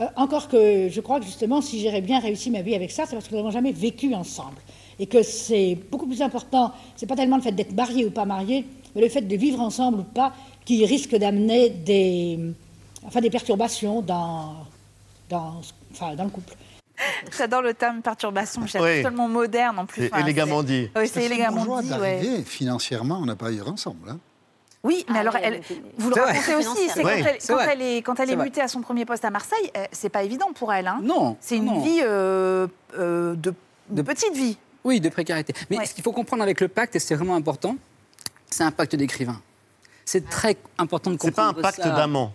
Euh, 0.00 0.06
encore 0.16 0.48
que 0.48 0.88
je 0.90 1.00
crois 1.00 1.18
que 1.18 1.24
justement, 1.24 1.62
si 1.62 1.80
j'aurais 1.80 2.02
bien 2.02 2.18
réussi 2.20 2.50
ma 2.50 2.60
vie 2.60 2.74
avec 2.74 2.90
ça, 2.90 3.04
c'est 3.06 3.14
parce 3.14 3.26
que 3.26 3.32
nous 3.32 3.38
n'avons 3.38 3.52
jamais 3.52 3.72
vécu 3.72 4.14
ensemble. 4.14 4.58
Et 4.98 5.06
que 5.06 5.22
c'est 5.22 5.78
beaucoup 5.90 6.06
plus 6.06 6.20
important, 6.20 6.72
c'est 6.94 7.06
pas 7.06 7.16
tellement 7.16 7.36
le 7.36 7.42
fait 7.42 7.52
d'être 7.52 7.72
marié 7.72 8.04
ou 8.04 8.10
pas 8.10 8.26
marié, 8.26 8.66
mais 8.94 9.00
le 9.00 9.08
fait 9.08 9.22
de 9.22 9.36
vivre 9.36 9.60
ensemble 9.60 10.00
ou 10.00 10.04
pas, 10.04 10.34
qui 10.66 10.84
risque 10.84 11.16
d'amener 11.16 11.70
des, 11.70 12.38
enfin, 13.06 13.20
des 13.20 13.30
perturbations 13.30 14.02
dans, 14.02 14.56
dans, 15.30 15.54
enfin, 15.92 16.14
dans 16.14 16.24
le 16.24 16.30
couple. 16.30 16.54
J'adore 17.36 17.62
le 17.62 17.74
terme 17.74 18.02
perturbation, 18.02 18.66
j'adore 18.66 18.86
Oui. 18.88 19.02
tellement 19.02 19.28
moderne 19.28 19.78
en 19.78 19.86
plus. 19.86 20.02
C'est 20.02 20.12
Enfin, 20.12 20.22
élégamment 20.22 20.60
c'est- 20.60 20.66
dit. 20.66 20.90
Oui, 20.96 21.08
c'est 21.12 21.24
élégamment 21.24 21.80
dit. 21.82 21.92
ouais. 21.92 22.42
financièrement, 22.46 23.18
on 23.20 23.26
n'a 23.26 23.36
pas 23.36 23.50
eu 23.50 23.60
ensemble. 23.62 24.10
hein. 24.10 24.18
Oui, 24.84 25.04
mais 25.10 25.18
alors, 25.20 25.34
elle, 25.36 25.62
vous 25.96 26.10
le 26.10 26.14
C'est 26.14 26.20
vrai. 26.20 26.32
racontez 26.32 26.56
aussi, 26.56 26.88
c'est 26.90 27.02
quand, 27.02 27.08
Oui, 27.08 27.14
elle, 27.16 27.36
c'est 27.38 27.48
quand 27.48 27.54
vrai. 27.54 27.68
elle 27.72 27.82
est, 27.82 28.02
quand 28.02 28.20
elle 28.20 28.26
C'est 28.26 28.32
est 28.34 28.36
vrai. 28.36 28.44
mutée 28.44 28.60
à 28.60 28.68
son 28.68 28.82
premier 28.82 29.06
poste 29.06 29.24
à 29.24 29.30
Marseille, 29.30 29.70
euh, 29.78 29.86
c'est 29.92 30.10
pas 30.10 30.22
évident 30.24 30.52
pour 30.54 30.74
elle. 30.74 30.86
Hein. 30.86 30.98
Non. 31.02 31.38
C'est 31.40 31.56
une 31.56 31.64
non. 31.64 31.80
vie 31.80 32.00
euh, 32.02 32.66
euh, 32.98 33.34
de, 33.34 33.54
de 33.88 34.02
petite 34.02 34.34
vie. 34.34 34.58
Oui, 34.84 35.00
de 35.00 35.08
précarité. 35.08 35.54
Mais 35.70 35.86
ce 35.86 35.94
qu'il 35.94 36.04
faut 36.04 36.12
comprendre 36.12 36.42
avec 36.42 36.60
le 36.60 36.68
pacte, 36.68 36.94
et 36.96 36.98
c'est 36.98 37.14
vraiment 37.14 37.34
important, 37.34 37.76
c'est 38.50 38.62
un 38.62 38.70
pacte 38.72 38.94
d'écrivain. 38.94 39.40
C'est 40.04 40.28
très 40.28 40.54
important 40.76 41.10
de 41.10 41.16
C'est 41.18 41.30
pas 41.30 41.46
comprendre 41.46 41.58
un 41.60 41.62
pacte 41.62 41.82
ça. 41.82 41.88
d'amant. 41.90 42.34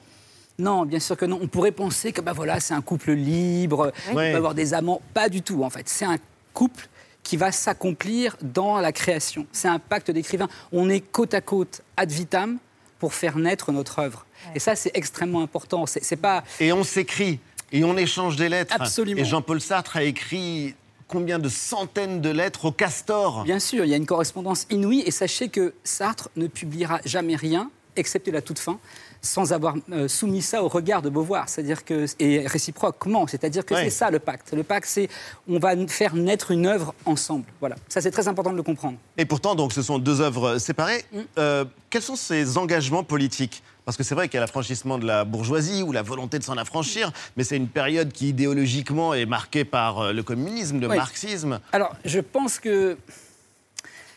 Non, 0.60 0.86
bien 0.86 1.00
sûr 1.00 1.18
que 1.18 1.26
non. 1.26 1.40
On 1.42 1.48
pourrait 1.48 1.72
penser 1.72 2.12
que 2.12 2.22
bah 2.22 2.34
voilà, 2.34 2.60
c'est 2.60 2.74
un 2.74 2.82
couple 2.82 3.14
libre, 3.14 3.92
il 4.10 4.14
peut 4.14 4.36
avoir 4.36 4.54
des 4.54 4.74
amants. 4.74 5.02
Pas 5.14 5.30
du 5.30 5.42
tout, 5.42 5.64
en 5.64 5.70
fait. 5.70 5.90
C'est 5.90 6.06
un 6.06 6.18
couple 6.54 6.88
qui 7.24 7.38
va 7.38 7.52
s'accomplir 7.52 8.36
dans 8.42 8.80
la 8.80 8.92
création. 8.92 9.48
C'est 9.52 9.68
un 9.68 9.80
pacte 9.80 10.12
d'écrivain. 10.12 10.48
On 10.72 10.90
est 10.90 11.00
côte 11.00 11.34
à 11.34 11.42
côte, 11.42 11.82
ad 11.98 12.12
vitam, 12.12 12.60
pour 13.00 13.14
faire 13.14 13.38
naître 13.38 13.72
notre 13.72 14.00
œuvre. 14.00 14.26
Et 14.54 14.60
ça, 14.60 14.76
c'est 14.76 14.92
extrêmement 14.94 15.42
important. 15.42 15.86
C'est 15.86 16.04
c'est 16.04 16.18
pas. 16.18 16.44
Et 16.60 16.74
on 16.74 16.84
s'écrit, 16.84 17.40
et 17.72 17.84
on 17.84 17.96
échange 17.98 18.36
des 18.36 18.50
lettres. 18.50 18.76
Absolument. 18.78 19.22
Et 19.22 19.26
Jean-Paul 19.26 19.62
Sartre 19.62 19.98
a 19.98 20.04
écrit 20.04 20.76
combien 21.08 21.40
de 21.40 21.50
centaines 21.50 22.20
de 22.22 22.30
lettres 22.30 22.66
au 22.66 22.72
castor? 22.72 23.44
Bien 23.44 23.60
sûr, 23.60 23.86
il 23.86 23.92
y 23.92 23.94
a 23.94 23.98
une 23.98 24.06
correspondance 24.06 24.68
inouïe 24.70 25.04
et 25.06 25.12
sachez 25.12 25.50
que 25.50 25.74
Sartre 25.84 26.30
ne 26.36 26.48
publiera 26.48 27.00
jamais 27.06 27.36
rien 27.36 27.72
excepté 27.96 28.32
la 28.32 28.42
toute 28.42 28.60
fin, 28.60 28.80
sans 29.22 29.52
avoir 29.52 29.76
euh, 29.92 30.08
soumis 30.08 30.42
ça 30.42 30.64
au 30.64 30.68
regard 30.68 31.02
de 31.02 31.10
Beauvoir, 31.10 31.50
c'est-à-dire 31.50 31.84
que 31.84 32.06
et 32.20 32.48
réciproquement, 32.48 33.28
c'est-à-dire 33.28 33.66
que 33.66 33.76
c'est 33.76 33.90
ça 33.90 34.10
le 34.12 34.20
pacte. 34.20 34.54
Le 34.54 34.64
pacte, 34.64 34.88
c'est 34.88 35.10
on 35.48 35.60
va 35.60 35.76
faire 35.88 36.16
naître 36.16 36.52
une 36.52 36.66
œuvre 36.66 36.94
ensemble. 37.06 37.46
Voilà, 37.60 37.76
ça 37.88 38.02
c'est 38.02 38.12
très 38.12 38.28
important 38.28 38.52
de 38.52 38.58
le 38.58 38.64
comprendre. 38.64 38.98
Et 39.18 39.26
pourtant, 39.26 39.56
donc, 39.56 39.74
ce 39.74 39.82
sont 39.82 40.00
deux 40.00 40.22
œuvres 40.22 40.58
séparées. 40.58 41.04
Mm. 41.12 41.20
Euh, 41.38 41.66
quels 41.90 42.02
sont 42.02 42.16
ces 42.16 42.58
engagements 42.58 43.04
politiques? 43.04 43.64
Parce 43.84 43.98
que 43.98 44.04
c'est 44.04 44.16
vrai 44.16 44.28
qu'il 44.28 44.36
y 44.36 44.38
a 44.38 44.42
l'affranchissement 44.42 45.00
de 45.00 45.06
la 45.08 45.26
bourgeoisie 45.26 45.82
ou 45.82 45.92
la 45.92 46.04
volonté 46.04 46.38
de 46.38 46.44
s'en 46.44 46.58
affranchir, 46.58 47.12
mais 47.36 47.44
c'est 47.44 47.58
une 47.58 47.68
période 47.68 48.12
qui 48.12 48.30
idéologiquement 48.30 49.14
est 49.14 49.26
marquée 49.26 49.66
par 49.66 50.00
euh, 50.00 50.14
le 50.14 50.24
communisme, 50.24 50.80
le 50.80 50.88
Oui. 50.88 50.96
marxisme. 50.96 51.60
Alors, 51.72 51.96
je 52.06 52.20
pense 52.20 52.60
que 52.60 52.98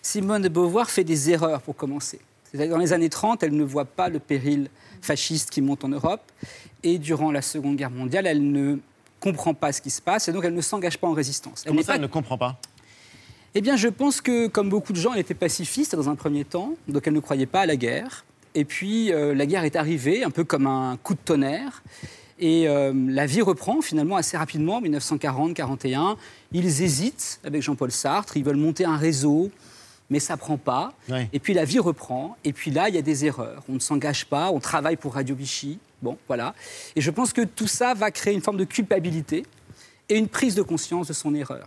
Simone 0.02 0.42
de 0.42 0.48
Beauvoir 0.48 0.90
fait 0.90 1.04
des 1.04 1.30
erreurs 1.30 1.62
pour 1.62 1.74
commencer. 1.74 2.20
C'est-à-dire 2.44 2.68
que 2.68 2.72
Dans 2.74 2.80
les 2.80 2.92
années 2.92 3.08
30, 3.08 3.42
elle 3.42 3.56
ne 3.56 3.64
voit 3.64 3.86
pas 3.86 4.08
le 4.08 4.18
péril 4.18 4.68
fasciste 5.02 5.50
qui 5.50 5.60
monte 5.60 5.84
en 5.84 5.88
Europe. 5.88 6.22
Et 6.82 6.98
durant 6.98 7.30
la 7.30 7.42
Seconde 7.42 7.76
Guerre 7.76 7.90
mondiale, 7.90 8.26
elle 8.26 8.50
ne 8.50 8.78
comprend 9.20 9.52
pas 9.54 9.72
ce 9.72 9.80
qui 9.82 9.90
se 9.90 10.00
passe 10.00 10.28
et 10.28 10.32
donc 10.32 10.44
elle 10.44 10.54
ne 10.54 10.60
s'engage 10.62 10.98
pas 10.98 11.06
en 11.06 11.12
résistance. 11.12 11.62
Elle 11.64 11.68
Comment 11.70 11.80
n'est 11.80 11.84
ça, 11.84 11.92
pas- 11.92 11.96
elle 11.96 12.02
ne 12.02 12.06
comprend 12.08 12.38
pas? 12.38 12.58
Eh 13.54 13.60
bien, 13.60 13.76
je 13.76 13.88
pense 13.88 14.20
que, 14.22 14.46
comme 14.46 14.70
beaucoup 14.70 14.92
de 14.94 14.98
gens, 14.98 15.12
elle 15.12 15.20
était 15.20 15.34
pacifiste 15.34 15.94
dans 15.94 16.08
un 16.08 16.14
premier 16.14 16.44
temps, 16.44 16.74
donc 16.88 17.06
elle 17.06 17.12
ne 17.12 17.20
croyait 17.20 17.44
pas 17.46 17.60
à 17.60 17.66
la 17.66 17.76
guerre. 17.76 18.24
Et 18.54 18.64
puis, 18.64 19.12
euh, 19.12 19.34
la 19.34 19.44
guerre 19.46 19.64
est 19.64 19.76
arrivée, 19.76 20.24
un 20.24 20.30
peu 20.30 20.42
comme 20.44 20.66
un 20.66 20.96
coup 21.02 21.12
de 21.14 21.18
tonnerre. 21.22 21.82
Et 22.38 22.66
euh, 22.66 22.92
la 23.08 23.26
vie 23.26 23.42
reprend 23.42 23.80
finalement 23.82 24.16
assez 24.16 24.36
rapidement, 24.38 24.80
1940-41. 24.80 26.16
Ils 26.52 26.66
hésitent 26.82 27.40
avec 27.44 27.62
Jean-Paul 27.62 27.90
Sartre, 27.92 28.36
ils 28.36 28.44
veulent 28.44 28.56
monter 28.56 28.84
un 28.84 28.96
réseau, 28.96 29.50
mais 30.12 30.20
ça 30.20 30.36
prend 30.36 30.58
pas. 30.58 30.92
Et 31.32 31.38
puis 31.38 31.54
la 31.54 31.64
vie 31.64 31.78
reprend, 31.78 32.36
et 32.44 32.52
puis 32.52 32.70
là, 32.70 32.90
il 32.90 32.94
y 32.94 32.98
a 32.98 33.02
des 33.02 33.24
erreurs. 33.24 33.62
On 33.68 33.72
ne 33.72 33.78
s'engage 33.78 34.26
pas, 34.26 34.50
on 34.50 34.60
travaille 34.60 34.96
pour 34.96 35.14
Radio 35.14 35.34
Vichy. 35.34 35.78
Bon, 36.02 36.18
voilà. 36.28 36.54
Et 36.94 37.00
je 37.00 37.10
pense 37.10 37.32
que 37.32 37.40
tout 37.40 37.66
ça 37.66 37.94
va 37.94 38.10
créer 38.10 38.34
une 38.34 38.42
forme 38.42 38.58
de 38.58 38.64
culpabilité 38.64 39.46
et 40.10 40.18
une 40.18 40.28
prise 40.28 40.54
de 40.54 40.60
conscience 40.60 41.08
de 41.08 41.14
son 41.14 41.34
erreur. 41.34 41.66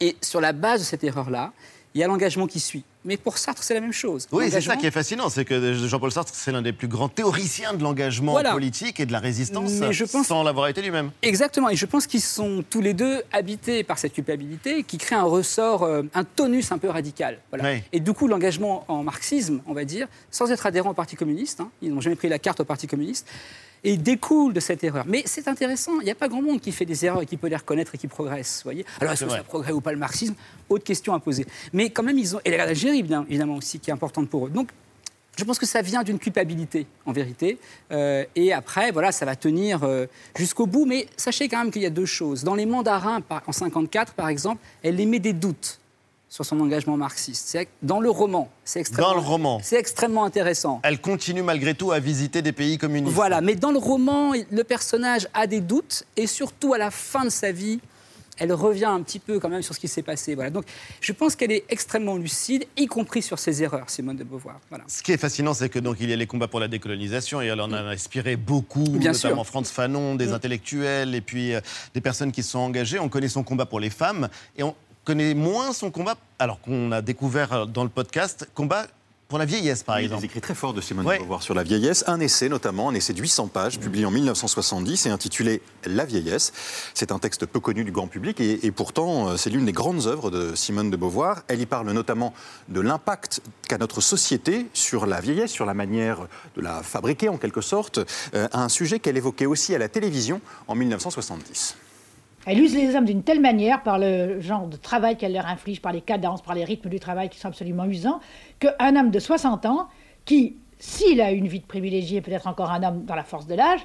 Et 0.00 0.16
sur 0.22 0.40
la 0.40 0.52
base 0.52 0.80
de 0.80 0.84
cette 0.84 1.02
erreur-là, 1.02 1.52
il 1.94 2.00
y 2.00 2.04
a 2.04 2.06
l'engagement 2.06 2.46
qui 2.46 2.60
suit. 2.60 2.84
Mais 3.04 3.16
pour 3.18 3.36
Sartre, 3.38 3.62
c'est 3.62 3.74
la 3.74 3.80
même 3.80 3.92
chose. 3.92 4.26
Oui, 4.32 4.50
c'est 4.50 4.60
ça 4.62 4.76
qui 4.76 4.86
est 4.86 4.90
fascinant, 4.90 5.28
c'est 5.28 5.44
que 5.44 5.74
Jean-Paul 5.74 6.10
Sartre, 6.10 6.32
c'est 6.34 6.52
l'un 6.52 6.62
des 6.62 6.72
plus 6.72 6.88
grands 6.88 7.08
théoriciens 7.08 7.74
de 7.74 7.82
l'engagement 7.82 8.32
Voilà. 8.32 8.52
politique 8.52 8.98
et 8.98 9.06
de 9.06 9.12
la 9.12 9.18
résistance, 9.18 9.72
Mais 9.72 9.92
je 9.92 10.04
pense- 10.04 10.26
sans 10.28 10.42
l'avoir 10.42 10.68
été 10.68 10.80
lui-même. 10.80 11.10
Exactement, 11.22 11.68
et 11.68 11.76
je 11.76 11.84
pense 11.86 12.06
qu'ils 12.06 12.22
sont 12.22 12.64
tous 12.68 12.80
les 12.80 12.94
deux 12.94 13.22
habités 13.32 13.84
par 13.84 13.98
cette 13.98 14.14
culpabilité 14.14 14.82
qui 14.84 14.96
crée 14.98 15.16
un 15.16 15.24
ressort, 15.24 15.82
euh, 15.82 16.02
un 16.14 16.24
tonus 16.24 16.72
un 16.72 16.78
peu 16.78 16.88
radical. 16.88 17.38
Voilà. 17.50 17.76
Et 17.92 18.00
du 18.00 18.12
coup, 18.14 18.26
l'engagement 18.26 18.84
en 18.88 19.02
marxisme, 19.02 19.60
on 19.66 19.74
va 19.74 19.84
dire, 19.84 20.08
sans 20.30 20.50
être 20.50 20.64
adhérent 20.64 20.90
au 20.90 20.94
Parti 20.94 21.16
communiste, 21.16 21.60
hein, 21.60 21.70
ils 21.82 21.92
n'ont 21.92 22.00
jamais 22.00 22.16
pris 22.16 22.28
la 22.28 22.38
carte 22.38 22.60
au 22.60 22.64
Parti 22.64 22.86
communiste, 22.86 23.26
et 23.84 23.96
découle 23.96 24.52
de 24.54 24.60
cette 24.60 24.82
erreur. 24.82 25.04
Mais 25.06 25.22
c'est 25.26 25.46
intéressant, 25.46 26.00
il 26.00 26.04
n'y 26.04 26.10
a 26.10 26.14
pas 26.14 26.28
grand 26.28 26.42
monde 26.42 26.60
qui 26.60 26.72
fait 26.72 26.86
des 26.86 27.04
erreurs 27.04 27.22
et 27.22 27.26
qui 27.26 27.36
peut 27.36 27.48
les 27.48 27.56
reconnaître 27.56 27.94
et 27.94 27.98
qui 27.98 28.08
progresse. 28.08 28.62
Voyez 28.64 28.84
Alors, 29.00 29.12
est-ce 29.12 29.24
que 29.24 29.28
vrai. 29.28 29.38
ça 29.38 29.44
progresse 29.44 29.72
ou 29.74 29.80
pas 29.80 29.92
le 29.92 29.98
marxisme? 29.98 30.34
Autre 30.68 30.84
question 30.84 31.12
à 31.14 31.20
poser. 31.20 31.46
Mais 31.72 31.90
quand 31.90 32.02
même, 32.02 32.18
ils 32.18 32.34
ont. 32.34 32.40
Et 32.44 32.50
la 32.50 32.56
guerre 32.56 32.66
d'Algérie, 32.66 33.02
bien 33.02 33.24
évidemment, 33.28 33.56
aussi, 33.56 33.78
qui 33.78 33.90
est 33.90 33.92
importante 33.92 34.28
pour 34.30 34.46
eux. 34.46 34.50
Donc, 34.50 34.70
je 35.36 35.42
pense 35.44 35.58
que 35.58 35.66
ça 35.66 35.82
vient 35.82 36.02
d'une 36.04 36.18
culpabilité, 36.18 36.86
en 37.06 37.12
vérité. 37.12 37.58
Euh, 37.90 38.24
et 38.36 38.52
après, 38.52 38.92
voilà, 38.92 39.10
ça 39.12 39.24
va 39.26 39.34
tenir 39.36 39.82
euh, 39.82 40.06
jusqu'au 40.36 40.66
bout. 40.66 40.86
Mais 40.86 41.06
sachez 41.16 41.48
quand 41.48 41.58
même 41.58 41.70
qu'il 41.72 41.82
y 41.82 41.86
a 41.86 41.90
deux 41.90 42.06
choses. 42.06 42.44
Dans 42.44 42.54
les 42.54 42.66
mandarins, 42.66 43.20
par- 43.20 43.42
en 43.46 43.52
54, 43.52 44.14
par 44.14 44.28
exemple, 44.28 44.62
elle 44.82 44.98
émet 45.00 45.18
des 45.18 45.32
doutes 45.32 45.80
sur 46.34 46.44
son 46.44 46.58
engagement 46.58 46.96
marxiste. 46.96 47.44
C'est 47.46 47.68
dans 47.80 48.00
le 48.00 48.10
roman. 48.10 48.48
C'est 48.64 48.80
extrêmement, 48.80 49.10
Dans 49.10 49.14
le 49.14 49.20
roman. 49.20 49.60
C'est 49.62 49.78
extrêmement 49.78 50.24
intéressant. 50.24 50.80
Elle 50.82 51.00
continue 51.00 51.42
malgré 51.42 51.74
tout 51.74 51.92
à 51.92 52.00
visiter 52.00 52.42
des 52.42 52.50
pays 52.50 52.76
communistes. 52.76 53.14
Voilà, 53.14 53.40
mais 53.40 53.54
dans 53.54 53.70
le 53.70 53.78
roman, 53.78 54.32
le 54.50 54.64
personnage 54.64 55.28
a 55.32 55.46
des 55.46 55.60
doutes 55.60 56.02
et 56.16 56.26
surtout 56.26 56.74
à 56.74 56.78
la 56.78 56.90
fin 56.90 57.24
de 57.24 57.28
sa 57.30 57.52
vie, 57.52 57.78
elle 58.36 58.52
revient 58.52 58.86
un 58.86 59.00
petit 59.02 59.20
peu 59.20 59.38
quand 59.38 59.48
même 59.48 59.62
sur 59.62 59.76
ce 59.76 59.78
qui 59.78 59.86
s'est 59.86 60.02
passé. 60.02 60.34
Voilà. 60.34 60.50
Donc 60.50 60.64
je 61.00 61.12
pense 61.12 61.36
qu'elle 61.36 61.52
est 61.52 61.66
extrêmement 61.68 62.16
lucide, 62.16 62.64
y 62.76 62.86
compris 62.86 63.22
sur 63.22 63.38
ses 63.38 63.62
erreurs, 63.62 63.88
Simone 63.88 64.16
de 64.16 64.24
Beauvoir. 64.24 64.58
Voilà. 64.70 64.82
Ce 64.88 65.04
qui 65.04 65.12
est 65.12 65.16
fascinant, 65.18 65.54
c'est 65.54 65.68
que 65.68 65.78
donc 65.78 65.98
il 66.00 66.10
y 66.10 66.12
a 66.12 66.16
les 66.16 66.26
combats 66.26 66.48
pour 66.48 66.58
la 66.58 66.66
décolonisation 66.66 67.40
et 67.42 67.46
elle 67.46 67.60
en 67.60 67.70
a 67.72 67.78
inspiré 67.82 68.34
beaucoup, 68.34 68.82
Bien 68.82 69.12
notamment 69.12 69.44
sûr. 69.44 69.46
Franz 69.46 69.70
Fanon, 69.72 70.16
des 70.16 70.26
Mm. 70.30 70.32
intellectuels 70.34 71.14
et 71.14 71.20
puis 71.20 71.54
euh, 71.54 71.60
des 71.94 72.00
personnes 72.00 72.32
qui 72.32 72.42
se 72.42 72.50
sont 72.50 72.58
engagées. 72.58 72.98
On 72.98 73.08
connaît 73.08 73.28
son 73.28 73.44
combat 73.44 73.66
pour 73.66 73.78
les 73.78 73.90
femmes 73.90 74.28
et 74.58 74.64
on 74.64 74.74
connaît 75.04 75.34
moins 75.34 75.72
son 75.72 75.90
combat, 75.90 76.16
alors 76.38 76.60
qu'on 76.60 76.90
a 76.92 77.02
découvert 77.02 77.52
euh, 77.52 77.64
dans 77.66 77.84
le 77.84 77.90
podcast, 77.90 78.48
combat 78.54 78.86
pour 79.26 79.38
la 79.38 79.46
vieillesse 79.46 79.82
par 79.82 79.98
Il 79.98 80.04
exemple. 80.04 80.20
des 80.20 80.26
écrits 80.26 80.42
très 80.42 80.54
forts 80.54 80.74
de 80.74 80.82
Simone 80.82 81.06
Ouais. 81.06 81.14
de 81.16 81.20
Beauvoir 81.22 81.42
sur 81.42 81.54
la 81.54 81.62
vieillesse. 81.62 82.04
Un 82.06 82.20
essai 82.20 82.48
notamment, 82.50 82.90
un 82.90 82.94
essai 82.94 83.14
de 83.14 83.20
800 83.20 83.48
pages, 83.48 83.80
publié 83.80 84.04
en 84.04 84.10
1970 84.10 85.06
et 85.06 85.10
intitulé 85.10 85.62
La 85.86 86.04
vieillesse. 86.04 86.52
C'est 86.92 87.10
un 87.10 87.18
texte 87.18 87.46
peu 87.46 87.58
connu 87.58 87.84
du 87.84 87.90
grand 87.90 88.06
public 88.06 88.38
et, 88.40 88.64
et 88.66 88.70
pourtant 88.70 89.28
euh, 89.30 89.36
c'est 89.38 89.48
l'une 89.50 89.64
des 89.64 89.72
grandes 89.72 90.06
œuvres 90.06 90.30
de 90.30 90.54
Simone 90.54 90.90
de 90.90 90.96
Beauvoir. 90.96 91.42
Elle 91.48 91.60
y 91.62 91.66
parle 91.66 91.90
notamment 91.90 92.34
de 92.68 92.80
l'impact 92.80 93.40
qu'a 93.66 93.78
notre 93.78 94.02
société 94.02 94.66
sur 94.74 95.06
la 95.06 95.20
vieillesse, 95.22 95.50
sur 95.50 95.64
la 95.64 95.74
manière 95.74 96.28
de 96.54 96.60
la 96.60 96.82
fabriquer 96.82 97.30
en 97.30 97.38
quelque 97.38 97.62
sorte, 97.62 98.00
euh, 98.34 98.46
un 98.52 98.68
sujet 98.68 99.00
qu'elle 99.00 99.16
évoquait 99.16 99.46
aussi 99.46 99.74
à 99.74 99.78
la 99.78 99.88
télévision 99.88 100.42
en 100.68 100.74
1970. 100.74 101.76
Elle 102.46 102.60
use 102.60 102.74
les 102.74 102.94
hommes 102.94 103.06
d'une 103.06 103.22
telle 103.22 103.40
manière, 103.40 103.82
par 103.82 103.98
le 103.98 104.38
genre 104.40 104.66
de 104.66 104.76
travail 104.76 105.16
qu'elle 105.16 105.32
leur 105.32 105.46
inflige, 105.46 105.80
par 105.80 105.92
les 105.92 106.02
cadences, 106.02 106.42
par 106.42 106.54
les 106.54 106.64
rythmes 106.64 106.90
du 106.90 107.00
travail 107.00 107.30
qui 107.30 107.38
sont 107.38 107.48
absolument 107.48 107.86
usants, 107.86 108.20
qu'un 108.58 108.96
homme 108.96 109.10
de 109.10 109.18
60 109.18 109.64
ans, 109.64 109.88
qui, 110.26 110.56
s'il 110.78 111.20
a 111.22 111.30
une 111.32 111.48
vie 111.48 111.60
de 111.60 111.66
privilégié, 111.66 112.20
peut-être 112.20 112.46
encore 112.46 112.70
un 112.70 112.82
homme 112.82 113.04
dans 113.04 113.14
la 113.14 113.24
force 113.24 113.46
de 113.46 113.54
l'âge, 113.54 113.80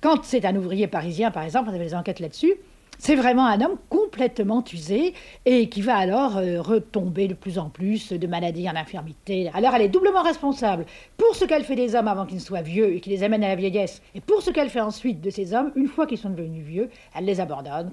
quand 0.00 0.22
c'est 0.22 0.44
un 0.44 0.54
ouvrier 0.54 0.86
parisien, 0.86 1.30
par 1.32 1.42
exemple, 1.42 1.70
on 1.70 1.74
avait 1.74 1.86
des 1.86 1.94
enquêtes 1.94 2.20
là-dessus, 2.20 2.54
c'est 2.98 3.16
vraiment 3.16 3.46
un 3.46 3.60
homme 3.60 3.76
complètement 3.88 4.62
usé 4.72 5.14
et 5.44 5.68
qui 5.68 5.82
va 5.82 5.96
alors 5.96 6.36
euh, 6.36 6.60
retomber 6.60 7.26
de 7.26 7.34
plus 7.34 7.58
en 7.58 7.68
plus 7.68 8.12
de 8.12 8.26
maladie 8.28 8.68
en 8.70 8.76
infirmité. 8.76 9.50
Alors 9.52 9.74
elle 9.74 9.82
est 9.82 9.88
doublement 9.88 10.22
responsable 10.22 10.86
pour 11.16 11.34
ce 11.34 11.44
qu'elle 11.44 11.64
fait 11.64 11.74
des 11.74 11.96
hommes 11.96 12.06
avant 12.06 12.24
qu'ils 12.24 12.36
ne 12.36 12.42
soient 12.42 12.62
vieux 12.62 12.94
et 12.94 13.00
qui 13.00 13.10
les 13.10 13.24
amène 13.24 13.42
à 13.42 13.48
la 13.48 13.56
vieillesse, 13.56 14.00
et 14.14 14.20
pour 14.20 14.42
ce 14.42 14.50
qu'elle 14.50 14.70
fait 14.70 14.80
ensuite 14.80 15.20
de 15.20 15.30
ces 15.30 15.54
hommes, 15.54 15.72
une 15.74 15.88
fois 15.88 16.06
qu'ils 16.06 16.18
sont 16.18 16.30
devenus 16.30 16.64
vieux, 16.64 16.88
elle 17.16 17.24
les 17.24 17.40
abandonne 17.40 17.90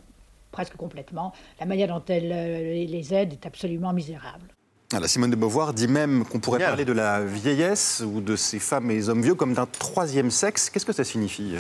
presque 0.52 0.76
complètement. 0.76 1.34
La 1.60 1.66
manière 1.66 1.88
dont 1.88 2.04
elle 2.08 2.32
euh, 2.32 2.86
les- 2.86 3.14
aide 3.14 3.34
est 3.34 3.45
absolument 3.45 3.93
misérable. 3.93 4.47
Voilà, 4.91 5.08
Simone 5.08 5.32
de 5.32 5.36
Beauvoir 5.38 5.74
dit 5.74 5.88
même 5.88 6.26
qu'on 6.26 6.39
pourrait 6.39 6.60
parler 6.60 6.84
de 6.86 6.91
la 6.91 7.22
vieillesse 7.24 8.04
ou 8.06 8.20
de 8.20 8.36
ces 8.36 8.60
femmes 8.60 8.91
et 8.91 8.95
les 8.95 9.08
hommes 9.10 9.22
vieux 9.22 9.36
comme 9.36 9.54
d'un 9.54 9.66
troisième 9.66 10.30
sexe. 10.30 10.70
Qu'est-ce 10.70 10.86
que 10.86 10.91
ça 10.93 11.06
signifie, 11.06 11.54
euh, 11.56 11.60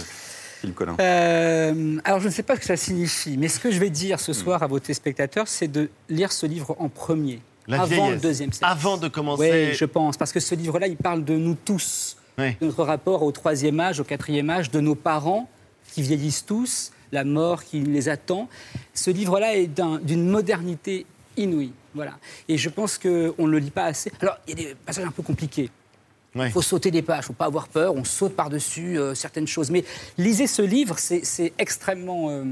Philippe 0.59 0.75
Collin? 0.75 0.97
Euh, 0.99 1.97
alors, 2.03 2.19
je 2.19 2.27
ne 2.27 2.31
sais 2.33 2.43
pas 2.43 2.55
ce 2.55 2.59
que 2.59 2.65
ça 2.65 2.75
signifie, 2.75 3.37
mais 3.37 3.47
ce 3.47 3.59
que 3.59 3.71
je 3.71 3.79
vais 3.79 3.89
dire 3.89 4.19
ce 4.19 4.33
soir 4.33 4.61
à 4.63 4.67
vos 4.67 4.79
téléspectateurs, 4.79 5.47
c'est 5.47 5.69
de 5.69 5.89
lire 6.09 6.31
ce 6.33 6.45
livre 6.45 6.75
en 6.79 6.89
premier, 6.89 7.39
La 7.67 7.77
avant 7.77 7.85
vieillesse. 7.87 8.11
le 8.15 8.19
deuxième 8.19 8.51
sexe. 8.51 8.69
Avant 8.69 8.97
de 8.97 9.07
commencer- 9.07 9.69
Oui, 9.69 9.73
je 9.75 9.85
pense, 9.85 10.17
parce 10.17 10.33
que 10.33 10.41
ce 10.41 10.53
livre-là, 10.53 10.87
il 10.87 10.97
parle 10.97 11.23
de 11.23 11.35
nous 11.37 11.55
tous, 11.55 12.17
de 12.37 12.51
notre 12.61 12.83
rapport 12.83 13.23
au 13.23 13.31
troisième 13.31 13.79
âge, 13.79 14.01
au 14.01 14.03
quatrième 14.03 14.49
âge, 14.49 14.71
de 14.71 14.81
nos 14.81 14.95
parents 14.95 15.47
qui 15.93 16.01
vieillissent 16.01 16.45
tous, 16.45 16.91
la 17.11 17.23
mort 17.23 17.63
qui 17.63 17.81
les 17.81 18.09
attend. 18.09 18.47
Ce 18.93 19.09
livre-là 19.11 19.55
est 19.55 19.67
d'un- 19.67 19.99
d'une 19.99 20.27
modernité 20.29 21.05
inouïe. 21.37 21.73
Voilà. 21.93 22.13
Et 22.47 22.57
je 22.57 22.69
pense 22.69 22.97
qu'on 22.97 23.09
ne 23.09 23.47
le 23.47 23.57
lit 23.59 23.71
pas 23.71 23.85
assez. 23.85 24.11
Alors, 24.21 24.37
il 24.47 24.59
y 24.59 24.65
a 24.65 24.69
des 24.69 24.75
passages 24.75 25.05
un 25.05 25.11
peu 25.11 25.23
compliqués. 25.23 25.69
Il 26.35 26.49
faut 26.49 26.61
sauter 26.61 26.91
des 26.91 27.01
pages, 27.01 27.17
il 27.17 27.21
ne 27.23 27.25
faut 27.25 27.33
pas 27.33 27.45
avoir 27.47 27.67
peur, 27.67 27.93
on 27.93 28.05
saute 28.05 28.37
par-dessus 28.37 28.97
euh, 28.97 29.13
certaines 29.13 29.47
choses. 29.47 29.69
Mais 29.69 29.83
lisez 30.17 30.47
ce 30.47 30.61
livre, 30.61 30.95
c'est 30.97 31.51
extrêmement 31.57 32.29
euh, 32.29 32.45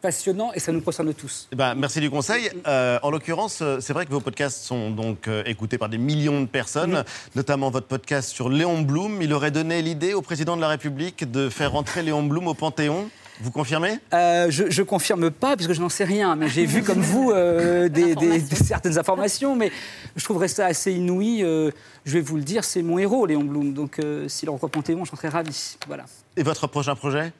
passionnant 0.00 0.52
et 0.52 0.60
ça 0.60 0.70
nous 0.70 0.80
concerne 0.80 1.12
tous. 1.14 1.48
Eh 1.50 1.56
ben, 1.56 1.74
merci 1.74 1.98
du 1.98 2.10
conseil. 2.10 2.48
Euh, 2.68 3.00
en 3.02 3.10
l'occurrence, 3.10 3.60
c'est 3.80 3.92
vrai 3.92 4.06
que 4.06 4.12
vos 4.12 4.20
podcasts 4.20 4.62
sont 4.62 4.92
donc 4.92 5.28
écoutés 5.46 5.78
par 5.78 5.88
des 5.88 5.98
millions 5.98 6.42
de 6.42 6.46
personnes, 6.46 7.02
notamment 7.34 7.70
votre 7.70 7.88
podcast 7.88 8.28
sur 8.30 8.48
Léon 8.48 8.82
Blum. 8.82 9.20
Il 9.20 9.32
aurait 9.32 9.50
donné 9.50 9.82
l'idée 9.82 10.14
au 10.14 10.22
président 10.22 10.54
de 10.54 10.60
la 10.60 10.68
République 10.68 11.28
de 11.28 11.48
faire 11.48 11.72
rentrer 11.72 12.04
Léon 12.04 12.22
Blum 12.22 12.46
au 12.46 12.54
Panthéon. 12.54 13.10
Vous 13.40 13.50
confirmez? 13.50 13.98
Euh, 14.12 14.46
je, 14.50 14.70
je 14.70 14.82
confirme 14.82 15.30
pas, 15.30 15.56
puisque 15.56 15.72
je 15.72 15.80
n'en 15.80 15.88
sais 15.88 16.04
rien, 16.04 16.36
mais 16.36 16.48
j'ai 16.48 16.66
vu 16.66 16.82
comme 16.82 17.00
vous 17.00 17.30
euh, 17.32 17.88
des, 17.88 18.14
des- 18.14 18.38
des- 18.40 18.54
certaines 18.56 18.96
informations, 18.98 19.56
mais 19.56 19.72
je 20.16 20.24
trouverais 20.24 20.48
ça 20.48 20.66
assez 20.66 20.92
inouï. 20.92 21.42
euh, 21.42 21.70
je 22.04 22.12
vais 22.14 22.20
vous 22.20 22.36
le 22.36 22.42
dire, 22.42 22.62
c'est 22.64 22.82
mon 22.82 22.98
héros, 22.98 23.26
Léon 23.26 23.42
Blum. 23.44 23.72
Donc, 23.74 23.98
euh, 23.98 24.28
s'il 24.28 24.48
au 24.50 24.56
Panthéon, 24.56 25.04
j'en 25.04 25.16
serais 25.16 25.28
ravi. 25.28 25.76
Voilà. 25.88 26.04
Et 26.36 26.42
votre 26.42 26.66
prochain 26.68 26.94
projet? 26.94 27.32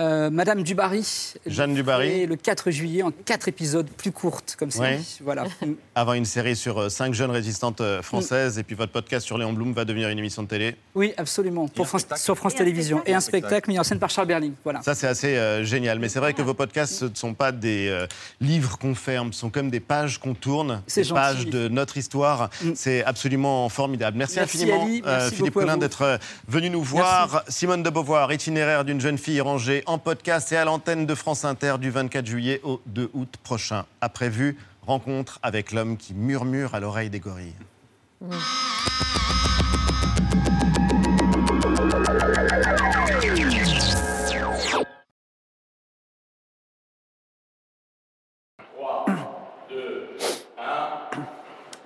Euh, 0.00 0.30
Madame 0.30 0.62
Dubarry. 0.62 1.34
Jeanne 1.46 1.74
Dubarry. 1.74 2.26
Le 2.26 2.36
4 2.36 2.70
juillet 2.70 3.02
en 3.02 3.10
quatre 3.10 3.48
épisodes 3.48 3.88
plus 3.90 4.12
courtes 4.12 4.56
comme 4.58 4.70
ça. 4.70 4.84
Voilà. 5.22 5.44
Avant 5.94 6.12
une 6.14 6.24
série 6.24 6.54
sur 6.56 6.78
euh, 6.78 6.88
cinq 6.88 7.14
jeunes 7.14 7.30
résistantes 7.30 7.80
euh, 7.80 8.02
françaises, 8.02 8.56
Mm. 8.56 8.60
et 8.60 8.62
puis 8.62 8.74
votre 8.76 8.92
podcast 8.92 9.26
sur 9.26 9.36
Léon 9.38 9.52
Blum 9.52 9.72
va 9.72 9.84
devenir 9.84 10.08
une 10.08 10.18
émission 10.18 10.42
de 10.42 10.48
télé. 10.48 10.76
Oui, 10.94 11.12
absolument. 11.16 11.66
Pour 11.68 11.88
France- 11.88 12.06
sur 12.16 12.36
France 12.36 12.54
Télévisions. 12.54 13.02
Et 13.06 13.14
un 13.14 13.20
spectacle 13.20 13.70
mis 13.70 13.78
en 13.78 13.84
scène 13.84 13.98
par 13.98 14.10
Charles 14.10 14.28
Berling. 14.28 14.52
Voilà. 14.64 14.82
Ça, 14.82 14.94
c'est 14.94 15.06
assez 15.08 15.36
euh, 15.36 15.64
génial. 15.64 15.98
Mais 15.98 16.08
c'est 16.08 16.20
vrai 16.20 16.34
que 16.34 16.42
vos 16.42 16.54
podcasts, 16.54 16.94
ce 16.94 17.04
ne 17.06 17.14
sont 17.14 17.34
pas 17.34 17.50
des 17.52 17.88
euh, 17.88 18.06
livres 18.40 18.78
qu'on 18.78 18.94
ferme, 18.94 19.32
ce 19.32 19.40
sont 19.40 19.50
comme 19.50 19.70
des 19.70 19.80
pages 19.80 20.18
qu'on 20.18 20.34
tourne, 20.34 20.82
C'est 20.86 21.00
des 21.02 21.08
gentil. 21.08 21.20
pages 21.20 21.46
de 21.46 21.68
notre 21.68 21.96
histoire. 21.96 22.50
C'est 22.74 23.02
absolument 23.04 23.68
formidable. 23.68 24.16
Merci, 24.16 24.36
Merci, 24.36 24.56
infiniment, 24.58 24.82
Ali. 24.84 25.02
Merci 25.04 25.34
Philippe 25.36 25.54
Collin, 25.54 25.76
d'être 25.76 26.18
venu 26.46 26.70
nous 26.70 26.82
voir. 26.82 27.42
Simone 27.48 27.82
de 27.82 27.90
Beauvoir, 27.90 28.32
itinéraire 28.32 28.84
d'une 28.84 29.00
jeune 29.00 29.18
fille 29.18 29.40
rangée 29.40 29.82
en 29.88 29.98
podcast 29.98 30.52
et 30.52 30.56
à 30.56 30.66
l'antenne 30.66 31.06
de 31.06 31.14
France 31.14 31.46
Inter 31.46 31.76
du 31.80 31.90
24 31.90 32.26
juillet 32.26 32.60
au 32.62 32.80
2 32.86 33.10
août 33.14 33.34
prochain. 33.42 33.86
A 34.02 34.10
prévu, 34.10 34.58
rencontre 34.82 35.38
avec 35.42 35.72
l'homme 35.72 35.96
qui 35.96 36.12
murmure 36.12 36.74
à 36.74 36.80
l'oreille 36.80 37.08
des 37.08 37.20
gorilles. 37.20 37.54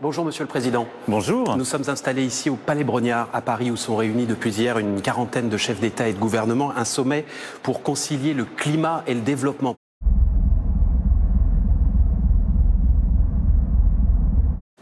Bonjour 0.02 0.24
Monsieur 0.24 0.42
le 0.42 0.48
Président. 0.48 0.88
Bonjour. 1.06 1.56
Nous 1.56 1.64
sommes 1.64 1.88
installés 1.88 2.24
ici 2.24 2.50
au 2.50 2.56
Palais 2.56 2.82
Brognard 2.82 3.28
à 3.32 3.40
Paris 3.40 3.70
où 3.70 3.76
sont 3.76 3.94
réunis 3.94 4.26
depuis 4.26 4.50
hier 4.50 4.78
une 4.78 5.00
quarantaine 5.00 5.48
de 5.48 5.56
chefs 5.56 5.78
d'État 5.78 6.08
et 6.08 6.12
de 6.12 6.18
gouvernement, 6.18 6.72
un 6.76 6.84
sommet 6.84 7.24
pour 7.62 7.84
concilier 7.84 8.34
le 8.34 8.44
climat 8.44 9.04
et 9.06 9.14
le 9.14 9.20
développement. 9.20 9.76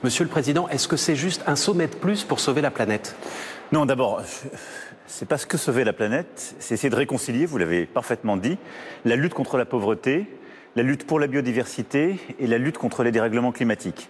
Monsieur 0.03 0.25
le 0.25 0.31
Président, 0.31 0.69
est-ce 0.69 0.89
que 0.89 0.97
c'est 0.97 1.17
juste 1.17 1.43
un 1.47 1.55
sommet 1.55 1.89
de 1.89 1.97
plus 1.97 2.25
pour 2.25 2.41
sauver 2.41 2.63
la 2.63 2.71
planète? 2.71 3.15
Non, 3.73 3.85
d'abord, 3.85 4.23
c'est 5.07 5.29
pas 5.29 5.37
ce 5.37 5.45
que 5.45 5.59
sauver 5.59 5.85
la 5.85 5.93
planète, 5.93 6.55
c'est 6.61 6.73
essayer 6.73 6.89
de 6.89 6.97
réconcilier, 6.97 7.45
vous 7.45 7.59
l'avez 7.59 7.85
parfaitement 7.85 8.39
dit, 8.39 8.57
la 9.05 9.17
lutte 9.17 9.35
contre 9.35 9.59
la 9.59 9.67
pauvreté, 9.67 10.35
la 10.77 10.83
lutte 10.83 11.07
pour 11.07 11.21
la 11.21 11.27
biodiversité 11.27 12.19
et 12.39 12.47
la 12.47 12.57
lutte 12.57 12.79
contre 12.79 13.03
les 13.03 13.13
dérèglements 13.13 13.53
climatiques. 13.53 14.09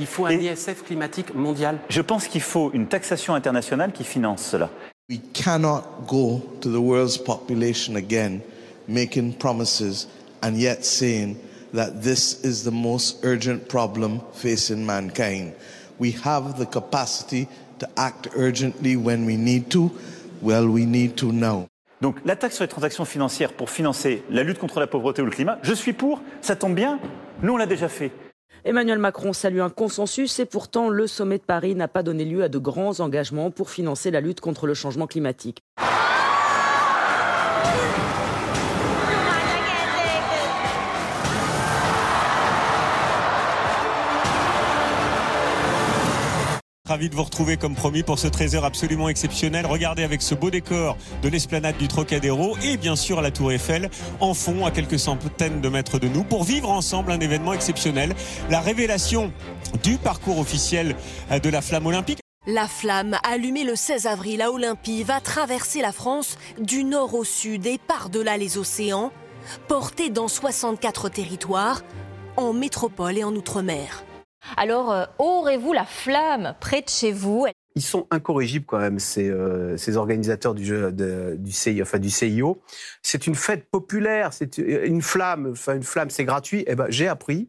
Il 0.00 0.06
faut 0.06 0.24
un 0.24 0.32
ISF 0.32 0.82
climatique 0.82 1.34
mondial. 1.34 1.78
Je 1.90 2.00
pense 2.00 2.26
qu'il 2.26 2.40
faut 2.40 2.70
une 2.72 2.86
taxation 2.86 3.34
internationale 3.34 3.92
qui 3.92 4.02
finance 4.02 4.42
cela. 4.42 4.70
We 5.10 5.20
cannot 5.34 5.82
go 6.08 6.40
to 6.62 6.70
the 6.70 6.80
world's 6.80 7.18
population 7.18 7.96
again 7.96 8.40
making 8.88 9.34
promises 9.34 10.08
and 10.42 10.52
yet 10.54 10.84
saying 10.84 11.36
that 11.74 12.00
this 12.02 12.40
is 12.44 12.64
the 12.64 12.72
most 12.72 13.22
urgent 13.24 13.68
problem 13.68 14.20
facing 14.32 14.86
mankind. 14.86 15.52
We 15.98 16.14
have 16.24 16.58
the 16.58 16.64
capacity 16.64 17.46
to 17.80 17.88
act 17.96 18.28
urgently 18.34 18.96
when 18.96 19.26
we 19.26 19.36
need 19.36 19.70
to. 19.72 19.90
Well, 20.40 20.66
we 20.66 20.86
need 20.86 21.16
to 21.16 21.30
now. 21.30 21.66
Donc 22.00 22.16
la 22.24 22.36
taxe 22.36 22.54
sur 22.54 22.64
les 22.64 22.68
transactions 22.68 23.04
financières 23.04 23.52
pour 23.52 23.68
financer 23.68 24.22
la 24.30 24.42
lutte 24.44 24.58
contre 24.58 24.80
la 24.80 24.86
pauvreté 24.86 25.20
ou 25.20 25.26
le 25.26 25.30
climat, 25.30 25.58
je 25.62 25.74
suis 25.74 25.92
pour, 25.92 26.22
ça 26.40 26.56
tombe 26.56 26.74
bien, 26.74 26.98
nous 27.42 27.52
on 27.52 27.56
l'a 27.58 27.66
déjà 27.66 27.88
fait. 27.88 28.10
Emmanuel 28.64 28.98
Macron 28.98 29.32
salue 29.32 29.60
un 29.60 29.70
consensus 29.70 30.38
et 30.38 30.44
pourtant 30.44 30.90
le 30.90 31.06
sommet 31.06 31.38
de 31.38 31.44
Paris 31.44 31.74
n'a 31.74 31.88
pas 31.88 32.02
donné 32.02 32.24
lieu 32.24 32.42
à 32.42 32.48
de 32.48 32.58
grands 32.58 33.00
engagements 33.00 33.50
pour 33.50 33.70
financer 33.70 34.10
la 34.10 34.20
lutte 34.20 34.40
contre 34.40 34.66
le 34.66 34.74
changement 34.74 35.06
climatique. 35.06 35.62
Ravi 46.90 47.08
de 47.08 47.14
vous 47.14 47.22
retrouver 47.22 47.56
comme 47.56 47.76
promis 47.76 48.02
pour 48.02 48.18
ce 48.18 48.26
trésor 48.26 48.64
absolument 48.64 49.08
exceptionnel. 49.08 49.64
Regardez 49.64 50.02
avec 50.02 50.20
ce 50.22 50.34
beau 50.34 50.50
décor 50.50 50.96
de 51.22 51.28
l'esplanade 51.28 51.76
du 51.76 51.86
Trocadéro 51.86 52.56
et 52.64 52.76
bien 52.76 52.96
sûr 52.96 53.22
la 53.22 53.30
Tour 53.30 53.52
Eiffel 53.52 53.90
en 54.18 54.34
fond 54.34 54.66
à 54.66 54.72
quelques 54.72 54.98
centaines 54.98 55.60
de 55.60 55.68
mètres 55.68 56.00
de 56.00 56.08
nous 56.08 56.24
pour 56.24 56.42
vivre 56.42 56.68
ensemble 56.68 57.12
un 57.12 57.20
événement 57.20 57.52
exceptionnel. 57.52 58.16
La 58.48 58.58
révélation 58.58 59.32
du 59.84 59.98
parcours 59.98 60.40
officiel 60.40 60.96
de 61.30 61.48
la 61.48 61.62
flamme 61.62 61.86
olympique. 61.86 62.18
La 62.48 62.66
flamme, 62.66 63.16
allumée 63.22 63.62
le 63.62 63.76
16 63.76 64.06
avril 64.06 64.42
à 64.42 64.50
Olympie, 64.50 65.04
va 65.04 65.20
traverser 65.20 65.82
la 65.82 65.92
France 65.92 66.38
du 66.58 66.82
nord 66.82 67.14
au 67.14 67.22
sud 67.22 67.66
et 67.66 67.78
par-delà 67.78 68.36
les 68.36 68.58
océans, 68.58 69.12
portée 69.68 70.10
dans 70.10 70.26
64 70.26 71.08
territoires, 71.08 71.82
en 72.36 72.52
métropole 72.52 73.16
et 73.16 73.22
en 73.22 73.36
outre-mer. 73.36 74.02
Alors, 74.56 74.90
euh, 74.92 75.04
aurez-vous 75.18 75.72
la 75.72 75.84
flamme 75.84 76.54
près 76.60 76.82
de 76.82 76.88
chez 76.88 77.12
vous? 77.12 77.46
Ils 77.76 77.82
sont 77.82 78.06
incorrigibles 78.10 78.64
quand 78.66 78.78
même, 78.78 78.98
ces, 78.98 79.28
euh, 79.30 79.76
ces 79.76 79.96
organisateurs 79.96 80.54
du, 80.54 80.64
jeu, 80.64 80.90
de- 80.92 81.36
du, 81.38 81.52
CIO, 81.52 81.82
enfin, 81.82 81.98
du 81.98 82.10
CIO. 82.10 82.60
C'est 83.02 83.26
une 83.26 83.34
fête 83.36 83.70
populaire, 83.70 84.32
c'est 84.32 84.58
une 84.58 85.02
flamme, 85.02 85.50
enfin 85.52 85.76
une 85.76 85.82
flamme 85.84 86.10
c'est 86.10 86.24
gratuit. 86.24 86.64
Eh 86.66 86.74
ben, 86.74 86.86
J'ai 86.88 87.06
appris 87.06 87.48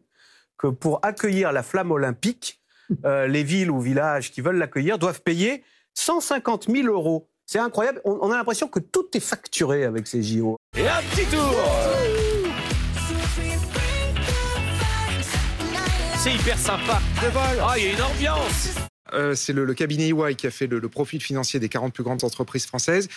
que 0.58 0.68
pour 0.68 1.00
accueillir 1.02 1.50
la 1.52 1.62
flamme 1.64 1.90
olympique, 1.90 2.60
euh, 3.04 3.26
les 3.26 3.42
villes 3.42 3.70
ou 3.70 3.80
villages 3.80 4.30
qui 4.30 4.40
veulent 4.42 4.58
l'accueillir 4.58 4.98
doivent 4.98 5.22
payer 5.22 5.64
150 5.94 6.70
000 6.70 6.86
euros. 6.88 7.28
C'est 7.46 7.58
incroyable, 7.58 8.00
on, 8.04 8.18
on 8.22 8.30
a 8.30 8.36
l'impression 8.36 8.68
que 8.68 8.78
tout 8.78 9.06
est 9.14 9.20
facturé 9.20 9.84
avec 9.84 10.06
ces 10.06 10.22
JO. 10.22 10.56
Et 10.76 10.86
un 10.88 11.00
petit 11.10 11.26
tour 11.26 11.91
C'est 16.22 16.34
hyper 16.34 16.56
sympa. 16.56 17.00
Ah, 17.60 17.74
il 17.76 17.84
y 17.84 17.88
a 17.88 17.92
une 17.94 18.00
ambiance. 18.00 18.68
Euh, 19.12 19.34
c'est 19.34 19.52
le, 19.52 19.64
le 19.64 19.74
cabinet 19.74 20.10
EY 20.10 20.36
qui 20.36 20.46
a 20.46 20.52
fait 20.52 20.68
le, 20.68 20.78
le 20.78 20.88
profil 20.88 21.20
financier 21.20 21.58
des 21.58 21.68
40 21.68 21.92
plus 21.92 22.04
grandes 22.04 22.22
entreprises 22.22 22.64
françaises 22.64 23.08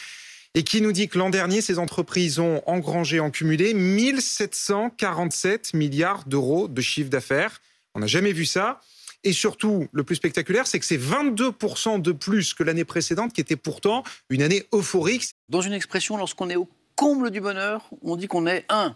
et 0.56 0.64
qui 0.64 0.82
nous 0.82 0.92
dit 0.92 1.08
que 1.08 1.20
l'an 1.20 1.30
dernier, 1.30 1.62
ces 1.62 1.78
entreprises 1.78 2.40
ont 2.40 2.64
engrangé 2.66 3.20
en 3.20 3.30
cumulé 3.30 3.76
1747 3.76 5.76
milliards 5.76 6.24
d'euros 6.26 6.68
de 6.68 6.82
chiffre 6.82 7.12
d'affaires. 7.12 7.62
On 7.94 8.00
n'a 8.00 8.08
jamais 8.08 8.34
vu 8.34 8.48
ça. 8.48 8.80
Et 9.24 9.34
surtout, 9.34 9.88
le 9.92 10.04
plus 10.04 10.16
spectaculaire, 10.16 10.66
c'est 10.66 10.80
que 10.80 10.86
c'est 10.86 10.98
22% 10.98 12.02
de 12.02 12.12
plus 12.12 12.56
que 12.56 12.64
l'année 12.64 12.86
précédente, 12.86 13.34
qui 13.34 13.42
était 13.42 13.56
pourtant 13.56 14.04
une 14.32 14.42
année 14.42 14.64
euphorique. 14.74 15.30
Dans 15.50 15.62
une 15.62 15.74
expression, 15.74 16.18
lorsqu'on 16.18 16.50
est 16.50 16.56
au 16.56 16.68
comble 16.96 17.30
du 17.30 17.40
bonheur, 17.40 17.88
on 18.02 18.16
dit 18.16 18.28
qu'on 18.28 18.48
est 18.48 18.66
un 18.70 18.96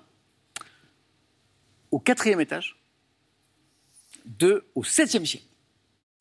au 1.91 1.99
quatrième 1.99 2.41
étage, 2.41 2.78
deux 4.29 4.65
au 4.75 4.83
septième 4.83 5.25
ciel. 5.25 5.41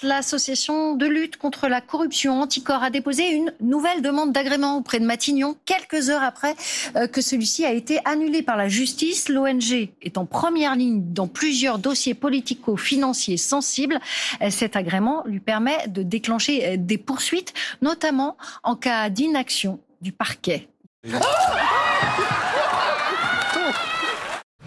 L'association 0.02 0.94
de 0.94 1.06
lutte 1.06 1.38
contre 1.38 1.66
la 1.66 1.80
corruption 1.80 2.40
Anticor 2.40 2.84
a 2.84 2.90
déposé 2.90 3.30
une 3.30 3.52
nouvelle 3.60 4.00
demande 4.00 4.30
d'agrément 4.30 4.76
auprès 4.76 5.00
de 5.00 5.04
Matignon 5.04 5.56
quelques 5.64 6.08
heures 6.08 6.22
après 6.22 6.54
euh, 6.94 7.08
que 7.08 7.20
celui-ci 7.20 7.64
a 7.64 7.72
été 7.72 7.98
annulé 8.04 8.42
par 8.42 8.56
la 8.56 8.68
justice. 8.68 9.28
L'ONG 9.28 9.90
est 10.00 10.16
en 10.16 10.24
première 10.24 10.76
ligne 10.76 11.12
dans 11.12 11.26
plusieurs 11.26 11.80
dossiers 11.80 12.14
politico-financiers 12.14 13.38
sensibles. 13.38 13.98
Euh, 14.40 14.50
Cet 14.50 14.76
agrément 14.76 15.24
lui 15.26 15.40
permet 15.40 15.88
de 15.88 16.04
déclencher 16.04 16.64
euh, 16.64 16.76
des 16.78 16.98
poursuites, 16.98 17.52
notamment 17.82 18.36
en 18.62 18.76
cas 18.76 19.10
d'inaction 19.10 19.80
du 20.00 20.12
parquet. 20.12 20.68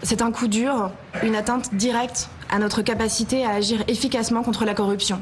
C'est 0.02 0.20
un 0.20 0.30
coup 0.30 0.48
dur, 0.48 0.90
une 1.22 1.36
atteinte 1.36 1.74
directe 1.74 2.28
à 2.52 2.58
notre 2.58 2.82
capacité 2.82 3.44
à 3.46 3.50
agir 3.50 3.82
efficacement 3.88 4.42
contre 4.42 4.66
la 4.66 4.74
corruption. 4.74 5.20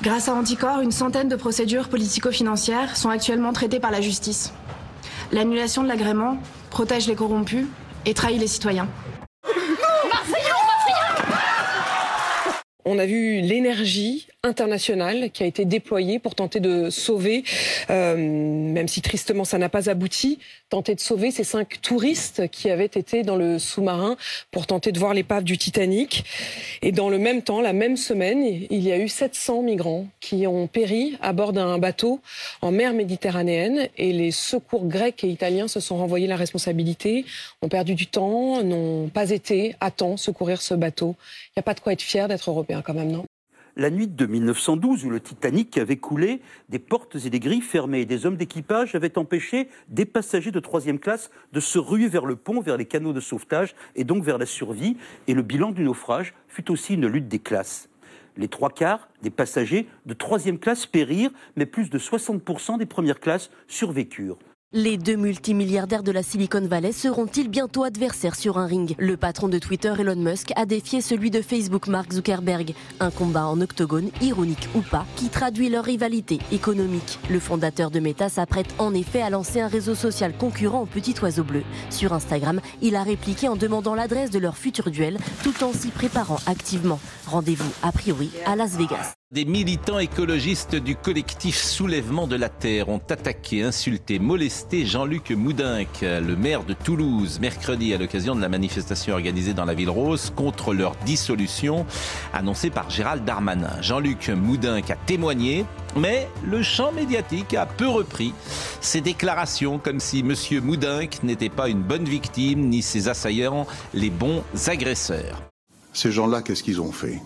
Grâce 0.00 0.28
à 0.28 0.34
Anticor, 0.34 0.80
une 0.80 0.92
centaine 0.92 1.28
de 1.28 1.34
procédures 1.34 1.88
politico-financières 1.88 2.96
sont 2.96 3.10
actuellement 3.10 3.52
traitées 3.52 3.80
par 3.80 3.90
la 3.90 4.00
justice. 4.00 4.54
L'annulation 5.32 5.82
de 5.82 5.88
l'agrément 5.88 6.38
protège 6.70 7.08
les 7.08 7.16
corrompus 7.16 7.66
et 8.06 8.14
trahit 8.14 8.40
les 8.40 8.46
citoyens. 8.46 8.88
On 12.84 12.98
a 12.98 13.06
vu 13.06 13.40
l'énergie 13.40 14.28
internationale 14.44 15.32
qui 15.32 15.42
a 15.42 15.46
été 15.46 15.64
déployée 15.64 16.20
pour 16.20 16.36
tenter 16.36 16.60
de 16.60 16.90
sauver, 16.90 17.42
euh, 17.90 18.16
même 18.16 18.86
si 18.86 19.02
tristement 19.02 19.44
ça 19.44 19.58
n'a 19.58 19.68
pas 19.68 19.90
abouti, 19.90 20.38
tenter 20.68 20.94
de 20.94 21.00
sauver 21.00 21.32
ces 21.32 21.42
cinq 21.42 21.80
touristes 21.82 22.48
qui 22.48 22.70
avaient 22.70 22.84
été 22.84 23.24
dans 23.24 23.34
le 23.34 23.58
sous-marin 23.58 24.16
pour 24.52 24.68
tenter 24.68 24.92
de 24.92 24.98
voir 25.00 25.12
l'épave 25.12 25.42
du 25.42 25.58
Titanic. 25.58 26.24
Et 26.82 26.92
dans 26.92 27.10
le 27.10 27.18
même 27.18 27.42
temps, 27.42 27.60
la 27.60 27.72
même 27.72 27.96
semaine, 27.96 28.44
il 28.70 28.80
y 28.80 28.92
a 28.92 28.98
eu 28.98 29.08
700 29.08 29.62
migrants 29.62 30.06
qui 30.20 30.46
ont 30.46 30.68
péri 30.68 31.18
à 31.20 31.32
bord 31.32 31.52
d'un 31.52 31.78
bateau 31.78 32.20
en 32.62 32.70
mer 32.70 32.92
Méditerranéenne 32.92 33.88
et 33.96 34.12
les 34.12 34.30
secours 34.30 34.86
grecs 34.86 35.24
et 35.24 35.28
italiens 35.28 35.66
se 35.66 35.80
sont 35.80 35.96
renvoyés 35.96 36.28
la 36.28 36.36
responsabilité, 36.36 37.24
ont 37.60 37.68
perdu 37.68 37.96
du 37.96 38.06
temps, 38.06 38.62
n'ont 38.62 39.08
pas 39.08 39.30
été 39.30 39.74
à 39.80 39.90
temps 39.90 40.16
secourir 40.16 40.62
ce 40.62 40.74
bateau. 40.74 41.16
Il 41.48 41.58
n'y 41.58 41.60
a 41.60 41.64
pas 41.64 41.74
de 41.74 41.80
quoi 41.80 41.92
être 41.92 42.02
fier 42.02 42.28
d'être 42.28 42.50
européen 42.50 42.82
quand 42.82 42.94
même, 42.94 43.10
non? 43.10 43.27
La 43.78 43.90
nuit 43.90 44.08
de 44.08 44.26
1912 44.26 45.04
où 45.04 45.10
le 45.10 45.20
Titanic 45.20 45.78
avait 45.78 45.96
coulé, 45.96 46.42
des 46.68 46.80
portes 46.80 47.16
et 47.24 47.30
des 47.30 47.38
grilles 47.38 47.62
fermées 47.62 48.00
et 48.00 48.06
des 48.06 48.26
hommes 48.26 48.36
d'équipage 48.36 48.96
avaient 48.96 49.16
empêché 49.16 49.68
des 49.88 50.04
passagers 50.04 50.50
de 50.50 50.58
troisième 50.58 50.98
classe 50.98 51.30
de 51.52 51.60
se 51.60 51.78
ruer 51.78 52.08
vers 52.08 52.26
le 52.26 52.34
pont, 52.34 52.60
vers 52.60 52.76
les 52.76 52.86
canaux 52.86 53.12
de 53.12 53.20
sauvetage 53.20 53.76
et 53.94 54.02
donc 54.02 54.24
vers 54.24 54.36
la 54.36 54.46
survie. 54.46 54.96
Et 55.28 55.34
le 55.34 55.42
bilan 55.42 55.70
du 55.70 55.84
naufrage 55.84 56.34
fut 56.48 56.72
aussi 56.72 56.94
une 56.94 57.06
lutte 57.06 57.28
des 57.28 57.38
classes. 57.38 57.88
Les 58.36 58.48
trois 58.48 58.70
quarts 58.70 59.08
des 59.22 59.30
passagers 59.30 59.86
de 60.06 60.14
troisième 60.14 60.58
classe 60.58 60.84
périrent, 60.84 61.32
mais 61.54 61.66
plus 61.66 61.88
de 61.88 61.98
60% 61.98 62.78
des 62.78 62.86
premières 62.86 63.20
classes 63.20 63.50
survécurent. 63.68 64.38
Les 64.74 64.98
deux 64.98 65.16
multimilliardaires 65.16 66.02
de 66.02 66.12
la 66.12 66.22
Silicon 66.22 66.60
Valley 66.60 66.92
seront-ils 66.92 67.48
bientôt 67.48 67.84
adversaires 67.84 68.34
sur 68.34 68.58
un 68.58 68.66
ring? 68.66 68.94
Le 68.98 69.16
patron 69.16 69.48
de 69.48 69.58
Twitter, 69.58 69.94
Elon 69.98 70.16
Musk, 70.16 70.52
a 70.56 70.66
défié 70.66 71.00
celui 71.00 71.30
de 71.30 71.40
Facebook, 71.40 71.86
Mark 71.86 72.12
Zuckerberg. 72.12 72.74
Un 73.00 73.10
combat 73.10 73.46
en 73.46 73.62
octogone, 73.62 74.10
ironique 74.20 74.68
ou 74.74 74.82
pas, 74.82 75.06
qui 75.16 75.30
traduit 75.30 75.70
leur 75.70 75.84
rivalité 75.84 76.38
économique. 76.52 77.18
Le 77.30 77.40
fondateur 77.40 77.90
de 77.90 77.98
Meta 77.98 78.28
s'apprête 78.28 78.74
en 78.78 78.92
effet 78.92 79.22
à 79.22 79.30
lancer 79.30 79.62
un 79.62 79.68
réseau 79.68 79.94
social 79.94 80.36
concurrent 80.36 80.82
au 80.82 80.86
petit 80.86 81.14
oiseau 81.22 81.44
bleu. 81.44 81.62
Sur 81.88 82.12
Instagram, 82.12 82.60
il 82.82 82.94
a 82.94 83.02
répliqué 83.02 83.48
en 83.48 83.56
demandant 83.56 83.94
l'adresse 83.94 84.28
de 84.28 84.38
leur 84.38 84.58
futur 84.58 84.90
duel, 84.90 85.16
tout 85.44 85.64
en 85.64 85.72
s'y 85.72 85.88
préparant 85.88 86.40
activement. 86.44 87.00
Rendez-vous, 87.26 87.72
a 87.82 87.90
priori, 87.90 88.30
à 88.44 88.54
Las 88.54 88.76
Vegas. 88.76 89.17
Des 89.30 89.44
militants 89.44 89.98
écologistes 89.98 90.74
du 90.74 90.96
collectif 90.96 91.54
Soulèvement 91.62 92.26
de 92.26 92.34
la 92.34 92.48
Terre 92.48 92.88
ont 92.88 93.02
attaqué, 93.10 93.62
insulté, 93.62 94.18
molesté 94.18 94.86
Jean-Luc 94.86 95.32
Moudinque, 95.32 96.00
le 96.00 96.34
maire 96.34 96.64
de 96.64 96.72
Toulouse, 96.72 97.38
mercredi 97.38 97.92
à 97.92 97.98
l'occasion 97.98 98.34
de 98.34 98.40
la 98.40 98.48
manifestation 98.48 99.12
organisée 99.12 99.52
dans 99.52 99.66
la 99.66 99.74
ville 99.74 99.90
rose 99.90 100.32
contre 100.34 100.72
leur 100.72 100.96
dissolution 101.04 101.84
annoncée 102.32 102.70
par 102.70 102.88
Gérald 102.88 103.22
Darmanin. 103.26 103.82
Jean-Luc 103.82 104.30
Moudinque 104.30 104.90
a 104.92 104.96
témoigné, 104.96 105.66
mais 105.94 106.26
le 106.42 106.62
champ 106.62 106.90
médiatique 106.92 107.52
a 107.52 107.66
peu 107.66 107.86
repris 107.86 108.32
ses 108.80 109.02
déclarations 109.02 109.78
comme 109.78 110.00
si 110.00 110.20
M. 110.20 110.34
Moudinque 110.64 111.22
n'était 111.22 111.50
pas 111.50 111.68
une 111.68 111.82
bonne 111.82 112.04
victime 112.04 112.70
ni 112.70 112.80
ses 112.80 113.10
assaillants 113.10 113.66
les 113.92 114.08
bons 114.08 114.42
agresseurs. 114.68 115.42
Ces 115.92 116.12
gens-là, 116.12 116.40
qu'est-ce 116.40 116.62
qu'ils 116.62 116.80
ont 116.80 116.92
fait? 116.92 117.20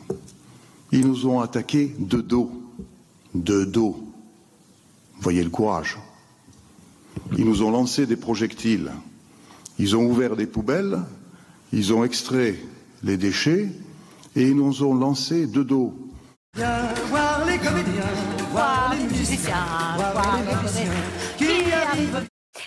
Ils 0.92 1.06
nous 1.06 1.26
ont 1.26 1.40
attaqués 1.40 1.94
de 1.98 2.20
dos. 2.20 2.52
De 3.34 3.64
dos. 3.64 3.98
Voyez 5.20 5.42
le 5.42 5.48
courage. 5.48 5.98
Ils 7.38 7.46
nous 7.46 7.62
ont 7.62 7.70
lancé 7.70 8.06
des 8.06 8.16
projectiles. 8.16 8.92
Ils 9.78 9.96
ont 9.96 10.04
ouvert 10.04 10.36
des 10.36 10.46
poubelles. 10.46 11.00
Ils 11.72 11.94
ont 11.94 12.04
extrait 12.04 12.56
les 13.02 13.16
déchets. 13.16 13.70
Et 14.36 14.48
ils 14.48 14.56
nous 14.56 14.82
ont 14.82 14.94
lancé 14.94 15.46
de 15.46 15.62
dos. 15.62 15.94
Voir 16.54 17.46
les 17.46 17.56
comédiens, 17.56 18.12
voir 18.50 18.94
les 18.94 19.04
musiciens, 19.04 19.64
voir 19.96 20.38
les 20.46 20.54
musiciens. 20.62 21.21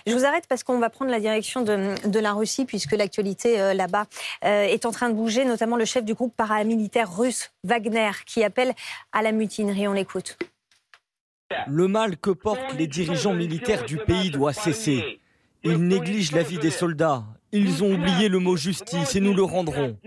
Je 0.06 0.14
vous 0.14 0.24
arrête 0.24 0.46
parce 0.48 0.64
qu'on 0.64 0.78
va 0.78 0.90
prendre 0.92 1.10
la 1.10 1.20
direction 1.20 1.64
de, 1.64 2.20
la 2.20 2.34
Russie 2.34 2.66
puisque 2.66 2.92
l'actualité 2.92 3.60
euh, 3.60 3.74
là-bas 3.74 4.06
euh, 4.44 4.64
est 4.64 4.86
en 4.86 4.92
train 4.92 5.10
de 5.10 5.16
bouger, 5.16 5.46
notamment 5.46 5.78
le 5.78 5.86
chef 5.86 6.06
du 6.06 6.14
groupe 6.14 6.36
paramilitaire 6.36 7.16
russe 7.16 7.52
Wagner 7.64 8.12
qui 8.26 8.44
appelle 8.44 8.74
à 9.12 9.24
la 9.24 9.32
mutinerie. 9.32 9.88
On 9.88 9.94
l'écoute. 9.94 10.38
Le 11.68 11.88
mal 11.88 12.18
que 12.18 12.30
portent 12.30 12.74
les 12.78 12.88
dirigeants 12.88 13.34
militaires 13.34 13.86
du 13.86 13.98
pays 13.98 14.30
doit 14.30 14.54
cesser. 14.54 15.20
Ils 15.64 15.88
négligent 15.88 16.34
la 16.34 16.44
vie 16.44 16.60
des 16.60 16.72
soldats. 16.72 17.24
Ils 17.52 17.84
ont 17.84 17.94
oublié 17.94 18.30
le 18.30 18.40
mot 18.40 18.56
justice 18.56 19.16
et 19.16 19.20
nous 19.20 19.34
le 19.34 19.44
rendrons. 19.44 19.98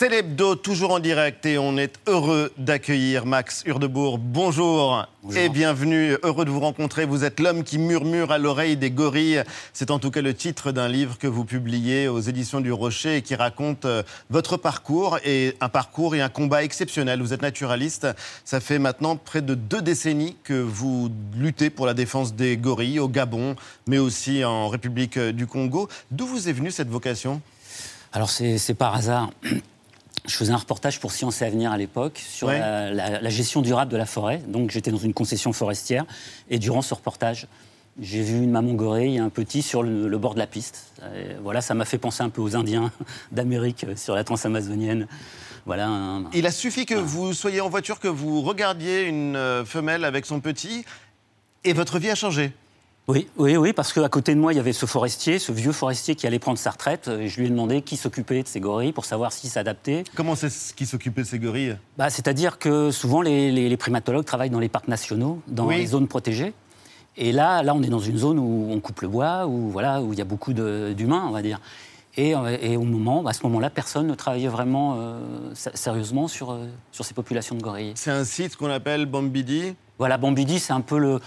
C'est 0.00 0.08
l'hebdo, 0.08 0.54
toujours 0.54 0.92
en 0.92 0.98
direct, 0.98 1.44
et 1.44 1.58
on 1.58 1.76
est 1.76 1.92
heureux 2.06 2.54
d'accueillir 2.56 3.26
Max 3.26 3.62
Hurdebourg. 3.66 4.16
Bonjour, 4.16 5.04
et 5.36 5.50
bienvenue, 5.50 6.16
heureux 6.22 6.46
de 6.46 6.50
vous 6.50 6.60
rencontrer. 6.60 7.04
Vous 7.04 7.22
êtes 7.22 7.38
l'homme 7.38 7.64
qui 7.64 7.76
murmure 7.76 8.32
à 8.32 8.38
l'oreille 8.38 8.78
des 8.78 8.90
gorilles. 8.90 9.44
C'est 9.74 9.90
en 9.90 9.98
tout 9.98 10.10
cas 10.10 10.22
le 10.22 10.32
titre 10.32 10.72
d'un 10.72 10.88
livre 10.88 11.18
que 11.18 11.26
vous 11.26 11.44
publiez 11.44 12.08
aux 12.08 12.20
éditions 12.20 12.62
du 12.62 12.72
Rocher 12.72 13.16
et 13.16 13.20
qui 13.20 13.34
raconte 13.34 13.84
euh, 13.84 14.02
votre 14.30 14.56
parcours, 14.56 15.18
et 15.22 15.54
un 15.60 15.68
parcours 15.68 16.14
et 16.14 16.22
un 16.22 16.30
combat 16.30 16.64
exceptionnel. 16.64 17.20
Vous 17.20 17.34
êtes 17.34 17.42
naturaliste, 17.42 18.06
ça 18.46 18.60
fait 18.60 18.78
maintenant 18.78 19.16
près 19.16 19.42
de 19.42 19.54
deux 19.54 19.82
décennies 19.82 20.34
que 20.44 20.54
vous 20.54 21.10
luttez 21.36 21.68
pour 21.68 21.84
la 21.84 21.92
défense 21.92 22.32
des 22.32 22.56
gorilles 22.56 23.00
au 23.00 23.08
Gabon, 23.08 23.54
mais 23.86 23.98
aussi 23.98 24.46
en 24.46 24.68
République 24.68 25.18
du 25.18 25.46
Congo. 25.46 25.90
D'où 26.10 26.26
vous 26.26 26.48
est 26.48 26.54
venue 26.54 26.70
cette 26.70 26.88
vocation? 26.88 27.42
Alors 28.14 28.30
c'est 28.30 28.74
par 28.74 28.94
hasard. 28.94 29.30
Je 30.26 30.34
faisais 30.36 30.52
un 30.52 30.56
reportage 30.58 31.00
pour 31.00 31.12
Science 31.12 31.40
et 31.42 31.46
Avenir 31.46 31.72
à 31.72 31.78
l'époque 31.78 32.18
sur 32.18 32.48
Ouais. 32.48 32.58
la, 32.58 32.90
la- 32.92 33.20
la 33.22 33.30
gestion 33.30 33.62
durable 33.62 33.90
de 33.90 33.96
la 33.96 34.06
forêt. 34.06 34.38
Donc 34.46 34.70
j'étais 34.70 34.90
dans 34.90 34.98
une 34.98 35.14
concession 35.14 35.52
forestière 35.52 36.04
et 36.50 36.58
durant 36.58 36.82
ce 36.82 36.92
reportage, 36.94 37.46
j'ai 38.00 38.22
vu 38.22 38.42
une 38.42 38.50
maman 38.50 38.74
gorille 38.74 39.16
et 39.16 39.18
un 39.18 39.30
petit 39.30 39.62
sur 39.62 39.82
le, 39.82 40.08
le 40.08 40.18
bord 40.18 40.34
de 40.34 40.38
la 40.38 40.46
piste. 40.46 40.92
Et 41.16 41.34
voilà, 41.42 41.60
ça 41.60 41.74
m'a 41.74 41.84
fait 41.84 41.98
penser 41.98 42.22
un 42.22 42.28
peu 42.28 42.40
aux 42.42 42.54
Indiens 42.54 42.92
d'Amérique 43.32 43.86
sur 43.96 44.14
la 44.14 44.22
transamazonienne. 44.24 45.06
Voilà. 45.66 45.88
un- 45.88 46.30
Il 46.32 46.46
a 46.46 46.50
suffi 46.52 46.86
que 46.86 46.94
vous 46.94 47.32
soyez 47.34 47.60
en 47.60 47.68
voiture, 47.68 47.98
que 47.98 48.08
vous 48.08 48.42
regardiez 48.42 49.02
une 49.02 49.36
euh, 49.36 49.64
femelle 49.64 50.04
avec 50.04 50.26
son 50.26 50.40
petit, 50.40 50.84
et 51.64 51.72
votre 51.72 51.98
vie 51.98 52.10
a 52.10 52.14
changé. 52.14 52.52
Oui, 53.08 53.26
oui, 53.38 53.56
oui, 53.56 53.72
parce 53.72 53.92
qu'à 53.92 54.08
côté 54.08 54.34
de 54.36 54.40
moi, 54.40 54.52
il 54.52 54.56
y 54.56 54.60
avait 54.60 54.72
ce 54.72 54.86
forestier, 54.86 55.40
ce 55.40 55.50
vieux 55.50 55.72
forestier 55.72 56.14
qui 56.14 56.26
allait 56.28 56.38
prendre 56.38 56.58
sa 56.58 56.70
retraite. 56.70 57.08
Et 57.08 57.26
je 57.28 57.40
lui 57.40 57.46
ai 57.46 57.50
demandé 57.50 57.82
qui 57.82 57.96
s'occupait 57.96 58.42
de 58.42 58.46
ces 58.48 58.60
gorilles 58.60 58.92
pour 58.92 59.04
savoir 59.04 59.32
s'ils 59.32 59.50
s'adaptaient. 59.50 60.04
Comment 60.14 60.36
c'est 60.36 60.50
ce 60.50 60.72
qui 60.72 60.86
s'occupait 60.86 61.22
de 61.22 61.26
ces 61.26 61.40
gorilles? 61.40 61.76
Bah, 61.98 62.08
C'est-à-dire 62.08 62.58
que 62.58 62.92
souvent, 62.92 63.20
les, 63.20 63.50
les- 63.50 63.68
les 63.68 63.76
primatologues 63.76 64.24
travaillent 64.24 64.50
dans 64.50 64.60
les 64.60 64.68
parcs 64.68 64.86
nationaux, 64.86 65.40
dans 65.48 65.66
Oui. 65.66 65.78
les 65.78 65.86
zones 65.86 66.06
protégées. 66.06 66.52
Et 67.16 67.32
là, 67.32 67.64
là, 67.64 67.74
on 67.74 67.82
est 67.82 67.88
dans 67.88 67.98
une 67.98 68.16
zone 68.18 68.38
où 68.38 68.68
on 68.70 68.78
coupe 68.78 69.00
le 69.00 69.08
bois, 69.08 69.46
où, 69.46 69.70
voilà, 69.70 70.00
où 70.00 70.12
il 70.12 70.18
y 70.18 70.22
a 70.22 70.26
beaucoup 70.26 70.52
de- 70.52 70.92
d'humains, 70.96 71.24
on 71.26 71.32
va 71.32 71.42
dire. 71.42 71.60
Et, 72.16 72.36
euh, 72.36 72.56
et 72.60 72.76
au 72.76 72.82
moment, 72.82 73.26
à 73.26 73.32
ce 73.32 73.42
moment-là, 73.44 73.70
personne 73.70 74.06
ne 74.06 74.14
travaillait 74.14 74.48
vraiment 74.48 74.96
euh, 74.98 75.20
sé- 75.54 75.70
sérieusement 75.74 76.28
sur, 76.28 76.52
euh, 76.52 76.66
sur 76.92 77.04
ces 77.04 77.14
populations 77.14 77.56
de 77.56 77.62
gorilles. 77.62 77.92
C'est 77.96 78.10
un 78.12 78.24
site 78.24 78.56
qu'on 78.56 78.70
appelle 78.70 79.06
Bambidi 79.06 79.74
Voilà, 80.00 80.16
Bambidi, 80.16 80.58
c'est 80.60 80.72
un 80.72 80.80
peu 80.80 80.98
le, 80.98 81.20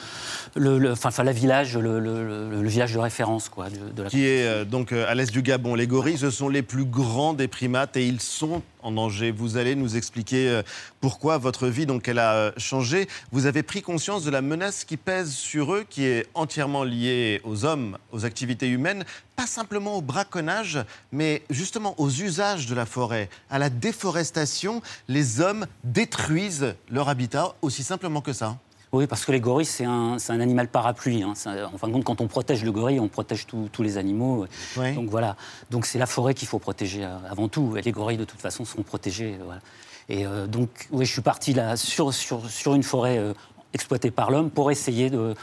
le, 0.56 0.80
le- 0.80 0.92
enfin, 0.94 1.24
la 1.24 1.32
village, 1.32 1.78
le, 1.78 2.62
village 2.64 2.92
de 2.92 2.98
référence 2.98 3.48
quoi, 3.48 3.70
de, 3.70 3.90
de 3.96 4.02
la 4.02 4.10
qui 4.10 4.26
est 4.26 4.48
euh, 4.48 4.66
donc 4.66 4.92
euh, 4.92 5.06
à 5.08 5.14
l'est 5.14 5.32
du 5.32 5.44
Gabon. 5.44 5.76
Les 5.76 5.86
gorilles, 5.86 6.18
ce 6.18 6.32
sont 6.32 6.50
les 6.50 6.64
plus 6.64 6.84
grands 6.86 7.36
des 7.36 7.48
primates 7.48 7.96
et 7.98 8.08
ils 8.08 8.20
sont 8.20 8.64
en 8.82 8.92
danger. 8.92 9.30
Vous 9.30 9.58
allez 9.58 9.76
nous 9.76 9.96
expliquer 9.96 10.50
euh, 10.50 10.64
pourquoi 11.02 11.38
votre 11.38 11.68
vie, 11.68 11.86
donc, 11.86 12.08
elle 12.08 12.18
a 12.18 12.52
changé. 12.58 13.08
Vous 13.32 13.46
avez 13.46 13.62
pris 13.62 13.84
conscience 13.84 14.24
de 14.24 14.32
la 14.32 14.42
menace 14.42 14.86
qui 14.86 14.98
pèse 14.98 15.32
sur 15.34 15.76
eux, 15.76 15.86
qui 15.88 16.06
est 16.06 16.26
entièrement 16.34 16.84
liée 16.84 17.42
aux 17.44 17.66
hommes, 17.66 18.00
aux 18.12 18.26
activités 18.26 18.68
humaines, 18.68 19.06
pas 19.36 19.46
simplement 19.46 19.98
au 19.98 20.02
braconnage, 20.02 20.80
mais 21.12 21.44
justement 21.52 21.94
aux 22.00 22.10
usages 22.10 22.66
de 22.66 22.74
la 22.74 22.88
forêt, 22.88 23.30
à 23.52 23.60
la 23.60 23.70
déforestation. 23.70 24.82
Les 25.08 25.42
hommes 25.42 25.68
détruisent 25.84 26.74
leur 26.90 27.08
habitat 27.08 27.54
aussi 27.62 27.84
simplement 27.84 28.22
que 28.22 28.34
ça. 28.34 28.58
Oui, 28.94 29.08
parce 29.08 29.26
que 29.26 29.32
les 29.32 29.40
gorilles, 29.40 29.66
c'est 29.66 29.86
un, 29.86 30.18
un 30.30 30.40
animal 30.40 30.68
parapluie. 30.68 31.24
hein. 31.24 31.34
En 31.74 31.78
fin 31.78 31.88
de 31.88 31.94
compte, 31.94 32.04
quand 32.04 32.22
on 32.22 32.28
protège 32.28 32.64
le 32.64 32.72
gorille, 32.72 33.00
on 33.00 33.08
protège 33.08 33.48
tous- 33.48 33.68
tous 33.72 33.82
les 33.84 33.98
animaux. 33.98 34.46
Donc 34.94 35.10
voilà. 35.10 35.36
Donc 35.72 35.86
c'est 35.88 35.98
la 36.00 36.06
forêt 36.06 36.34
qu'il 36.36 36.48
faut 36.48 36.60
protéger 36.60 37.04
euh, 37.04 37.18
avant 37.30 37.48
tout. 37.48 37.76
Et 37.76 37.82
les 37.82 37.92
gorilles, 37.92 38.18
de 38.18 38.24
toute 38.26 38.40
façon, 38.40 38.66
sont 38.66 38.84
protégés. 38.84 39.36
euh, 39.40 39.44
voilà. 39.46 39.62
Et 40.10 40.26
euh, 40.28 40.46
donc, 40.48 40.70
oui, 40.92 41.06
je 41.06 41.12
suis 41.12 41.22
parti 41.22 41.54
là 41.54 41.76
sur, 41.76 42.14
sur, 42.14 42.48
sur 42.50 42.76
une 42.76 42.84
forêt 42.84 43.18
euh, 43.18 43.34
exploitée 43.74 44.12
par 44.12 44.30
l'homme 44.30 44.52
pour 44.52 44.70
essayer 44.70 45.10
de, 45.10 45.34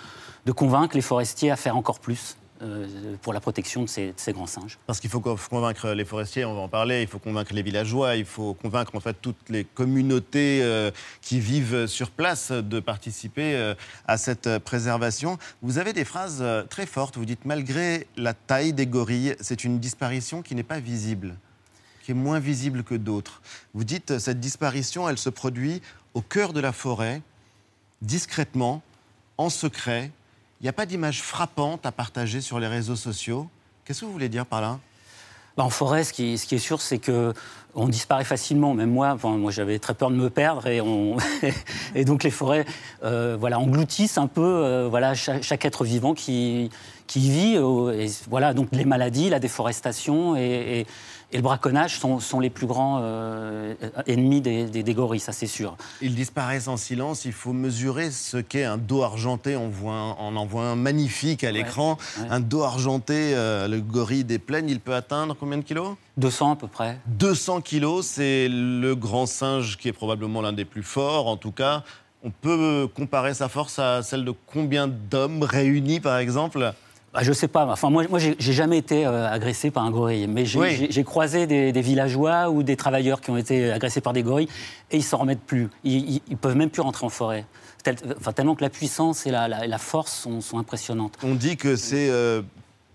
de 0.46 0.52
convaincre 0.52 0.94
les 0.94 1.02
forestiers 1.02 1.50
à 1.50 1.56
faire 1.56 1.76
encore 1.76 1.98
plus 1.98 2.36
pour 3.22 3.32
la 3.32 3.40
protection 3.40 3.82
de 3.82 3.88
ces, 3.88 4.14
grands 4.32 4.46
singes. 4.46 4.78
Parce 4.86 5.00
qu'il 5.00 5.08
faut 5.10 5.20
co- 5.20 5.36
convaincre 5.48 5.90
les 5.90 6.04
forestiers, 6.04 6.44
on 6.44 6.54
va 6.54 6.60
en 6.60 6.68
parler, 6.68 7.02
il 7.02 7.08
faut 7.08 7.18
convaincre 7.18 7.54
les 7.54 7.62
villageois, 7.62 8.16
il 8.16 8.24
faut 8.24 8.54
convaincre 8.54 8.94
en 8.94 9.00
fait 9.00 9.16
toutes 9.20 9.48
les 9.48 9.64
communautés 9.64 10.60
euh, 10.62 10.90
qui 11.22 11.40
vivent 11.40 11.86
sur 11.86 12.10
place 12.10 12.52
de 12.52 12.80
participer 12.80 13.54
euh, 13.54 13.74
à 14.06 14.18
cette 14.18 14.46
euh, 14.46 14.58
préservation. 14.58 15.38
Vous 15.62 15.78
avez 15.78 15.92
des 15.92 16.04
phrases 16.04 16.38
euh, 16.42 16.62
très 16.64 16.86
fortes, 16.86 17.16
vous 17.16 17.24
dites 17.24 17.44
malgré 17.44 18.06
la 18.16 18.34
taille 18.34 18.72
des 18.72 18.86
gorilles, 18.86 19.36
c'est 19.40 19.64
une 19.64 19.78
disparition 19.78 20.42
qui 20.42 20.54
n'est 20.54 20.62
pas 20.62 20.80
visible, 20.80 21.36
qui 22.02 22.10
est 22.10 22.14
moins 22.14 22.40
visible 22.40 22.82
que 22.84 22.94
d'autres. 22.94 23.40
Vous 23.74 23.84
dites 23.84 24.10
euh, 24.12 24.18
cette 24.18 24.40
disparition, 24.40 25.08
elle 25.08 25.18
se 25.18 25.30
produit 25.30 25.80
au 26.14 26.20
cœur 26.20 26.52
de 26.52 26.60
la 26.60 26.72
forêt, 26.72 27.22
discrètement, 28.02 28.82
en 29.38 29.48
secret. 29.48 30.10
Il 30.60 30.64
n'y 30.64 30.68
a 30.68 30.74
pas 30.74 30.84
d'image 30.84 31.22
frappante 31.22 31.86
à 31.86 31.92
partager 31.92 32.42
sur 32.42 32.60
les 32.60 32.66
réseaux 32.66 32.96
sociaux. 32.96 33.48
Qu'est-ce 33.84 34.00
que 34.00 34.04
vous 34.04 34.12
voulez 34.12 34.28
dire 34.28 34.44
par 34.44 34.60
là? 34.60 34.78
Bah, 35.56 35.64
en 35.64 35.70
forêt, 35.70 36.04
ce 36.04 36.12
qui, 36.12 36.34
est 36.34 36.58
sûr, 36.58 36.82
c'est 36.82 36.98
que 36.98 37.32
on 37.74 37.88
disparaît 37.88 38.24
facilement. 38.24 38.74
Même 38.74 38.90
moi, 38.90 39.16
moi 39.24 39.50
j'avais 39.50 39.78
très 39.78 39.94
peur 39.94 40.10
de 40.10 40.16
me 40.16 40.28
perdre 40.28 40.66
et, 40.66 40.82
on... 40.82 41.16
et 41.94 42.04
donc 42.04 42.24
les 42.24 42.30
forêts, 42.30 42.66
euh, 43.04 43.38
engloutissent 43.40 44.18
un 44.18 44.26
peu, 44.26 44.42
euh, 44.42 45.14
chaque, 45.14 45.64
être 45.64 45.84
vivant 45.84 46.12
qui 46.12 46.70
vit. 47.08 47.54
euh, 47.56 48.52
donc 48.52 48.68
les 48.72 48.84
maladies, 48.84 49.30
la 49.30 49.40
déforestation 49.40 50.36
et- 50.36 50.86
Et 51.32 51.36
le 51.36 51.42
braconnage 51.42 51.98
sont, 51.98 52.18
sont 52.18 52.40
les 52.40 52.50
plus 52.50 52.66
grands 52.66 52.98
euh, 53.02 53.74
ennemis 54.08 54.40
des, 54.40 54.64
des, 54.64 54.82
des 54.82 54.94
gorilles, 54.94 55.20
ça 55.20 55.30
c'est 55.30 55.46
sûr. 55.46 55.76
Ils 56.02 56.14
disparaissent 56.16 56.66
en 56.66 56.76
silence. 56.76 57.24
Il 57.24 57.32
faut 57.32 57.52
mesurer 57.52 58.10
ce 58.10 58.38
qu'est 58.38 58.64
un 58.64 58.78
dos 58.78 59.02
argenté. 59.04 59.54
On, 59.56 59.68
voit 59.68 59.92
un- 59.94 60.16
on 60.18 60.34
en 60.36 60.44
voit 60.44 60.64
un 60.64 60.74
magnifique 60.76 61.44
à 61.44 61.52
l'écran. 61.52 61.98
ouais. 62.18 62.26
Un 62.30 62.40
dos 62.40 62.62
argenté, 62.62 63.32
euh, 63.36 63.68
le 63.68 63.80
gorille 63.80 64.24
des 64.24 64.40
plaines, 64.40 64.68
il 64.68 64.80
peut 64.80 64.94
atteindre 64.94 65.36
combien 65.38 65.58
de 65.58 65.62
kilos? 65.62 65.94
200 66.16 66.52
à 66.52 66.56
peu 66.56 66.66
près. 66.66 66.98
200 67.06 67.60
kilos, 67.60 68.04
c'est 68.06 68.48
le 68.50 68.94
grand 68.94 69.26
singe 69.26 69.76
qui 69.78 69.86
est 69.88 69.92
probablement 69.92 70.42
l'un 70.42 70.52
des 70.52 70.64
plus 70.64 70.82
forts. 70.82 71.28
En 71.28 71.36
tout 71.36 71.52
cas, 71.52 71.84
on 72.24 72.30
peut 72.30 72.88
comparer 72.92 73.34
sa 73.34 73.48
force 73.48 73.78
à 73.78 74.02
celle 74.02 74.24
de 74.24 74.34
combien 74.46 74.88
d'hommes 74.88 75.44
réunis, 75.44 76.00
par 76.00 76.18
exemple? 76.18 76.74
Bah, 77.12 77.20
je 77.22 77.32
sais 77.32 77.48
pas. 77.48 77.66
Enfin, 77.66 77.90
moi, 77.90 78.04
moi 78.08 78.18
j'ai 78.20 78.36
jamais 78.38 78.78
été 78.78 79.04
euh, 79.04 79.28
agressé 79.28 79.70
par 79.72 79.84
un 79.84 79.90
gorille, 79.90 80.28
mais 80.28 80.46
j'ai 80.46 80.58
Oui. 80.60 81.04
croisé 81.04 81.46
des, 81.48 81.72
des 81.72 81.80
villageois 81.80 82.50
ou 82.50 82.62
des 82.62 82.76
travailleurs 82.76 83.20
qui 83.20 83.30
ont 83.30 83.36
été 83.36 83.72
agressés 83.72 84.00
par 84.00 84.12
des 84.12 84.22
gorilles 84.22 84.48
et 84.92 84.98
ils 84.98 85.02
s'en 85.02 85.18
remettent 85.18 85.40
plus. 85.42 85.68
Ils, 85.82 86.08
ils, 86.16 86.22
ils 86.28 86.36
peuvent 86.36 86.54
même 86.56 86.70
plus 86.70 86.82
rentrer 86.82 87.04
en 87.04 87.08
forêt. 87.08 87.46
Tel- 87.82 87.96
enfin, 88.18 88.32
tellement 88.32 88.54
que 88.54 88.62
la 88.62 88.70
puissance 88.70 89.26
et 89.26 89.32
la, 89.32 89.48
la- 89.48 89.66
la 89.66 89.78
force 89.78 90.12
sont, 90.12 90.40
sont 90.40 90.58
impressionnantes. 90.58 91.18
On 91.24 91.34
dit 91.34 91.56
que 91.56 91.74
c'est 91.74 92.10
euh, 92.10 92.42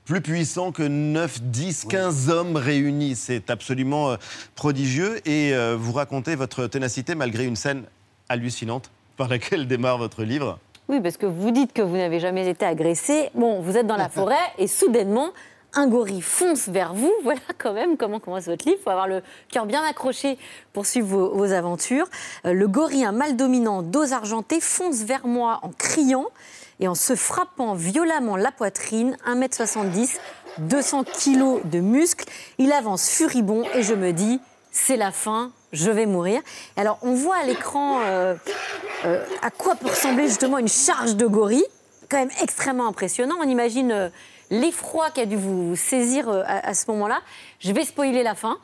plus 0.05 0.21
puissant 0.21 0.71
que 0.71 0.83
9, 0.83 1.41
10, 1.41 1.85
15 1.89 2.29
hommes 2.29 2.55
réunis. 2.55 3.15
C'est 3.17 3.49
absolument 3.49 4.11
euh, 4.11 4.15
prodigieux. 4.55 5.19
Et 5.27 5.51
vous 5.77 5.91
racontez 5.91 6.35
votre 6.35 6.67
ténacité 6.67 7.15
malgré 7.15 7.43
une 7.43 7.57
scène 7.57 7.83
hallucinante 8.29 8.91
par 9.17 9.27
laquelle 9.27 9.67
démarre 9.67 9.97
votre 9.97 10.23
livre. 10.23 10.57
Oui, 10.87 11.01
parce 11.01 11.17
que 11.17 11.25
vous 11.25 11.49
dites 11.49 11.73
que 11.73 11.81
vous 11.81 11.97
n'avez 11.97 12.19
jamais 12.19 12.47
été 12.47 12.65
agressé. 12.65 13.31
Bon, 13.33 13.59
vous 13.59 13.75
êtes 13.75 13.87
dans 13.87 13.97
la 13.97 14.09
forêt 14.09 14.35
et 14.59 14.67
soudainement, 14.67 15.31
un 15.73 15.87
gorille 15.87 16.21
fonce 16.21 16.69
vers 16.69 16.93
vous. 16.93 17.11
Voilà 17.23 17.41
quand 17.57 17.73
même 17.73 17.97
comment 17.97 18.19
commence 18.19 18.45
votre 18.45 18.65
livre. 18.65 18.77
Il 18.79 18.83
faut 18.83 18.91
avoir 18.91 19.07
le 19.07 19.23
cœur 19.49 19.65
bien 19.65 19.83
accroché 19.83 20.37
pour 20.73 20.85
suivre 20.85 21.07
vos, 21.07 21.35
vos 21.35 21.51
aventures. 21.51 22.07
Euh, 22.45 22.53
le 22.53 22.67
gorille, 22.67 23.03
un 23.03 23.11
mâle 23.11 23.35
dominant, 23.35 23.81
dos 23.81 24.13
argenté, 24.13 24.61
fonce 24.61 25.03
vers 25.03 25.25
moi 25.25 25.59
en 25.63 25.69
criant 25.69 26.27
et 26.79 26.87
en 26.87 26.95
se 26.95 27.15
frappant 27.15 27.73
violemment 27.73 28.35
la 28.35 28.51
poitrine. 28.51 29.17
1m70, 29.27 30.17
200 30.59 31.03
kilos 31.03 31.61
de 31.65 31.79
muscles. 31.79 32.25
Il 32.59 32.71
avance 32.71 33.09
furibond 33.09 33.63
et 33.73 33.81
je 33.81 33.95
me 33.95 34.11
dis, 34.11 34.39
c'est 34.71 34.97
la 34.97 35.11
fin, 35.11 35.51
je 35.71 35.91
vais 35.91 36.05
mourir. 36.05 36.41
Alors, 36.77 36.97
on 37.01 37.13
voit 37.13 37.37
à 37.37 37.43
l'écran 37.43 38.01
euh, 38.01 38.35
euh, 39.05 39.23
à 39.41 39.51
quoi 39.51 39.75
peut 39.75 39.87
ressembler 39.87 40.27
justement 40.27 40.57
une 40.57 40.67
charge 40.67 41.15
de 41.15 41.25
gorille, 41.27 41.65
quand 42.09 42.17
même 42.17 42.31
extrêmement 42.41 42.87
impressionnant. 42.87 43.35
On 43.39 43.47
imagine 43.47 43.91
euh, 43.91 44.09
l'effroi 44.49 45.09
qui 45.11 45.21
a 45.21 45.25
dû 45.25 45.35
vous 45.35 45.75
saisir 45.75 46.29
à 46.29 46.73
ce 46.75 46.89
moment-là. 46.91 47.19
Je 47.59 47.71
vais 47.71 47.83
spoiler 47.85 48.23
la 48.23 48.35
fin. 48.35 48.57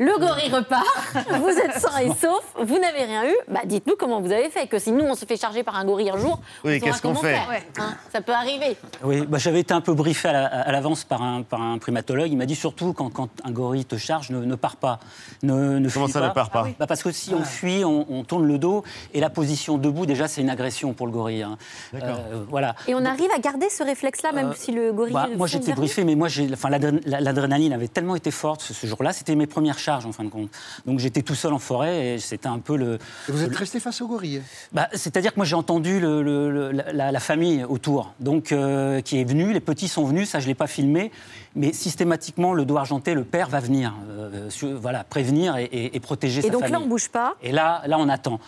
Le 0.00 0.16
gorille 0.16 0.48
repart, 0.52 0.86
vous 1.40 1.48
êtes 1.48 1.72
sain 1.80 1.98
et 2.00 2.06
sauf, 2.10 2.44
vous 2.62 2.78
n'avez 2.78 3.02
rien 3.04 3.24
eu. 3.28 3.34
Bah, 3.48 3.62
dites-nous 3.64 3.96
comment 3.98 4.20
vous 4.20 4.30
avez 4.30 4.48
fait, 4.48 4.68
que 4.68 4.78
si 4.78 4.92
nous 4.92 5.04
on 5.04 5.16
se 5.16 5.24
fait 5.24 5.36
charger 5.36 5.64
par 5.64 5.74
un 5.74 5.84
gorille 5.84 6.08
un 6.10 6.16
jour, 6.16 6.38
Oui, 6.64 6.78
qu'est-ce 6.80 7.02
qu'on 7.02 7.16
fait. 7.16 7.34
Hein, 7.78 7.94
ça 8.12 8.20
peut 8.20 8.32
arriver. 8.32 8.76
Oui, 9.02 9.22
bah, 9.26 9.38
j'avais 9.38 9.58
été 9.58 9.74
un 9.74 9.80
peu 9.80 9.94
briefé 9.94 10.28
à 10.28 10.32
la- 10.32 10.46
à 10.46 10.70
l'avance 10.70 11.02
par 11.02 11.20
un, 11.22 11.42
par 11.42 11.60
un 11.60 11.78
primatologue. 11.78 12.30
Il 12.30 12.36
m'a 12.36 12.46
dit 12.46 12.54
surtout 12.54 12.92
quand, 12.92 13.10
quand 13.10 13.28
un 13.42 13.50
gorille 13.50 13.84
te 13.84 13.96
charge, 13.96 14.30
ne, 14.30 14.38
ne 14.44 14.54
pars 14.54 14.76
pas. 14.76 15.00
Ne, 15.42 15.80
ne 15.80 15.90
Comment 15.90 16.04
fuis 16.06 16.12
ça, 16.12 16.20
pas. 16.20 16.28
ne 16.28 16.32
pars 16.32 16.50
pas 16.50 16.60
Ah 16.60 16.66
oui. 16.66 16.74
Bah, 16.78 16.86
Parce 16.86 17.02
que 17.02 17.10
si 17.10 17.34
on 17.34 17.42
fuit, 17.42 17.84
on, 17.84 18.06
on 18.08 18.22
tourne 18.22 18.46
le 18.46 18.58
dos 18.58 18.84
et 19.14 19.18
la 19.20 19.30
position 19.30 19.78
debout, 19.78 20.06
déjà, 20.06 20.28
c'est 20.28 20.42
une 20.42 20.50
agression 20.50 20.92
pour 20.92 21.06
le 21.08 21.12
gorille. 21.12 21.42
hein. 21.42 21.58
D'accord. 21.92 22.20
Euh, 22.32 22.44
voilà. 22.48 22.76
Et 22.86 22.94
on 22.94 23.04
arrive 23.04 23.30
à 23.36 23.40
garder 23.40 23.68
ce 23.68 23.82
réflexe-là, 23.82 24.30
même 24.30 24.50
Euh, 24.50 24.54
si 24.56 24.70
le 24.70 24.92
gorille. 24.92 25.12
Bah, 25.12 25.26
moi, 25.36 25.48
j'étais 25.48 25.72
briefé, 25.72 26.04
mais 26.04 26.14
moi, 26.14 26.28
j'ai- 26.28 26.48
enfin, 26.52 26.70
l'adré- 26.70 27.00
l'adrénaline 27.04 27.72
avait 27.72 27.88
tellement 27.88 28.07
été 28.16 28.30
forte 28.30 28.60
ce, 28.62 28.72
ce 28.74 28.86
jour-là. 28.86 29.12
C'était 29.12 29.34
mes 29.34 29.46
premières 29.46 29.78
charges, 29.78 30.06
en 30.06 30.12
fin 30.12 30.24
de 30.24 30.28
compte. 30.28 30.50
Donc, 30.86 30.98
j'étais 30.98 31.22
tout 31.22 31.34
seul 31.34 31.52
en 31.52 31.58
forêt 31.58 32.14
et 32.14 32.18
c'était 32.18 32.48
un 32.48 32.58
peu 32.58 32.76
le. 32.76 32.98
Et 33.28 33.32
vous 33.32 33.42
êtes 33.42 33.50
le- 33.50 33.56
resté 33.56 33.80
face 33.80 34.00
au 34.00 34.08
gorille 34.08 34.42
bah, 34.72 34.88
C'est-à-dire 34.92 35.32
que 35.32 35.38
moi 35.38 35.44
j'ai 35.46 35.54
entendu 35.56 36.00
le- 36.00 36.70
la, 36.72 37.12
la 37.12 37.20
famille 37.20 37.64
autour, 37.64 38.14
donc 38.20 38.52
euh, 38.52 39.00
qui 39.00 39.20
est 39.20 39.24
venue, 39.24 39.52
les 39.52 39.60
petits 39.60 39.88
sont 39.88 40.04
venus, 40.04 40.28
ça 40.30 40.40
je 40.40 40.46
l'ai 40.46 40.54
pas 40.54 40.66
filmé, 40.66 41.10
mais 41.56 41.72
systématiquement 41.72 42.52
le 42.54 42.64
dos 42.64 42.76
argenté, 42.76 43.14
le 43.14 43.24
père 43.24 43.48
va 43.48 43.60
venir, 43.60 43.94
euh, 44.08 44.48
voilà, 44.80 45.04
prévenir 45.04 45.56
et, 45.56 45.64
et- 45.64 45.96
et 45.96 46.00
protéger 46.00 46.40
Et 46.40 46.42
sa 46.42 46.48
donc 46.50 46.60
famille. 46.62 46.72
là, 46.74 46.80
on 46.84 46.86
bouge 46.88 47.08
pas. 47.08 47.34
Et 47.42 47.52
là, 47.52 47.82
là, 47.86 47.96
on 47.98 48.08
attend. 48.08 48.38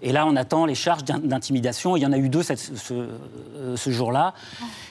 Et 0.00 0.12
là, 0.12 0.26
on 0.26 0.36
attend 0.36 0.64
les 0.64 0.74
charges 0.76 1.02
d'in- 1.04 1.18
d'intimidation. 1.18 1.96
Il 1.96 2.02
y 2.02 2.06
en 2.06 2.12
a 2.12 2.18
eu 2.18 2.28
deux 2.28 2.42
cette- 2.42 2.58
ce, 2.58 2.94
euh, 2.94 3.76
ce 3.76 3.90
jour-là. 3.90 4.32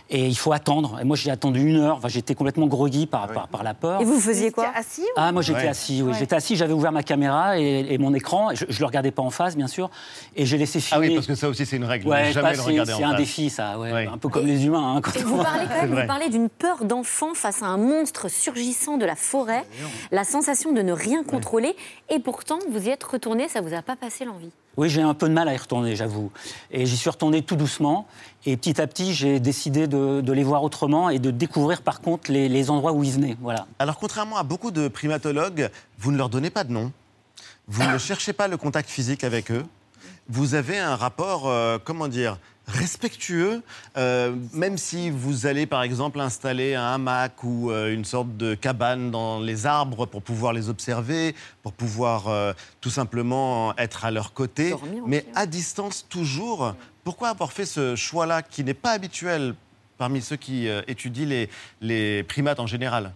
Et 0.10 0.26
il 0.28 0.36
faut 0.36 0.54
attendre. 0.54 1.00
Et 1.02 1.04
moi, 1.04 1.18
j'ai 1.18 1.32
attendu 1.32 1.68
une 1.70 1.78
heure. 1.78 1.98
Enfin, 1.98 2.08
j'étais 2.08 2.34
complètement 2.36 2.68
groggy 2.68 3.06
par, 3.08 3.28
par, 3.28 3.48
par 3.50 3.64
la 3.64 3.74
peur. 3.74 4.02
Et 4.02 4.06
vous 4.06 4.20
faisiez 4.20 4.52
quoi 4.52 4.70
assis 4.74 5.04
Ah, 5.18 5.32
moi 5.34 5.42
j'étais 5.42 5.60
Ouais. 5.64 5.68
assis, 5.68 6.02
oui. 6.02 6.12
Ouais. 6.12 6.18
J'étais 6.18 6.36
assis, 6.36 6.56
j'avais 6.56 6.72
ouvert 6.74 6.94
ma 6.94 7.04
caméra 7.04 7.60
et, 7.60 7.86
et 7.94 7.98
mon 7.98 8.14
écran. 8.14 8.52
Et 8.52 8.56
je 8.56 8.66
ne 8.66 8.80
le 8.80 8.86
regardais 8.86 9.12
pas 9.12 9.22
en 9.22 9.30
face, 9.32 9.58
bien 9.58 9.68
sûr. 9.68 9.90
Et 10.36 10.46
j'ai 10.46 10.58
laissé 10.58 10.80
Ah 10.80 10.96
filmer. 10.96 11.10
oui, 11.10 11.16
parce 11.16 11.28
que 11.28 11.36
ça 11.36 11.50
aussi, 11.50 11.66
c'est 11.66 11.76
une 11.76 11.84
règle. 11.84 12.08
Ouais, 12.08 12.32
jamais 12.32 12.42
pas- 12.48 12.52
le 12.54 12.58
c'est 12.58 12.64
regarder 12.64 12.94
en 12.94 12.98
c'est 12.98 13.04
un 13.04 13.10
face. 13.12 13.18
défi, 13.20 13.50
ça. 13.50 13.78
ouais. 13.80 13.92
Ouais. 13.92 14.08
Un 14.08 14.18
peu 14.18 14.30
comme 14.30 14.46
les 14.46 14.66
humains. 14.66 14.96
hein, 14.96 15.02
quand 15.02 15.12
Et 15.20 15.24
on- 15.26 15.28
vous 15.28 15.44
parlez 15.44 15.66
quand 15.68 15.82
même, 15.82 15.92
vrai. 15.92 16.02
vous 16.04 16.08
parlez 16.08 16.30
d'une 16.30 16.50
peur 16.50 16.86
d'enfant 16.86 17.34
face 17.34 17.57
à 17.62 17.68
un 17.68 17.78
monstre 17.78 18.30
surgissant 18.30 18.98
de 18.98 19.06
la 19.06 19.16
forêt, 19.16 19.66
la 20.12 20.24
sensation 20.24 20.72
de 20.72 20.82
ne 20.82 20.92
rien 20.92 21.24
contrôler, 21.24 21.76
et 22.10 22.20
pourtant 22.20 22.60
vous 22.70 22.88
y 22.88 22.90
êtes 22.90 23.04
retourné, 23.04 23.48
ça 23.48 23.62
vous 23.62 23.74
a 23.74 23.82
pas 23.82 23.96
passé 23.96 24.26
l'envie. 24.26 24.52
Oui, 24.78 24.92
j'ai 24.92 25.02
un 25.02 25.16
peu 25.16 25.28
de 25.28 25.34
mal 25.34 25.48
à 25.48 25.56
y 25.56 25.58
retourner, 25.58 25.96
j'avoue. 25.96 26.32
Et 26.70 26.86
j'y 26.86 26.98
suis 26.98 27.10
retourné 27.10 27.42
tout 27.42 27.56
doucement. 27.56 28.06
Et 28.46 28.56
petit 28.58 28.80
à 28.80 28.86
petit, 28.86 29.12
j'ai 29.14 29.40
décidé 29.40 29.88
de, 29.88 30.22
de 30.22 30.34
les 30.34 30.44
voir 30.44 30.64
autrement 30.64 31.10
et 31.10 31.18
de 31.18 31.32
découvrir 31.32 31.82
par 31.82 32.00
contre 32.00 32.32
les, 32.32 32.48
les 32.48 32.70
endroits 32.70 32.92
où 32.94 33.04
ils 33.04 33.12
venaient. 33.12 33.38
Voilà. 33.42 33.66
Alors, 33.80 33.98
contrairement 33.98 34.38
à 34.38 34.44
beaucoup 34.44 34.70
de 34.70 34.88
primatologues, 34.88 35.72
vous 35.98 36.12
ne 36.12 36.18
leur 36.18 36.30
donnez 36.30 36.52
pas 36.52 36.64
de 36.64 36.72
nom. 36.72 36.92
Vous 37.68 37.84
ne 37.84 37.98
cherchez 37.98 38.34
pas 38.34 38.48
le 38.48 38.58
contact 38.58 38.88
physique 38.88 39.24
avec 39.24 39.50
eux. 39.52 39.66
Vous 40.30 40.54
avez 40.54 40.78
un 40.78 40.96
rapport, 40.96 41.48
euh, 41.48 41.80
comment 41.84 42.08
dire, 42.08 42.38
respectueux, 42.68 43.64
euh, 43.98 44.36
même 44.54 44.78
si 44.78 45.10
vous 45.10 45.46
allez 45.46 45.66
par 45.66 45.84
exemple 45.84 46.20
installer 46.20 46.76
un 46.76 46.86
hamac 46.86 47.44
ou 47.44 47.72
euh, 47.72 47.94
une 47.94 48.06
sorte 48.06 48.36
de 48.36 48.56
cabane 48.56 49.10
dans 49.10 49.40
les 49.40 49.66
arbres 49.66 50.06
pour 50.06 50.22
pouvoir 50.22 50.54
les 50.54 50.70
observer, 50.70 51.34
pour 51.64 51.72
pouvoir 51.72 52.28
euh, 52.28 52.54
tout 52.82 52.90
simplement 52.90 53.76
être 53.78 54.04
à 54.06 54.12
leur 54.12 54.34
côté, 54.34 54.72
Dormir 54.72 55.04
mais 55.08 55.20
aussi, 55.20 55.30
à 55.36 55.46
distance 55.46 56.06
toujours. 56.10 56.76
Pourquoi 57.04 57.30
avoir 57.30 57.54
fait 57.54 57.66
ce 57.66 57.96
choix-là 57.96 58.42
qui 58.42 58.66
n'est 58.66 58.74
pas 58.74 58.92
habituel 58.92 59.56
parmi 59.98 60.22
ceux 60.22 60.36
qui 60.36 60.68
étudient 60.88 61.26
les, 61.26 61.50
les 61.82 62.24
primates 62.24 62.60
en 62.60 62.68
général? 62.68 63.14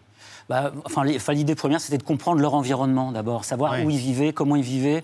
Bah, 0.49 0.71
enfin, 0.85 1.03
l'idée 1.03 1.55
première, 1.55 1.79
c'était 1.81 1.97
de 1.97 2.03
comprendre 2.03 2.41
leur 2.41 2.53
environnement 2.53 3.11
d'abord, 3.11 3.45
savoir 3.45 3.73
où 3.85 3.89
ils 3.89 3.97
vivaient, 3.97 4.33
comment 4.33 4.55
ils 4.55 4.63
vivaient, 4.63 5.01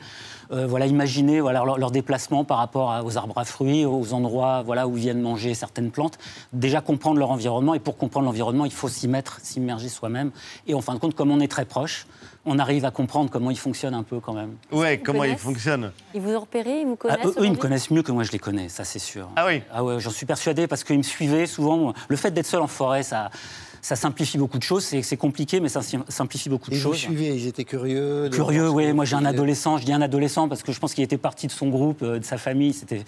euh, 0.51 0.65
voilà, 0.67 0.85
imaginer 0.85 1.39
voilà, 1.41 1.63
leur, 1.65 1.77
leur 1.77 1.91
déplacement 1.91 2.43
par 2.45 2.57
rapport 2.57 2.91
à- 2.91 3.03
aux 3.03 3.17
arbres 3.17 3.37
à 3.37 3.43
fruits, 3.45 3.85
aux 3.85 4.13
endroits 4.13 4.61
voilà, 4.65 4.87
où 4.87 4.93
viennent 4.93 5.21
manger 5.21 5.53
certaines 5.53 5.91
plantes. 5.91 6.17
Déjà 6.53 6.79
comprendre 6.81 7.19
leur 7.19 7.31
environnement, 7.31 7.73
et 7.73 7.79
pour 7.79 7.97
comprendre 7.97 8.25
l'environnement, 8.25 8.65
il 8.65 8.71
faut 8.71 8.87
s'y 8.87 9.07
mettre, 9.07 9.39
s'immerger 9.41 9.89
soi-même. 9.89 10.31
Et 10.67 10.73
en 10.73 10.81
fin 10.81 10.93
de 10.93 10.99
compte, 10.99 11.15
comme 11.15 11.31
on 11.31 11.39
est 11.39 11.49
très 11.49 11.65
proche, 11.65 12.07
on 12.45 12.59
arrive 12.59 12.85
à 12.85 12.91
comprendre 12.91 13.29
comment 13.29 13.51
ils 13.51 13.59
fonctionnent 13.59 13.93
un 13.93 14.03
peu 14.03 14.21
quand 14.21 14.31
même. 14.33 14.55
Ouais, 14.71 14.99
comment 14.99 15.25
ils 15.25 15.37
fonctionnent 15.37 15.91
Ils 16.13 16.21
vous 16.21 16.31
ont 16.33 16.39
repéré, 16.39 16.79
ils 16.81 16.87
vous 16.87 16.97
Ah, 17.09 17.17
connaissent 17.17 17.25
eux, 17.37 17.41
eux, 17.41 17.45
ils 17.45 17.51
me 17.51 17.57
connaissent 17.57 17.91
mieux 17.91 18.03
que 18.03 18.11
moi, 18.13 18.23
je 18.23 18.31
les 18.31 18.39
connais, 18.39 18.69
ça 18.69 18.85
c'est 18.85 18.99
sûr. 18.99 19.27
Ah 19.35 19.45
oui 19.47 19.61
Ah 19.73 19.83
ouais, 19.83 19.99
j'en 19.99 20.11
suis 20.11 20.25
persuadé 20.25 20.65
parce 20.65 20.85
qu'ils 20.85 20.97
me 20.97 21.03
suivaient 21.03 21.45
souvent. 21.45 21.93
Le 22.07 22.15
fait 22.15 22.31
d'être 22.31 22.45
seul 22.45 22.61
en 22.61 22.67
forêt, 22.67 23.03
ça, 23.03 23.31
ça 23.87 23.95
simplifie 23.95 24.37
beaucoup 24.37 24.57
de 24.57 24.63
choses. 24.63 24.83
C'est 24.83 25.01
c'est 25.01 25.15
compliqué, 25.15 25.61
mais 25.61 25.69
ça 25.69 25.81
sim- 25.81 26.03
simplifie 26.09 26.49
beaucoup 26.49 26.69
de 26.69 26.75
Et 26.75 26.77
vous 26.77 26.83
choses. 26.89 26.97
suivez, 26.97 27.33
ils 27.33 27.47
étaient 27.47 27.63
curieux. 27.63 28.29
Curieux, 28.33 28.69
oui. 28.69 28.89
vous 28.89 28.95
Moi, 28.95 29.05
j'ai 29.05 29.15
un 29.15 29.23
adolescent. 29.23 29.77
Je 29.77 29.85
dis 29.85 29.93
un 29.93 30.01
adolescent 30.01 30.49
parce 30.49 30.61
que 30.61 30.73
je 30.73 30.79
pense 30.81 30.93
qu'il 30.93 31.05
était 31.05 31.17
parti 31.17 31.47
de 31.47 31.53
son 31.53 31.69
groupe, 31.69 32.01
euh, 32.03 32.19
de 32.19 32.25
sa 32.25 32.37
famille. 32.37 32.73
C'était 32.73 33.03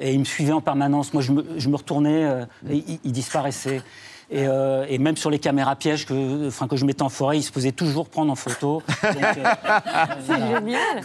et 0.00 0.14
il 0.14 0.18
me 0.20 0.24
suivait 0.24 0.54
en 0.54 0.62
permanence. 0.62 1.12
Moi, 1.12 1.22
je 1.22 1.32
me, 1.32 1.44
je 1.58 1.68
me 1.68 1.76
retournais, 1.76 2.24
euh, 2.24 2.44
et 2.70 2.76
il, 2.88 2.98
il 3.04 3.12
disparaissait. 3.12 3.82
Et, 4.30 4.46
euh, 4.46 4.86
et 4.88 4.96
même 4.96 5.18
sur 5.18 5.28
les 5.28 5.38
caméras 5.38 5.76
pièges 5.76 6.06
que, 6.06 6.48
enfin, 6.48 6.66
que 6.66 6.76
je 6.76 6.86
mettais 6.86 7.02
en 7.02 7.10
forêt, 7.10 7.36
il 7.36 7.42
se 7.42 7.52
faisait 7.52 7.72
toujours 7.72 8.08
prendre 8.08 8.32
en 8.32 8.34
photo. 8.34 8.82
Donc, 9.02 9.22
euh, 9.22 9.44
C'est 10.26 10.40
génial. 10.40 11.02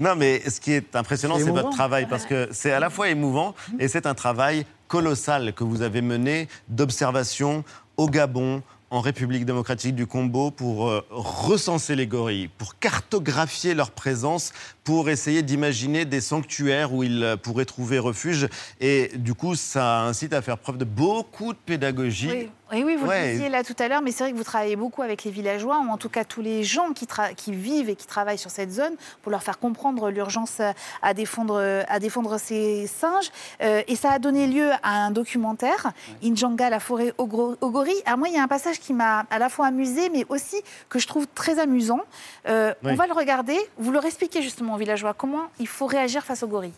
Non, 0.00 0.16
mais 0.16 0.40
ce 0.50 0.58
qui 0.60 0.72
est 0.72 0.96
impressionnant, 0.96 1.36
C'est 1.38 1.44
c'est 1.44 1.50
votre 1.50 1.70
travail, 1.70 2.06
parce 2.10 2.24
que 2.26 2.48
c'est 2.50 2.72
à 2.72 2.80
la 2.80 2.90
fois 2.90 3.08
émouvant 3.10 3.54
et 3.78 3.86
c'est 3.86 4.06
un 4.06 4.14
travail 4.14 4.66
colossal 4.88 5.52
que 5.54 5.62
vous 5.62 5.82
avez 5.82 6.02
mené 6.02 6.48
d'observation 6.68 7.62
au 7.96 8.08
Gabon, 8.08 8.62
en 8.90 9.00
République 9.00 9.46
démocratique 9.46 9.94
du 9.94 10.06
Congo, 10.06 10.50
pour 10.50 10.88
euh, 10.88 11.04
recenser 11.10 11.96
les 11.96 12.06
gorilles, 12.06 12.48
pour 12.58 12.78
cartographier 12.78 13.72
leur 13.72 13.90
présence, 13.90 14.52
pour 14.84 15.08
essayer 15.08 15.42
d'imaginer 15.42 16.04
des 16.04 16.20
sanctuaires 16.20 16.92
où 16.92 17.02
ils 17.02 17.24
euh, 17.24 17.36
pourraient 17.38 17.64
trouver 17.64 17.98
refuge. 17.98 18.48
Et 18.80 19.10
du 19.16 19.32
coup, 19.32 19.54
ça 19.54 20.02
incite 20.02 20.34
à 20.34 20.42
faire 20.42 20.58
preuve 20.58 20.76
de 20.76 20.84
beaucoup 20.84 21.54
de 21.54 21.58
pédagogie. 21.64 22.50
Et 22.72 22.82
oui, 22.84 22.96
vous 22.96 23.06
Ouais. 23.06 23.26
le 23.26 23.32
disiez 23.34 23.48
là 23.50 23.62
tout 23.62 23.76
à 23.78 23.88
l'heure, 23.88 24.00
mais 24.02 24.12
c'est 24.12 24.24
vrai 24.24 24.32
que 24.32 24.36
vous 24.36 24.44
travaillez 24.44 24.76
beaucoup 24.76 25.02
avec 25.02 25.24
les 25.24 25.30
villageois, 25.30 25.78
ou 25.78 25.90
en 25.90 25.98
tout 25.98 26.08
cas 26.08 26.24
tous 26.24 26.40
les 26.40 26.64
gens 26.64 26.92
qui, 26.94 27.06
vivent 27.52 27.90
et 27.90 27.96
qui 27.96 28.06
travaillent 28.06 28.38
sur 28.38 28.50
cette 28.50 28.72
zone, 28.72 28.94
pour 29.22 29.30
leur 29.30 29.42
faire 29.42 29.58
comprendre 29.58 30.10
l'urgence 30.10 30.60
à- 30.60 30.72
à 31.02 31.12
défendre, 31.14 31.84
à 31.86 31.98
défendre 31.98 32.38
ces 32.38 32.86
singes. 32.86 33.30
Euh, 33.62 33.82
et 33.86 33.96
ça 33.96 34.10
a 34.12 34.18
donné 34.18 34.46
lieu 34.46 34.70
à 34.82 35.04
un 35.04 35.10
documentaire, 35.10 35.92
Injanga, 36.24 36.70
la 36.70 36.80
forêt 36.80 37.12
Ogori. 37.18 37.94
Alors 38.06 38.18
moi, 38.18 38.28
il 38.28 38.34
y 38.34 38.38
a 38.38 38.42
un 38.42 38.48
passage 38.48 38.80
qui 38.80 38.92
m'a 38.94 39.26
à 39.30 39.38
la 39.38 39.48
fois 39.50 39.66
amusé, 39.66 40.08
mais 40.08 40.24
aussi 40.30 40.56
que 40.88 40.98
je 40.98 41.06
trouve 41.06 41.26
très 41.34 41.58
amusant. 41.58 42.00
Euh, 42.48 42.72
Oui. 42.82 42.92
On 42.92 42.94
va 42.94 43.06
le 43.06 43.12
regarder. 43.12 43.58
Vous 43.78 43.90
leur 43.92 44.04
expliquez 44.04 44.40
justement 44.42 44.74
aux 44.74 44.78
villageois 44.78 45.12
comment 45.14 45.42
il 45.58 45.68
faut 45.68 45.86
réagir 45.86 46.24
face 46.24 46.42
aux 46.42 46.48
gorilles. 46.48 46.72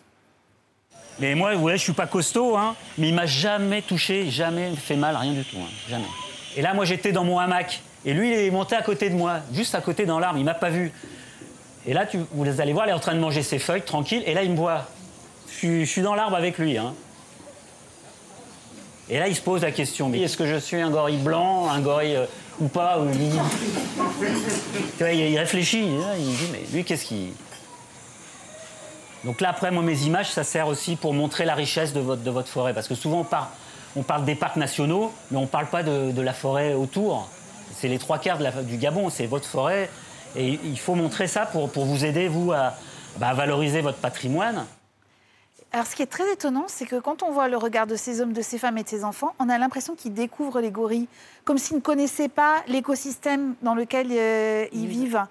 Mais 1.19 1.33
moi, 1.35 1.53
vous 1.53 1.61
voyez, 1.61 1.77
je 1.77 1.83
suis 1.83 1.93
pas 1.93 2.07
costaud, 2.07 2.57
hein, 2.57 2.75
mais 2.97 3.09
il 3.09 3.13
m'a 3.13 3.25
jamais 3.25 3.81
touché, 3.81 4.29
jamais 4.29 4.71
fait 4.75 4.97
mal, 4.97 5.15
rien 5.15 5.31
du 5.31 5.43
tout, 5.45 5.57
hein, 5.57 5.69
jamais. 5.89 6.03
Et 6.57 6.61
là, 6.61 6.73
moi, 6.73 6.85
j'étais 6.85 7.11
dans 7.11 7.23
mon 7.23 7.39
hamac, 7.39 7.81
et 8.05 8.13
lui, 8.13 8.31
il 8.31 8.37
est 8.37 8.51
monté 8.51 8.75
à 8.75 8.81
côté 8.81 9.09
de 9.09 9.15
moi, 9.15 9.39
juste 9.53 9.75
à 9.75 9.81
côté 9.81 10.05
dans 10.05 10.19
l'arbre, 10.19 10.37
il 10.39 10.45
m'a 10.45 10.53
pas 10.53 10.69
vu. 10.69 10.91
Et 11.87 11.93
là, 11.93 12.05
tu, 12.05 12.19
vous 12.31 12.61
allez 12.61 12.73
voir, 12.73 12.85
il 12.87 12.89
est 12.89 12.93
en 12.93 12.99
train 12.99 13.13
de 13.13 13.19
manger 13.19 13.43
ses 13.43 13.59
feuilles, 13.59 13.83
tranquille, 13.83 14.23
et 14.25 14.33
là, 14.33 14.43
il 14.43 14.51
me 14.51 14.57
voit. 14.57 14.87
Je 15.61 15.85
suis, 15.85 16.01
dans 16.01 16.15
l'arbre 16.15 16.35
avec 16.35 16.57
lui. 16.57 16.77
Hein. 16.77 16.93
Et 19.09 19.19
là, 19.19 19.27
il 19.27 19.35
se 19.35 19.41
pose 19.41 19.61
la 19.61 19.71
question, 19.71 20.09
mais 20.09 20.19
est-ce 20.21 20.35
que 20.35 20.45
je 20.45 20.57
suis 20.57 20.81
un 20.81 20.89
gorille 20.89 21.17
blanc, 21.17 21.69
un 21.69 21.79
gorille 21.79 22.15
euh, 22.15 22.25
ou 22.59 22.67
pas 22.67 22.99
ou- 22.99 23.07
il, 23.13 25.05
il, 25.13 25.37
réfléchit, 25.39 25.83
il 25.83 26.35
dit, 26.35 26.47
mais 26.51 26.61
lui, 26.73 26.83
qu'est-ce 26.83 27.05
qu'il... 27.05 27.29
Donc 29.25 29.41
là, 29.41 29.49
après, 29.49 29.71
moi, 29.71 29.81
mes 29.83 30.03
images, 30.03 30.31
ça 30.31 30.43
sert 30.43 30.67
aussi 30.67 30.95
pour 30.95 31.13
montrer 31.13 31.45
la 31.45 31.55
richesse 31.55 31.93
de 31.93 31.99
votre, 31.99 32.21
de 32.21 32.29
votre 32.31 32.47
forêt. 32.47 32.73
Parce 32.73 32.87
que 32.87 32.95
souvent, 32.95 33.21
on 33.21 33.23
parle, 33.23 33.47
on 33.95 34.03
parle 34.03 34.23
des 34.23 34.35
parcs 34.35 34.55
nationaux, 34.57 35.11
mais 35.31 35.37
on 35.37 35.41
ne 35.41 35.47
parle 35.47 35.65
pas 35.65 35.81
de, 35.83 36.11
de 36.11 36.21
la 36.21 36.33
forêt 36.33 36.73
autour. 36.73 37.27
C'est 37.75 37.87
les 37.87 37.97
trois 37.97 38.19
quarts 38.19 38.37
de 38.37 38.43
la- 38.43 38.63
du 38.63 38.77
Gabon, 38.77 39.09
c'est 39.09 39.25
votre 39.25 39.47
forêt. 39.47 39.89
Et 40.35 40.59
il 40.63 40.77
faut 40.79 40.95
montrer 40.95 41.27
ça 41.27 41.45
pour, 41.45 41.69
pour 41.71 41.85
vous 41.85 42.05
aider, 42.05 42.27
vous, 42.27 42.51
à, 42.51 42.73
bah, 43.17 43.29
à 43.29 43.33
valoriser 43.33 43.81
votre 43.81 43.97
patrimoine. 43.97 44.65
Alors, 45.71 45.87
ce 45.87 45.95
qui 45.95 46.03
est 46.03 46.07
très 46.07 46.31
étonnant, 46.31 46.65
c'est 46.67 46.85
que 46.85 46.97
quand 46.99 47.23
on 47.23 47.31
voit 47.31 47.47
le 47.47 47.57
regard 47.57 47.87
de 47.87 47.95
ces 47.95 48.21
hommes, 48.21 48.31
de 48.31 48.41
ces 48.41 48.57
femmes 48.59 48.77
et 48.77 48.83
de 48.83 48.87
ces 48.89 49.03
enfants, 49.03 49.33
on 49.39 49.49
a 49.49 49.57
l'impression 49.57 49.95
qu'ils 49.95 50.13
découvrent 50.13 50.61
les 50.61 50.71
gorilles, 50.71 51.07
comme 51.43 51.57
s'ils 51.57 51.77
ne 51.77 51.81
connaissaient 51.81 52.29
pas 52.29 52.57
l'écosystème 52.67 53.55
dans 53.61 53.73
lequel 53.75 54.07
euh, 54.11 54.67
ils 54.71 54.87
vivent. 54.87 55.21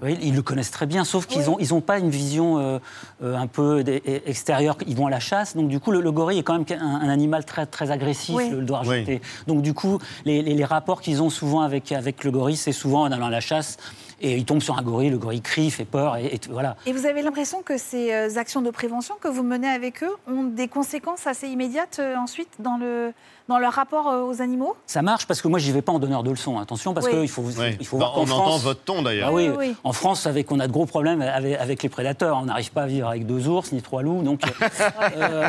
Oui, 0.00 0.16
ils 0.22 0.36
le 0.36 0.42
connaissent 0.42 0.70
très 0.70 0.86
bien, 0.86 1.02
sauf 1.04 1.26
qu'ils 1.26 1.46
n'ont 1.46 1.58
ils 1.58 1.74
ont 1.74 1.80
pas 1.80 1.98
une 1.98 2.08
vision 2.08 2.58
euh, 2.60 2.78
euh, 3.20 3.34
un 3.36 3.48
peu 3.48 3.82
extérieure. 4.26 4.76
Ils 4.86 4.94
vont 4.94 5.08
à 5.08 5.10
la 5.10 5.18
chasse, 5.18 5.56
donc 5.56 5.66
du 5.68 5.80
coup, 5.80 5.90
le, 5.90 6.00
le 6.00 6.12
gorille 6.12 6.38
est 6.38 6.44
quand 6.44 6.52
même 6.56 6.64
un, 6.80 7.00
un 7.00 7.08
animal 7.08 7.44
très, 7.44 7.66
très 7.66 7.90
agressif, 7.90 8.36
Oui. 8.36 8.48
le 8.48 8.62
doigt 8.62 8.82
Oui. 8.86 9.00
jeté. 9.00 9.20
Donc 9.48 9.60
du 9.60 9.74
coup, 9.74 9.98
les, 10.24 10.40
les- 10.40 10.54
les 10.54 10.64
rapports 10.64 11.00
qu'ils 11.00 11.20
ont 11.20 11.30
souvent 11.30 11.62
avec, 11.62 11.90
avec 11.90 12.22
le 12.22 12.30
gorille, 12.30 12.56
c'est 12.56 12.70
souvent 12.70 13.02
en 13.02 13.10
allant 13.10 13.26
à 13.26 13.30
la 13.30 13.40
chasse, 13.40 13.76
et 14.20 14.36
ils 14.36 14.44
tombent 14.44 14.60
sur 14.62 14.76
un 14.78 14.82
gorille, 14.82 15.10
le 15.10 15.18
gorille 15.18 15.40
crie, 15.40 15.70
fait 15.70 15.84
peur, 15.84 16.16
et, 16.16 16.26
et 16.26 16.40
voilà. 16.50 16.76
Et 16.86 16.92
vous 16.92 17.06
avez 17.06 17.22
l'impression 17.22 17.62
que 17.62 17.78
ces 17.78 18.12
euh, 18.12 18.28
actions 18.36 18.62
de 18.62 18.70
prévention 18.70 19.14
que 19.20 19.28
vous 19.28 19.42
menez 19.42 19.68
avec 19.68 20.02
eux 20.02 20.14
ont 20.28 20.44
des 20.44 20.68
conséquences 20.68 21.26
assez 21.26 21.46
immédiates 21.48 21.98
euh, 22.00 22.16
ensuite 22.16 22.48
dans, 22.58 22.76
le, 22.78 23.12
dans 23.48 23.58
leur 23.58 23.72
rapport 23.72 24.08
euh, 24.08 24.22
aux 24.24 24.42
animaux? 24.42 24.74
Ça 24.86 25.02
marche 25.02 25.26
parce 25.26 25.40
que 25.40 25.48
moi, 25.48 25.58
j'y 25.58 25.70
vais 25.72 25.82
pas 25.82 25.92
en 25.92 25.98
donneur 25.98 26.22
de 26.22 26.30
leçons. 26.30 26.58
Attention, 26.58 26.94
parce 26.94 27.06
Oui. 27.06 27.12
qu'il 27.12 27.28
faut, 27.28 27.42
Oui. 27.42 27.76
il 27.78 27.86
faut 27.86 27.96
Bah, 27.98 28.06
voir 28.06 28.14
qu'en 28.14 28.20
on 28.20 28.24
entend 28.24 28.42
France- 28.48 28.62
votre 28.62 28.80
ton, 28.82 29.02
d'ailleurs. 29.02 29.28
Ah 29.30 29.34
oui, 29.34 29.48
Oui, 29.50 29.68
oui. 29.68 29.76
En 29.84 29.92
France, 29.92 30.26
avec, 30.26 30.50
on 30.50 30.58
a 30.60 30.66
de 30.66 30.72
gros 30.72 30.86
problèmes 30.86 31.22
avec, 31.22 31.56
avec 31.58 31.82
les 31.82 31.88
prédateurs. 31.88 32.38
On 32.42 32.46
n'arrive 32.46 32.72
pas 32.72 32.82
à 32.82 32.86
vivre 32.86 33.08
avec 33.08 33.26
deux 33.26 33.48
ours 33.48 33.70
ni 33.72 33.82
trois 33.82 34.02
loups. 34.02 34.22
Donc, 34.22 34.40
euh, 35.16 35.48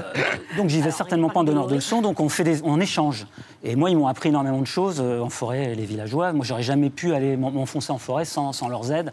donc 0.58 0.70
j'y 0.70 0.82
vais 0.82 0.92
certainement 0.92 1.30
pas 1.30 1.40
en 1.40 1.44
donneur 1.44 1.68
de 1.68 1.76
leçons. 1.76 2.02
Donc 2.02 2.20
on 2.20 2.30
fait 2.30 2.44
des, 2.44 2.62
on 2.64 2.80
échange. 2.80 3.26
Et 3.64 3.76
moi, 3.76 3.90
ils 3.90 3.98
m'ont 3.98 4.08
appris 4.08 4.30
énormément 4.30 4.62
de 4.62 4.66
choses 4.68 5.02
euh, 5.02 5.20
en 5.22 5.30
forêt, 5.30 5.76
les 5.76 5.86
villageois. 5.86 6.32
Moi, 6.32 6.46
j'aurais 6.46 6.64
jamais 6.64 6.90
pu 6.90 7.14
aller 7.14 7.36
m'en- 7.36 7.52
m'enfoncer 7.52 7.92
en 7.92 7.98
forêt 7.98 8.24
sans, 8.26 8.54
sans 8.54 8.70
leurs 8.70 8.92
aides. 8.92 9.12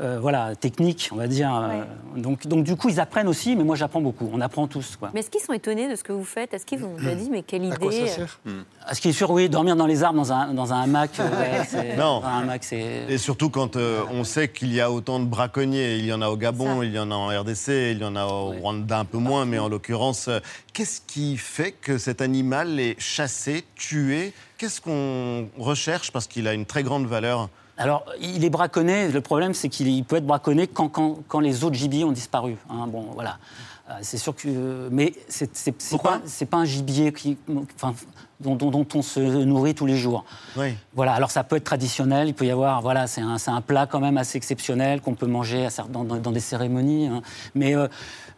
Euh, 0.00 0.18
voilà, 0.20 0.54
technique, 0.56 1.10
on 1.12 1.16
va 1.16 1.26
dire. 1.26 1.54
Euh, 1.54 1.82
donc, 2.20 2.46
donc 2.46 2.64
du 2.64 2.76
coup, 2.76 2.88
ils 2.88 2.98
apprennent 3.00 3.28
aussi, 3.28 3.56
mais 3.56 3.64
moi, 3.64 3.76
j'apprends 3.76 4.00
beaucoup. 4.00 4.28
On 4.32 4.40
apprend 4.40 4.66
tous, 4.66 4.96
quoi. 4.96 5.10
Mais 5.14 5.20
est-ce 5.20 5.30
qu'ils 5.30 5.40
sont 5.42 5.52
étonnés 5.52 5.88
de 5.90 5.96
ce 5.96 6.02
que 6.02 6.12
vous 6.12 6.24
faites? 6.24 6.54
Est-ce 6.54 6.64
qu'ils 6.66 6.78
vous 6.78 6.86
ont 6.86 7.14
dit, 7.14 7.28
mais 7.30 7.42
quelle 7.42 7.64
idée 7.64 8.08
Ah, 8.86 8.94
Ce 8.94 9.00
qui 9.00 9.10
est 9.10 9.12
sûr, 9.12 9.30
oui, 9.30 9.48
dormir 9.48 9.76
dans 9.76 9.86
les 9.86 10.02
arbres, 10.02 10.18
dans 10.18 10.32
un, 10.32 10.54
dans 10.54 10.72
un 10.72 10.82
hamac, 10.82 11.10
euh, 11.20 11.28
ouais, 11.28 11.64
c'est- 11.68 11.96
Non. 11.96 12.20
dans 12.20 12.26
un 12.26 12.38
hamac, 12.40 12.64
c'est... 12.64 13.04
Et 13.08 13.18
surtout 13.18 13.50
quand 13.50 13.76
euh, 13.76 14.02
on 14.10 14.24
sait 14.24 14.48
qu'il 14.48 14.72
y 14.72 14.80
a 14.80 14.90
autant 14.90 15.20
de 15.20 15.26
braconniers, 15.26 15.96
il 15.96 16.06
y 16.06 16.12
en 16.12 16.22
a 16.22 16.28
au 16.28 16.36
Gabon, 16.36 16.82
il 16.82 16.92
y 16.92 16.98
en 16.98 17.10
a 17.10 17.14
en 17.14 17.26
RDC, 17.28 17.92
il 17.92 17.98
y 17.98 18.04
en 18.04 18.16
a 18.16 18.24
au 18.26 18.50
Rwanda 18.52 18.98
un 18.98 19.04
peu 19.04 19.18
moins, 19.18 19.44
mais 19.44 19.58
en 19.58 19.68
l'occurrence, 19.68 20.28
euh, 20.28 20.40
qu'est-ce 20.72 21.00
qui 21.06 21.36
fait 21.36 21.72
que 21.72 21.98
cet 21.98 22.20
animal 22.22 22.80
est 22.80 22.98
chassé, 23.00 23.64
tué? 23.76 24.32
Qu'est-ce 24.58 24.80
qu'on 24.80 25.48
recherche? 25.58 26.10
Parce 26.12 26.26
qu'il 26.26 26.46
a 26.48 26.54
une 26.54 26.66
très 26.66 26.82
grande 26.82 27.06
valeur 27.06 27.48
Alors, 27.78 28.04
il 28.20 28.44
est 28.44 28.50
braconné. 28.50 29.08
Le 29.08 29.20
problème, 29.20 29.54
c'est 29.54 29.68
qu'il 29.68 29.88
il 29.88 30.04
peut 30.04 30.16
être 30.16 30.26
braconné 30.26 30.66
quand 30.66 31.40
les 31.40 31.64
autres 31.64 31.76
gibiers 31.76 32.04
ont 32.04 32.12
disparu. 32.12 32.56
hein. 32.68 32.86
Bon, 32.86 33.06
voilà. 33.14 33.38
Euh, 33.90 33.94
c'est 34.02 34.18
sûr 34.18 34.34
que. 34.34 34.88
Mais 34.90 35.12
c'est 35.28 35.72
pas, 36.02 36.20
pas 36.50 36.56
un 36.56 36.64
gibier 36.64 37.12
qui, 37.12 37.36
enfin, 37.74 37.94
dont, 38.38 38.54
dont- 38.54 38.70
dont 38.70 38.86
on 38.94 39.02
se 39.02 39.18
nourrit 39.20 39.74
tous 39.74 39.86
les 39.86 39.96
jours. 39.96 40.24
Oui. 40.56 40.74
Voilà, 40.94 41.14
alors 41.14 41.30
ça 41.32 41.42
peut 41.42 41.56
être 41.56 41.64
traditionnel, 41.64 42.28
il 42.28 42.34
peut 42.34 42.46
y 42.46 42.50
avoir, 42.50 42.80
voilà, 42.80 43.06
c'est 43.08 43.20
un, 43.20 43.38
c'est 43.38 43.50
un 43.50 43.60
plat 43.60 43.86
quand 43.86 43.98
même 44.00 44.18
assez 44.18 44.36
exceptionnel 44.38 45.00
qu'on 45.00 45.14
peut 45.14 45.26
manger 45.26 45.66
à 45.66 45.70
dans, 45.88 46.04
dans- 46.04 46.16
dans 46.16 46.30
des 46.30 46.40
cérémonies. 46.40 47.08
hein. 47.08 47.22
Mais, 47.56 47.74
euh, 47.74 47.88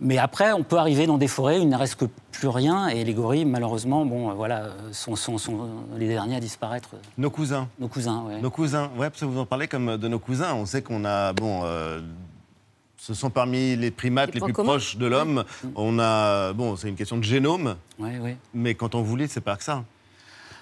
mais 0.01 0.17
après, 0.17 0.53
on 0.53 0.63
peut 0.63 0.79
arriver 0.79 1.07
dans 1.07 1.19
des 1.19 1.29
forêts 1.29 1.59
où 1.59 1.63
il 1.63 1.69
ne 1.69 1.77
reste 1.77 1.97
que 1.97 2.07
plus 2.33 2.49
rien 2.49 2.89
et 2.89 3.05
les 3.05 3.15
gorilles, 3.15 3.45
malheureusement, 3.45 4.07
bon, 4.07 4.31
euh, 4.31 4.35
voilà, 4.35 4.69
sont, 4.93 5.15
sont- 5.15 5.37
sont 5.39 5.69
les 5.97 6.09
derniers 6.09 6.37
à 6.37 6.41
disparaître. 6.41 6.89
Nos 7.19 7.31
cousins. 7.31 7.69
Nos 7.79 7.89
cousins, 7.89 8.23
ouais. 8.27 8.41
Nos 8.41 8.51
cousins, 8.51 8.91
ouais, 8.97 9.11
parce 9.11 9.21
que 9.21 9.27
vous 9.27 9.39
en 9.41 9.47
parlez 9.47 9.69
comme 9.69 9.99
de 9.99 10.09
nos 10.09 10.19
cousins. 10.19 10.55
On 10.55 10.65
sait 10.65 10.81
qu'on 10.83 11.05
a, 11.05 11.33
bon, 11.35 11.63
euh, 11.65 12.01
ce 13.07 13.13
sont 13.13 13.29
parmi 13.29 13.77
les 13.77 13.91
primates 13.91 14.35
Les 14.35 14.41
plus 14.41 14.55
communs. 14.55 14.71
proches 14.71 14.97
de 14.97 15.05
l'homme. 15.07 15.45
On 15.77 15.99
a, 15.99 16.55
bon, 16.55 16.75
c'est 16.77 16.89
une 16.89 16.95
question 16.97 17.19
de 17.19 17.23
génome. 17.25 17.77
Oui, 17.99 18.13
oui. 18.21 18.37
Mais 18.55 18.75
quand 18.75 18.95
on 18.95 19.03
vous 19.03 19.15
lit, 19.17 19.29
c'est 19.29 19.43
pas 19.43 19.57
que 19.57 19.65
ça. 19.65 19.85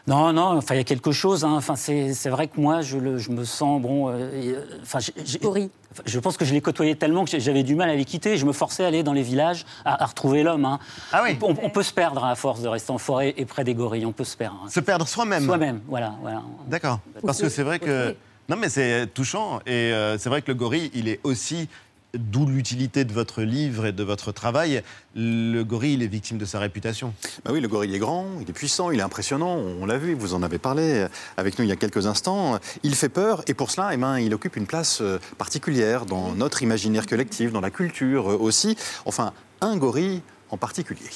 Non, 0.08 0.32
non, 0.32 0.56
enfin, 0.58 0.74
il 0.74 0.78
y 0.78 0.80
a 0.80 0.84
quelque 0.84 1.12
chose. 1.12 1.44
hein. 1.44 1.52
Enfin, 1.52 1.76
c'est 1.76 2.12
c'est 2.14 2.30
vrai 2.30 2.48
que 2.48 2.60
moi, 2.60 2.80
je, 2.80 2.98
le- 2.98 3.18
je 3.18 3.30
me 3.30 3.44
sens, 3.44 3.80
bon... 3.80 4.08
euh, 4.08 4.14
euh, 4.32 4.64
Enfin, 4.82 4.98
je 4.98 6.18
pense 6.18 6.36
que 6.36 6.44
je 6.44 6.52
les 6.52 6.60
côtoyais 6.60 6.96
tellement 6.96 7.24
que 7.24 7.38
j'avais 7.38 7.62
du 7.62 7.76
mal 7.76 7.88
à 7.88 7.94
les 7.94 8.04
quitter. 8.04 8.36
Je 8.36 8.44
me 8.44 8.52
forçais 8.52 8.82
à 8.82 8.88
aller 8.88 9.04
dans 9.04 9.12
les 9.12 9.22
villages, 9.22 9.64
à, 9.84 10.02
à 10.02 10.06
retrouver 10.06 10.42
l'homme. 10.42 10.64
hein. 10.64 10.80
Ah 11.12 11.22
oui 11.22 11.38
on, 11.42 11.54
on 11.62 11.70
peut 11.70 11.84
se 11.84 11.92
perdre 11.92 12.24
à 12.24 12.34
force 12.34 12.60
de 12.62 12.66
rester 12.66 12.90
en 12.90 12.98
forêt 12.98 13.34
et 13.36 13.44
près 13.44 13.62
des 13.62 13.74
gorilles. 13.74 14.04
On 14.04 14.10
peut 14.10 14.24
se 14.24 14.36
perdre. 14.36 14.60
hein. 14.64 14.68
Se 14.68 14.80
perdre 14.80 15.06
soi-même. 15.06 15.44
Soi-même, 15.44 15.80
voilà. 15.86 16.16
voilà. 16.20 16.42
D'accord. 16.66 16.98
Parce 17.24 17.40
que 17.40 17.48
c'est 17.48 17.62
vrai 17.62 17.78
que. 17.78 18.16
Non, 18.48 18.56
mais 18.56 18.68
c'est 18.70 19.06
touchant. 19.14 19.60
Et 19.66 19.70
euh, 19.92 20.18
c'est 20.18 20.28
vrai 20.28 20.42
que 20.42 20.48
le 20.50 20.56
gorille, 20.56 20.90
il 20.94 21.06
est 21.06 21.20
aussi. 21.22 21.68
D'où 22.14 22.44
l'utilité 22.46 23.04
de 23.04 23.12
votre 23.12 23.40
livre 23.40 23.86
et 23.86 23.92
de 23.92 24.02
votre 24.02 24.32
travail. 24.32 24.82
Le 25.14 25.62
gorille, 25.62 25.94
il 25.94 26.02
est 26.02 26.08
victime 26.08 26.36
de 26.36 26.44
sa 26.44 26.58
réputation. 26.58 27.14
Bah 27.42 27.52
oui, 27.54 27.60
le 27.62 27.68
gorille 27.68 27.94
est 27.94 27.98
grand, 27.98 28.26
il 28.38 28.50
est 28.50 28.52
puissant, 28.52 28.90
il 28.90 29.00
est 29.00 29.02
impressionnant, 29.02 29.56
on 29.56 29.86
l'a 29.86 29.96
vu, 29.96 30.12
vous 30.12 30.34
en 30.34 30.42
avez 30.42 30.58
parlé 30.58 31.06
avec 31.38 31.58
nous 31.58 31.64
il 31.64 31.68
y 31.68 31.72
a 31.72 31.76
quelques 31.76 32.06
instants. 32.06 32.58
Il 32.82 32.94
fait 32.96 33.08
peur 33.08 33.42
et 33.46 33.54
pour 33.54 33.70
cela, 33.70 33.94
eh 33.94 33.96
ben, 33.96 34.18
il 34.18 34.34
occupe 34.34 34.56
une 34.56 34.66
place 34.66 35.00
euh, 35.00 35.18
particulière 35.38 36.04
dans 36.04 36.32
notre 36.34 36.62
imaginaire 36.62 37.06
collectif, 37.06 37.50
dans 37.50 37.62
la 37.62 37.70
culture 37.70 38.30
euh, 38.30 38.36
aussi. 38.36 38.76
Enfin, 39.06 39.32
un 39.62 39.78
gorille 39.78 40.20
en 40.50 40.58
particulier. 40.58 41.08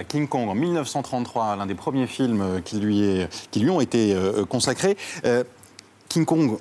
Voilà, 0.00 0.08
King 0.08 0.28
Kong 0.28 0.48
en 0.48 0.54
1933, 0.54 1.56
l'un 1.56 1.66
des 1.66 1.74
premiers 1.74 2.06
films 2.06 2.40
euh, 2.40 2.60
qui 2.60 2.80
lui, 2.80 3.02
est- 3.02 3.28
qui 3.50 3.60
lui 3.60 3.68
ont 3.68 3.82
été 3.82 4.14
euh, 4.14 4.46
consacrés. 4.46 4.96
Euh, 5.26 5.44
King 6.08 6.24
Kong, 6.24 6.56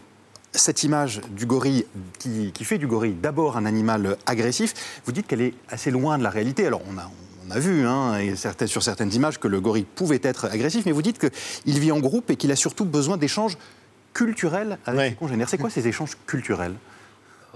cette 0.51 0.83
image 0.83 1.21
du 1.29 1.45
gorille 1.45 1.85
qui, 2.19 2.51
qui 2.51 2.65
fait 2.65 2.77
du 2.77 2.85
gorille 2.87 3.13
d'abord 3.13 3.55
un 3.55 3.65
animal 3.65 4.17
agressif, 4.25 4.73
vous 5.05 5.13
dites 5.13 5.25
qu'elle 5.25 5.39
est 5.41 5.53
assez 5.69 5.89
loin 5.89 6.17
de 6.17 6.23
la 6.23 6.29
réalité. 6.29 6.65
Alors 6.67 6.81
on 6.93 6.97
a, 6.97 7.09
on 7.47 7.51
a 7.51 7.59
vu 7.59 7.85
hein, 7.87 8.17
et 8.19 8.35
certaines- 8.35 8.67
sur 8.67 8.83
certaines 8.83 9.13
images 9.13 9.39
que 9.39 9.47
le 9.47 9.61
gorille 9.61 9.85
pouvait 9.85 10.19
être 10.21 10.45
agressif, 10.45 10.85
mais 10.85 10.91
vous 10.91 11.01
dites 11.01 11.17
qu'il 11.19 11.79
vit 11.79 11.93
en 11.93 11.99
groupe 11.99 12.29
et 12.31 12.35
qu'il 12.35 12.51
a 12.51 12.57
surtout 12.57 12.83
besoin 12.83 13.15
d'échanges 13.15 13.57
culturels 14.13 14.79
avec 14.85 14.99
ses 15.11 15.15
congénères. 15.15 15.47
C'est 15.47 15.57
quoi 15.57 15.69
ces 15.69 15.87
échanges 15.87 16.17
culturels? 16.27 16.73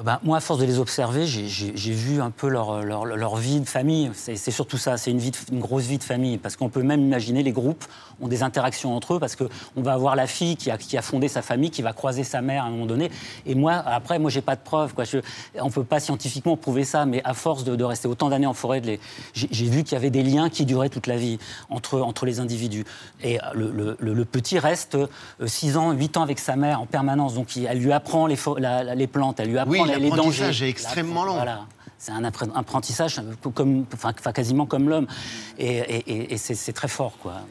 Ben, 0.01 0.19
moi, 0.23 0.37
à 0.37 0.39
force 0.39 0.59
de 0.59 0.65
les 0.65 0.79
observer, 0.79 1.27
j'ai- 1.27 1.93
vu 1.93 2.19
un 2.19 2.31
peu 2.31 2.47
leur, 2.47 2.81
leur, 2.81 3.05
leur 3.05 3.35
vie 3.35 3.59
de 3.59 3.65
famille. 3.69 4.09
C'est 4.15 4.35
surtout 4.51 4.77
ça, 4.77 4.97
c'est 4.97 5.11
une, 5.11 5.21
une 5.51 5.59
grosse 5.59 5.83
vie 5.83 5.99
de 5.99 6.03
famille. 6.03 6.39
Parce 6.39 6.55
qu'on 6.55 6.69
peut 6.69 6.81
même 6.81 7.01
imaginer 7.01 7.43
les 7.43 7.51
groupes 7.51 7.85
ont 8.21 8.27
des 8.27 8.41
interactions 8.41 8.95
entre 8.95 9.15
eux, 9.15 9.19
parce 9.19 9.35
qu'on 9.35 9.49
va 9.81 9.93
avoir 9.93 10.15
la 10.15 10.25
fille 10.27 10.55
qui 10.55 10.71
a, 10.71 10.77
qui 10.77 10.97
a 10.97 11.01
fondé 11.03 11.27
sa 11.27 11.41
famille, 11.43 11.69
qui 11.69 11.81
va 11.83 11.93
croiser 11.93 12.23
sa 12.23 12.41
mère 12.41 12.63
à 12.63 12.67
un 12.67 12.69
moment 12.71 12.85
donné. 12.87 13.11
Et 13.45 13.53
moi, 13.53 13.73
après, 13.73 14.17
moi, 14.17 14.31
j'ai 14.31 14.41
pas 14.41 14.55
de 14.55 14.61
preuves. 14.61 14.93
Quoi. 14.95 15.03
Je- 15.03 15.19
on 15.61 15.69
peut 15.69 15.83
pas 15.83 15.99
scientifiquement 15.99 16.57
prouver 16.57 16.85
ça, 16.85 17.05
mais 17.05 17.21
à 17.23 17.33
force 17.35 17.63
de, 17.63 17.83
rester 17.83 18.07
autant 18.07 18.29
d'années 18.29 18.47
en 18.47 18.53
forêt, 18.53 18.81
j'ai 19.35 19.65
vu 19.69 19.83
qu'il 19.83 19.93
y 19.93 19.95
avait 19.97 20.09
des 20.09 20.23
liens 20.23 20.49
qui 20.49 20.65
duraient 20.65 20.89
toute 20.89 21.05
la 21.07 21.17
vie 21.17 21.37
entre, 21.69 21.99
entre 22.01 22.25
les 22.25 22.39
individus. 22.39 22.85
Et 23.21 23.39
euh, 23.39 23.43
le, 23.53 23.95
le- 23.99 24.25
petit 24.25 24.57
reste 24.57 24.97
6 25.45 25.77
ans, 25.77 25.91
8 25.91 26.17
ans 26.17 26.23
avec 26.23 26.39
sa 26.39 26.55
mère 26.55 26.81
en 26.81 26.85
permanence. 26.87 27.35
Donc, 27.35 27.55
elle 27.57 27.77
lui 27.79 27.91
apprend 27.91 28.25
les, 28.25 28.37
la- 28.57 28.95
les 28.95 29.07
plantes, 29.07 29.39
elle 29.39 29.49
lui 29.49 29.59
les- 29.85 29.99
les 29.99 30.09
dangers. 30.11 30.65
est 30.65 30.69
extrêmement 30.69 31.23
long. 31.25 31.33
Voilà. 31.35 31.65
C'est 31.97 32.11
un 32.11 32.23
apprentissage 32.25 33.21
comme, 33.55 33.85
enfin, 33.93 34.11
quasiment 34.13 34.65
comme 34.65 34.89
l'homme. 34.89 35.07
Et, 35.57 36.33
et- 36.33 36.37
c'est 36.37 36.73
très 36.73 36.89
fort, 36.89 37.17
quoi. 37.21 37.41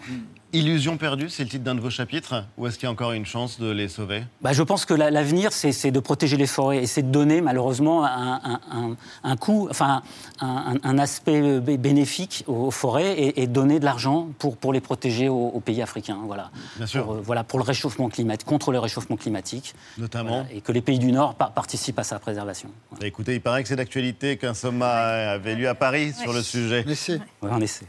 Illusion 0.54 0.98
perdue, 0.98 1.30
c'est 1.30 1.44
le 1.44 1.48
titre 1.48 1.64
d'un 1.64 1.74
de 1.74 1.80
vos 1.80 1.88
chapitres 1.88 2.44
Ou 2.58 2.66
est-ce 2.66 2.76
qu'il 2.78 2.84
y 2.84 2.88
a 2.88 2.92
encore 2.92 3.12
une 3.12 3.24
chance 3.24 3.58
de 3.58 3.70
les 3.70 3.88
sauver? 3.88 4.22
Bah, 4.42 4.52
je 4.52 4.62
pense 4.62 4.84
que 4.84 4.92
la- 4.92 5.10
l'avenir, 5.10 5.50
c'est 5.52 5.72
c'est 5.72 5.90
de 5.90 5.98
protéger 6.00 6.36
les 6.36 6.46
forêts 6.46 6.82
et 6.82 6.86
c'est 6.86 7.00
de 7.02 7.10
donner 7.10 7.40
malheureusement 7.40 8.04
un, 8.04 8.34
un, 8.44 8.60
un- 8.70 8.96
un 9.24 9.36
coût, 9.36 9.68
enfin 9.70 10.02
un, 10.40 10.74
un- 10.74 10.78
un 10.82 10.98
aspect 10.98 11.40
euh, 11.40 11.60
bé- 11.60 11.78
bénéfique 11.78 12.44
aux, 12.46 12.66
aux 12.66 12.70
forêts 12.70 13.12
et, 13.12 13.42
et 13.42 13.46
donner 13.46 13.80
de 13.80 13.84
l'argent 13.86 14.28
pour, 14.38 14.58
pour 14.58 14.74
les 14.74 14.82
protéger 14.82 15.28
aux, 15.30 15.48
aux 15.54 15.60
pays 15.60 15.80
africains. 15.80 16.18
Voilà. 16.26 16.50
Bien 16.76 16.86
sûr. 16.86 17.04
Pour, 17.04 17.14
euh, 17.14 17.20
voilà, 17.24 17.44
pour 17.44 17.58
le 17.58 17.64
réchauffement 17.64 18.10
climatique, 18.10 18.46
contre 18.46 18.72
le 18.72 18.78
réchauffement 18.78 19.16
climatique. 19.16 19.74
Notamment. 19.96 20.42
Voilà, 20.42 20.52
et 20.52 20.60
que 20.60 20.72
les 20.72 20.82
pays 20.82 20.98
du 20.98 21.12
Nord 21.12 21.34
par- 21.34 21.52
participent 21.52 21.98
à 21.98 22.04
sa 22.04 22.18
préservation. 22.18 22.68
Bah, 23.00 23.06
Écoutez, 23.06 23.34
il 23.36 23.40
paraît 23.40 23.62
que 23.62 23.68
c'est 23.70 23.76
d'actualité 23.76 24.36
qu'un 24.36 24.52
sommet 24.54 24.84
avait 24.84 25.54
lieu 25.54 25.68
à 25.68 25.74
Paris 25.74 26.12
sur 26.12 26.32
le 26.34 26.42
sujet. 26.42 26.84
On 26.86 26.90
essaie. 26.90 27.20
Ouais, 27.40 27.50
on 27.50 27.60
essaie. 27.60 27.86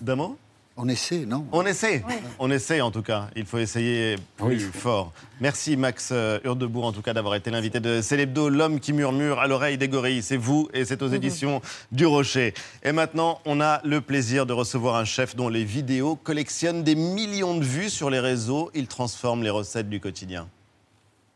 D'un 0.00 0.14
mot? 0.14 0.36
On 0.80 0.88
essaie, 0.88 1.26
non 1.26 1.44
On 1.50 1.66
essaie. 1.66 2.04
On 2.38 2.52
essaie 2.52 2.80
en 2.80 2.92
tout 2.92 3.02
cas. 3.02 3.30
Il 3.34 3.44
faut 3.46 3.58
essayer 3.58 4.14
plus 4.36 4.60
fort. 4.60 5.12
Merci 5.40 5.76
Max 5.76 6.10
euh, 6.12 6.38
Hurdebourg 6.44 6.84
en 6.84 6.92
tout 6.92 7.02
cas 7.02 7.12
d'avoir 7.12 7.34
été 7.34 7.50
l'invité 7.50 7.80
de 7.80 8.00
Célébdo, 8.00 8.48
l'homme 8.48 8.78
qui 8.78 8.92
murmure 8.92 9.40
à 9.40 9.48
l'oreille 9.48 9.76
des 9.76 9.88
gorilles. 9.88 10.22
C'est 10.22 10.36
vous 10.36 10.68
et 10.72 10.84
c'est 10.84 11.02
aux 11.02 11.08
éditions 11.08 11.60
du 11.90 12.06
Rocher. 12.06 12.54
Et 12.84 12.92
maintenant, 12.92 13.40
on 13.44 13.60
a 13.60 13.80
le 13.84 14.00
plaisir 14.00 14.46
de 14.46 14.52
recevoir 14.52 14.94
un 14.94 15.04
chef 15.04 15.34
dont 15.34 15.48
les 15.48 15.64
vidéos 15.64 16.14
collectionnent 16.14 16.84
des 16.84 16.94
millions 16.94 17.58
de 17.58 17.64
vues 17.64 17.90
sur 17.90 18.08
les 18.08 18.20
réseaux. 18.20 18.70
Il 18.72 18.86
transforme 18.86 19.42
les 19.42 19.50
recettes 19.50 19.88
du 19.88 19.98
quotidien. 19.98 20.48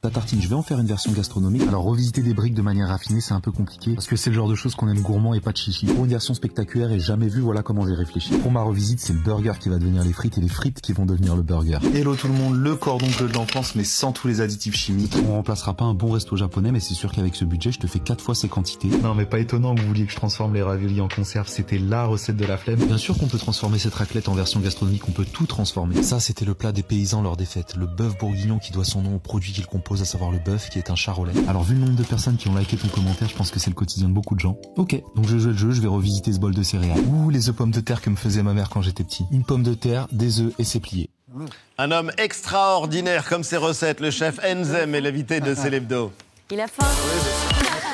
Ta 0.03 0.11
tartine, 0.11 0.43
je 0.43 0.49
vais 0.49 0.57
en 0.57 0.65
faire 0.65 0.81
une 0.81 0.87
version 0.89 1.13
gastronomique. 1.13 1.63
Alors 1.63 1.85
revisiter 1.85 2.23
des 2.23 2.35
briques 2.35 2.55
de 2.55 2.63
manière 2.63 2.89
raffinée, 2.89 3.21
c'est 3.21 3.35
un 3.35 3.41
peu 3.41 3.53
compliqué 3.53 3.95
parce 3.95 4.09
que 4.09 4.17
c'est 4.17 4.31
le 4.31 4.35
genre 4.35 4.49
de 4.49 4.57
choses 4.57 4.75
qu'on 4.75 4.89
aime 4.89 5.01
gourmand 5.01 5.33
et 5.33 5.41
pas 5.41 5.53
de 5.53 5.57
chichi. 5.57 5.87
Pour 5.87 6.07
une 6.07 6.11
version 6.11 6.35
spectaculaire 6.35 6.91
et 6.91 6.99
jamais 6.99 7.29
vue, 7.29 7.41
voilà 7.41 7.63
comment 7.63 7.87
j'ai 7.87 7.95
réfléchi. 7.95 8.37
Pour 8.39 8.51
ma 8.51 8.63
revisite, 8.63 8.99
c'est 8.99 9.13
le 9.13 9.21
burger 9.21 9.53
qui 9.61 9.69
va 9.69 9.79
devenir 9.79 10.03
les 10.03 10.13
frites 10.13 10.39
et 10.39 10.41
les 10.41 10.49
frites 10.49 10.81
qui 10.81 10.93
vont 10.93 11.07
devenir 11.07 11.37
le 11.37 11.43
burger. 11.43 11.79
Hello 11.95 12.17
tout 12.17 12.27
le 12.27 12.33
monde, 12.33 12.57
le 12.57 12.75
cordon 12.75 13.07
bleu 13.17 13.29
de 13.29 13.33
l'enfance 13.35 13.77
mais 13.77 13.85
sans 13.85 14.11
tous 14.11 14.27
les 14.27 14.41
additifs 14.41 14.75
chimiques. 14.75 15.15
On 15.29 15.35
remplacera 15.35 15.75
pas 15.75 15.85
un 15.85 15.95
bon 15.95 16.11
resto 16.11 16.35
japonais 16.37 16.73
mais 16.73 16.81
c'est 16.81 16.95
sûr 16.95 17.13
qu'avec 17.13 17.37
ce 17.37 17.45
budget, 17.45 17.71
je 17.71 17.79
te 17.79 17.87
fais 17.87 18.01
quatre 18.01 18.25
fois 18.25 18.35
ces 18.35 18.49
quantités. 18.49 18.89
Non 19.05 19.15
mais 19.15 19.25
pas 19.25 19.39
étonnant 19.39 19.77
que 19.77 19.83
vous 19.83 19.87
vouliez 19.87 20.07
que 20.07 20.11
je 20.11 20.17
transforme 20.17 20.55
les 20.55 20.63
raviolis 20.63 21.01
en 21.01 21.07
conserve, 21.07 21.47
c'était 21.47 21.79
la 21.79 22.07
recette 22.07 22.37
de 22.37 22.45
la 22.45 22.57
flemme. 22.57 22.81
Bien 22.81 22.99
sûr 22.99 23.17
qu'on 23.17 23.29
peut 23.29 23.39
transformer 23.39 23.79
cette 23.79 23.95
raclette 23.95 24.29
en 24.29 24.35
version 24.35 24.59
gastronomique, 24.59 25.09
on 25.09 25.13
peut 25.13 25.27
tout 25.33 25.47
transformer. 25.47 26.03
Ça 26.03 26.19
c'était 26.19 26.45
le 26.45 26.55
plat 26.55 26.73
des 26.73 26.83
paysans 26.83 27.23
lors 27.23 27.37
des 27.37 27.47
fêtes, 27.47 27.77
le 27.77 27.87
bœuf 27.87 28.19
bourguignon 28.19 28.59
qui 28.59 28.73
doit 28.73 28.85
son 28.85 29.03
nom 29.03 29.15
au 29.15 29.21
produit 29.21 29.53
qu'il 29.53 29.65
compose, 29.65 29.92
à 30.01 30.05
savoir 30.05 30.31
le 30.31 30.39
bœuf 30.39 30.71
qui 30.71 30.79
est 30.79 30.91
un 30.91 30.95
charolais. 30.95 31.33
Alors 31.49 31.65
vu 31.65 31.75
le 31.75 31.81
nombre 31.81 31.97
de 31.97 32.05
personnes 32.05 32.37
qui 32.37 32.49
ont 32.49 32.57
liké 32.57 32.77
ton 32.77 32.89
commentaire, 32.89 33.29
je 33.29 33.35
pense 33.35 33.51
que 33.51 33.59
c'est 33.59 33.71
le 33.71 33.75
quotidien 33.75 34.09
de 34.09 34.15
beaucoup 34.15 34.35
de 34.35 34.41
gens. 34.41 34.57
Ok, 34.77 35.01
donc 35.15 35.27
je 35.27 35.39
joue 35.39 35.49
le 35.49 35.57
jeu, 35.57 35.71
je 35.73 35.81
vais 35.81 35.89
revisiter 35.89 36.33
ce 36.33 36.39
bol 36.39 36.55
de 36.55 36.63
céréales. 36.63 37.01
Ouh, 37.09 37.29
les 37.31 37.49
œufs 37.49 37.55
pommes 37.55 37.71
de 37.71 37.81
terre 37.81 38.01
que 38.01 38.11
me 38.11 38.17
faisait 38.17 38.43
ma 38.43 38.55
mère 38.55 38.71
quand 38.71 38.81
j'étais 38.81 39.05
petit. 39.05 39.25
Une 39.31 39.45
pomme 39.45 39.63
de 39.63 39.75
terre, 39.75 40.09
des 40.13 40.41
œufs 40.41 40.55
et 40.59 40.65
c'est 40.65 40.81
plié. 40.81 41.11
Un 41.79 41.91
homme 41.91 42.13
extraordinaire 42.19 43.29
comme 43.29 43.43
ses 43.43 43.57
recettes, 43.57 44.01
le 44.01 44.11
chef 44.11 44.39
Enzem 44.45 44.95
est 44.95 45.01
l'invité 45.01 45.41
de 45.41 45.55
Célébdo. 45.55 46.13
Il 46.51 46.61
a 46.61 46.69
faim. 46.69 46.87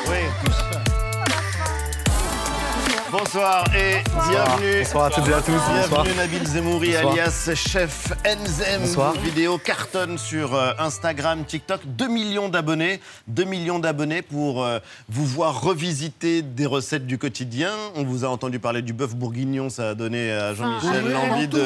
Oui. 0.09 0.75
Bonsoir 3.11 3.65
et 3.75 4.03
bienvenue. 4.29 4.79
Bonsoir 4.83 5.05
à 5.07 5.11
toutes 5.11 5.29
et 5.29 5.33
à 5.33 5.41
tous. 5.41 5.53
Bienvenue 5.91 6.15
Nabil 6.17 6.47
Zemouri 6.47 6.93
Bonsoir. 6.93 7.13
alias 7.13 7.51
Chef 7.55 8.13
Enzem. 8.27 8.83
Bonsoir. 8.83 9.13
Vidéo 9.15 9.57
cartonne 9.57 10.19
sur 10.19 10.55
euh, 10.55 10.73
Instagram, 10.79 11.45
TikTok. 11.47 11.81
2 11.87 12.09
millions 12.09 12.51
d'abonnés. 12.51 13.01
2 13.29 13.45
millions 13.45 13.79
d'abonnés 13.79 14.21
pour 14.21 14.63
euh, 14.63 14.79
vous 15.09 15.25
voir 15.25 15.61
revisiter 15.63 16.43
des 16.43 16.67
recettes 16.67 17.07
du 17.07 17.17
quotidien. 17.17 17.71
On 17.95 18.05
vous 18.05 18.27
a 18.27 18.29
entendu 18.29 18.59
parler 18.59 18.83
du 18.83 18.93
bœuf 18.93 19.15
bourguignon. 19.15 19.71
Ça 19.71 19.91
a 19.91 19.95
donné 19.95 20.31
à 20.31 20.53
Jean-Michel 20.53 21.05
Ah, 21.07 21.27
l'envie 21.29 21.49
de... 21.49 21.59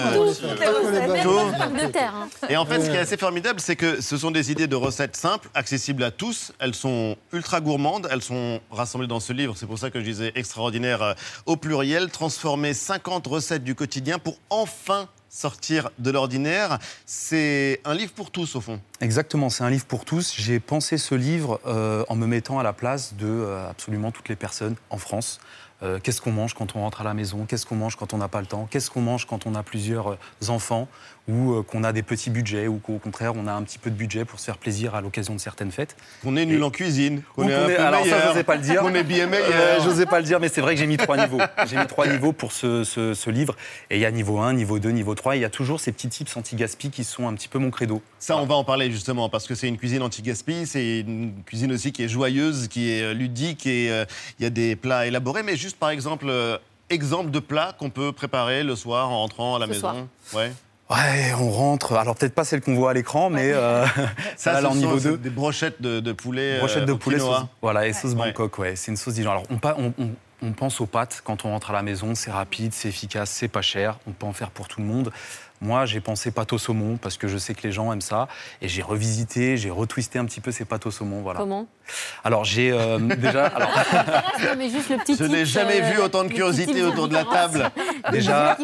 Tout. 1.22 1.86
de 1.86 1.90
terre. 1.90 2.14
hein. 2.16 2.28
Et 2.48 2.56
en 2.56 2.64
fait, 2.66 2.82
ce 2.82 2.90
qui 2.90 2.96
est 2.96 3.00
assez 3.00 3.16
formidable, 3.16 3.58
c'est 3.58 3.76
que 3.76 4.00
ce 4.00 4.16
sont 4.16 4.30
des 4.30 4.52
idées 4.52 4.68
de 4.68 4.76
recettes 4.76 5.16
simples, 5.16 5.48
accessibles 5.54 6.04
à 6.04 6.12
tous. 6.12 6.52
Elles 6.60 6.74
sont 6.74 7.16
ultra 7.32 7.60
gourmandes. 7.60 8.06
Elles 8.12 8.22
sont 8.22 8.60
rassemblées 8.70 9.08
dans 9.08 9.20
ce 9.20 9.32
livre. 9.32 9.54
C'est 9.56 9.66
pour 9.66 9.78
ça 9.78 9.90
que 9.90 9.98
je 9.98 10.04
disais 10.04 10.32
extraordinaire 10.36 11.02
euh, 11.02 11.14
au 11.46 11.56
pluriel. 11.56 12.10
Transformer 12.10 12.74
50 12.74 13.26
recettes 13.26 13.64
du 13.64 13.74
quotidien 13.74 14.18
pour 14.18 14.38
enfin 14.50 15.08
sortir 15.32 15.90
de 15.98 16.10
l'ordinaire. 16.10 16.78
C'est 17.06 17.80
un 17.84 17.94
livre 17.94 18.12
pour 18.12 18.30
tous, 18.30 18.54
au 18.54 18.60
fond. 18.60 18.80
Exactement, 19.00 19.48
c'est 19.48 19.64
un 19.64 19.70
livre 19.70 19.86
pour 19.86 20.04
tous. 20.04 20.34
J'ai 20.36 20.60
pensé 20.60 20.98
ce 20.98 21.14
livre 21.14 21.60
euh, 21.66 22.04
en 22.08 22.16
me 22.16 22.26
mettant 22.26 22.58
à 22.58 22.62
la 22.62 22.74
place 22.74 23.14
de 23.14 23.26
euh, 23.26 23.68
absolument 23.70 24.12
toutes 24.12 24.28
les 24.28 24.36
personnes 24.36 24.76
en 24.90 24.98
France. 24.98 25.40
Euh, 25.82 25.98
Qu'est-ce 26.00 26.20
qu'on 26.20 26.32
mange 26.32 26.54
quand 26.54 26.76
on 26.76 26.80
rentre 26.80 27.00
à 27.00 27.04
la 27.04 27.14
maison? 27.14 27.46
Qu'est-ce 27.46 27.66
qu'on 27.66 27.76
mange 27.76 27.96
quand 27.96 28.12
on 28.12 28.18
n'a 28.18 28.28
pas 28.28 28.40
le 28.40 28.46
temps? 28.46 28.68
Qu'est-ce 28.70 28.90
qu'on 28.90 29.00
mange 29.00 29.26
quand 29.26 29.46
on 29.46 29.54
a 29.54 29.62
plusieurs 29.62 30.18
enfants? 30.48 30.86
Ou 31.28 31.52
euh, 31.52 31.62
qu'on 31.62 31.84
a 31.84 31.92
des 31.92 32.02
petits 32.02 32.30
budgets 32.30 32.66
Ou 32.66 32.78
qu'au 32.78 32.98
contraire, 32.98 33.32
on 33.36 33.46
a 33.46 33.52
un 33.52 33.62
petit 33.62 33.78
peu 33.78 33.90
de 33.90 33.94
budget 33.94 34.24
pour 34.24 34.40
se 34.40 34.44
faire 34.46 34.58
plaisir 34.58 34.96
à 34.96 35.00
l'occasion 35.00 35.34
de 35.34 35.38
certaines 35.40 35.70
fêtes 35.70 35.94
Qu'on 36.24 36.36
est 36.36 36.44
nul 36.44 36.62
en 36.64 36.70
cuisine, 36.70 37.22
qu'on 37.36 37.44
Ou 37.46 37.48
est 37.48 37.54
qu'on 37.54 37.60
un 37.62 37.68
est- 37.68 37.76
peu 37.76 37.82
Alors 37.82 38.00
ça, 38.00 38.04
meilleur, 38.06 38.28
j'osais 38.28 38.42
pas 38.44 38.56
le 38.56 38.60
dire. 38.62 38.80
qu'on 38.80 38.94
est 38.94 39.04
bien 39.04 39.26
meilleur. 39.28 39.48
Euh, 39.52 39.78
j'osais 39.84 40.06
pas 40.06 40.18
le 40.18 40.26
dire, 40.26 40.40
mais 40.40 40.48
c'est 40.48 40.60
vrai 40.60 40.74
que 40.74 40.80
j'ai 40.80 40.86
mis 40.88 40.96
trois 40.96 41.16
niveaux. 41.16 41.38
J'ai 41.68 41.76
mis 41.76 41.86
trois 41.86 42.08
niveaux 42.08 42.32
pour 42.32 42.50
ce, 42.50 42.82
ce- 42.82 43.14
ce 43.14 43.30
livre. 43.30 43.54
Et 43.90 43.96
il 43.98 44.00
y 44.00 44.04
a 44.04 44.10
niveau 44.10 44.38
1, 44.40 44.52
niveau 44.52 44.80
2, 44.80 44.90
niveau 44.90 45.14
3. 45.14 45.36
Et 45.36 45.38
il 45.38 45.42
y 45.42 45.44
a 45.44 45.50
toujours 45.50 45.78
ces 45.78 45.92
petits 45.92 46.08
tips 46.08 46.36
anti-gaspi 46.36 46.90
qui 46.90 47.04
sont 47.04 47.28
un 47.28 47.34
petit 47.34 47.48
peu 47.48 47.60
mon 47.60 47.70
credo. 47.70 48.02
Ça, 48.18 48.36
on 48.36 48.46
va 48.46 48.56
en 48.56 48.64
parler 48.64 48.90
justement, 48.90 49.28
parce 49.28 49.46
que 49.46 49.54
c'est 49.54 49.68
une 49.68 49.78
cuisine 49.78 50.02
anti-gaspi, 50.02 50.66
c'est 50.66 51.00
une 51.00 51.34
cuisine 51.46 51.70
aussi 51.72 51.92
qui 51.92 52.02
est 52.02 52.08
joyeuse, 52.08 52.66
qui 52.66 52.90
est 52.90 53.02
euh, 53.02 53.14
ludique, 53.14 53.64
et 53.66 53.92
euh, 53.92 54.04
il 54.40 54.42
y 54.42 54.46
a 54.46 54.50
des 54.50 54.74
plats 54.74 55.06
élaborés. 55.06 55.44
Mais 55.44 55.56
juste 55.56 55.78
par 55.78 55.90
exemple, 55.90 56.26
euh, 56.28 56.58
exemple 56.90 57.30
de 57.30 57.38
plat 57.38 57.74
qu'on 57.78 57.90
peut 57.90 58.10
préparer 58.10 58.64
le 58.64 58.74
soir 58.74 59.08
en 59.10 59.18
rentrant 59.20 59.54
à 59.54 59.58
la 59.60 59.66
Ce 59.66 59.70
maison. 59.70 59.80
soir. 59.80 59.96
Ouais. 60.34 60.52
Ouais, 60.90 61.32
on 61.40 61.50
rentre. 61.50 61.94
Alors 61.94 62.14
peut-être 62.16 62.34
pas 62.34 62.44
celle 62.44 62.60
qu'on 62.60 62.74
voit 62.74 62.90
à 62.90 62.94
l'écran, 62.94 63.30
mais 63.30 63.50
euh, 63.52 63.86
Ça, 64.36 64.60
là, 64.60 64.68
en 64.70 64.74
niveau 64.74 64.98
c'est 64.98 65.08
2. 65.10 65.16
des 65.18 65.30
brochettes 65.30 65.80
de, 65.80 66.00
de 66.00 66.12
poulet. 66.12 66.60
Euh, 66.62 66.84
de 66.84 66.92
au 66.92 66.98
poulet, 66.98 67.18
sauce, 67.18 67.44
voilà, 67.62 67.86
et 67.86 67.92
sauce 67.92 68.12
Ouais. 68.12 68.26
Bangkok, 68.26 68.58
ouais, 68.58 68.76
c'est 68.76 68.90
une 68.90 68.96
sauce 68.96 69.14
Dijon. 69.14 69.30
Alors 69.30 69.44
on, 69.50 69.56
pa- 69.58 69.76
on- 69.78 69.94
on- 69.98 70.10
on 70.44 70.52
pense 70.52 70.80
aux 70.80 70.86
pâtes 70.86 71.22
quand 71.24 71.44
on 71.44 71.50
rentre 71.50 71.70
à 71.70 71.72
la 71.72 71.82
maison, 71.82 72.14
c'est 72.14 72.30
rapide, 72.32 72.72
c'est 72.74 72.88
efficace, 72.88 73.30
c'est 73.30 73.48
pas 73.48 73.62
cher, 73.62 73.98
on 74.08 74.10
peut 74.10 74.26
en 74.26 74.32
faire 74.32 74.50
pour 74.50 74.66
tout 74.68 74.80
le 74.80 74.86
monde. 74.86 75.12
Moi, 75.62 75.86
j'ai 75.86 76.00
pensé 76.00 76.32
pâte 76.32 76.52
au 76.52 76.58
saumon 76.58 76.96
parce 76.96 77.16
que 77.16 77.28
je 77.28 77.38
sais 77.38 77.54
que 77.54 77.62
les 77.62 77.70
gens 77.70 77.92
aiment 77.92 78.00
ça, 78.00 78.26
et 78.60 78.66
j'ai 78.68 78.82
revisité, 78.82 79.56
j'ai 79.56 79.70
retwisté 79.70 80.18
un 80.18 80.24
petit 80.24 80.40
peu 80.40 80.50
ces 80.50 80.64
pâtes 80.64 80.86
au 80.86 80.90
saumon, 80.90 81.22
voilà. 81.22 81.38
Comment? 81.38 81.68
Alors 82.24 82.44
j'ai 82.44 82.72
euh, 82.72 82.98
déjà, 82.98 83.46
alors, 83.54 83.70
Non, 84.40 84.54
mais 84.58 84.70
juste 84.70 84.90
le 84.90 84.96
petit 84.98 85.16
Je 85.16 85.22
n'ai 85.22 85.46
jamais 85.46 85.80
euh, 85.80 85.90
vu 85.92 86.00
autant 86.00 86.24
de 86.24 86.32
curiosité 86.32 86.82
autour 86.82 87.06
de 87.06 87.14
la 87.14 87.24
table. 87.24 87.70
Déjà, 88.10 88.58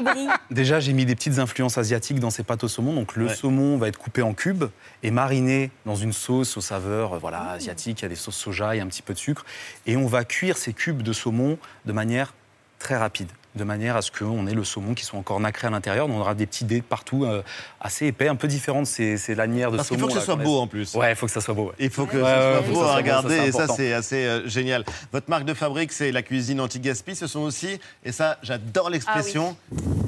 déjà 0.50 0.80
j'ai 0.80 0.92
mis 0.92 1.06
des 1.06 1.14
petites 1.14 1.38
influences 1.38 1.78
asiatiques 1.78 2.18
dans 2.18 2.30
ces 2.30 2.42
pâtes 2.42 2.64
au 2.64 2.68
saumon. 2.68 2.92
Donc 2.92 3.14
le 3.14 3.26
Ouais. 3.26 3.34
saumon 3.34 3.78
va 3.78 3.86
être 3.86 3.98
coupé 3.98 4.22
en 4.22 4.34
cubes 4.34 4.64
et 5.04 5.12
mariné 5.12 5.70
dans 5.86 5.94
une 5.94 6.12
sauce 6.12 6.56
aux 6.56 6.60
saveurs 6.60 7.14
euh, 7.14 7.18
voilà, 7.18 7.50
asiatiques. 7.50 8.00
Il 8.00 8.02
y 8.02 8.06
a 8.06 8.08
des 8.08 8.16
sauces 8.16 8.36
soja, 8.36 8.74
il 8.74 8.78
y 8.78 8.80
a 8.80 8.84
un 8.84 8.88
petit 8.88 9.02
peu 9.02 9.14
de 9.14 9.18
sucre. 9.18 9.44
Et 9.86 9.96
on 9.96 10.06
va 10.08 10.24
cuire 10.24 10.56
ces 10.56 10.72
cubes 10.72 11.02
de 11.02 11.12
saumon 11.12 11.58
de 11.86 11.92
manière 11.92 12.34
très 12.80 12.96
rapide. 12.96 13.28
De 13.58 13.64
manière 13.64 13.96
à 13.96 14.02
ce 14.02 14.10
qu'on 14.12 14.46
ait 14.46 14.54
le 14.54 14.62
saumon 14.62 14.94
qui 14.94 15.04
soit 15.04 15.18
encore 15.18 15.40
nacré 15.40 15.66
à 15.66 15.70
l'intérieur. 15.70 16.06
On 16.08 16.20
aura 16.20 16.34
des 16.36 16.46
petits 16.46 16.64
dés 16.64 16.80
partout, 16.80 17.24
euh, 17.24 17.42
assez 17.80 18.06
épais, 18.06 18.28
un 18.28 18.36
peu 18.36 18.46
différents 18.48 18.82
de 18.82 18.86
ces, 18.86 19.16
ces 19.18 19.34
lanières 19.34 19.72
de 19.72 19.76
Parce 19.76 19.88
qu'il 19.88 19.98
saumon. 19.98 20.08
faut 20.08 20.14
que 20.14 20.20
ce 20.24 20.30
là, 20.30 20.34
soit 20.36 20.44
beau 20.44 20.60
en 20.60 20.66
plus. 20.68 20.94
Ouais, 20.94 21.10
il 21.12 21.16
faut 21.16 21.26
que 21.26 21.32
ça 21.32 21.40
soit 21.40 21.54
beau. 21.54 21.66
ouais. 21.66 21.72
Il 21.80 21.90
faut 21.90 22.06
que 22.06 22.16
Ouais, 22.16 22.22
ce 22.22 22.26
ouais, 22.28 22.52
soit 22.52 22.60
ouais, 22.68 22.72
beau 22.74 22.84
ça 22.84 22.92
à 22.92 22.96
regarder 22.96 23.36
ça, 23.36 23.46
et 23.46 23.52
ça 23.52 23.66
c'est 23.68 23.92
assez 23.92 24.24
euh, 24.24 24.48
génial. 24.48 24.84
Votre 25.12 25.28
marque 25.28 25.44
de 25.44 25.54
fabrique 25.54 25.92
c'est 25.92 26.12
la 26.12 26.22
cuisine 26.22 26.60
anti-gaspi, 26.60 27.16
ce 27.16 27.26
sont 27.26 27.40
aussi, 27.40 27.80
et 28.04 28.12
ça 28.12 28.38
j'adore 28.42 28.90
l'expression, 28.90 29.56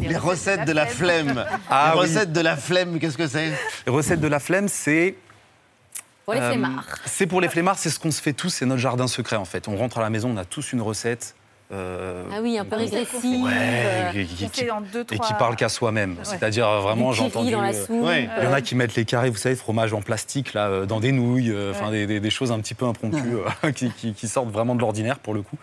les, 0.01 0.17
recettes 0.17 0.65
de 0.65 0.73
la 0.73 0.87
flemme. 0.87 1.45
Ah 1.69 1.93
les 1.95 2.01
oui. 2.01 2.07
recettes 2.07 2.33
de 2.33 2.41
la 2.41 2.57
flemme, 2.57 2.99
qu'est-ce 3.01 3.19
que 3.19 3.27
c'est? 3.27 3.51
Les 3.87 3.93
recettes 3.93 4.21
de 4.21 4.29
la 4.29 4.39
flemme, 4.41 4.69
c'est 4.69 5.17
Pour 6.25 6.35
les 6.35 6.41
Euh, 6.41 6.51
flemmards. 6.53 6.85
C'est 7.05 7.27
pour 7.27 7.41
les 7.41 7.49
flemmards, 7.49 7.79
c'est 7.79 7.91
ce 7.91 7.99
qu'on 7.99 8.11
se 8.13 8.23
fait 8.23 8.33
tous, 8.33 8.51
c'est 8.51 8.67
notre 8.67 8.81
jardin 8.81 9.09
secret 9.09 9.37
en 9.37 9.45
fait. 9.45 9.67
On 9.67 9.77
rentre 9.77 9.99
à 9.99 10.03
la 10.03 10.11
maison, 10.11 10.31
on 10.33 10.37
a 10.37 10.45
tous 10.45 10.73
une 10.73 10.81
recette 10.83 11.35
euh, 11.73 12.25
Ah 12.33 12.39
oui, 12.43 12.59
un 12.59 12.65
peu 12.65 12.77
régressif. 12.77 13.15
Ouais, 13.23 13.51
euh, 13.55 14.11
et, 14.15 14.25
qui- 14.27 14.45
qu'on 14.45 14.51
fait 14.51 14.71
en 14.71 14.81
deux, 14.81 15.01
et 15.03 15.05
trois- 15.17 15.27
qui 15.27 15.35
parle 15.35 15.57
qu'à 15.57 15.69
soi-même. 15.69 16.13
Ouais. 16.13 16.25
C'est-à-dire 16.25 16.67
euh, 16.69 16.81
vraiment, 16.81 17.13
j'ai 17.13 17.23
entendu. 17.23 17.53
dans 17.53 17.61
la 17.63 17.69
euh, 17.75 17.87
soupe. 17.87 18.03
Ouais. 18.05 18.29
Il 18.39 18.45
y 18.45 18.47
en 18.47 18.53
a 18.53 18.61
qui 18.61 18.75
mettent 18.75 18.95
les 18.97 19.05
carrés, 19.05 19.31
vous 19.31 19.37
savez, 19.37 19.55
fromage 19.57 19.93
en 19.95 20.01
plastique 20.03 20.53
là, 20.55 20.85
dans 20.87 21.01
des 21.01 21.13
nouilles, 21.13 21.51
euh, 21.53 21.71
enfin 21.73 21.87
Ouais. 21.87 21.93
des, 21.93 22.07
des- 22.07 22.21
des 22.21 22.31
choses 22.31 22.51
un 22.53 22.59
petit 22.61 22.75
peu 22.75 22.87
impromptues 22.87 23.37
euh, 23.65 23.71
qui, 23.73 23.91
qui- 23.91 24.15
qui 24.15 24.29
sortent 24.29 24.51
vraiment 24.51 24.75
de 24.75 24.81
l'ordinaire 24.81 25.19
pour 25.19 25.35
le 25.35 25.43
coup. 25.43 25.57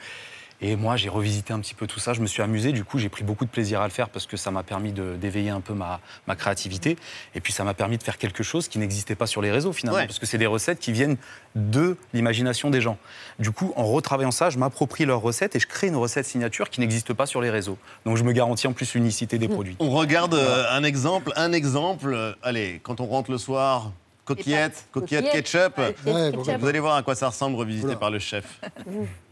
Et 0.59 0.75
moi, 0.75 0.95
j'ai 0.97 1.07
revisité 1.09 1.53
un 1.53 1.59
petit 1.59 1.75
peu 1.75 1.85
tout 1.85 1.99
ça. 1.99 2.13
Je 2.13 2.19
me 2.21 2.25
suis 2.25 2.41
amusé. 2.41 2.71
Du 2.71 2.83
coup, 2.83 2.97
j'ai 2.97 3.09
pris 3.09 3.23
beaucoup 3.23 3.45
de 3.45 3.49
plaisir 3.49 3.79
à 3.79 3.83
le 3.85 3.91
faire 3.91 4.09
parce 4.09 4.25
que 4.25 4.37
ça 4.37 4.49
m'a 4.49 4.63
permis 4.63 4.91
d'éveiller 4.91 5.51
un 5.51 5.61
peu 5.61 5.75
ma, 5.75 5.99
ma 6.25 6.35
créativité. 6.35 6.97
Et 7.35 7.41
puis, 7.41 7.53
ça 7.53 7.63
m'a 7.63 7.75
permis 7.75 7.99
de 7.99 8.03
faire 8.03 8.17
quelque 8.17 8.41
chose 8.41 8.67
qui 8.67 8.79
n'existait 8.79 9.13
pas 9.13 9.27
sur 9.27 9.43
les 9.43 9.51
réseaux 9.51 9.71
finalement, 9.71 9.99
Ouais. 9.99 10.07
parce 10.07 10.17
que 10.17 10.25
c'est 10.25 10.39
des 10.39 10.47
recettes 10.47 10.79
qui 10.79 10.91
viennent 10.91 11.17
de 11.55 11.95
l'imagination 12.13 12.71
des 12.71 12.81
gens. 12.81 12.97
Du 13.37 13.51
coup, 13.51 13.71
en 13.75 13.85
retravaillant 13.85 14.31
ça, 14.31 14.49
je 14.49 14.57
m'approprie 14.57 15.05
leurs 15.05 15.21
recettes 15.21 15.55
et 15.55 15.59
je 15.59 15.67
crée 15.67 15.87
une 15.87 15.95
recette 15.95 16.25
signature 16.25 16.71
qui 16.71 16.79
n'existe 16.79 17.13
pas 17.13 17.27
sur 17.27 17.39
les 17.39 17.51
réseaux. 17.51 17.77
Donc, 18.05 18.17
je 18.17 18.23
me 18.23 18.31
garantis 18.31 18.65
en 18.65 18.73
plus 18.73 18.95
l'unicité 18.95 19.37
des 19.37 19.47
produits. 19.47 19.75
On 19.79 19.91
regarde 19.91 20.33
euh, 20.33 20.65
un 20.71 20.83
exemple, 20.83 21.33
un 21.35 21.51
exemple. 21.51 22.11
euh, 22.13 22.33
allez, 22.41 22.79
quand 22.81 22.99
on 22.99 23.05
rentre 23.05 23.29
le 23.29 23.37
soir, 23.37 23.91
coquillettes, 24.25 24.87
coquillettes 24.91 25.25
Coquillettes. 25.25 25.45
ketchup. 25.45 25.77
Ouais, 26.07 26.31
Vous 26.57 26.67
allez 26.67 26.79
voir 26.79 26.95
à 26.95 27.03
quoi 27.03 27.13
ça 27.13 27.27
ressemble 27.29 27.55
revisité 27.57 27.95
par 27.95 28.09
le 28.09 28.17
chef. 28.17 28.59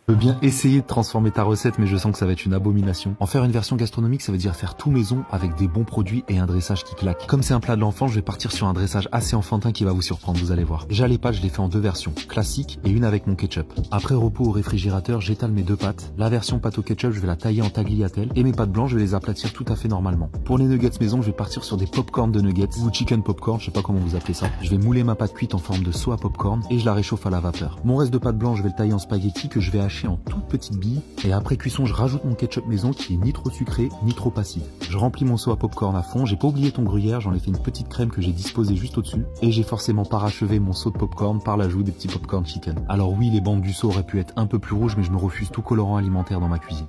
Je 0.07 0.13
veux 0.13 0.19
bien 0.19 0.37
essayer 0.43 0.81
de 0.81 0.85
transformer 0.85 1.31
ta 1.31 1.41
recette, 1.41 1.79
mais 1.79 1.87
je 1.87 1.97
sens 1.97 2.11
que 2.11 2.19
ça 2.19 2.27
va 2.27 2.33
être 2.33 2.45
une 2.45 2.53
abomination. 2.53 3.15
En 3.19 3.25
faire 3.25 3.43
une 3.43 3.51
version 3.51 3.75
gastronomique, 3.75 4.21
ça 4.21 4.31
veut 4.31 4.37
dire 4.37 4.55
faire 4.55 4.75
tout 4.75 4.91
maison 4.91 5.23
avec 5.31 5.55
des 5.55 5.67
bons 5.67 5.83
produits 5.83 6.23
et 6.29 6.37
un 6.37 6.45
dressage 6.45 6.83
qui 6.83 6.93
claque. 6.93 7.25
Comme 7.25 7.41
c'est 7.41 7.55
un 7.55 7.59
plat 7.59 7.75
de 7.75 7.81
l'enfant, 7.81 8.07
je 8.07 8.13
vais 8.13 8.21
partir 8.21 8.51
sur 8.51 8.67
un 8.67 8.73
dressage 8.73 9.09
assez 9.11 9.35
enfantin 9.35 9.71
qui 9.71 9.83
va 9.83 9.93
vous 9.93 10.03
surprendre, 10.03 10.37
vous 10.37 10.51
allez 10.51 10.63
voir. 10.63 10.85
Les 10.91 11.17
pâtes, 11.17 11.35
je 11.35 11.41
les 11.41 11.49
fais 11.49 11.59
en 11.59 11.69
deux 11.69 11.79
versions, 11.79 12.13
classique 12.29 12.79
et 12.85 12.91
une 12.91 13.03
avec 13.03 13.25
mon 13.25 13.33
ketchup. 13.33 13.73
Après 13.89 14.13
repos 14.13 14.43
au 14.45 14.51
réfrigérateur, 14.51 15.21
j'étale 15.21 15.49
mes 15.49 15.63
deux 15.63 15.75
pâtes. 15.75 16.13
La 16.19 16.29
version 16.29 16.59
pâte 16.59 16.77
au 16.77 16.83
ketchup, 16.83 17.11
je 17.11 17.19
vais 17.19 17.25
la 17.25 17.35
tailler 17.35 17.63
en 17.63 17.71
tagliatelle 17.71 18.29
et 18.35 18.43
mes 18.43 18.51
pâtes 18.51 18.71
blanches, 18.71 18.91
je 18.91 18.97
vais 18.97 19.01
les 19.01 19.15
aplatir 19.15 19.53
tout 19.53 19.65
à 19.69 19.75
fait 19.75 19.87
normalement. 19.87 20.29
Pour 20.43 20.59
les 20.59 20.65
nuggets 20.65 20.91
maison, 21.01 21.23
je 21.23 21.27
vais 21.27 21.35
partir 21.35 21.63
sur 21.63 21.77
des 21.77 21.87
popcorn 21.87 22.31
de 22.31 22.41
nuggets 22.41 22.77
ou 22.79 22.93
chicken 22.93 23.23
popcorn, 23.23 23.59
je 23.59 23.65
sais 23.65 23.71
pas 23.71 23.81
comment 23.81 23.99
vous 23.99 24.15
appelez 24.15 24.35
ça. 24.35 24.49
Je 24.61 24.69
vais 24.69 24.77
mouler 24.77 25.03
ma 25.03 25.15
pâte 25.15 25.33
cuite 25.33 25.55
en 25.55 25.59
forme 25.59 25.81
de 25.81 25.91
soie 25.91 26.17
popcorn 26.17 26.61
et 26.69 26.77
je 26.77 26.85
la 26.85 26.93
réchauffe 26.93 27.25
à 27.25 27.31
la 27.31 27.39
vapeur. 27.39 27.79
Mon 27.83 27.95
reste 27.97 28.13
de 28.13 28.19
pâte 28.19 28.37
blanche, 28.37 28.59
je 28.59 28.63
vais 28.63 28.69
le 28.69 28.75
tailler 28.75 28.93
en 28.93 28.99
spaghetti 28.99 29.49
que 29.49 29.59
je 29.59 29.71
vais 29.71 29.79
en 30.03 30.17
toutes 30.17 30.47
petites 30.47 30.77
billes 30.77 31.01
et 31.23 31.31
après 31.31 31.55
cuisson, 31.55 31.85
je 31.85 31.93
rajoute 31.93 32.25
mon 32.25 32.35
ketchup 32.35 32.67
maison 32.67 32.91
qui 32.91 33.13
est 33.13 33.17
ni 33.17 33.31
trop 33.31 33.49
sucré 33.49 33.89
ni 34.03 34.13
trop 34.13 34.33
acide. 34.35 34.63
Je 34.81 34.97
remplis 34.97 35.25
mon 35.25 35.37
soie 35.37 35.55
popcorn 35.55 35.95
à 35.95 36.03
fond, 36.03 36.25
j'ai 36.25 36.35
pas 36.35 36.47
oublié 36.47 36.71
ton 36.71 36.83
gruyère, 36.83 37.21
j'en 37.21 37.33
ai 37.33 37.39
fait 37.39 37.47
une 37.47 37.57
petite 37.57 37.87
crème 37.87 38.09
que 38.09 38.21
j'ai 38.21 38.33
disposée 38.33 38.75
juste 38.75 38.97
au-dessus 38.97 39.25
et 39.41 39.51
j'ai 39.51 39.63
forcément 39.63 40.03
parachevé 40.03 40.59
mon 40.59 40.73
saut 40.73 40.91
de 40.91 40.97
popcorn 40.97 41.41
par 41.41 41.55
l'ajout 41.55 41.83
des 41.83 41.91
petits 41.91 42.09
popcorn 42.09 42.45
chicken. 42.45 42.75
Alors 42.89 43.13
oui, 43.13 43.29
les 43.29 43.41
bandes 43.41 43.61
du 43.61 43.73
saut 43.73 43.87
auraient 43.87 44.03
pu 44.03 44.19
être 44.19 44.33
un 44.35 44.47
peu 44.47 44.59
plus 44.59 44.75
rouges 44.75 44.97
mais 44.97 45.03
je 45.03 45.11
me 45.11 45.17
refuse 45.17 45.49
tout 45.49 45.61
colorant 45.61 45.95
alimentaire 45.95 46.41
dans 46.41 46.49
ma 46.49 46.59
cuisine. 46.59 46.87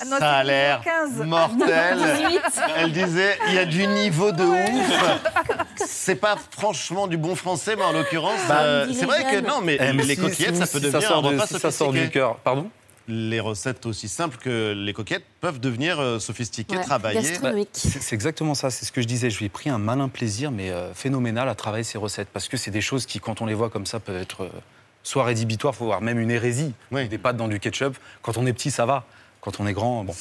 Ah 0.00 0.04
non, 0.06 0.18
Ça 0.18 0.30
a 0.32 0.44
l'air 0.44 0.80
15. 0.82 1.26
mortel. 1.26 1.98
18. 1.98 2.40
Elle 2.76 2.92
disait, 2.92 3.38
il 3.48 3.54
y 3.54 3.58
a 3.58 3.64
du 3.66 3.86
niveau 3.86 4.32
de 4.32 4.44
ouf. 4.44 5.20
C'est 5.76 6.14
pas 6.16 6.36
franchement 6.50 7.06
du 7.06 7.16
bon 7.16 7.34
français, 7.34 7.76
mais 7.76 7.84
en 7.84 7.92
l'occurrence, 7.92 8.40
Bah, 8.48 8.60
euh, 8.62 8.92
c'est 8.92 9.06
vrai 9.06 9.24
que 9.24 9.40
non, 9.46 9.60
mais 9.62 9.76
Eh, 9.80 9.92
mais 9.92 10.02
les 10.04 10.14
si- 10.14 10.20
coquillettes, 10.20 10.54
si- 10.54 10.60
ça 10.60 10.66
si 10.66 10.72
peut 10.72 10.80
ça 10.80 10.86
devenir 10.86 11.08
sort 11.08 11.18
un 11.18 11.22
de- 11.22 11.34
repas 11.36 11.46
si 11.46 11.58
ça 11.58 11.70
sort 11.70 11.92
du 11.92 12.08
cœur. 12.10 12.36
Pardon? 12.36 12.70
Les 13.08 13.40
recettes 13.40 13.86
aussi 13.86 14.08
simples 14.08 14.36
que 14.38 14.72
les 14.76 14.92
coquillettes 14.92 15.24
peuvent 15.40 15.58
devenir 15.58 15.98
euh, 16.00 16.18
sophistiquées, 16.20 16.76
Ouais, 16.76 16.82
travaillées. 16.84 17.20
Bah, 17.42 17.50
c'est 17.74 18.14
exactement 18.14 18.54
ça, 18.54 18.70
c'est 18.70 18.84
ce 18.86 18.92
que 18.92 19.02
je 19.02 19.06
disais. 19.06 19.30
Je 19.30 19.38
lui 19.38 19.46
ai 19.46 19.48
pris 19.48 19.68
un 19.68 19.78
malin 19.78 20.08
plaisir, 20.08 20.50
mais 20.50 20.70
euh, 20.70 20.94
phénoménal, 20.94 21.48
à 21.48 21.54
travailler 21.54 21.82
ces 21.84 21.98
recettes. 21.98 22.28
Parce 22.32 22.46
que 22.48 22.56
c'est 22.56 22.70
des 22.70 22.80
choses 22.82 23.06
qui, 23.06 23.18
quand 23.18 23.40
on 23.40 23.46
les 23.46 23.54
voit 23.54 23.68
comme 23.70 23.86
ça, 23.86 23.98
peuvent 24.00 24.20
être 24.20 24.48
soit 25.02 25.24
rédhibitoires, 25.24 25.74
faut 25.74 25.86
voir 25.86 26.02
même 26.02 26.20
une 26.20 26.30
hérésie. 26.30 26.72
Des 26.92 27.18
pâtes 27.18 27.36
dans 27.36 27.48
du 27.48 27.58
ketchup. 27.58 27.96
Quand 28.22 28.36
on 28.36 28.46
est 28.46 28.52
petit, 28.52 28.70
ça 28.70 28.86
va. 28.86 29.04
Quand 29.40 29.60
on 29.60 29.66
est 29.66 29.72
grand, 29.72 30.04
bon. 30.04 30.14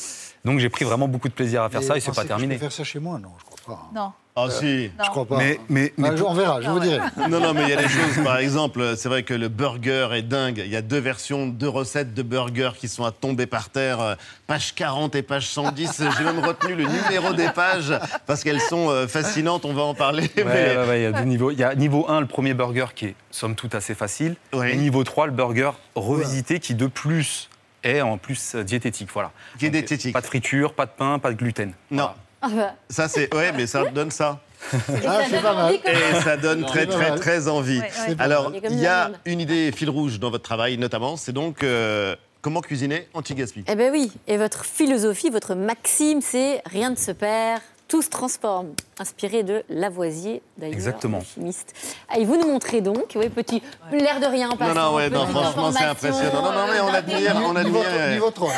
Donc 0.46 0.60
j'ai 0.60 0.70
pris 0.70 0.86
vraiment 0.86 1.10
beaucoup 1.10 1.28
de 1.28 1.34
plaisir 1.34 1.64
à 1.64 1.70
faire 1.70 1.82
Et 1.82 1.84
ça 1.86 1.98
et 1.98 2.00
c'est 2.00 2.08
pensez 2.08 2.22
pas 2.22 2.28
terminé. 2.28 2.54
Je 2.56 2.60
peux 2.60 2.66
faire 2.66 2.72
ça 2.72 2.84
chez 2.86 3.00
moi 3.00 3.20
Non, 3.22 3.30
je 3.40 3.44
crois 3.46 3.76
pas. 3.76 3.90
Non. 3.94 4.12
Ah 4.38 4.50
si. 4.50 4.90
Je 5.04 5.10
crois 5.10 5.26
pas. 5.26 5.36
Mais, 5.38 5.60
mais, 5.68 5.92
Ah, 6.02 6.12
on 6.26 6.34
verra, 6.34 6.62
je 6.62 6.70
vous 6.70 6.80
dirai. 6.80 7.00
Non, 7.30 7.42
non, 7.42 7.54
mais 7.54 7.64
il 7.64 7.70
y 7.72 7.74
a 7.74 7.82
des 7.82 7.88
choses. 7.90 8.24
Par 8.24 8.38
exemple, 8.38 8.94
c'est 8.96 9.10
vrai 9.10 9.24
que 9.24 9.34
le 9.34 9.50
burger 9.50 10.08
est 10.14 10.22
dingue. 10.22 10.62
Il 10.66 10.72
y 10.72 10.78
a 10.78 10.82
deux 10.82 11.00
versions, 11.00 11.46
deux 11.46 11.68
recettes 11.68 12.14
de 12.14 12.24
burger 12.24 12.70
qui 12.78 12.88
sont 12.88 13.04
à 13.04 13.12
tomber 13.12 13.48
par 13.48 13.68
terre. 13.68 14.00
euh, 14.00 14.16
Page 14.48 14.74
40 14.76 15.14
et 15.16 15.24
page 15.24 15.46
110. 15.48 16.04
J'ai 16.18 16.24
même 16.24 16.40
retenu 16.40 16.74
le 16.76 16.86
numéro 16.86 17.34
des 17.34 17.50
pages 17.50 17.94
parce 18.28 18.42
qu'elles 18.46 18.62
sont 18.62 18.90
euh, 18.90 19.08
fascinantes. 19.10 19.66
On 19.66 19.74
va 19.74 19.82
en 19.82 19.94
parler. 19.94 20.32
Ouais, 20.38 20.44
mais- 20.46 20.78
ouais, 20.78 20.88
ouais, 20.88 21.00
il 21.02 21.04
y 21.04 21.08
a 21.08 21.12
deux 21.12 21.26
niveaux. 21.26 21.52
Il 21.52 21.60
y 21.60 21.64
a 21.66 21.76
niveau 21.76 22.06
1, 22.08 22.22
le 22.22 22.28
premier 22.28 22.54
burger 22.54 22.86
qui 22.96 23.08
est 23.08 23.16
somme 23.32 23.56
toute 23.56 23.76
assez 23.76 23.94
facile. 23.94 24.38
Et 24.54 24.78
niveau 24.78 25.04
3, 25.04 25.26
le 25.26 25.34
burger 25.34 25.72
revisité 25.96 26.62
qui 26.62 26.76
de 26.76 26.88
plus 26.88 27.50
est 27.84 28.02
en 28.02 28.18
plus 28.18 28.56
diététique. 28.56 29.10
Voilà. 29.14 29.32
Qui 29.58 29.66
est 29.66 29.70
Donc, 29.70 29.80
diététique. 29.80 30.14
Pas 30.14 30.22
de 30.22 30.26
friture, 30.26 30.74
pas 30.74 30.86
de 30.86 30.92
pain, 30.98 31.20
pas 31.20 31.32
de 31.32 31.38
gluten. 31.38 31.74
Non. 31.92 32.10
Ah 32.42 32.50
bah, 32.56 32.76
Ça, 32.90 33.08
c'est. 33.08 33.34
Ouais, 33.34 33.52
mais 33.52 33.68
ça 33.68 33.86
donne 33.86 34.12
ça. 34.12 34.40
Ah, 34.74 35.22
c'est 35.30 35.42
pas 35.42 35.54
mal. 35.54 35.74
Et 35.76 36.22
ça 36.22 36.38
donne 36.38 36.66
très, 36.66 36.86
très, 36.86 37.16
très 37.16 37.48
envie. 37.48 37.80
Ouais, 37.80 37.92
ouais. 38.10 38.16
Alors. 38.20 38.52
Il 38.70 38.80
y 38.80 38.88
a 38.88 39.12
une 39.26 39.40
idée 39.40 39.72
fil 39.72 39.90
rouge 39.90 40.20
dans 40.20 40.30
votre 40.30 40.44
travail, 40.44 40.78
notamment, 40.78 41.18
c'est 41.18 41.32
donc 41.32 41.64
euh, 41.64 42.16
comment 42.42 42.62
cuisiner 42.62 43.08
anti-gaspi. 43.14 43.64
Eh 43.68 43.76
ben 43.76 43.92
oui, 43.92 44.12
et 44.28 44.38
votre 44.38 44.66
philosophie, 44.66 45.30
votre 45.30 45.56
maxime, 45.56 46.22
c'est 46.22 46.62
rien 46.66 46.90
ne 46.90 46.96
se 46.96 47.12
perd, 47.12 47.62
tout 47.90 48.02
se 48.02 48.10
transforme. 48.10 48.70
Inspiré 49.02 49.44
de 49.44 49.64
Lavoisier, 49.70 50.42
d'ailleurs. 50.58 50.74
Exactement. 50.76 51.22
chimiste. 51.22 51.74
Et 52.18 52.26
vous 52.26 52.36
nous 52.38 52.48
montrez 52.48 52.82
donc, 52.82 53.14
oui, 53.16 53.30
petit, 53.30 53.62
l'air 53.92 54.20
de 54.20 54.26
rien, 54.26 54.50
Non, 54.50 54.58
passant, 54.58 54.74
non, 54.92 54.96
ouais, 54.96 55.10
non, 55.10 55.26
franchement, 55.26 55.72
c'est 55.72 55.86
impressionnant. 55.86 56.42
Non, 56.44 56.52
non, 56.52 56.66
mais 56.72 56.80
on 56.82 56.88
admire, 56.94 57.36
on 57.38 57.40
Niveau, 57.54 57.58
admire. 57.80 57.82
euh, 57.88 58.14
niveau 58.14 58.30
3. 58.32 58.52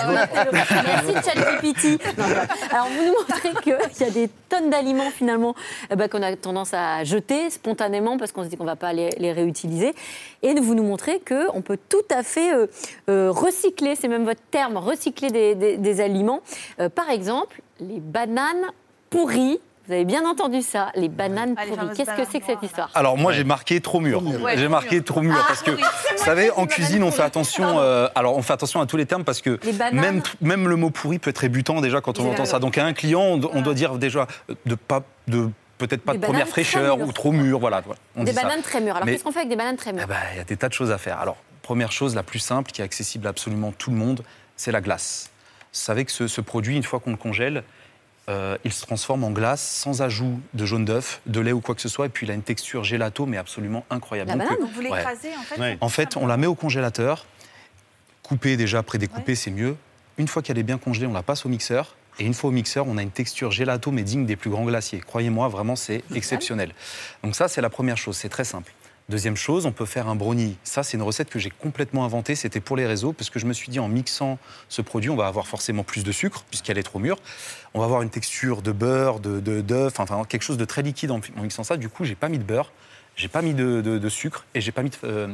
Merci 0.51 1.29
ChatGPT. 1.29 2.17
Non. 2.17 2.25
Alors, 2.71 2.87
vous 2.87 3.05
nous 3.05 3.13
montrez 3.13 3.49
qu'il 3.63 4.05
y 4.05 4.09
a 4.09 4.11
des 4.11 4.29
tonnes 4.49 4.69
d'aliments 4.69 5.11
finalement 5.11 5.53
eh 5.91 5.95
ben, 5.95 6.09
qu'on 6.09 6.23
a 6.23 6.35
tendance 6.35 6.73
à 6.73 7.03
jeter 7.03 7.49
spontanément 7.51 8.17
parce 8.17 8.31
qu'on 8.31 8.43
se 8.43 8.47
dit 8.49 8.57
qu'on 8.57 8.63
ne 8.63 8.69
va 8.69 8.75
pas 8.75 8.93
les, 8.93 9.09
les 9.17 9.31
réutiliser. 9.31 9.93
Et 10.41 10.53
vous 10.59 10.73
nous 10.75 10.83
montrez 10.83 11.19
qu'on 11.19 11.61
peut 11.61 11.77
tout 11.87 11.97
à 12.09 12.23
fait 12.23 12.53
euh, 12.53 12.65
euh, 13.09 13.31
recycler, 13.31 13.95
c'est 13.95 14.07
même 14.07 14.25
votre 14.25 14.41
terme, 14.49 14.77
recycler 14.77 15.29
des, 15.29 15.55
des- 15.55 15.77
des 15.77 16.01
aliments. 16.01 16.41
Euh, 16.79 16.89
par 16.89 17.09
exemple, 17.11 17.61
les 17.79 17.99
bananes 17.99 18.65
pourries. 19.15 19.59
Vous 19.87 19.93
avez 19.93 20.05
bien 20.05 20.23
entendu 20.29 20.61
ça, 20.61 20.91
les 20.95 21.09
bananes 21.09 21.55
Ah, 21.57 21.63
pourries. 21.67 21.87
Qu'est-ce 21.97 22.11
que 22.11 22.23
c'est 22.31 22.39
que 22.39 22.45
cette 22.45 22.61
histoire? 22.63 22.89
Alors 22.93 23.17
moi 23.17 23.33
j'ai 23.33 23.43
marqué 23.43 23.81
trop 23.81 23.99
mûr. 23.99 24.23
Ouais, 24.41 24.57
j'ai 24.57 24.67
marqué 24.67 25.01
trop 25.03 25.21
mûr 25.21 25.35
Ah, 25.37 25.43
parce 25.47 25.61
que 25.63 25.71
oui. 25.71 25.81
vous 26.17 26.23
savez 26.23 26.49
en 26.51 26.65
cuisine 26.65 27.03
on 27.03 27.11
fait 27.11 27.23
attention. 27.23 27.79
euh, 27.79 28.07
alors 28.15 28.37
on 28.37 28.41
fait 28.41 28.53
attention 28.53 28.79
à 28.79 28.85
tous 28.85 28.95
les 28.95 29.05
termes 29.07 29.23
parce 29.23 29.41
que 29.41 29.59
Les 29.63 29.73
bananes. 29.73 29.99
même 29.99 30.21
même 30.39 30.67
le 30.69 30.75
mot 30.75 30.91
pourri 30.91 31.17
peut 31.19 31.31
être 31.31 31.39
rébutant 31.39 31.81
déjà 31.81 31.99
quand 31.99 32.19
on 32.19 32.31
entend 32.31 32.45
ça. 32.45 32.59
Donc 32.59 32.77
à 32.77 32.85
un 32.85 32.93
client 32.93 33.21
on, 33.21 33.37
do- 33.37 33.51
on 33.53 33.61
doit 33.61 33.73
dire 33.73 33.95
déjà 33.95 34.27
de 34.65 34.75
pas 34.75 35.01
de 35.27 35.49
peut-être 35.79 36.03
pas 36.03 36.13
Des 36.13 36.19
de 36.19 36.25
première 36.25 36.47
fraîcheur 36.47 36.99
ou 37.01 37.11
trop 37.11 37.31
mûr. 37.31 37.59
Voilà. 37.59 37.81
on 38.15 38.23
Des 38.23 38.31
dit 38.31 38.37
ça. 38.37 38.43
bananes 38.43 38.61
très 38.61 38.79
mûres. 38.81 38.95
Alors 38.95 39.07
qu'est-ce 39.07 39.23
qu'on 39.23 39.31
fait 39.31 39.39
avec 39.39 39.49
des 39.49 39.55
bananes 39.57 39.77
très 39.77 39.91
mûres? 39.93 40.03
Eh 40.05 40.07
ben, 40.07 40.15
il 40.33 40.37
y 40.37 40.41
a 40.41 40.45
des 40.45 40.55
tas 40.57 40.69
de 40.69 40.73
choses 40.73 40.91
à 40.91 40.99
faire. 40.99 41.19
Alors, 41.19 41.37
première 41.63 41.91
chose, 41.91 42.13
la 42.15 42.23
plus 42.23 42.39
simple, 42.39 42.71
qui 42.71 42.81
est 42.81 42.85
accessible 42.85 43.25
à 43.25 43.31
absolument 43.31 43.71
tout 43.75 43.89
le 43.89 43.97
monde, 43.97 44.23
c'est 44.55 44.71
la 44.71 44.79
glace. 44.79 45.31
Vous 45.73 45.79
savez 45.79 46.05
que 46.05 46.11
ce, 46.11 46.27
ce 46.27 46.39
produit, 46.39 46.77
une 46.77 46.83
fois 46.83 46.99
qu'on 46.99 47.11
le 47.11 47.17
congèle, 47.17 47.63
euh, 48.31 48.57
il 48.63 48.71
se 48.71 48.81
transforme 48.81 49.23
en 49.23 49.31
glace 49.31 49.61
sans 49.61 50.01
ajout 50.01 50.39
de 50.53 50.65
jaune 50.65 50.85
d'œuf, 50.85 51.21
de 51.25 51.39
lait 51.41 51.51
ou 51.51 51.59
quoi 51.59 51.75
que 51.75 51.81
ce 51.81 51.89
soit, 51.89 52.05
et 52.05 52.09
puis 52.09 52.25
il 52.25 52.31
a 52.31 52.33
une 52.33 52.43
texture 52.43 52.83
gelato, 52.83 53.25
mais 53.25 53.37
absolument 53.37 53.85
incroyable. 53.89 54.29
La 54.29 54.35
Donc, 54.37 54.43
banane, 54.45 54.57
euh, 54.57 54.65
donc 54.65 54.73
vous 54.73 54.81
ouais. 54.81 55.01
en 55.01 55.43
fait 55.43 55.77
En 55.81 55.89
fait, 55.89 56.17
on 56.17 56.27
la 56.27 56.37
met 56.37 56.47
au 56.47 56.55
congélateur, 56.55 57.25
coupée 58.23 58.55
déjà, 58.55 58.83
prédécoupée, 58.83 59.35
c'est 59.35 59.51
mieux. 59.51 59.75
Une 60.17 60.27
fois 60.27 60.41
qu'elle 60.41 60.57
est 60.57 60.63
bien 60.63 60.77
congelée, 60.77 61.07
on 61.07 61.13
la 61.13 61.23
passe 61.23 61.45
au 61.45 61.49
mixeur. 61.49 61.95
Et 62.19 62.25
une 62.25 62.33
fois 62.33 62.49
au 62.49 62.53
mixeur, 62.53 62.87
on 62.87 62.97
a 62.97 63.01
une 63.01 63.11
texture 63.11 63.51
gelato, 63.51 63.91
mais 63.91 64.03
digne 64.03 64.25
des 64.25 64.35
plus 64.35 64.49
grands 64.49 64.65
glaciers. 64.65 64.99
Croyez-moi, 64.99 65.47
vraiment, 65.47 65.75
c'est 65.75 66.03
exceptionnel. 66.13 66.73
Donc 67.23 67.35
ça, 67.35 67.47
c'est 67.47 67.61
la 67.61 67.69
première 67.69 67.97
chose, 67.97 68.17
c'est 68.17 68.29
très 68.29 68.43
simple. 68.43 68.71
Deuxième 69.11 69.35
chose, 69.35 69.65
on 69.65 69.73
peut 69.73 69.85
faire 69.85 70.07
un 70.07 70.15
brownie. 70.15 70.55
Ça, 70.63 70.83
c'est 70.83 70.95
une 70.95 71.03
recette 71.03 71.29
que 71.29 71.37
j'ai 71.37 71.49
complètement 71.49 72.05
inventée. 72.05 72.33
C'était 72.33 72.61
pour 72.61 72.77
les 72.77 72.87
réseaux, 72.87 73.11
parce 73.11 73.29
que 73.29 73.39
je 73.39 73.45
me 73.45 73.51
suis 73.51 73.69
dit, 73.69 73.77
en 73.77 73.89
mixant 73.89 74.39
ce 74.69 74.81
produit, 74.81 75.09
on 75.09 75.17
va 75.17 75.27
avoir 75.27 75.47
forcément 75.47 75.83
plus 75.83 76.05
de 76.05 76.13
sucre, 76.13 76.45
puisqu'elle 76.49 76.77
est 76.77 76.83
trop 76.83 76.97
mûre. 76.97 77.17
On 77.73 77.79
va 77.79 77.85
avoir 77.85 78.03
une 78.03 78.09
texture 78.09 78.61
de 78.61 78.71
beurre, 78.71 79.19
de 79.19 79.59
d'œuf, 79.59 79.99
enfin 79.99 80.23
quelque 80.23 80.43
chose 80.43 80.55
de 80.55 80.63
très 80.63 80.81
liquide 80.81 81.11
en, 81.11 81.19
mixant 81.41 81.65
ça. 81.65 81.75
Du 81.75 81.89
coup, 81.89 82.05
j'ai 82.05 82.15
pas 82.15 82.29
mis 82.29 82.37
de 82.37 82.45
beurre, 82.45 82.71
j'ai 83.17 83.27
pas 83.27 83.41
mis 83.41 83.53
de, 83.53 84.09
sucre 84.09 84.45
et 84.55 84.61
j'ai 84.61 84.71
pas 84.71 84.81
mis 84.81 84.91
euh, 85.03 85.27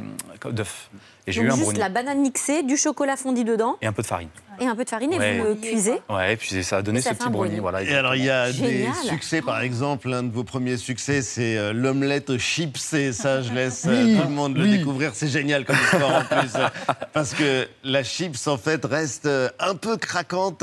d'œuf. 0.50 0.90
Et 1.28 1.32
j'ai 1.32 1.42
eu 1.42 1.44
Donc 1.44 1.52
un 1.52 1.56
juste 1.56 1.64
brownie 1.66 1.78
la 1.80 1.88
banane 1.90 2.20
mixée, 2.20 2.62
du 2.62 2.76
chocolat 2.76 3.16
fondu 3.16 3.44
dedans 3.44 3.76
et 3.82 3.86
un 3.86 3.92
peu 3.92 4.02
de 4.02 4.06
farine. 4.06 4.28
et 4.60 4.66
un 4.66 4.74
peu 4.74 4.84
de 4.84 4.88
farine 4.88 5.12
et 5.12 5.18
Ouais. 5.18 5.38
vous 5.38 5.44
le 5.48 5.54
cuisez. 5.56 6.00
Ouais, 6.08 6.32
et 6.32 6.36
puis 6.36 6.64
ça 6.64 6.78
a 6.78 6.82
donné 6.82 7.00
ça 7.02 7.10
ce 7.10 7.14
petit 7.16 7.28
brownie. 7.28 7.56
brownie. 7.56 7.60
Voilà, 7.60 7.82
Et 7.82 7.94
alors, 7.94 8.14
il 8.14 8.24
y 8.24 8.30
a 8.30 8.50
Génial. 8.50 8.92
des 9.02 9.08
succès, 9.08 9.42
par 9.42 9.60
exemple, 9.60 10.08
l'un 10.08 10.22
de 10.22 10.32
vos 10.32 10.42
premiers 10.44 10.76
succès, 10.78 11.20
c'est 11.22 11.56
euh, 11.58 11.72
l'omelette 11.74 12.36
chips. 12.38 12.94
Et 12.94 13.12
ça, 13.12 13.42
je 13.42 13.52
laisse 13.52 13.84
euh, 13.86 14.04
Oui, 14.04 14.16
tout 14.16 14.22
le 14.26 14.34
monde 14.34 14.56
le 14.56 14.66
découvrir. 14.68 15.10
C'est 15.14 15.28
génial 15.28 15.64
comme 15.66 15.76
histoire 15.76 16.22
en 16.22 16.24
plus. 16.24 16.52
Parce 17.12 17.34
que 17.34 17.68
la 17.84 18.02
chips, 18.02 18.46
en 18.46 18.56
fait, 18.56 18.84
reste 18.84 19.26
euh, 19.26 19.48
un 19.60 19.74
peu 19.74 19.96
craquante. 19.98 20.62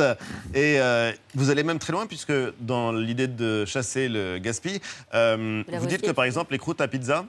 Et 0.56 0.80
euh, 0.80 1.12
vous 1.36 1.50
allez 1.52 1.64
même 1.64 1.80
très 1.80 1.94
loin, 1.94 2.08
puisque 2.08 2.34
dans 2.60 2.92
l'idée 2.92 3.28
de 3.28 3.66
chasser 3.66 4.10
le 4.10 4.40
gaspille, 4.40 4.80
euh, 5.14 5.64
vous 5.72 5.86
dites 5.86 6.02
que, 6.02 6.12
par 6.12 6.26
exemple, 6.26 6.54
les 6.54 6.58
croûtes 6.60 6.82
à 6.82 6.88
pizza, 6.88 7.26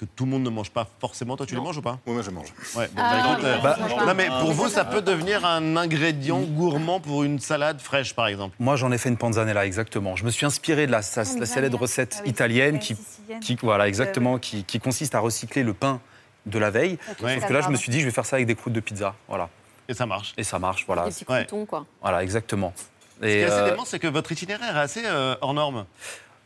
que 0.00 0.06
tout 0.16 0.24
le 0.24 0.30
monde 0.30 0.44
ne 0.44 0.48
mange 0.48 0.70
pas 0.70 0.86
forcément. 0.98 1.36
Toi, 1.36 1.44
tu 1.44 1.54
les 1.54 1.60
manges 1.60 1.76
ou 1.76 1.82
pas? 1.82 1.98
Oui, 2.06 2.14
moi 2.14 2.22
je 2.22 2.30
mange. 2.30 2.46
Ouais, 2.74 2.88
bon, 2.88 3.02
Ah, 3.04 3.10
bah, 3.22 3.32
écoute, 3.34 3.44
euh, 3.44 3.58
bah, 3.62 3.76
bah, 3.78 4.06
non, 4.06 4.14
mais 4.14 4.28
pour 4.28 4.52
vous, 4.52 4.70
ça 4.70 4.86
peut 4.86 5.02
devenir 5.02 5.44
un 5.44 5.76
ingrédient 5.76 6.40
gourmand 6.40 7.00
pour 7.00 7.22
une 7.22 7.38
salade 7.38 7.82
fraîche, 7.82 8.14
par 8.14 8.26
exemple? 8.26 8.56
Moi, 8.58 8.76
j'en 8.76 8.90
ai 8.92 8.96
fait 8.98 9.10
une 9.10 9.18
panzanella, 9.18 9.66
exactement. 9.66 10.16
Je 10.16 10.24
me 10.24 10.30
suis 10.30 10.46
inspiré 10.46 10.86
de 10.86 10.92
la, 10.92 11.02
sa- 11.02 11.24
la 11.38 11.44
célèbre 11.44 11.78
recette 11.78 12.22
italienne 12.24 12.78
qui, 12.78 12.96
qui- 13.42 13.58
voilà, 13.60 13.88
exactement, 13.88 14.38
qui, 14.38 14.64
qui 14.64 14.80
consiste 14.80 15.14
à 15.14 15.20
recycler 15.20 15.62
le 15.64 15.74
pain 15.74 16.00
de 16.46 16.58
la 16.58 16.70
veille. 16.70 16.96
Ouais. 17.22 17.34
Sauf 17.34 17.46
que 17.48 17.52
là, 17.52 17.60
je 17.60 17.68
me 17.68 17.76
suis 17.76 17.90
dit, 17.92 18.00
je 18.00 18.06
vais 18.06 18.10
faire 18.10 18.24
ça 18.24 18.36
avec 18.36 18.46
des 18.46 18.54
croûtes 18.54 18.72
de 18.72 18.80
pizza. 18.80 19.14
Voilà. 19.28 19.50
Et 19.86 19.92
ça 19.92 20.06
marche. 20.06 20.32
Et 20.38 20.44
ça 20.44 20.58
marche, 20.58 20.86
voilà. 20.86 21.04
Des 21.04 21.10
petits 21.10 21.26
croutons, 21.26 21.66
quoi. 21.66 21.84
Voilà, 22.00 22.22
exactement. 22.22 22.72
Ce 23.20 23.26
qui 23.26 23.30
Et, 23.32 23.40
est 23.40 23.44
assez 23.44 23.54
euh, 23.54 23.70
dément, 23.72 23.84
c'est 23.84 23.98
que 23.98 24.06
votre 24.08 24.32
itinéraire 24.32 24.74
est 24.74 24.80
assez 24.80 25.02
euh, 25.04 25.34
hors 25.42 25.52
norme. 25.52 25.84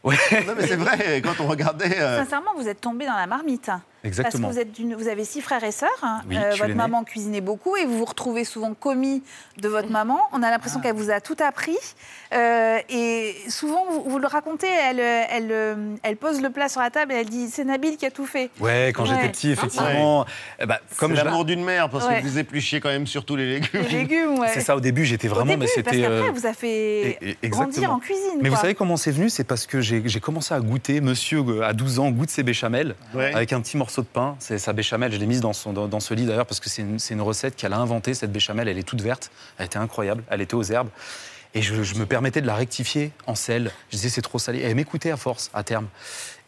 Ouais. 0.05 0.17
Non, 0.47 0.53
mais 0.57 0.67
c'est 0.67 0.77
vrai, 0.77 1.23
quand 1.23 1.41
on 1.41 1.47
regardait. 1.47 1.99
euh, 1.99 2.19
Sincèrement, 2.23 2.51
vous 2.57 2.69
êtes 2.69 2.81
tombé 2.81 3.07
dans 3.07 3.17
la 3.17 3.27
marmite. 3.27 3.71
Exactement. 4.05 4.49
Parce 4.49 4.59
que 4.59 4.65
vous, 4.83 4.93
êtes 4.93 4.99
vous 4.99 5.09
avez 5.09 5.25
six 5.25 5.41
frères 5.41 5.65
et 5.65 5.73
sœurs. 5.73 5.89
hein. 6.03 6.21
Oui, 6.29 6.37
suis 6.53 6.61
votre 6.61 6.75
maman 6.75 7.05
cuisinait 7.05 7.41
beaucoup 7.41 7.77
et 7.77 7.85
vous 7.87 7.99
vous 7.99 8.05
retrouvez 8.05 8.45
souvent 8.45 8.75
commis 8.75 9.23
de 9.61 9.69
votre 9.69 9.91
maman. 9.91 10.19
On 10.33 10.43
a 10.43 10.51
l'impression 10.51 10.81
qu'elle 10.81 10.95
vous 10.95 11.11
a 11.11 11.21
tout 11.21 11.37
appris. 11.41 11.77
Euh, 12.35 12.79
et 12.89 13.35
souvent, 13.49 13.85
vous, 13.91 14.03
vous 14.09 14.19
le 14.19 14.27
racontez, 14.27 14.67
elle, 14.67 15.01
euh, 15.01 15.23
elle, 15.31 15.49
euh, 15.53 15.95
elle 16.03 16.17
pose 16.17 16.41
le 16.43 16.51
plat 16.51 16.69
sur 16.69 16.81
la 16.81 16.91
table 16.91 17.13
et 17.13 17.17
elle 17.17 17.29
dit 17.29 17.49
C'est 17.49 17.65
Nabil 17.65 17.97
qui 17.97 18.07
a 18.07 18.11
tout 18.11 18.27
fait. 18.27 18.51
Ouais, 18.61 18.93
quand 18.95 19.05
j'étais 19.05 19.23
Ouais. 19.23 19.29
petit, 19.31 19.51
effectivement. 19.51 20.27
eh 20.61 20.67
ben, 20.67 20.77
comme 20.97 21.15
l'amour 21.15 21.45
d'une 21.45 21.65
mère, 21.65 21.89
parce 21.89 22.07
Ouais. 22.07 22.21
que 22.21 22.27
vous 22.27 22.39
épluchiez 22.39 22.81
quand 22.81 22.89
même 22.91 23.07
sur 23.07 23.25
tous 23.25 23.37
les 23.37 23.47
légumes. 23.55 23.69
Les 23.83 23.89
légumes, 23.99 24.39
ouais. 24.39 24.49
C'est 24.53 24.61
ça, 24.61 24.77
au 24.77 24.81
début, 24.81 25.05
j'étais 25.05 25.29
Au 25.29 25.35
vraiment, 25.35 25.53
début, 25.53 25.61
mais 25.61 25.67
c'était. 25.69 25.83
Parce 25.85 25.97
qu'après, 25.97 26.29
euh, 26.29 26.33
vous 26.33 26.47
a 26.47 26.53
fait 26.53 26.69
et- 27.23 27.39
et- 27.43 27.49
grandir 27.49 27.69
exactement. 27.69 27.95
en 27.95 27.99
cuisine. 28.01 28.39
Mais 28.43 28.49
vous 28.49 28.57
savez 28.57 28.75
comment 28.75 28.97
c'est 28.97 29.13
venu? 29.13 29.31
C'est 29.31 29.45
parce 29.45 29.67
que 29.67 29.81
j'ai 29.81 30.03
commencé 30.21 30.53
à 30.55 30.61
goûter. 30.61 31.01
Monsieur, 31.01 31.39
euh, 31.47 31.63
à 31.63 31.73
12 31.73 31.99
ans, 32.01 32.11
goûte 32.11 32.31
ses 32.31 32.43
béchamels 32.43 32.95
Ouais. 33.15 33.33
avec 33.35 33.53
un 33.53 33.61
petit 33.61 33.77
morceau 33.77 33.94
de 34.03 34.07
pain. 34.07 34.37
C'est 34.39 34.59
sa 34.59 34.73
béchamel, 34.73 35.13
je 35.13 35.19
l'ai 35.19 35.27
mise 35.27 35.41
dans, 35.41 35.53
ce 35.53 36.15
lit 36.15 36.27
d'ailleurs 36.27 36.47
parce 36.47 36.61
que 36.61 36.69
c'est 36.69 36.83
une, 36.83 37.21
recette 37.21 37.57
qu'elle 37.57 37.73
a 37.73 37.79
inventée, 37.79 38.15
cette 38.15 38.33
béchamel. 38.33 38.69
Elle 38.69 38.79
est 38.79 38.83
toute 38.83 39.01
verte. 39.01 39.31
Elle 39.59 39.67
était 39.67 39.79
incroyable. 39.79 40.25
Elle 40.29 40.41
était 40.41 40.55
aux 40.55 40.63
herbes. 40.63 40.89
Et 41.55 41.63
je, 41.63 41.83
je 41.83 41.95
me 41.95 42.07
permettais 42.07 42.41
de 42.41 42.47
la 42.47 42.57
rectifier 42.57 43.13
en 43.27 43.35
sel. 43.35 43.71
Je 43.91 43.97
disais 43.97 44.09
c'est 44.09 44.23
trop 44.23 44.39
salé. 44.39 44.59
Et 44.59 44.65
elle 44.65 44.75
m'écoutait 44.75 45.11
à 45.11 45.17
force, 45.17 45.51
à 45.55 45.63
terme. 45.63 45.87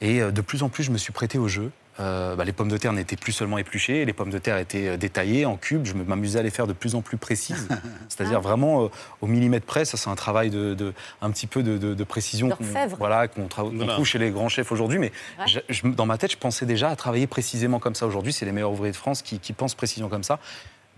Et 0.01 0.20
euh, 0.20 0.31
de 0.31 0.40
plus 0.40 0.62
en 0.62 0.68
plus, 0.68 0.85
je 0.85 0.90
me 0.90 0.98
suis 0.98 1.12
prêté 1.12 1.39
au 1.39 1.48
jeu. 1.48 1.70
Euh, 1.98 2.36
bah, 2.36 2.44
les 2.44 2.52
pommes 2.52 2.68
de 2.68 2.77
terre 2.77 2.93
n'étaient 2.93 3.16
plus 3.16 3.32
seulement 3.32 3.56
épluchées, 3.56 4.05
les 4.05 4.12
pommes 4.12 4.28
de 4.31 4.39
terre 4.39 4.59
étaient 4.59 4.89
euh, 4.89 4.97
détaillées 4.98 5.47
en 5.47 5.56
cubes. 5.56 5.86
Je 5.86 5.94
me- 5.94 6.05
m'amusais 6.05 6.39
à 6.39 6.43
les 6.43 6.51
faire 6.51 6.66
de 6.66 6.74
plus 6.74 6.94
en 6.94 7.01
plus 7.01 7.16
précises, 7.16 7.68
c'est-à-dire 8.09 8.40
vraiment 8.43 8.85
euh, 8.85 8.89
au 9.23 9.27
millimètre 9.27 9.64
près. 9.64 9.85
Ça, 9.86 9.97
c'est 9.97 10.10
un 10.10 10.14
travail 10.14 10.51
de, 10.51 10.74
de- 10.74 10.93
un 11.23 11.31
petit 11.31 11.47
peu 11.47 11.62
de, 11.62 11.78
de- 11.78 11.94
de 11.94 12.05
précision 12.05 12.51
qu'on 12.51 12.64
voilà, 12.98 13.28
qu'on 13.28 13.47
tra- 13.47 13.62
qu'on 13.68 13.70
Voilà. 13.77 13.94
trouve 13.94 14.05
chez 14.05 14.18
les 14.18 14.31
grands 14.31 14.48
chefs 14.51 14.70
aujourd'hui. 14.73 14.98
Mais 14.98 15.10
Ouais. 15.39 15.47
je- 15.47 15.60
je- 15.70 15.86
dans 15.89 16.06
ma 16.06 16.18
tête, 16.18 16.32
je 16.32 16.36
pensais 16.36 16.66
déjà 16.66 16.90
à 16.90 16.97
travailler 16.97 17.27
précisément 17.27 17.78
comme 17.78 17.94
ça. 17.94 18.06
Aujourd'hui, 18.06 18.32
c'est 18.32 18.44
les 18.44 18.52
meilleurs 18.52 18.73
ouvriers 18.73 18.93
de 18.93 18.97
France 18.97 19.23
qui, 19.23 19.39
qui 19.39 19.52
pensent 19.55 19.74
précision 19.74 20.09
comme 20.10 20.23
ça. 20.24 20.39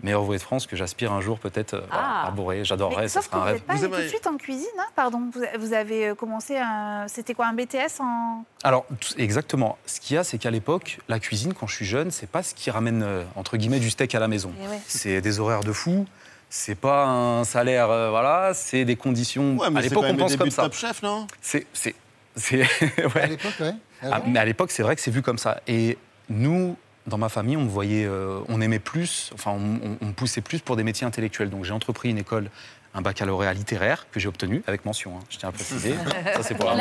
Meilleurs 0.01 0.21
ouvriers 0.21 0.37
de 0.37 0.43
France 0.43 0.65
que 0.65 0.75
j'aspire 0.77 1.11
un 1.11 1.19
jour 1.19 1.39
peut-être 1.39 1.73
euh, 1.73 1.81
Ah. 1.91 2.21
à 2.23 2.25
arborer. 2.27 2.59
Mais 2.59 2.63
J'adorerais, 2.65 3.07
ça 3.09 3.21
sauf 3.21 3.29
que 3.29 3.37
serait 3.37 3.41
un 3.41 3.45
vous 3.45 3.51
rêve. 3.53 3.61
pas 3.63 3.73
allé 3.73 3.81
tout 3.89 3.95
de 4.01 4.07
suite 4.07 4.27
en 4.27 4.37
cuisine, 4.37 4.65
hein, 4.79 4.85
pardon. 4.95 5.29
Vous, 5.33 5.41
vous 5.59 5.73
avez 5.73 6.09
euh, 6.09 6.15
commencé 6.15 6.57
un... 6.57 7.05
C'était 7.07 7.33
quoi, 7.33 7.47
un 7.47 7.53
BTS 7.53 7.99
en... 7.99 8.45
Alors, 8.63 8.85
exactement. 9.17 9.77
Ce 9.85 9.99
qu'il 9.99 10.15
y 10.15 10.17
a, 10.17 10.23
c'est 10.23 10.37
qu'à 10.37 10.51
l'époque, 10.51 10.99
la 11.09 11.19
cuisine, 11.19 11.53
quand 11.53 11.67
je 11.67 11.75
suis 11.75 11.85
jeune, 11.85 12.11
c'est 12.11 12.29
pas 12.29 12.43
ce 12.43 12.53
qui 12.55 12.71
ramène, 12.71 13.03
euh, 13.03 13.23
entre 13.35 13.57
guillemets, 13.57 13.79
du 13.79 13.89
steak 13.89 14.15
à 14.15 14.19
la 14.19 14.27
maison. 14.29 14.53
Eh 14.63 14.67
ouais. 14.67 14.79
C'est 14.87 15.19
des 15.21 15.39
horaires 15.41 15.63
de 15.65 15.73
fou, 15.73 16.05
c'est 16.49 16.75
pas 16.75 17.05
un 17.05 17.43
salaire, 17.43 17.89
euh, 17.91 18.09
voilà, 18.09 18.53
c'est 18.53 18.85
des 18.85 18.95
conditions. 18.95 19.57
Ouais, 19.57 19.69
mais 19.69 19.79
à 19.79 19.83
c'est 19.83 19.89
l'époque, 19.89 20.05
on 20.07 20.15
pense 20.15 20.35
comme 20.37 20.49
ça. 20.49 20.63
Top 20.63 20.73
Chef, 20.75 21.03
non? 21.03 21.27
C'est. 21.41 21.67
c'est- 21.73 21.95
c'est- 22.35 22.57
ouais. 23.15 23.21
À 23.21 23.27
l'époque, 23.27 23.53
ouais. 23.59 23.73
Ah, 24.01 24.21
mais 24.25 24.39
à 24.39 24.45
l'époque, 24.45 24.71
c'est 24.71 24.81
vrai 24.83 24.95
que 24.95 25.01
c'est 25.01 25.11
vu 25.11 25.21
comme 25.21 25.37
ça. 25.37 25.59
Et 25.67 25.97
nous, 26.29 26.77
dans 27.07 27.17
ma 27.17 27.29
famille, 27.29 27.57
on 27.57 27.63
me 27.63 27.69
voyait, 27.69 28.05
euh, 28.05 28.39
on 28.49 28.61
aimait 28.61 28.79
plus, 28.79 29.31
enfin, 29.33 29.51
on, 29.51 30.05
me 30.05 30.11
poussait 30.13 30.41
plus 30.41 30.59
pour 30.59 30.75
des 30.75 30.83
métiers 30.83 31.07
intellectuels. 31.07 31.49
Donc 31.49 31.65
j'ai 31.65 31.71
entrepris 31.73 32.09
une 32.09 32.17
école, 32.19 32.49
un 32.93 33.01
baccalauréat 33.01 33.53
littéraire 33.53 34.07
que 34.11 34.19
j'ai 34.19 34.27
obtenu 34.27 34.63
avec 34.67 34.83
mention. 34.85 35.15
hein, 35.17 35.23
je 35.29 35.37
tiens 35.37 35.49
à 35.49 35.51
préciser. 35.51 35.93
Ça, 36.35 36.43
c'est 36.43 36.55
pour 36.55 36.69
la 36.69 36.75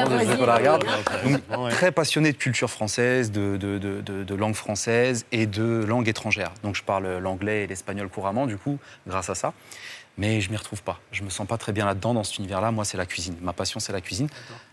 La 0.46 0.54
regarde. 0.56 0.84
Donc, 1.24 1.70
très 1.70 1.92
passionné 1.92 2.32
de 2.32 2.36
culture 2.38 2.70
française, 2.70 3.30
de, 3.30 3.56
de, 3.56 3.78
de- 3.78 4.00
de- 4.00 4.24
de 4.24 4.34
langue 4.34 4.54
française 4.54 5.24
et 5.32 5.46
de 5.46 5.84
langue 5.86 6.08
étrangère. 6.08 6.52
Donc 6.62 6.76
je 6.76 6.82
parle 6.82 7.18
l'anglais 7.18 7.64
et 7.64 7.66
l'espagnol 7.66 8.08
couramment, 8.08 8.46
du 8.46 8.56
coup, 8.56 8.78
grâce 9.06 9.30
à 9.30 9.34
ça. 9.34 9.52
Mais 10.18 10.40
je 10.40 10.50
m'y 10.50 10.56
retrouve 10.56 10.82
pas. 10.82 10.98
Je 11.12 11.22
me 11.22 11.30
sens 11.30 11.46
pas 11.46 11.56
très 11.56 11.72
bien 11.72 11.86
là-dedans, 11.86 12.12
dans 12.12 12.24
cet 12.24 12.38
univers-là. 12.38 12.72
Moi, 12.72 12.84
c'est 12.84 12.96
la 12.96 13.06
cuisine. 13.06 13.36
Ma 13.40 13.52
passion, 13.52 13.78
c'est 13.78 13.92
la 13.92 14.00
cuisine. 14.00 14.28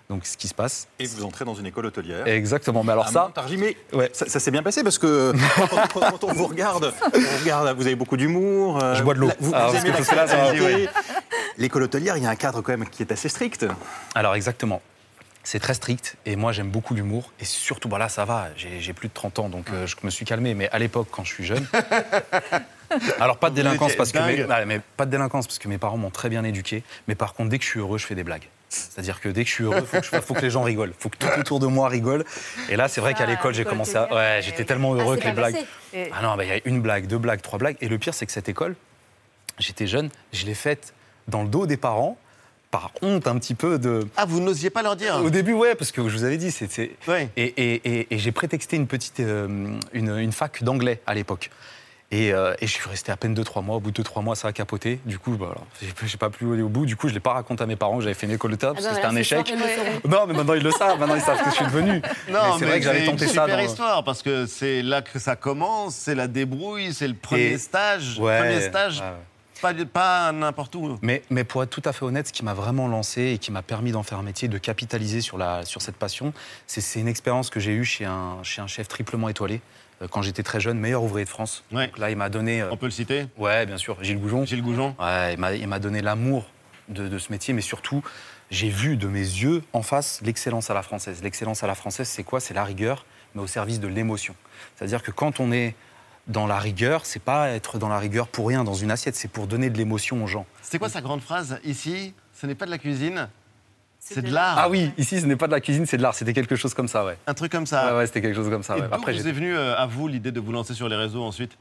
Donc, 0.10 0.26
ce 0.26 0.38
qui 0.38 0.48
se 0.48 0.56
passe. 0.56 0.88
Et 0.98 1.06
vous 1.06 1.24
entrez 1.24 1.46
dans 1.46 1.54
une 1.54 1.68
école 1.68 1.86
hôtelière. 1.86 2.26
Exactement. 2.28 2.84
Mais 2.84 2.92
alors 2.94 3.06
à 3.06 3.12
ça, 3.12 3.32
mais 3.58 3.78
ouais. 3.94 4.10
ça, 4.12 4.28
ça 4.28 4.40
s'est 4.40 4.50
bien 4.52 4.64
passé 4.64 4.84
parce 4.84 4.98
que 4.98 5.34
quand, 6.00 6.24
on 6.24 6.34
vous 6.34 6.48
regarde, 6.48 6.92
on 7.14 7.40
regarde, 7.42 7.76
vous 7.78 7.86
avez 7.86 7.96
beaucoup 7.96 8.18
d'humour. 8.18 8.84
euh, 8.84 8.96
Je 8.96 9.04
bois 9.04 9.14
de 9.14 9.20
l'eau. 9.20 9.30
Vous, 9.40 9.52
Ah, 9.54 9.68
vous 9.68 9.78
aimez 9.78 9.92
la. 9.92 10.92
L'école 11.58 11.84
hôtelière, 11.84 12.18
il 12.18 12.24
y 12.24 12.28
a 12.28 12.30
un 12.30 12.36
cadre 12.36 12.62
quand 12.62 12.72
même 12.76 12.90
qui 12.90 13.04
est 13.04 13.12
assez 13.12 13.30
strict. 13.30 13.66
Alors 14.16 14.36
exactement. 14.36 14.82
C'est 15.48 15.60
très 15.60 15.76
strict 15.76 16.18
et 16.26 16.36
moi 16.36 16.52
j'aime 16.52 16.70
beaucoup 16.70 16.96
l'humour 16.96 17.32
et 17.40 17.46
surtout, 17.46 17.88
bah 17.88 18.00
là 18.00 18.10
ça 18.10 18.26
va, 18.26 18.48
j'ai 18.58 18.94
plus 18.94 19.10
de 19.10 19.14
30 19.14 19.38
ans 19.40 19.48
donc 19.50 19.70
euh, 19.70 19.86
je 19.86 19.96
me 20.02 20.10
suis 20.10 20.26
calmé, 20.26 20.56
mais 20.56 20.68
à 20.72 20.80
l'époque 20.80 21.08
quand 21.12 21.24
je 21.24 21.32
suis 21.34 21.46
jeune. 21.46 21.66
Alors 23.20 23.38
pas 23.38 23.50
de 23.50 23.56
délinquance 23.56 23.96
parce 23.96 24.12
que 24.12 24.20
mes, 24.20 24.44
ouais, 24.44 24.66
mais 24.66 24.80
pas 24.98 25.06
de 25.06 25.12
délinquance 25.12 25.48
parce 25.48 25.60
que 25.60 25.68
mes 25.68 25.78
parents 25.78 25.98
m'ont 25.98 26.10
très 26.10 26.30
bien 26.30 26.44
éduqué, 26.44 26.84
mais 27.08 27.16
par 27.16 27.34
contre 27.34 27.50
dès 27.50 27.58
que 27.60 27.64
je 27.64 27.70
suis 27.70 27.80
heureux 27.80 27.98
je 27.98 28.06
fais 28.06 28.16
des 28.16 28.24
blagues. 28.24 28.48
C'est-à-dire 28.70 29.22
que 29.22 29.30
dès 29.30 29.44
que 29.44 29.50
je 29.50 29.54
suis 29.56 29.64
heureux, 29.64 29.82
faut 29.86 30.00
que, 30.02 30.06
je- 30.06 30.22
faut 30.22 30.34
que 30.34 30.42
les 30.42 30.50
gens 30.50 30.64
rigolent, 30.64 30.94
faut 30.98 31.10
que 31.10 31.18
tout 31.18 31.28
autour 31.40 31.60
de 31.60 31.68
moi 31.68 31.88
rigole. 31.90 32.26
Et 32.70 32.76
là 32.76 32.88
c'est 32.88 33.00
vrai 33.02 33.14
qu'à 33.14 33.24
Ah, 33.24 33.28
l'école 33.28 33.54
j'ai 33.54 33.66
commencé 33.66 33.96
à, 33.96 34.12
ouais, 34.14 34.40
j'étais 34.44 34.66
tellement 34.66 34.94
heureux 34.96 35.18
que 35.18 35.24
les 35.26 35.32
blagues. 35.32 35.54
passé. 35.94 36.12
Ah 36.14 36.22
non, 36.24 36.36
bah, 36.36 36.44
il 36.44 36.50
y 36.50 36.54
a 36.54 36.60
une 36.66 36.82
blague, 36.82 37.06
deux 37.08 37.18
blagues, 37.20 37.42
trois 37.42 37.60
blagues. 37.60 37.78
Et 37.82 37.88
le 37.88 37.98
pire, 38.00 38.14
c'est 38.14 38.26
que 38.26 38.32
cette 38.32 38.50
école, 38.50 38.76
j'étais 39.60 39.88
jeune, 39.88 40.10
je 40.34 40.46
l'ai 40.46 40.56
faite 40.56 40.94
dans 41.28 41.44
le 41.44 41.48
dos 41.50 41.66
des 41.68 41.78
parents, 41.78 42.18
par 42.72 42.92
honte 43.02 43.28
un 43.28 43.38
petit 43.38 43.56
peu 43.56 43.80
de. 43.80 44.06
Ah, 44.18 44.26
vous 44.26 44.40
n'osiez 44.42 44.70
pas 44.70 44.82
leur 44.84 44.96
dire 44.96 45.22
Au 45.24 45.30
début, 45.30 45.54
ouais, 45.54 45.76
parce 45.76 45.92
que 45.92 46.08
je 46.10 46.18
vous 46.18 46.24
avais 46.24 46.38
dit, 46.38 46.52
c'était. 46.52 46.92
Ouais. 47.08 47.30
Et, 47.38 47.44
et- 47.46 47.82
et- 48.00 48.08
et 48.14 48.18
j'ai 48.18 48.32
prétexté 48.32 48.76
une 48.76 48.88
petite, 48.88 49.20
euh, 49.22 49.48
une, 49.94 50.18
une 50.18 50.32
fac 50.32 50.64
d'anglais 50.64 51.02
à 51.08 51.14
l'époque. 51.14 51.50
Et, 52.12 52.32
euh, 52.34 52.54
et 52.62 52.68
je 52.68 52.72
suis 52.72 52.88
resté 52.88 53.12
à 53.12 53.18
peine 53.18 53.34
2-3 53.34 53.64
mois. 53.64 53.78
Au 53.78 53.80
bout 53.80 53.90
de 53.90 53.96
2-3 54.04 54.22
mois, 54.22 54.36
ça 54.36 54.48
a 54.50 54.54
capoté. 54.54 55.00
Du 55.06 55.18
coup, 55.18 55.32
bah, 55.32 55.48
alors, 55.52 55.66
j'ai 56.06 56.18
pas 56.18 56.30
pu 56.30 56.46
aller 56.54 56.62
au 56.62 56.70
bout. 56.70 56.86
Du 56.86 56.96
coup, 56.96 57.08
je 57.10 57.14
l'ai 57.16 57.20
pas 57.20 57.34
raconté 57.34 57.64
à 57.64 57.66
mes 57.66 57.76
parents 57.76 57.98
que 57.98 58.04
j'avais 58.04 58.14
fait 58.14 58.28
une 58.28 58.34
école 58.34 58.52
de 58.52 58.56
théâtre, 58.58 58.76
Ah 58.78 58.82
parce 58.82 58.86
bah 58.86 58.90
que 58.92 58.96
c'était 58.96 59.08
un 59.08 59.16
échec. 59.16 59.54
Non, 60.08 60.26
mais 60.28 60.34
maintenant 60.34 60.54
ils 60.54 60.62
le 60.64 60.72
savent. 60.72 61.00
Maintenant 61.00 61.16
ils 61.16 61.22
savent 61.22 61.40
ce 61.40 61.44
que 61.46 61.50
je 61.50 61.56
suis 61.56 61.66
devenu. 61.66 62.02
Non, 62.30 62.40
mais 62.54 62.60
c'est 62.60 62.66
vrai 62.66 62.80
que 62.80 62.86
j'avais 62.86 63.00
une 63.06 63.12
tenté 63.12 63.26
ça. 63.26 63.32
super 63.44 63.48
dans- 63.58 63.64
histoire 63.64 64.04
parce 64.04 64.22
que 64.22 64.46
c'est 64.46 64.82
là 64.84 65.02
que 65.02 65.18
ça 65.18 65.36
commence, 65.36 65.96
c'est 65.96 66.16
la 66.16 66.28
débrouille, 66.28 66.94
c'est 66.94 67.08
le 67.08 67.16
premier 67.16 67.54
Et- 67.54 67.58
stage. 67.58 68.20
Ouais, 68.20 68.38
premier 68.40 68.62
stage, 68.62 69.00
ouais, 69.00 69.06
ouais. 69.06 69.12
Pas, 69.74 69.86
pas 69.86 70.32
n'importe 70.32 70.76
où. 70.76 70.98
Mais, 71.02 71.22
mais 71.30 71.44
pour 71.44 71.64
être 71.64 71.70
tout 71.70 71.82
à 71.86 71.94
fait 71.94 72.04
honnête, 72.06 72.28
ce 72.28 72.34
qui 72.34 72.44
m'a 72.44 72.54
vraiment 72.54 72.88
lancé 72.88 73.22
et 73.34 73.38
qui 73.38 73.52
m'a 73.52 73.62
permis 73.62 73.92
d'en 73.92 74.04
faire 74.04 74.20
un 74.20 74.24
métier, 74.24 74.48
de 74.48 74.58
capitaliser 74.58 75.22
sur, 75.22 75.38
la, 75.38 75.66
sur 75.66 75.82
cette 75.82 75.96
passion, 75.98 76.34
c'est 76.68 77.00
une 77.00 77.08
expérience 77.08 77.50
que 77.50 77.60
j'ai 77.60 77.72
eue 77.74 77.86
chez 77.86 78.06
un, 78.06 78.38
chez 78.44 78.62
un 78.62 78.68
chef 78.68 78.88
triplement 78.88 79.30
étoilé. 79.30 79.62
euh, 80.02 80.08
Quand 80.10 80.22
j'étais 80.22 80.44
très 80.44 80.60
jeune, 80.60 80.80
meilleur 80.80 81.04
ouvrier 81.04 81.26
de 81.26 81.30
France. 81.30 81.64
Ouais. 81.72 81.88
Donc 81.88 81.98
là, 81.98 82.10
il 82.10 82.18
m'a 82.18 82.30
donné. 82.30 82.62
euh, 82.62 82.70
On 82.72 82.78
peut 82.78 82.86
le 82.88 82.92
citer? 82.92 83.28
Ouais, 83.38 83.66
bien 83.66 83.78
sûr, 83.78 83.98
Gilles 84.04 84.20
Goujon. 84.20 84.46
Gilles 84.46 84.64
Goujon. 84.64 84.96
Ouais, 85.00 85.34
il 85.34 85.40
m'a- 85.40 85.54
il 85.54 85.68
m'a 85.68 85.80
donné 85.80 86.02
l'amour 86.02 86.46
de, 86.90 87.08
de 87.08 87.18
ce 87.18 87.32
métier, 87.32 87.54
mais 87.54 87.62
surtout, 87.62 88.04
j'ai 88.52 88.70
vu 88.70 88.96
de 88.98 89.08
mes 89.08 89.20
yeux 89.20 89.64
en 89.74 89.82
face 89.82 90.22
l'excellence 90.24 90.70
à 90.70 90.74
la 90.76 90.84
française. 90.84 91.24
L'excellence 91.24 91.64
à 91.64 91.68
la 91.68 91.76
française, 91.76 92.08
c'est 92.08 92.24
quoi? 92.24 92.40
C'est 92.40 92.54
la 92.54 92.64
rigueur, 92.64 93.06
mais 93.34 93.42
au 93.42 93.48
service 93.48 93.80
de 93.80 93.88
l'émotion. 93.88 94.36
C'est-à-dire 94.76 95.02
que 95.02 95.10
quand 95.12 95.40
on 95.40 95.52
est 95.52 95.74
dans 96.28 96.48
la 96.48 96.58
rigueur, 96.60 97.06
c'est 97.06 97.22
pas 97.22 97.50
être 97.50 97.78
dans 97.78 97.90
la 97.90 98.00
rigueur 98.00 98.28
pour 98.28 98.48
rien 98.48 98.64
dans 98.64 98.74
une 98.74 98.92
assiette, 98.92 99.16
c'est 99.16 99.28
pour 99.28 99.48
donner 99.48 99.70
de 99.70 99.78
l'émotion 99.78 100.24
aux 100.24 100.28
gens. 100.28 100.46
C'était 100.62 100.80
quoi 100.80 100.90
sa 100.90 101.02
grande 101.02 101.22
phrase 101.22 101.60
Ici, 101.64 102.14
ce 102.34 102.48
n'est 102.48 102.56
pas 102.56 102.66
de 102.66 102.72
la 102.72 102.78
cuisine, 102.78 103.30
c'est 104.00 104.22
de 104.22 104.32
l'art. 104.34 104.56
Ah 104.60 104.70
oui, 104.70 104.92
ici, 104.98 105.20
ce 105.20 105.26
n'est 105.26 105.36
pas 105.36 105.48
de 105.48 105.52
la 105.52 105.62
cuisine, 105.62 105.86
c'est 105.88 105.98
de 105.98 106.02
l'art. 106.04 106.14
C'était 106.14 106.34
quelque 106.34 106.56
chose 106.56 106.74
comme 106.76 106.88
ça, 106.88 107.06
ouais. 107.06 107.18
Un 107.26 107.34
truc 107.34 107.52
comme 107.52 107.66
ça. 107.66 107.92
Ouais, 107.92 107.98
ouais, 108.00 108.08
c'était 108.08 108.22
quelque 108.22 108.36
chose 108.36 108.50
comme 108.50 108.62
ça. 108.64 108.78
Et 108.78 108.82
ouais. 108.82 108.88
d'où 108.88 108.94
Après, 108.94 109.14
vous 109.14 109.28
est 109.28 109.32
venue 109.32 109.56
euh, 109.56 109.76
à 109.78 109.86
vous 109.88 110.08
l'idée 110.08 110.32
de 110.32 110.40
vous 110.40 110.52
lancer 110.52 110.74
sur 110.76 110.88
les 110.90 110.96
réseaux 110.96 111.24
ensuite? 111.24 111.58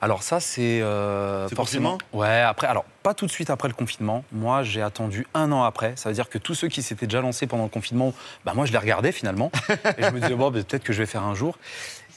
Alors 0.00 0.22
ça, 0.22 0.40
c'est 0.40 0.80
euh, 0.82 1.48
C'est 1.48 1.54
forcément. 1.54 1.92
confinement? 1.98 2.18
Ouais, 2.22 2.40
après, 2.40 2.66
alors 2.66 2.84
pas 3.02 3.14
tout 3.14 3.26
de 3.26 3.30
suite 3.30 3.50
après 3.50 3.68
le 3.68 3.74
confinement. 3.74 4.24
Moi, 4.32 4.62
j'ai 4.62 4.80
attendu 4.82 5.26
un 5.34 5.52
an 5.52 5.64
après. 5.64 5.92
Ça 5.96 6.08
veut 6.08 6.14
dire 6.14 6.28
que 6.28 6.38
tous 6.38 6.54
ceux 6.54 6.68
qui 6.68 6.82
s'étaient 6.82 7.06
déjà 7.06 7.20
lancés 7.20 7.46
pendant 7.46 7.64
le 7.64 7.68
confinement, 7.70 8.12
bah 8.44 8.52
moi, 8.54 8.64
je 8.66 8.72
les 8.72 8.78
regardais 8.78 9.12
finalement, 9.12 9.50
et 9.98 10.02
je 10.02 10.10
me 10.10 10.20
disais 10.20 10.34
bon, 10.34 10.50
bah, 10.50 10.60
peut-être 10.66 10.84
que 10.84 10.92
je 10.94 10.98
vais 10.98 11.06
faire 11.06 11.22
un 11.24 11.34
jour. 11.34 11.58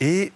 Et 0.01 0.31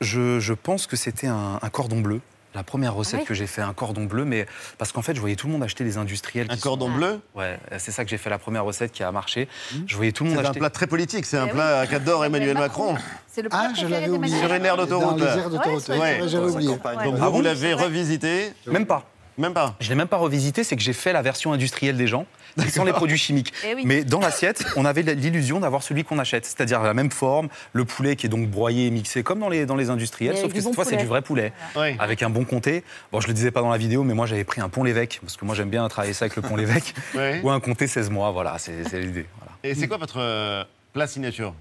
je, 0.00 0.40
je 0.40 0.52
pense 0.52 0.86
que 0.86 0.96
c'était 0.96 1.26
un, 1.26 1.58
un 1.60 1.68
cordon 1.70 2.00
bleu. 2.00 2.20
La 2.52 2.64
première 2.64 2.94
recette 2.94 3.20
oui 3.20 3.26
que 3.26 3.34
j'ai 3.34 3.46
fait, 3.46 3.62
un 3.62 3.72
cordon 3.72 4.06
bleu, 4.06 4.24
mais 4.24 4.44
parce 4.76 4.90
qu'en 4.90 5.02
fait, 5.02 5.14
je 5.14 5.20
voyais 5.20 5.36
tout 5.36 5.46
le 5.46 5.52
monde 5.52 5.62
acheter 5.62 5.84
des 5.84 5.98
industriels. 5.98 6.48
Un 6.50 6.56
cordon 6.56 6.86
sont- 6.88 6.94
bleu 6.96 7.20
Ouais, 7.36 7.60
c'est 7.78 7.92
ça 7.92 8.02
que 8.02 8.10
j'ai 8.10 8.18
fait 8.18 8.28
la 8.28 8.38
première 8.38 8.64
recette 8.64 8.90
qui 8.90 9.04
a 9.04 9.12
marché. 9.12 9.46
Je 9.86 9.94
voyais 9.94 10.10
tout 10.10 10.24
le 10.24 10.30
monde 10.30 10.38
C'est 10.40 10.44
un 10.46 10.48
acheter. 10.48 10.58
plat 10.58 10.70
très 10.70 10.88
politique, 10.88 11.26
c'est 11.26 11.38
un 11.38 11.46
Eh 11.46 11.50
plat 11.50 11.82
oui. 11.82 11.88
qu'adore 11.88 12.24
Emmanuel 12.24 12.50
Emmanuel 12.50 12.68
Macron. 12.68 12.96
C'est 13.28 13.42
le 13.42 13.50
plat 13.50 13.66
Ah, 13.66 13.68
je 13.68 13.82
préféré 13.82 14.00
l'avais 14.00 14.12
oublié. 14.12 14.36
Sur 14.40 14.52
une 14.52 14.64
aire 14.66 14.76
d'autoroute. 14.76 15.16
d'autoroute, 15.18 15.88
Ouais, 15.90 15.98
ouais, 15.98 16.20
j'avais 16.28 16.50
oublié. 16.50 16.70
Ouais. 16.70 16.76
Donc 17.04 17.14
Ah 17.20 17.28
vous, 17.28 17.36
vous 17.36 17.42
l'avez 17.42 17.72
revisité 17.72 18.52
Même 18.66 18.86
pas. 18.86 19.04
Même 19.38 19.54
pas 19.54 19.76
Je 19.78 19.88
l'ai 19.88 19.94
même 19.94 20.08
pas 20.08 20.16
revisité, 20.16 20.64
c'est 20.64 20.74
que 20.74 20.82
j'ai 20.82 20.92
fait 20.92 21.12
la 21.12 21.22
version 21.22 21.52
industrielle 21.52 21.96
des 21.96 22.08
gens. 22.08 22.26
Et 22.56 22.68
sans 22.70 22.84
les 22.84 22.92
produits 22.92 23.18
chimiques. 23.18 23.52
Eh 23.64 23.74
oui. 23.74 23.82
Mais 23.84 24.04
dans 24.04 24.20
l'assiette, 24.20 24.64
on 24.76 24.84
avait 24.84 25.02
l'illusion 25.02 25.60
d'avoir 25.60 25.82
celui 25.82 26.04
qu'on 26.04 26.18
achète, 26.18 26.44
c'est-à-dire 26.46 26.82
la 26.82 26.94
même 26.94 27.10
forme, 27.10 27.48
le 27.72 27.84
poulet 27.84 28.16
qui 28.16 28.26
est 28.26 28.28
donc 28.28 28.48
broyé 28.48 28.86
et 28.86 28.90
mixé 28.90 29.22
comme 29.22 29.40
dans 29.40 29.48
les, 29.48 29.66
dans 29.66 29.76
les 29.76 29.90
industriels, 29.90 30.34
Mais 30.34 30.40
sauf 30.40 30.52
que 30.52 30.58
cette 30.60 30.64
bon 30.64 30.72
fois 30.72 30.84
c'est 30.84 30.90
poulet. 30.90 31.02
du 31.02 31.08
vrai 31.08 31.22
poulet, 31.22 31.52
avec 31.98 32.22
un 32.22 32.30
bon 32.30 32.44
comté. 32.44 32.84
Bon, 33.12 33.20
je 33.20 33.28
le 33.28 33.34
disais 33.34 33.50
pas 33.50 33.60
dans 33.60 33.70
la 33.70 33.78
vidéo, 33.78 34.04
mais 34.04 34.14
moi 34.14 34.26
j'avais 34.26 34.44
pris 34.44 34.60
un 34.60 34.68
pont 34.68 34.84
l'évêque, 34.84 35.20
parce 35.22 35.36
que 35.36 35.44
moi 35.44 35.54
j'aime 35.54 35.70
bien 35.70 35.86
travailler 35.88 36.14
ça 36.14 36.24
avec 36.26 36.36
le 36.36 36.42
pont 36.42 36.56
l'évêque, 36.56 36.94
ou 37.42 37.50
un 37.50 37.60
comté 37.60 37.86
16 37.86 38.10
mois, 38.10 38.30
voilà, 38.30 38.56
c'est 38.58 38.72
l'idée. 39.00 39.26
voilà. 39.38 39.52
Et 39.62 39.74
c'est 39.74 39.88
quoi 39.88 39.98
votre 39.98 40.18
euh, 40.20 40.64
plat 40.92 41.06
signature? 41.06 41.54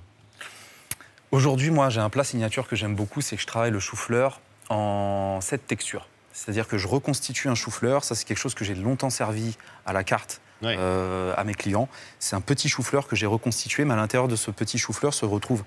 Aujourd'hui, 1.31 1.69
moi, 1.69 1.89
j'ai 1.89 1.99
un 1.99 2.09
plat 2.09 2.23
signature 2.23 2.67
que 2.67 2.75
j'aime 2.75 2.95
beaucoup, 2.95 3.21
c'est 3.21 3.35
que 3.35 3.41
je 3.41 3.47
travaille 3.47 3.71
le 3.71 3.79
chou-fleur 3.79 4.41
en 4.69 5.39
sept 5.41 5.67
textures. 5.67 6.07
C'est-à-dire 6.33 6.67
que 6.67 6.77
je 6.77 6.87
reconstitue 6.87 7.49
un 7.49 7.55
chou-fleur. 7.55 8.03
Ça, 8.03 8.15
c'est 8.15 8.25
quelque 8.25 8.37
chose 8.39 8.55
que 8.55 8.65
j'ai 8.65 8.73
longtemps 8.73 9.09
servi 9.09 9.57
à 9.85 9.93
la 9.93 10.03
carte 10.03 10.41
euh, 10.63 11.33
à 11.37 11.43
mes 11.43 11.53
clients. 11.53 11.87
C'est 12.19 12.35
un 12.35 12.41
petit 12.41 12.69
chou-fleur 12.69 13.07
que 13.07 13.15
j'ai 13.15 13.25
reconstitué, 13.25 13.85
mais 13.85 13.93
à 13.93 13.97
l'intérieur 13.97 14.27
de 14.27 14.35
ce 14.35 14.51
petit 14.51 14.77
chou-fleur 14.77 15.13
se 15.13 15.25
retrouve 15.25 15.63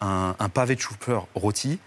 un, 0.00 0.34
un 0.38 0.48
pavé 0.48 0.74
de 0.74 0.80
chou-fleur 0.80 1.26
rôti 1.34 1.78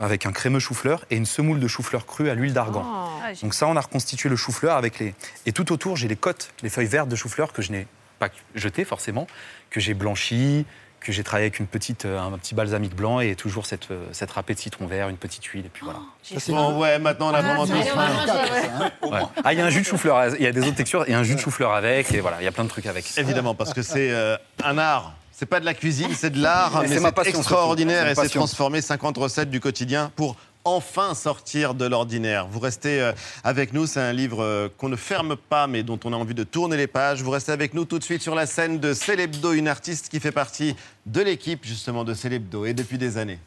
avec 0.00 0.26
un 0.26 0.32
crémeux 0.32 0.58
chou-fleur 0.58 1.04
et 1.10 1.16
une 1.16 1.26
semoule 1.26 1.60
de 1.60 1.68
chou-fleur 1.68 2.06
cru 2.06 2.28
à 2.28 2.34
l'huile 2.34 2.52
d'argan. 2.52 2.84
Ah, 2.84 3.32
Donc 3.42 3.54
ça, 3.54 3.68
on 3.68 3.76
a 3.76 3.80
reconstitué 3.80 4.28
le 4.28 4.36
chou-fleur 4.36 4.76
avec 4.76 4.98
les... 4.98 5.14
Et 5.46 5.52
tout 5.52 5.70
autour, 5.72 5.96
j'ai 5.96 6.08
les 6.08 6.16
côtes, 6.16 6.52
les 6.62 6.70
feuilles 6.70 6.86
vertes 6.86 7.08
de 7.08 7.14
chou-fleur 7.16 7.52
que 7.52 7.62
je 7.62 7.70
n'ai 7.70 7.86
pas 8.18 8.28
jetées 8.54 8.84
forcément, 8.84 9.26
que 9.70 9.78
j'ai 9.78 9.94
blanchies, 9.94 10.66
que 11.02 11.12
j'ai 11.12 11.24
travaillé 11.24 11.46
avec 11.46 11.58
une 11.58 11.66
petite, 11.66 12.04
euh, 12.04 12.20
un 12.20 12.38
petit 12.38 12.54
balsamique 12.54 12.94
blanc 12.94 13.20
et 13.20 13.34
toujours 13.34 13.66
cette, 13.66 13.90
euh, 13.90 14.06
cette 14.12 14.30
râpée 14.30 14.54
de 14.54 14.58
citron 14.58 14.86
vert, 14.86 15.08
une 15.08 15.16
petite 15.16 15.44
huile, 15.46 15.66
et 15.66 15.68
puis 15.68 15.84
voilà. 15.84 16.00
Bon, 16.48 16.78
ouais, 16.80 16.98
maintenant 16.98 17.30
on 17.30 17.34
a 17.34 17.42
vraiment 17.42 17.66
faim. 17.66 18.90
Ouais. 19.02 19.20
Ah, 19.44 19.52
il 19.52 19.58
y 19.58 19.62
a 19.62 19.66
un 19.66 19.70
jus 19.70 19.80
de 19.80 19.86
chou-fleur, 19.86 20.36
il 20.36 20.42
y 20.42 20.46
a 20.46 20.52
des 20.52 20.60
autres 20.60 20.76
textures, 20.76 21.08
et 21.08 21.14
un 21.14 21.22
jus 21.22 21.34
de 21.34 21.40
chou-fleur 21.40 21.72
avec, 21.72 22.12
et 22.12 22.20
voilà, 22.20 22.38
il 22.40 22.44
y 22.44 22.48
a 22.48 22.52
plein 22.52 22.64
de 22.64 22.68
trucs 22.68 22.86
avec. 22.86 23.06
Évidemment, 23.18 23.54
parce 23.54 23.74
que 23.74 23.82
c'est 23.82 24.10
euh, 24.10 24.36
un 24.64 24.78
art. 24.78 25.14
C'est 25.32 25.46
pas 25.46 25.58
de 25.58 25.64
la 25.64 25.74
cuisine, 25.74 26.10
c'est 26.14 26.30
de 26.30 26.40
l'art, 26.40 26.82
Mais 26.82 26.98
c'est 26.98 27.28
extraordinaire 27.28 28.06
et 28.06 28.14
C'est 28.14 28.28
transformer 28.28 28.80
50 28.80 29.16
recettes 29.18 29.50
du 29.50 29.60
quotidien 29.60 30.12
pour 30.14 30.36
enfin 30.64 31.14
sortir 31.14 31.74
de 31.74 31.84
l'ordinaire. 31.84 32.46
Vous 32.46 32.60
restez 32.60 33.00
euh, 33.00 33.12
avec 33.44 33.72
nous, 33.72 33.86
c'est 33.86 34.00
un 34.00 34.12
livre 34.12 34.42
euh, 34.42 34.68
qu'on 34.76 34.88
ne 34.88 34.96
ferme 34.96 35.36
pas 35.36 35.66
mais 35.66 35.82
dont 35.82 35.98
on 36.04 36.12
a 36.12 36.16
envie 36.16 36.34
de 36.34 36.44
tourner 36.44 36.76
les 36.76 36.86
pages. 36.86 37.22
Vous 37.22 37.30
restez 37.30 37.52
avec 37.52 37.74
nous 37.74 37.84
tout 37.84 37.98
de 37.98 38.04
suite 38.04 38.22
sur 38.22 38.34
la 38.34 38.46
scène 38.46 38.78
de 38.78 38.94
Célébdo, 38.94 39.52
une 39.52 39.68
artiste 39.68 40.08
qui 40.08 40.20
fait 40.20 40.32
partie 40.32 40.76
de 41.06 41.20
l'équipe 41.20 41.64
justement 41.64 42.04
de 42.04 42.14
Célébdo 42.14 42.64
et 42.64 42.74
depuis 42.74 42.98
des 42.98 43.18
années. 43.18 43.38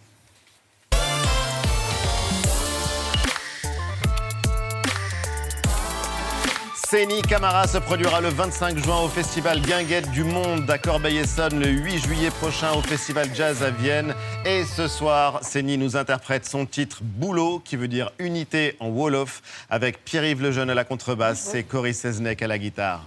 Séni 6.87 7.23
Camara 7.23 7.65
se 7.65 7.79
produira 7.79 8.21
le 8.21 8.29
25 8.29 8.77
juin 8.77 8.99
au 9.01 9.07
festival 9.07 9.59
Guinguette 9.59 10.11
du 10.11 10.23
Monde 10.23 10.69
à 10.69 10.77
Corbeil-Essonne, 10.77 11.59
le 11.59 11.67
8 11.67 11.97
juillet 11.97 12.29
prochain 12.29 12.73
au 12.73 12.81
festival 12.81 13.27
Jazz 13.33 13.63
à 13.63 13.71
Vienne. 13.71 14.13
Et 14.45 14.63
ce 14.65 14.87
soir, 14.87 15.43
Séni 15.43 15.79
nous 15.79 15.97
interprète 15.97 16.45
son 16.45 16.67
titre 16.67 16.99
Boulot, 17.01 17.59
qui 17.65 17.75
veut 17.75 17.87
dire 17.87 18.11
unité 18.19 18.75
en 18.79 18.89
Wolof, 18.89 19.41
avec 19.71 20.05
Pierre-Yves 20.05 20.43
Lejeune 20.43 20.69
à 20.69 20.75
la 20.75 20.83
contrebasse 20.83 21.55
et 21.55 21.63
Cory 21.63 21.95
Seznek 21.95 22.43
à 22.43 22.47
la 22.47 22.59
guitare. 22.59 23.03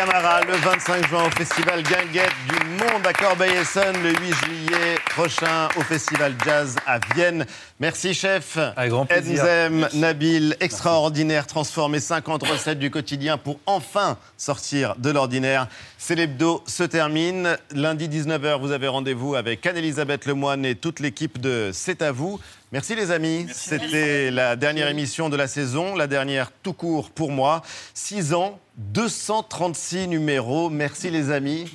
Camara, 0.00 0.40
le 0.40 0.54
25 0.54 1.08
juin 1.08 1.26
au 1.26 1.30
festival 1.30 1.82
Guinguette 1.82 2.32
du 2.48 2.66
Monde 2.70 3.06
à 3.06 3.12
Corbeil-Essonne, 3.12 4.02
le 4.02 4.12
8 4.12 4.34
juillet 4.46 4.94
prochain 5.10 5.68
au 5.76 5.82
festival 5.82 6.34
Jazz 6.42 6.76
à 6.86 6.98
Vienne. 7.14 7.44
Merci 7.80 8.14
chef. 8.14 8.56
Avec 8.56 8.92
grand 8.92 9.04
plaisir. 9.04 9.42
Enzem, 9.42 9.88
Nabil, 9.92 10.56
extraordinaire, 10.60 11.46
transformer 11.46 12.00
50 12.00 12.48
recettes 12.48 12.78
du 12.78 12.90
quotidien 12.90 13.36
pour 13.36 13.60
enfin 13.66 14.16
sortir 14.38 14.94
de 14.96 15.10
l'ordinaire. 15.10 15.68
C'est 15.98 16.14
l'hebdo 16.14 16.62
se 16.66 16.82
termine. 16.82 17.58
Lundi 17.74 18.08
19h, 18.08 18.58
vous 18.58 18.72
avez 18.72 18.88
rendez-vous 18.88 19.34
avec 19.34 19.66
Anne-Elisabeth 19.66 20.24
Lemoine 20.24 20.64
et 20.64 20.76
toute 20.76 21.00
l'équipe 21.00 21.38
de 21.38 21.72
C'est 21.74 22.00
à 22.00 22.10
vous. 22.10 22.40
Merci 22.72 22.94
les 22.94 23.10
amis. 23.10 23.48
C'était 23.52 24.30
la 24.30 24.54
dernière 24.54 24.86
émission 24.86 25.28
de 25.28 25.36
la 25.36 25.48
saison, 25.48 25.96
la 25.96 26.06
dernière 26.06 26.52
tout 26.52 26.72
court 26.72 27.10
pour 27.10 27.32
moi. 27.32 27.62
6 27.94 28.32
ans, 28.32 28.60
236 28.76 30.06
numéros. 30.06 30.70
Merci 30.70 31.10
les 31.10 31.32
amis. 31.32 31.68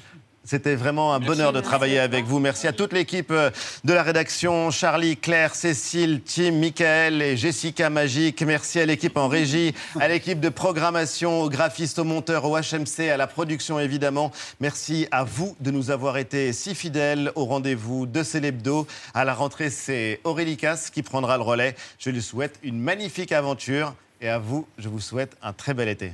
C'était 0.47 0.75
vraiment 0.75 1.15
un 1.15 1.19
bonheur 1.19 1.53
de 1.53 1.59
travailler 1.59 1.97
avec 1.97 2.25
vous. 2.25 2.37
Merci 2.37 2.67
à 2.67 2.71
toute 2.71 2.93
l'équipe 2.93 3.31
euh, 3.31 3.49
de 3.83 3.93
la 3.93 4.03
rédaction, 4.03 4.69
Charlie, 4.69 5.17
Claire, 5.17 5.55
Cécile, 5.55 6.21
Tim, 6.21 6.51
Michael 6.51 7.19
et 7.23 7.35
Jessica 7.35 7.89
Magique. 7.89 8.43
Merci 8.43 8.79
à 8.79 8.85
l'équipe 8.85 9.17
en 9.17 9.27
régie, 9.27 9.73
à 9.99 10.07
l'équipe 10.07 10.39
de 10.39 10.49
programmation, 10.49 11.41
aux 11.41 11.49
graphistes, 11.49 11.97
aux 11.97 12.03
monteurs, 12.03 12.45
au 12.45 12.55
HMC, 12.55 13.09
à 13.11 13.17
la 13.17 13.25
production 13.25 13.79
évidemment. 13.79 14.31
Merci 14.59 15.07
à 15.09 15.23
vous 15.23 15.55
de 15.61 15.71
nous 15.71 15.89
avoir 15.89 16.17
été 16.17 16.53
si 16.53 16.75
fidèles 16.75 17.31
au 17.33 17.45
rendez-vous 17.45 18.05
de 18.05 18.21
Célébdo. 18.21 18.85
À 19.15 19.25
la 19.25 19.33
rentrée, 19.33 19.71
c'est 19.71 20.19
Aurélie 20.25 20.57
Casse 20.57 20.91
qui 20.91 21.01
prendra 21.01 21.37
le 21.37 21.43
relais. 21.43 21.75
Je 21.97 22.11
lui 22.11 22.21
souhaite 22.21 22.59
une 22.61 22.79
magnifique 22.79 23.31
aventure 23.31 23.95
et 24.21 24.29
à 24.29 24.37
vous, 24.37 24.67
je 24.77 24.89
vous 24.89 25.01
souhaite 25.01 25.35
un 25.41 25.53
très 25.53 25.73
bel 25.73 25.89
été. 25.89 26.13